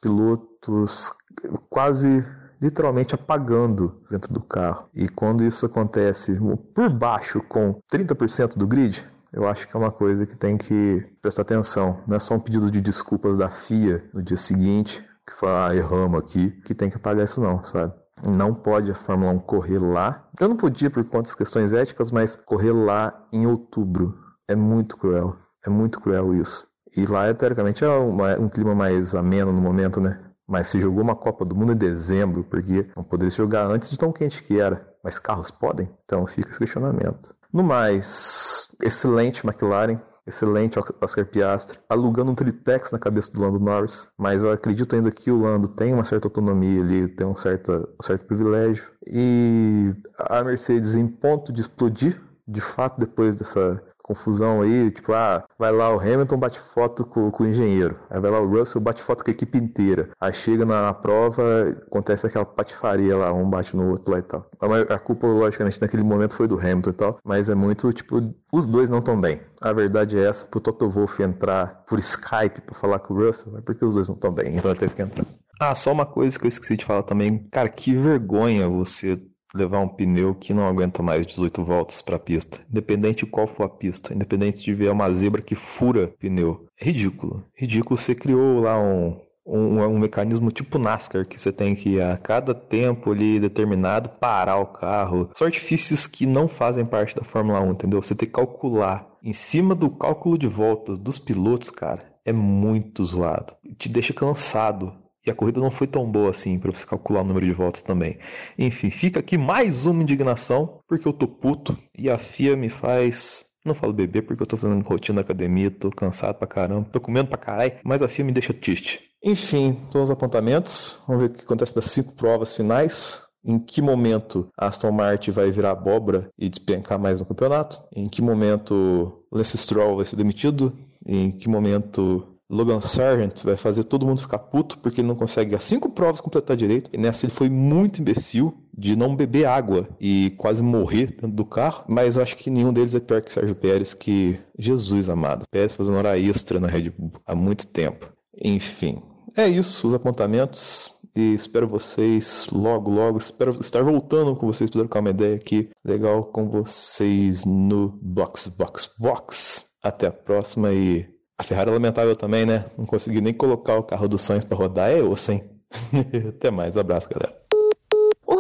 quase 1.70 2.26
literalmente 2.62 3.14
apagando 3.14 4.02
dentro 4.10 4.34
do 4.34 4.42
carro. 4.42 4.90
E 4.94 5.08
quando 5.08 5.44
isso 5.44 5.66
acontece 5.66 6.38
por 6.74 6.90
baixo 6.90 7.42
com 7.42 7.80
30% 7.92 8.58
do 8.58 8.66
grid, 8.66 9.06
eu 9.32 9.46
acho 9.46 9.68
que 9.68 9.76
é 9.76 9.80
uma 9.80 9.92
coisa 9.92 10.26
que 10.26 10.36
tem 10.36 10.58
que 10.58 11.06
prestar 11.22 11.42
atenção. 11.42 12.00
Não 12.08 12.16
é 12.16 12.20
só 12.20 12.34
um 12.34 12.40
pedido 12.40 12.72
de 12.72 12.80
desculpas 12.80 13.38
da 13.38 13.50
FIA 13.50 14.04
no 14.14 14.24
dia 14.24 14.38
seguinte, 14.38 15.06
que 15.28 15.34
fala, 15.34 15.70
ah, 15.70 15.76
erramos 15.76 16.20
aqui, 16.20 16.52
que 16.64 16.74
tem 16.74 16.90
que 16.90 16.96
apagar 16.96 17.26
isso 17.26 17.42
não, 17.42 17.64
sabe? 17.64 17.94
Não 18.26 18.54
pode 18.54 18.90
a 18.90 18.96
Fórmula 18.96 19.34
1 19.34 19.40
correr 19.40 19.80
lá. 19.80 20.26
Eu 20.40 20.48
não 20.48 20.56
podia 20.56 20.90
por 20.90 21.04
conta 21.04 21.24
das 21.24 21.36
questões 21.36 21.74
éticas, 21.74 22.12
mas 22.12 22.36
correr 22.36 22.72
lá 22.72 23.28
em 23.32 23.46
outubro 23.46 24.18
é 24.48 24.56
muito 24.56 24.96
cruel. 24.96 25.36
É 25.66 25.70
muito 25.70 26.00
cruel 26.00 26.34
isso. 26.34 26.68
E 26.96 27.06
lá, 27.06 27.34
teoricamente, 27.34 27.84
é 27.84 27.90
um 27.90 28.48
clima 28.48 28.74
mais 28.74 29.14
ameno 29.14 29.52
no 29.52 29.62
momento, 29.62 30.00
né? 30.00 30.18
Mas 30.48 30.68
se 30.68 30.80
jogou 30.80 31.02
uma 31.02 31.16
Copa 31.16 31.44
do 31.44 31.56
Mundo 31.56 31.74
em 31.74 31.78
dezembro, 31.78 32.44
porque 32.44 32.88
não 32.96 33.04
poderia 33.04 33.32
jogar 33.32 33.66
antes 33.66 33.90
de 33.90 33.98
tão 33.98 34.12
quente 34.12 34.44
que 34.44 34.60
era. 34.60 34.88
Mas 35.04 35.20
carros 35.20 35.52
podem? 35.52 35.90
Então 36.06 36.26
fica 36.28 36.50
esse 36.50 36.60
questionamento. 36.60 37.36
No 37.52 37.64
mais, 37.64 38.70
excelente 38.82 39.46
McLaren, 39.46 40.00
excelente 40.28 40.80
Oscar 41.02 41.26
Piastri, 41.26 41.80
alugando 41.88 42.32
um 42.32 42.36
triplex 42.36 42.92
na 42.92 43.00
cabeça 43.00 43.32
do 43.32 43.42
Lando 43.42 43.60
Norris, 43.60 44.10
mas 44.18 44.42
eu 44.42 44.52
acredito 44.52 44.96
ainda 44.96 45.12
que 45.12 45.30
o 45.30 45.40
Lando 45.40 45.68
tem 45.68 45.94
uma 45.94 46.04
certa 46.04 46.28
autonomia 46.28 46.82
ali, 46.82 47.08
tem 47.08 47.26
um 47.26 47.36
certo, 47.36 47.72
um 47.72 48.04
certo 48.04 48.26
privilégio. 48.26 48.92
E 49.06 49.94
a 50.18 50.44
Mercedes 50.44 50.96
em 50.96 51.08
ponto 51.08 51.54
de 51.54 51.62
explodir, 51.62 52.20
de 52.48 52.62
fato, 52.62 53.00
depois 53.00 53.36
dessa 53.36 53.82
confusão 54.06 54.62
aí, 54.62 54.92
tipo, 54.92 55.14
ah, 55.14 55.44
vai 55.58 55.72
lá 55.72 55.90
o 55.90 56.00
Hamilton 56.00 56.38
bate 56.38 56.60
foto 56.60 57.04
com, 57.04 57.32
com 57.32 57.44
o 57.44 57.48
engenheiro, 57.48 58.00
aí 58.08 58.20
vai 58.22 58.30
lá 58.30 58.40
o 58.40 58.48
Russell 58.48 58.80
bate 58.80 59.02
foto 59.02 59.24
com 59.24 59.32
a 59.32 59.34
equipe 59.34 59.58
inteira, 59.58 60.12
aí 60.22 60.32
chega 60.32 60.64
na 60.64 60.94
prova, 60.94 61.76
acontece 61.88 62.28
aquela 62.28 62.46
patifaria 62.46 63.18
lá, 63.18 63.34
um 63.34 63.50
bate 63.50 63.76
no 63.76 63.90
outro 63.90 64.14
lá 64.14 64.20
e 64.20 64.22
tal. 64.22 64.48
A, 64.90 65.00
culpa, 65.00 65.26
logicamente, 65.26 65.82
naquele 65.82 66.04
momento 66.04 66.36
foi 66.36 66.48
do 66.48 66.60
Hamilton 66.60 66.90
e 66.92 66.94
tal, 66.94 67.18
mas 67.26 67.50
é 67.50 67.56
muito, 67.56 67.92
tipo, 67.92 68.22
os 68.54 68.68
dois 68.68 68.92
não 68.92 69.00
estão 69.00 69.20
bem. 69.20 69.42
A 69.60 69.74
verdade 69.74 70.20
é 70.20 70.28
essa, 70.28 70.46
pro 70.46 70.60
Toto 70.60 70.88
Wolff 70.88 71.24
entrar 71.24 71.84
por 71.88 71.98
Skype 71.98 72.62
pra 72.62 72.76
falar 72.76 73.00
com 73.00 73.16
o 73.16 73.26
Russell, 73.26 73.58
é 73.58 73.62
porque 73.62 73.84
os 73.84 73.96
dois 73.96 74.08
não 74.08 74.16
estão 74.16 74.32
bem, 74.32 74.56
então 74.56 74.70
ele 74.70 74.80
teve 74.80 74.94
que 74.94 75.02
entrar. 75.02 75.26
Ah, 75.60 75.74
só 75.74 75.92
uma 75.92 76.06
coisa 76.06 76.38
que 76.38 76.46
eu 76.46 76.50
esqueci 76.50 76.78
de 76.78 76.86
falar 76.86 77.04
também. 77.04 77.48
Cara, 77.52 77.70
que 77.70 77.96
vergonha 77.96 78.68
você 78.68 79.18
levar 79.56 79.80
um 79.80 79.88
pneu 79.88 80.36
que 80.36 80.54
não 80.54 80.68
aguenta 80.68 81.02
mais 81.02 81.26
18 81.26 81.64
voltas 81.64 82.02
para 82.02 82.18
a 82.18 82.20
pista, 82.20 82.60
independente 82.70 83.26
de 83.26 83.32
qual 83.32 83.48
for 83.48 83.64
a 83.64 83.70
pista, 83.70 84.14
independente 84.14 84.64
de 84.64 84.74
ver 84.74 84.92
uma 84.92 85.12
zebra 85.12 85.42
que 85.42 85.56
fura 85.56 86.14
pneu. 86.20 86.68
Ridículo. 86.78 87.44
Ridículo. 87.56 87.98
Você 88.00 88.14
criou 88.14 88.60
lá 88.60 88.80
um, 88.80 89.18
um, 89.46 89.82
um, 89.82 90.00
mecanismo 90.00 90.52
tipo 90.52 90.78
NASCAR, 90.78 91.26
que 91.26 91.40
você 91.40 91.52
tem 91.52 91.76
que 91.76 92.02
a 92.02 92.18
cada 92.18 92.54
tempo 92.54 93.12
ali 93.12 93.40
determinado 93.40 94.10
parar 94.10 94.58
o 94.58 94.68
carro. 94.68 95.30
São 95.36 95.48
artifícios 95.48 96.08
que 96.08 96.26
não 96.26 96.48
fazem 96.48 96.86
parte 96.86 97.16
da 97.16 97.24
Fórmula 97.24 97.62
1, 97.62 97.72
entendeu? 97.72 98.02
Você 98.02 98.16
tem 98.16 98.28
que 98.28 98.34
calcular 98.34 99.08
em 99.24 99.34
cima 99.34 99.74
do 99.74 99.90
cálculo 99.90 100.38
de 100.38 100.48
voltas 100.48 101.00
dos 101.00 101.18
pilotos, 101.18 101.70
cara, 101.70 102.00
é 102.24 102.34
muito 102.34 103.04
zoado. 103.04 103.54
Te 103.78 103.88
deixa 103.88 104.14
cansado. 104.14 104.94
E 105.26 105.32
a 105.32 105.36
corrida 105.36 105.60
não 105.60 105.72
foi 105.72 105.88
tão 105.88 106.10
boa 106.10 106.30
assim 106.30 106.60
para 106.60 106.72
você 106.72 106.86
calcular 106.86 107.22
o 107.22 107.24
número 107.24 107.46
de 107.46 107.52
voltas 107.52 107.82
também. 107.82 108.20
Enfim, 108.58 108.92
fica 108.92 109.20
aqui 109.20 109.38
mais 109.38 109.88
uma 109.88 110.04
indignação, 110.04 110.80
porque 110.88 111.08
eu 111.08 111.14
tô 111.14 111.28
puto 111.28 111.76
e 111.98 112.10
a 112.10 112.18
FIA 112.18 112.56
me 112.56 112.70
faz. 112.70 113.46
Não 113.66 113.74
falo 113.74 113.92
beber 113.92 114.22
porque 114.22 114.44
eu 114.44 114.48
tô 114.48 114.56
fazendo 114.56 114.84
rotina 114.84 115.16
na 115.16 115.22
academia, 115.22 115.72
tô 115.72 115.90
cansado 115.90 116.38
pra 116.38 116.48
caramba, 116.48 116.88
tô 116.92 117.02
comendo 117.02 117.30
pra 117.30 117.38
caralho, 117.40 117.74
mas 117.84 118.04
a 118.04 118.08
FIA 118.08 118.24
me 118.24 118.32
deixa 118.32 118.54
triste. 118.54 119.00
Enfim, 119.24 119.76
todos 119.92 120.10
os 120.10 120.14
apontamentos. 120.14 121.02
Vamos 121.08 121.24
ver 121.24 121.30
o 121.32 121.34
que 121.34 121.44
acontece 121.44 121.74
das 121.74 121.86
cinco 121.86 122.14
provas 122.14 122.56
finais. 122.56 123.26
Em 123.44 123.58
que 123.58 123.82
momento 123.82 124.48
Aston 124.56 124.92
Martin 124.92 125.32
vai 125.32 125.50
virar 125.50 125.72
abóbora 125.72 126.30
e 126.38 126.48
despencar 126.50 127.00
mais 127.00 127.20
no 127.20 127.26
campeonato? 127.26 127.78
Em 127.96 128.08
que 128.08 128.22
momento 128.22 129.24
Lance 129.32 129.58
Stroll 129.58 129.98
vai 129.98 130.06
ser 130.06 130.16
demitido? 130.16 130.78
Em 131.06 131.32
que 131.32 131.50
momento 131.50 132.35
Logan 132.50 132.80
Sargent 132.80 133.44
vai 133.44 133.58
fazer 133.58 133.86
todo 133.86 134.06
mundo 134.06 134.22
ficar 134.22 134.40
puto 134.40 134.78
porque 134.78 135.02
ele 135.02 135.08
não 135.08 135.16
consegue 135.16 135.56
as 135.56 135.64
cinco 135.64 135.90
provas 135.90 136.22
completar 136.22 136.56
direito. 136.56 136.90
E 136.94 136.98
nessa 136.98 137.26
ele 137.26 137.34
foi 137.34 137.50
muito 137.50 138.02
imbecil 138.02 138.54
de 138.78 138.96
não 138.96 139.16
beber 139.16 139.46
água 139.46 139.88
e 140.00 140.34
quase 140.38 140.62
morrer 140.62 141.08
dentro 141.08 141.32
do 141.32 141.46
carro. 141.46 141.84
Mas 141.88 142.16
eu 142.16 142.24
acho 142.24 142.36
que 142.36 142.50
nenhum 142.50 142.72
deles 142.72 142.94
é 142.94 143.00
pior 143.00 143.22
que 143.22 143.34
Sérgio 143.34 143.56
Pérez, 143.56 143.94
que 143.94 144.40
Jesus 144.58 145.10
amado. 145.10 145.46
Pérez 145.50 145.76
fazendo 145.76 145.98
hora 145.98 146.20
extra 146.20 146.60
na 146.60 146.68
Red 146.68 146.92
Bull 146.92 147.14
há 147.26 147.34
muito 147.34 147.68
tempo. 147.68 148.12
Enfim, 148.44 149.02
é 149.36 149.48
isso, 149.48 149.88
os 149.88 149.94
apontamentos. 149.94 150.94
E 151.16 151.34
espero 151.34 151.68
vocês 151.68 152.50
logo, 152.52 152.92
logo. 152.92 153.18
Espero 153.18 153.52
estar 153.52 153.82
voltando 153.82 154.36
com 154.36 154.46
vocês 154.46 154.70
para 154.70 154.82
trocar 154.82 155.00
uma 155.00 155.12
ideia 155.12 155.36
aqui 155.36 155.70
legal 155.84 156.26
com 156.26 156.50
vocês 156.50 157.46
no 157.46 157.98
Box, 158.02 158.50
Box, 158.50 158.92
Box. 159.00 159.66
Até 159.82 160.08
a 160.08 160.12
próxima 160.12 160.74
e 160.74 161.15
a 161.38 161.44
Ferrari 161.44 161.70
é 161.70 161.74
lamentável 161.74 162.16
também, 162.16 162.46
né? 162.46 162.66
Não 162.78 162.86
consegui 162.86 163.22
nem 163.22 163.34
colocar 163.34 163.78
o 163.78 163.84
carro 163.84 164.08
do 164.08 164.18
Sainz 164.18 164.46
para 164.46 164.58
rodar, 164.58 164.92
é 164.92 165.02
osso, 165.02 165.32
hein? 165.32 165.44
Até 166.30 166.50
mais, 166.52 166.78
abraço, 166.78 167.10
galera. 167.10 167.45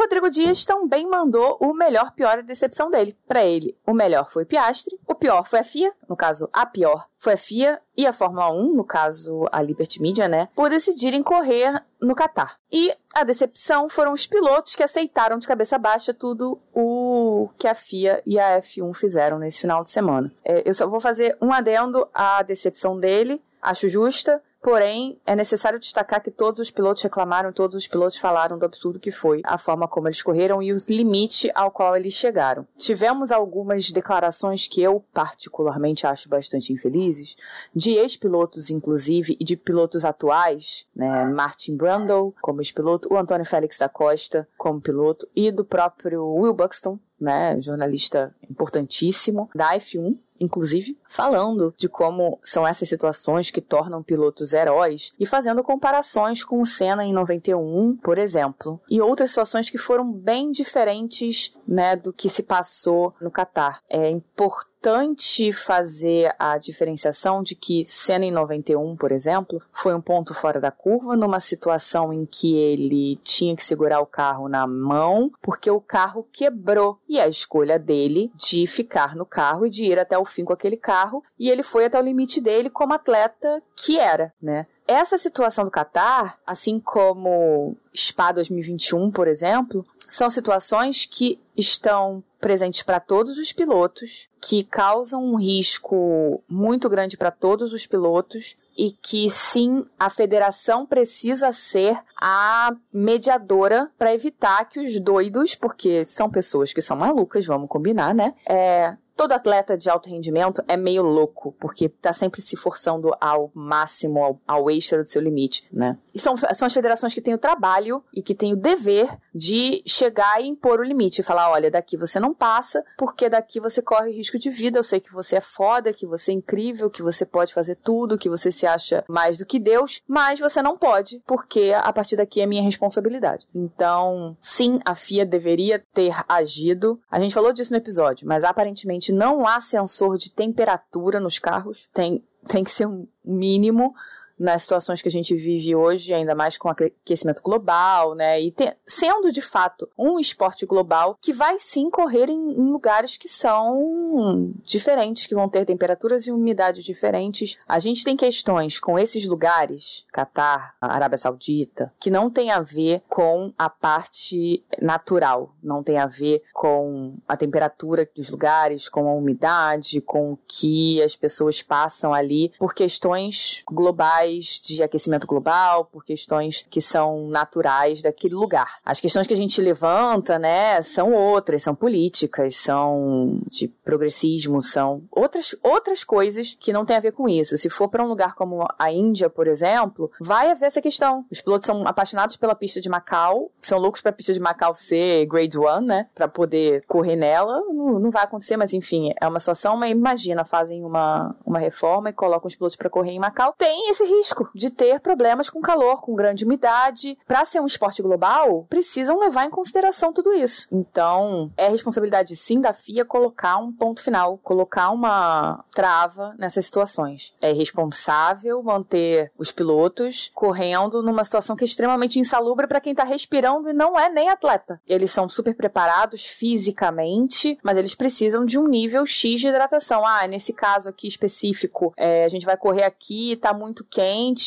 Rodrigo 0.06 0.30
Dias 0.30 0.64
também 0.64 1.10
mandou 1.10 1.58
o 1.60 1.74
melhor, 1.74 2.12
pior 2.12 2.38
e 2.38 2.43
decepção 2.43 2.91
dele. 2.91 3.18
Para 3.28 3.43
ele, 3.43 3.76
o 3.88 3.91
melhor 3.91 4.30
foi 4.30 4.45
Piastre, 4.45 4.95
o 5.08 5.16
pior 5.16 5.47
foi 5.47 5.60
a 5.60 5.64
FIA, 5.64 5.91
no 6.08 6.16
caso, 6.16 6.47
a 6.53 6.64
pior 6.64 7.08
foi 7.18 7.34
a 7.34 7.38
FIA 7.38 7.82
e 7.97 8.06
a 8.06 8.14
Fórmula 8.14 8.51
1, 8.51 8.76
no 8.76 8.84
caso 8.84 9.47
a 9.51 9.64
Liberty 9.64 9.99
Media, 9.99 10.28
né, 10.28 10.47
por 10.56 10.70
decidirem 10.70 11.24
correr 11.24 11.84
no 11.99 12.14
Catar. 12.14 12.60
E 12.72 12.93
a 13.16 13.24
decepção 13.24 13.89
foram 13.89 14.14
os 14.14 14.28
pilotos 14.28 14.76
que 14.76 14.84
aceitaram 14.84 15.39
de 15.39 15.47
cabeça 15.47 15.80
baixa 15.80 16.14
tudo 16.14 16.62
o 16.72 17.49
que 17.58 17.68
a 17.68 17.74
FIA 17.74 18.22
e 18.28 18.39
a 18.39 18.60
F1 18.60 18.95
fizeram 18.95 19.39
nesse 19.39 19.60
final 19.60 19.84
de 19.84 19.89
semana. 19.89 20.32
É, 20.43 20.70
eu 20.70 20.74
só 20.76 20.88
vou 20.88 20.99
fazer 20.99 21.36
um 21.41 21.51
adendo 21.51 22.08
à 22.14 22.43
decepção 22.43 22.99
dele, 22.99 23.41
acho 23.60 23.89
justa, 23.89 24.39
Porém, 24.66 25.22
é 25.28 25.36
necessário 25.36 25.80
destacar 25.80 26.24
que 26.24 26.32
todos 26.32 26.59
os 26.59 26.72
pilotos 26.72 27.03
reclamaram, 27.03 27.53
todos 27.53 27.76
os 27.76 27.88
pilotos 27.88 28.18
falaram 28.18 28.57
do 28.57 28.66
absurdo 28.66 28.99
que 28.99 29.11
foi 29.11 29.43
a 29.45 29.59
forma 29.59 29.88
como 29.88 30.07
eles 30.07 30.24
correram 30.24 30.59
e 30.59 30.74
o 30.74 30.78
limite 30.89 31.51
ao 31.53 31.70
qual 31.70 31.95
eles 31.95 32.13
chegaram. 32.13 32.66
Tivemos 32.76 33.32
algumas 33.32 33.91
declarações 33.91 34.68
que 34.68 34.82
eu 34.82 35.05
particularmente 35.13 36.07
acho 36.07 36.28
bastante 36.28 36.74
infelizes, 36.74 37.36
de 37.76 37.91
ex-pilotos 37.91 38.72
inclusive 38.72 39.38
e 39.39 39.45
de 39.45 39.55
pilotos 39.55 40.03
atuais, 40.03 40.88
né, 40.95 41.26
Martin 41.26 41.78
Brundle 41.78 42.34
como 42.41 42.59
ex-piloto, 42.59 43.13
o 43.13 43.18
Antônio 43.20 43.45
Félix 43.45 43.78
da 43.78 43.88
Costa 43.88 44.49
como 44.57 44.82
piloto 44.82 45.30
e 45.36 45.51
do 45.51 45.63
próprio 45.63 46.26
Will 46.26 46.55
Buxton, 46.55 46.97
né, 47.22 47.61
jornalista 47.61 48.36
importantíssimo 48.49 49.47
da 49.53 49.76
F1, 49.76 50.18
inclusive, 50.40 50.98
falando 51.08 51.74
de 51.78 51.88
como 51.88 52.40
são 52.44 52.68
essas 52.68 52.90
situações 52.90 53.52
que 53.52 53.62
tornam 53.62 54.04
pilotos 54.04 54.54
heróis 54.54 55.14
e 55.20 55.26
fazendo 55.26 55.64
comparações 55.64 56.44
com 56.44 56.62
o 56.62 56.66
Senna 56.66 57.06
em 57.06 57.14
91, 57.14 57.98
por 57.98 58.18
exemplo, 58.18 58.80
e 58.90 59.02
outras 59.02 59.30
situações 59.30 59.70
que 59.70 59.78
foram 59.78 60.12
bem 60.12 60.52
diferentes, 60.52 61.54
né, 61.68 61.96
do 61.96 62.14
que 62.14 62.30
se 62.30 62.44
passou 62.44 63.14
no 63.20 63.32
Catar. 63.32 63.82
É 63.90 64.10
importante 64.10 64.75
importante 64.86 65.52
fazer 65.52 66.36
a 66.38 66.60
diferenciação 66.60 67.42
de 67.42 67.56
que 67.56 67.84
Senna 67.86 68.26
em 68.26 68.32
91, 68.32 68.96
por 68.96 69.12
exemplo, 69.12 69.60
foi 69.74 69.96
um 69.96 70.02
ponto 70.02 70.32
fora 70.32 70.62
da 70.62 70.70
curva, 70.70 71.16
numa 71.16 71.40
situação 71.40 72.14
em 72.14 72.24
que 72.24 72.56
ele 72.56 73.16
tinha 73.24 73.56
que 73.56 73.66
segurar 73.66 74.00
o 74.00 74.06
carro 74.06 74.48
na 74.48 74.68
mão, 74.68 75.32
porque 75.42 75.72
o 75.72 75.82
carro 75.82 76.28
quebrou. 76.32 77.00
E 77.10 77.20
a 77.20 77.28
escolha 77.28 77.80
dele 77.80 78.32
de 78.36 78.68
ficar 78.68 79.16
no 79.16 79.26
carro 79.26 79.66
e 79.66 79.72
de 79.72 79.86
ir 79.86 79.98
até 79.98 80.16
o 80.20 80.26
fim 80.26 80.46
com 80.46 80.54
aquele 80.54 80.78
carro, 80.78 81.24
e 81.40 81.50
ele 81.50 81.64
foi 81.64 81.86
até 81.86 82.00
o 82.00 82.04
limite 82.04 82.40
dele 82.40 82.70
como 82.70 82.94
atleta 82.94 83.64
que 83.76 83.98
era, 84.00 84.32
né? 84.40 84.68
Essa 84.88 85.18
situação 85.18 85.66
do 85.66 85.72
Qatar, 85.72 86.38
assim 86.46 86.80
como 86.80 87.76
Spa 87.96 88.32
2021, 88.32 89.10
por 89.10 89.28
exemplo, 89.28 89.84
são 90.16 90.30
situações 90.30 91.05
que 91.05 91.39
estão 91.55 92.24
presentes 92.39 92.84
para 92.84 92.99
todos 92.99 93.38
os 93.38 93.51
pilotos, 93.51 94.28
que 94.41 94.63
causam 94.63 95.24
um 95.24 95.36
risco 95.36 96.43
muito 96.47 96.89
grande 96.89 97.18
para 97.18 97.32
todos 97.32 97.74
os 97.74 97.86
pilotos 97.86 98.55
e 98.78 98.91
que 98.91 99.30
sim, 99.30 99.86
a 99.97 100.09
federação 100.09 100.86
precisa 100.86 101.51
ser 101.53 101.97
a 102.22 102.76
mediadora 102.93 103.89
para 103.97 104.13
evitar 104.13 104.66
que 104.66 104.80
os 104.80 104.99
doidos, 104.99 105.55
porque 105.55 106.05
são 106.05 106.30
pessoas 106.30 106.74
que 106.74 106.82
são 106.82 106.97
malucas, 106.97 107.45
vamos 107.45 107.70
combinar, 107.70 108.13
né? 108.13 108.36
É, 108.47 108.95
todo 109.16 109.32
atleta 109.32 109.78
de 109.78 109.89
alto 109.89 110.09
rendimento 110.09 110.63
é 110.68 110.76
meio 110.78 111.03
louco, 111.03 111.55
porque 111.59 111.89
tá 111.89 112.13
sempre 112.13 112.41
se 112.41 112.55
forçando 112.55 113.16
ao 113.20 113.51
máximo, 113.53 114.24
ao, 114.24 114.39
ao 114.47 114.70
extra 114.70 114.99
do 114.99 115.05
seu 115.05 115.22
limite, 115.22 115.68
né? 115.72 115.97
E 116.13 116.20
são, 116.20 116.36
são 116.38 116.66
as 116.66 116.74
federações 116.74 117.13
que 117.13 117.22
têm 117.22 117.34
o 117.34 117.39
trabalho 117.39 118.03
e 118.13 118.22
que 118.22 118.36
têm 118.36 118.53
o 118.53 118.57
dever 118.57 119.18
de 119.34 119.82
chegar 119.86 120.41
e 120.41 120.47
impor 120.47 120.80
o 120.80 120.84
limite, 120.84 121.22
e 121.22 121.24
falar, 121.24 121.49
olha, 121.51 121.72
daqui 121.72 121.97
você 121.97 122.20
não 122.20 122.34
passa, 122.34 122.84
porque 122.97 123.30
daqui 123.30 123.59
você 123.59 123.82
corre 123.82 124.11
risco 124.11 124.39
de 124.39 124.49
vida, 124.49 124.80
eu 124.80 124.84
sei 124.84 124.99
que 124.99 125.13
você 125.13 125.38
é 125.38 125.41
foda, 125.41 125.93
que 125.93 126.05
você 126.05 126.32
é 126.32 126.36
incrível, 126.36 126.89
que 126.89 127.03
você 127.03 127.26
pode 127.26 127.53
fazer 127.53 127.76
tudo, 127.76 128.18
que 128.18 128.30
você 128.30 128.51
se 128.51 128.66
acha 128.66 129.03
mais 129.07 129.38
do 129.38 129.45
que 129.45 129.59
Deus, 129.59 130.01
mas 130.07 130.39
você 130.39 130.61
não 130.61 130.78
pode, 130.78 131.22
porque 131.26 131.74
a 131.76 131.91
partir 131.91 132.16
daqui 132.16 132.41
é 132.41 132.45
minha 132.45 132.63
responsabilidade. 132.63 133.45
Então, 133.53 134.38
sim, 134.41 134.80
a 134.86 134.95
FIA 134.95 135.26
deveria 135.26 135.84
ter 135.93 136.13
agido. 136.28 136.99
A 137.09 137.20
gente 137.20 137.34
falou 137.34 137.53
disso 137.53 137.72
no 137.72 137.78
episódio, 137.78 138.28
mas 138.28 138.43
aparentemente 138.43 139.05
não 139.12 139.47
há 139.47 139.60
sensor 139.60 140.18
de 140.18 140.32
temperatura 140.32 141.20
nos 141.20 141.39
carros, 141.39 141.89
tem, 141.93 142.24
tem 142.47 142.64
que 142.64 142.72
ser 142.72 142.88
um 142.88 143.08
mínimo 143.24 143.93
nas 144.38 144.64
situações 144.64 145.02
que 145.02 145.08
a 145.08 145.12
gente 145.12 145.36
vive 145.36 145.76
hoje, 145.76 146.14
ainda 146.14 146.36
mais 146.36 146.58
com 146.58 146.70
aquecimento 146.70 147.42
global, 147.42 148.16
né? 148.16 148.42
E 148.42 148.54
sendo 148.86 149.32
de 149.32 149.42
fato 149.42 149.88
um 149.98 150.20
esporte 150.20 150.66
global 150.66 151.18
que 151.22 151.34
vai 151.34 151.58
sim 151.58 151.90
correr 151.90 152.30
em, 152.30 152.52
em, 152.52 152.72
lugares 152.72 153.18
que 153.18 153.28
são 153.28 154.54
diferentes, 154.64 155.26
que 155.26 155.36
vão 155.36 155.50
ter 155.50 155.66
temperaturas 155.66 156.28
e 156.28 156.32
umidades 156.32 156.84
diferentes. 156.84 157.58
A 157.68 157.80
gente 157.80 158.04
tem 158.04 158.16
questões 158.16 158.80
com 158.80 159.00
esses 159.00 159.28
lugares, 159.28 160.06
Catar, 160.12 160.76
Arábia 160.82 161.18
Saudita, 161.18 161.94
que 162.00 162.10
não 162.10 162.30
tem 162.30 162.52
a 162.52 162.60
ver 162.60 163.02
com 163.08 163.54
a 163.58 163.70
parte 163.70 164.64
natural, 164.82 165.54
não 165.64 165.84
tem 165.84 165.98
a 165.98 166.08
ver 166.08 166.44
com 166.54 167.18
a 167.28 167.38
temperatura 167.38 168.10
dos 168.16 168.30
lugares, 168.30 168.90
com 168.90 169.08
a 169.08 169.14
umidade, 169.14 170.02
com 170.02 170.34
o 170.34 170.40
que 170.48 171.02
as 171.02 171.16
pessoas 171.16 171.62
passam 171.62 172.14
ali 172.14 172.52
por 172.60 172.74
questões 172.74 173.64
globais 173.70 174.25
globais, 174.26 174.60
de 174.64 174.84
aquecimento 174.84 175.28
global, 175.28 175.86
por 175.86 176.04
questões 176.04 176.66
que 176.70 176.82
são 176.82 177.28
naturais 177.28 178.02
daquele 178.02 178.36
lugar. 178.36 178.80
As 178.84 179.00
questões 179.00 179.28
que 179.28 179.34
a 179.34 179.38
gente 179.38 179.62
levanta, 179.62 180.40
né, 180.40 180.82
são 180.82 181.14
outras, 181.14 181.64
são 181.64 181.76
políticas, 181.76 182.56
são 182.56 183.40
de 183.50 183.68
progressismo, 183.68 184.62
são 184.62 185.04
outras, 185.12 185.56
outras 185.62 186.04
coisas 186.04 186.56
que 186.60 186.74
não 186.74 186.86
tem 186.86 186.98
a 186.98 187.00
ver 187.00 187.12
com 187.12 187.28
isso. 187.30 187.58
Se 187.58 187.70
for 187.70 187.88
para 187.88 188.04
um 188.04 188.08
lugar 188.08 188.36
como 188.36 188.66
a 188.78 188.92
Índia, 188.92 189.30
por 189.30 189.48
exemplo, 189.48 190.12
vai 190.20 190.52
haver 190.52 190.66
essa 190.66 190.82
questão. 190.82 191.26
Os 191.32 191.42
pilotos 191.42 191.66
são 191.66 191.88
apaixonados 191.88 192.36
pela 192.36 192.56
pista 192.56 192.82
de 192.82 192.90
Macau, 192.90 193.52
são 193.62 193.80
loucos 193.80 194.02
para 194.02 194.10
a 194.10 194.14
pista 194.14 194.34
de 194.34 194.40
Macau 194.40 194.74
ser 194.74 195.26
grade 195.26 195.58
one, 195.58 195.86
né, 195.86 196.08
para 196.14 196.28
poder 196.28 196.84
correr 196.88 197.16
nela. 197.16 197.62
Não, 197.62 198.00
não 198.00 198.12
vai 198.12 198.24
acontecer, 198.24 198.58
mas 198.58 198.74
enfim, 198.74 199.14
é 199.22 199.28
uma 199.28 199.40
situação, 199.40 199.78
mas 199.78 199.92
imagina, 199.92 200.46
fazem 200.46 200.84
uma, 200.84 201.36
uma 201.46 201.60
reforma 201.60 202.10
e 202.10 202.14
colocam 202.14 202.48
os 202.48 202.56
pilotos 202.56 202.76
para 202.76 202.90
correr 202.90 203.12
em 203.12 203.20
Macau. 203.20 203.54
Tem 203.58 203.90
esse 203.90 204.04
risco 204.18 204.49
de 204.53 204.70
ter 204.70 204.99
problemas 204.99 205.49
com 205.49 205.61
calor, 205.61 206.01
com 206.01 206.16
grande 206.16 206.45
umidade. 206.45 207.18
Para 207.28 207.45
ser 207.45 207.59
um 207.59 207.66
esporte 207.66 208.01
global, 208.01 208.66
precisam 208.70 209.20
levar 209.20 209.45
em 209.45 209.49
consideração 209.49 210.13
tudo 210.13 210.34
isso. 210.34 210.68
Então, 210.72 211.51
é 211.57 211.68
responsabilidade 211.68 212.36
sim 212.36 212.59
da 212.61 212.74
FIA 212.74 213.05
colocar 213.05 213.57
um 213.57 213.72
ponto 213.72 214.01
final, 214.01 214.38
colocar 214.39 214.89
uma 214.91 215.63
trava 215.74 216.36
nessas 216.38 216.66
situações. 216.66 217.34
É 217.41 217.51
responsável 217.51 218.61
manter 218.63 219.32
os 219.38 219.51
pilotos 219.51 220.32
correndo 220.34 221.01
numa 221.03 221.24
situação 221.24 221.55
que 221.55 221.63
é 221.63 221.68
extremamente 221.68 222.20
insalubre 222.20 222.68
para 222.68 222.82
quem 222.82 222.91
está 222.91 223.03
respirando 223.03 223.70
e 223.70 223.74
não 223.74 223.99
é 223.99 224.09
nem 224.09 224.30
atleta. 224.30 224.82
Eles 224.88 225.11
são 225.11 225.28
super 225.28 225.55
preparados 225.55 226.26
fisicamente, 226.26 227.57
mas 227.63 227.78
eles 227.78 227.95
precisam 227.95 228.45
de 228.45 228.59
um 228.59 228.68
nível 228.68 229.05
X 229.05 229.39
de 229.39 229.47
hidratação. 229.47 230.05
Ah, 230.05 230.28
nesse 230.28 230.53
caso 230.53 230.89
aqui 230.89 231.07
específico, 231.07 231.93
é, 231.97 232.26
a 232.26 232.28
gente 232.28 232.45
vai 232.45 232.57
correr 232.57 232.84
aqui, 232.84 233.36
tá 233.38 233.53
muito 233.53 233.84
quente 233.84 234.05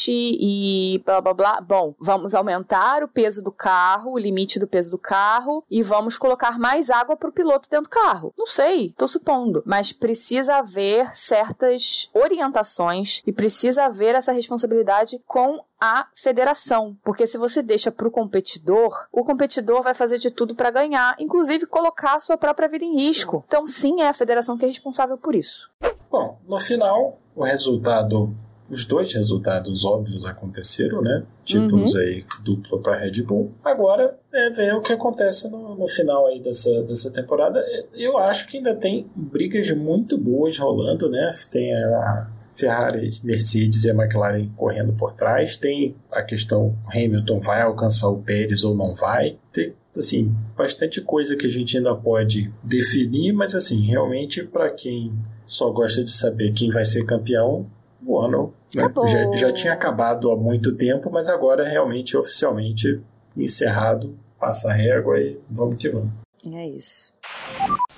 e 0.09 1.02
blá 1.04 1.20
blá 1.20 1.34
blá. 1.34 1.61
Bom, 1.61 1.94
vamos 1.98 2.34
aumentar 2.34 3.02
o 3.02 3.09
peso 3.09 3.42
do 3.42 3.50
carro, 3.50 4.12
o 4.12 4.18
limite 4.18 4.59
do 4.59 4.66
peso 4.66 4.90
do 4.90 4.98
carro 4.98 5.64
e 5.70 5.82
vamos 5.82 6.16
colocar 6.16 6.59
mais 6.59 6.90
água 6.90 7.16
para 7.16 7.28
o 7.28 7.32
piloto 7.32 7.68
dentro 7.70 7.84
do 7.84 7.90
carro. 7.90 8.32
Não 8.36 8.46
sei, 8.46 8.94
tô 8.96 9.09
supondo, 9.09 9.62
mas 9.66 9.92
precisa 9.92 10.56
haver 10.56 11.14
certas 11.14 12.11
orientações 12.14 13.22
e 13.26 13.32
precisa 13.32 13.84
haver 13.84 14.14
essa 14.14 14.32
responsabilidade 14.32 15.20
com 15.26 15.62
a 15.80 16.09
federação, 16.14 16.96
porque 17.04 17.26
se 17.26 17.38
você 17.38 17.62
deixa 17.62 17.92
para 17.92 18.09
o 18.09 18.11
competidor, 18.11 19.06
o 19.12 19.24
competidor 19.24 19.80
vai 19.82 19.94
fazer 19.94 20.18
de 20.18 20.30
tudo 20.30 20.54
para 20.54 20.70
ganhar, 20.70 21.14
inclusive 21.18 21.66
colocar 21.66 22.16
a 22.16 22.20
sua 22.20 22.36
própria 22.36 22.68
vida 22.68 22.84
em 22.84 22.96
risco. 22.96 23.44
Então, 23.46 23.66
sim, 23.66 24.00
é 24.00 24.09
a 24.09 24.14
federação 24.14 24.59
que 24.59 24.64
é 24.64 24.68
responsável 24.68 25.16
por 25.16 25.34
isso. 25.36 25.70
Bom, 26.11 26.38
no 26.48 26.59
final, 26.59 27.18
o 27.36 27.44
resultado, 27.44 28.34
os 28.70 28.84
dois 28.84 29.12
resultados 29.12 29.84
óbvios 29.84 30.26
aconteceram, 30.26 31.00
né? 31.00 31.24
Títulos 31.45 31.95
uhum. 31.95 32.00
aí 32.00 32.24
duplo 32.42 32.80
para 32.80 32.96
Red 32.96 33.22
Bull. 33.22 33.53
Agora 33.64 34.18
é 34.32 34.50
ver 34.50 34.74
o 34.74 34.82
que 34.82 34.92
acontece 34.92 35.49
no, 35.49 35.74
no, 35.74 35.88
final 35.88 36.26
aí 36.26 36.40
dessa, 36.40 36.82
dessa 36.82 37.11
temporada. 37.11 37.64
Eu 37.95 38.18
acho 38.18 38.46
que 38.46 38.58
ainda 38.58 38.74
tem 38.74 39.07
brigas 39.14 39.70
muito 39.70 40.18
boas 40.18 40.58
rolando, 40.58 41.08
né? 41.08 41.34
Tem 41.50 41.74
a 41.74 42.28
Ferrari, 42.54 43.18
Mercedes 43.22 43.84
e 43.84 43.90
a 43.90 43.95
McLaren 43.95 44.49
correndo 44.57 44.92
por 44.92 45.12
trás. 45.12 45.57
Tem 45.57 45.95
a 46.11 46.22
questão 46.22 46.76
Hamilton 46.92 47.40
vai 47.40 47.62
alcançar 47.62 48.08
o 48.08 48.20
Pérez 48.20 48.64
ou 48.64 48.74
não 48.74 48.95
vai. 48.95 49.38
Tem 49.53 49.72
assim 49.96 50.34
bastante 50.57 51.00
coisa 51.00 51.36
que 51.36 51.46
a 51.46 51.50
gente 51.50 51.76
ainda 51.76 51.95
pode 51.95 52.53
definir, 52.62 53.32
mas 53.32 53.54
assim 53.54 53.80
realmente 53.86 54.42
para 54.42 54.70
quem 54.70 55.12
só 55.46 55.70
gosta 55.70 56.04
de 56.04 56.11
saber 56.11 56.53
quem 56.53 56.70
vai 56.70 56.84
ser 56.84 57.04
campeão, 57.04 57.66
o 58.09 58.18
ano 58.18 58.55
né, 58.75 58.91
já, 59.07 59.37
já 59.37 59.53
tinha 59.53 59.72
acabado 59.75 60.30
há 60.30 60.37
muito 60.37 60.75
tempo, 60.75 61.11
mas 61.11 61.29
agora 61.29 61.68
realmente 61.68 62.17
oficialmente 62.17 63.01
encerrado. 63.37 64.18
Passa 64.41 64.71
a 64.71 64.72
régua 64.72 65.18
e 65.18 65.39
vamos 65.51 65.76
que 65.76 65.91
vamos. 65.91 66.11
É 66.47 66.67
isso. 66.67 67.13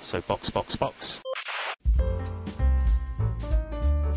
So 0.01 0.21
box, 0.27 0.49
box, 0.49 0.75
box. 0.75 1.21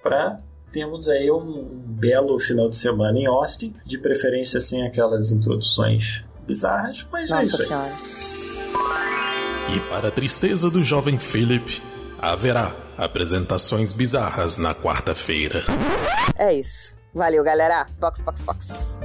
Para 0.03 0.39
temos 0.71 1.07
aí 1.07 1.29
um 1.31 1.67
belo 1.73 2.39
final 2.39 2.69
de 2.69 2.75
semana 2.75 3.17
em 3.17 3.25
Austin, 3.25 3.73
de 3.85 3.97
preferência 3.97 4.61
sem 4.61 4.85
aquelas 4.85 5.31
introduções 5.31 6.23
bizarras, 6.45 7.05
mas 7.11 7.29
Nossa 7.29 7.43
é 7.43 7.45
isso 7.45 7.65
senhora. 7.65 7.89
E 9.75 9.79
para 9.89 10.07
a 10.07 10.11
tristeza 10.11 10.69
do 10.69 10.81
jovem 10.81 11.17
Philip, 11.17 11.81
haverá 12.17 12.75
apresentações 12.97 13.93
bizarras 13.93 14.57
na 14.57 14.73
quarta-feira. 14.73 15.63
É 16.37 16.53
isso. 16.53 16.97
Valeu, 17.13 17.43
galera. 17.43 17.85
Box, 17.99 18.21
box, 18.21 18.41
box. 18.41 18.99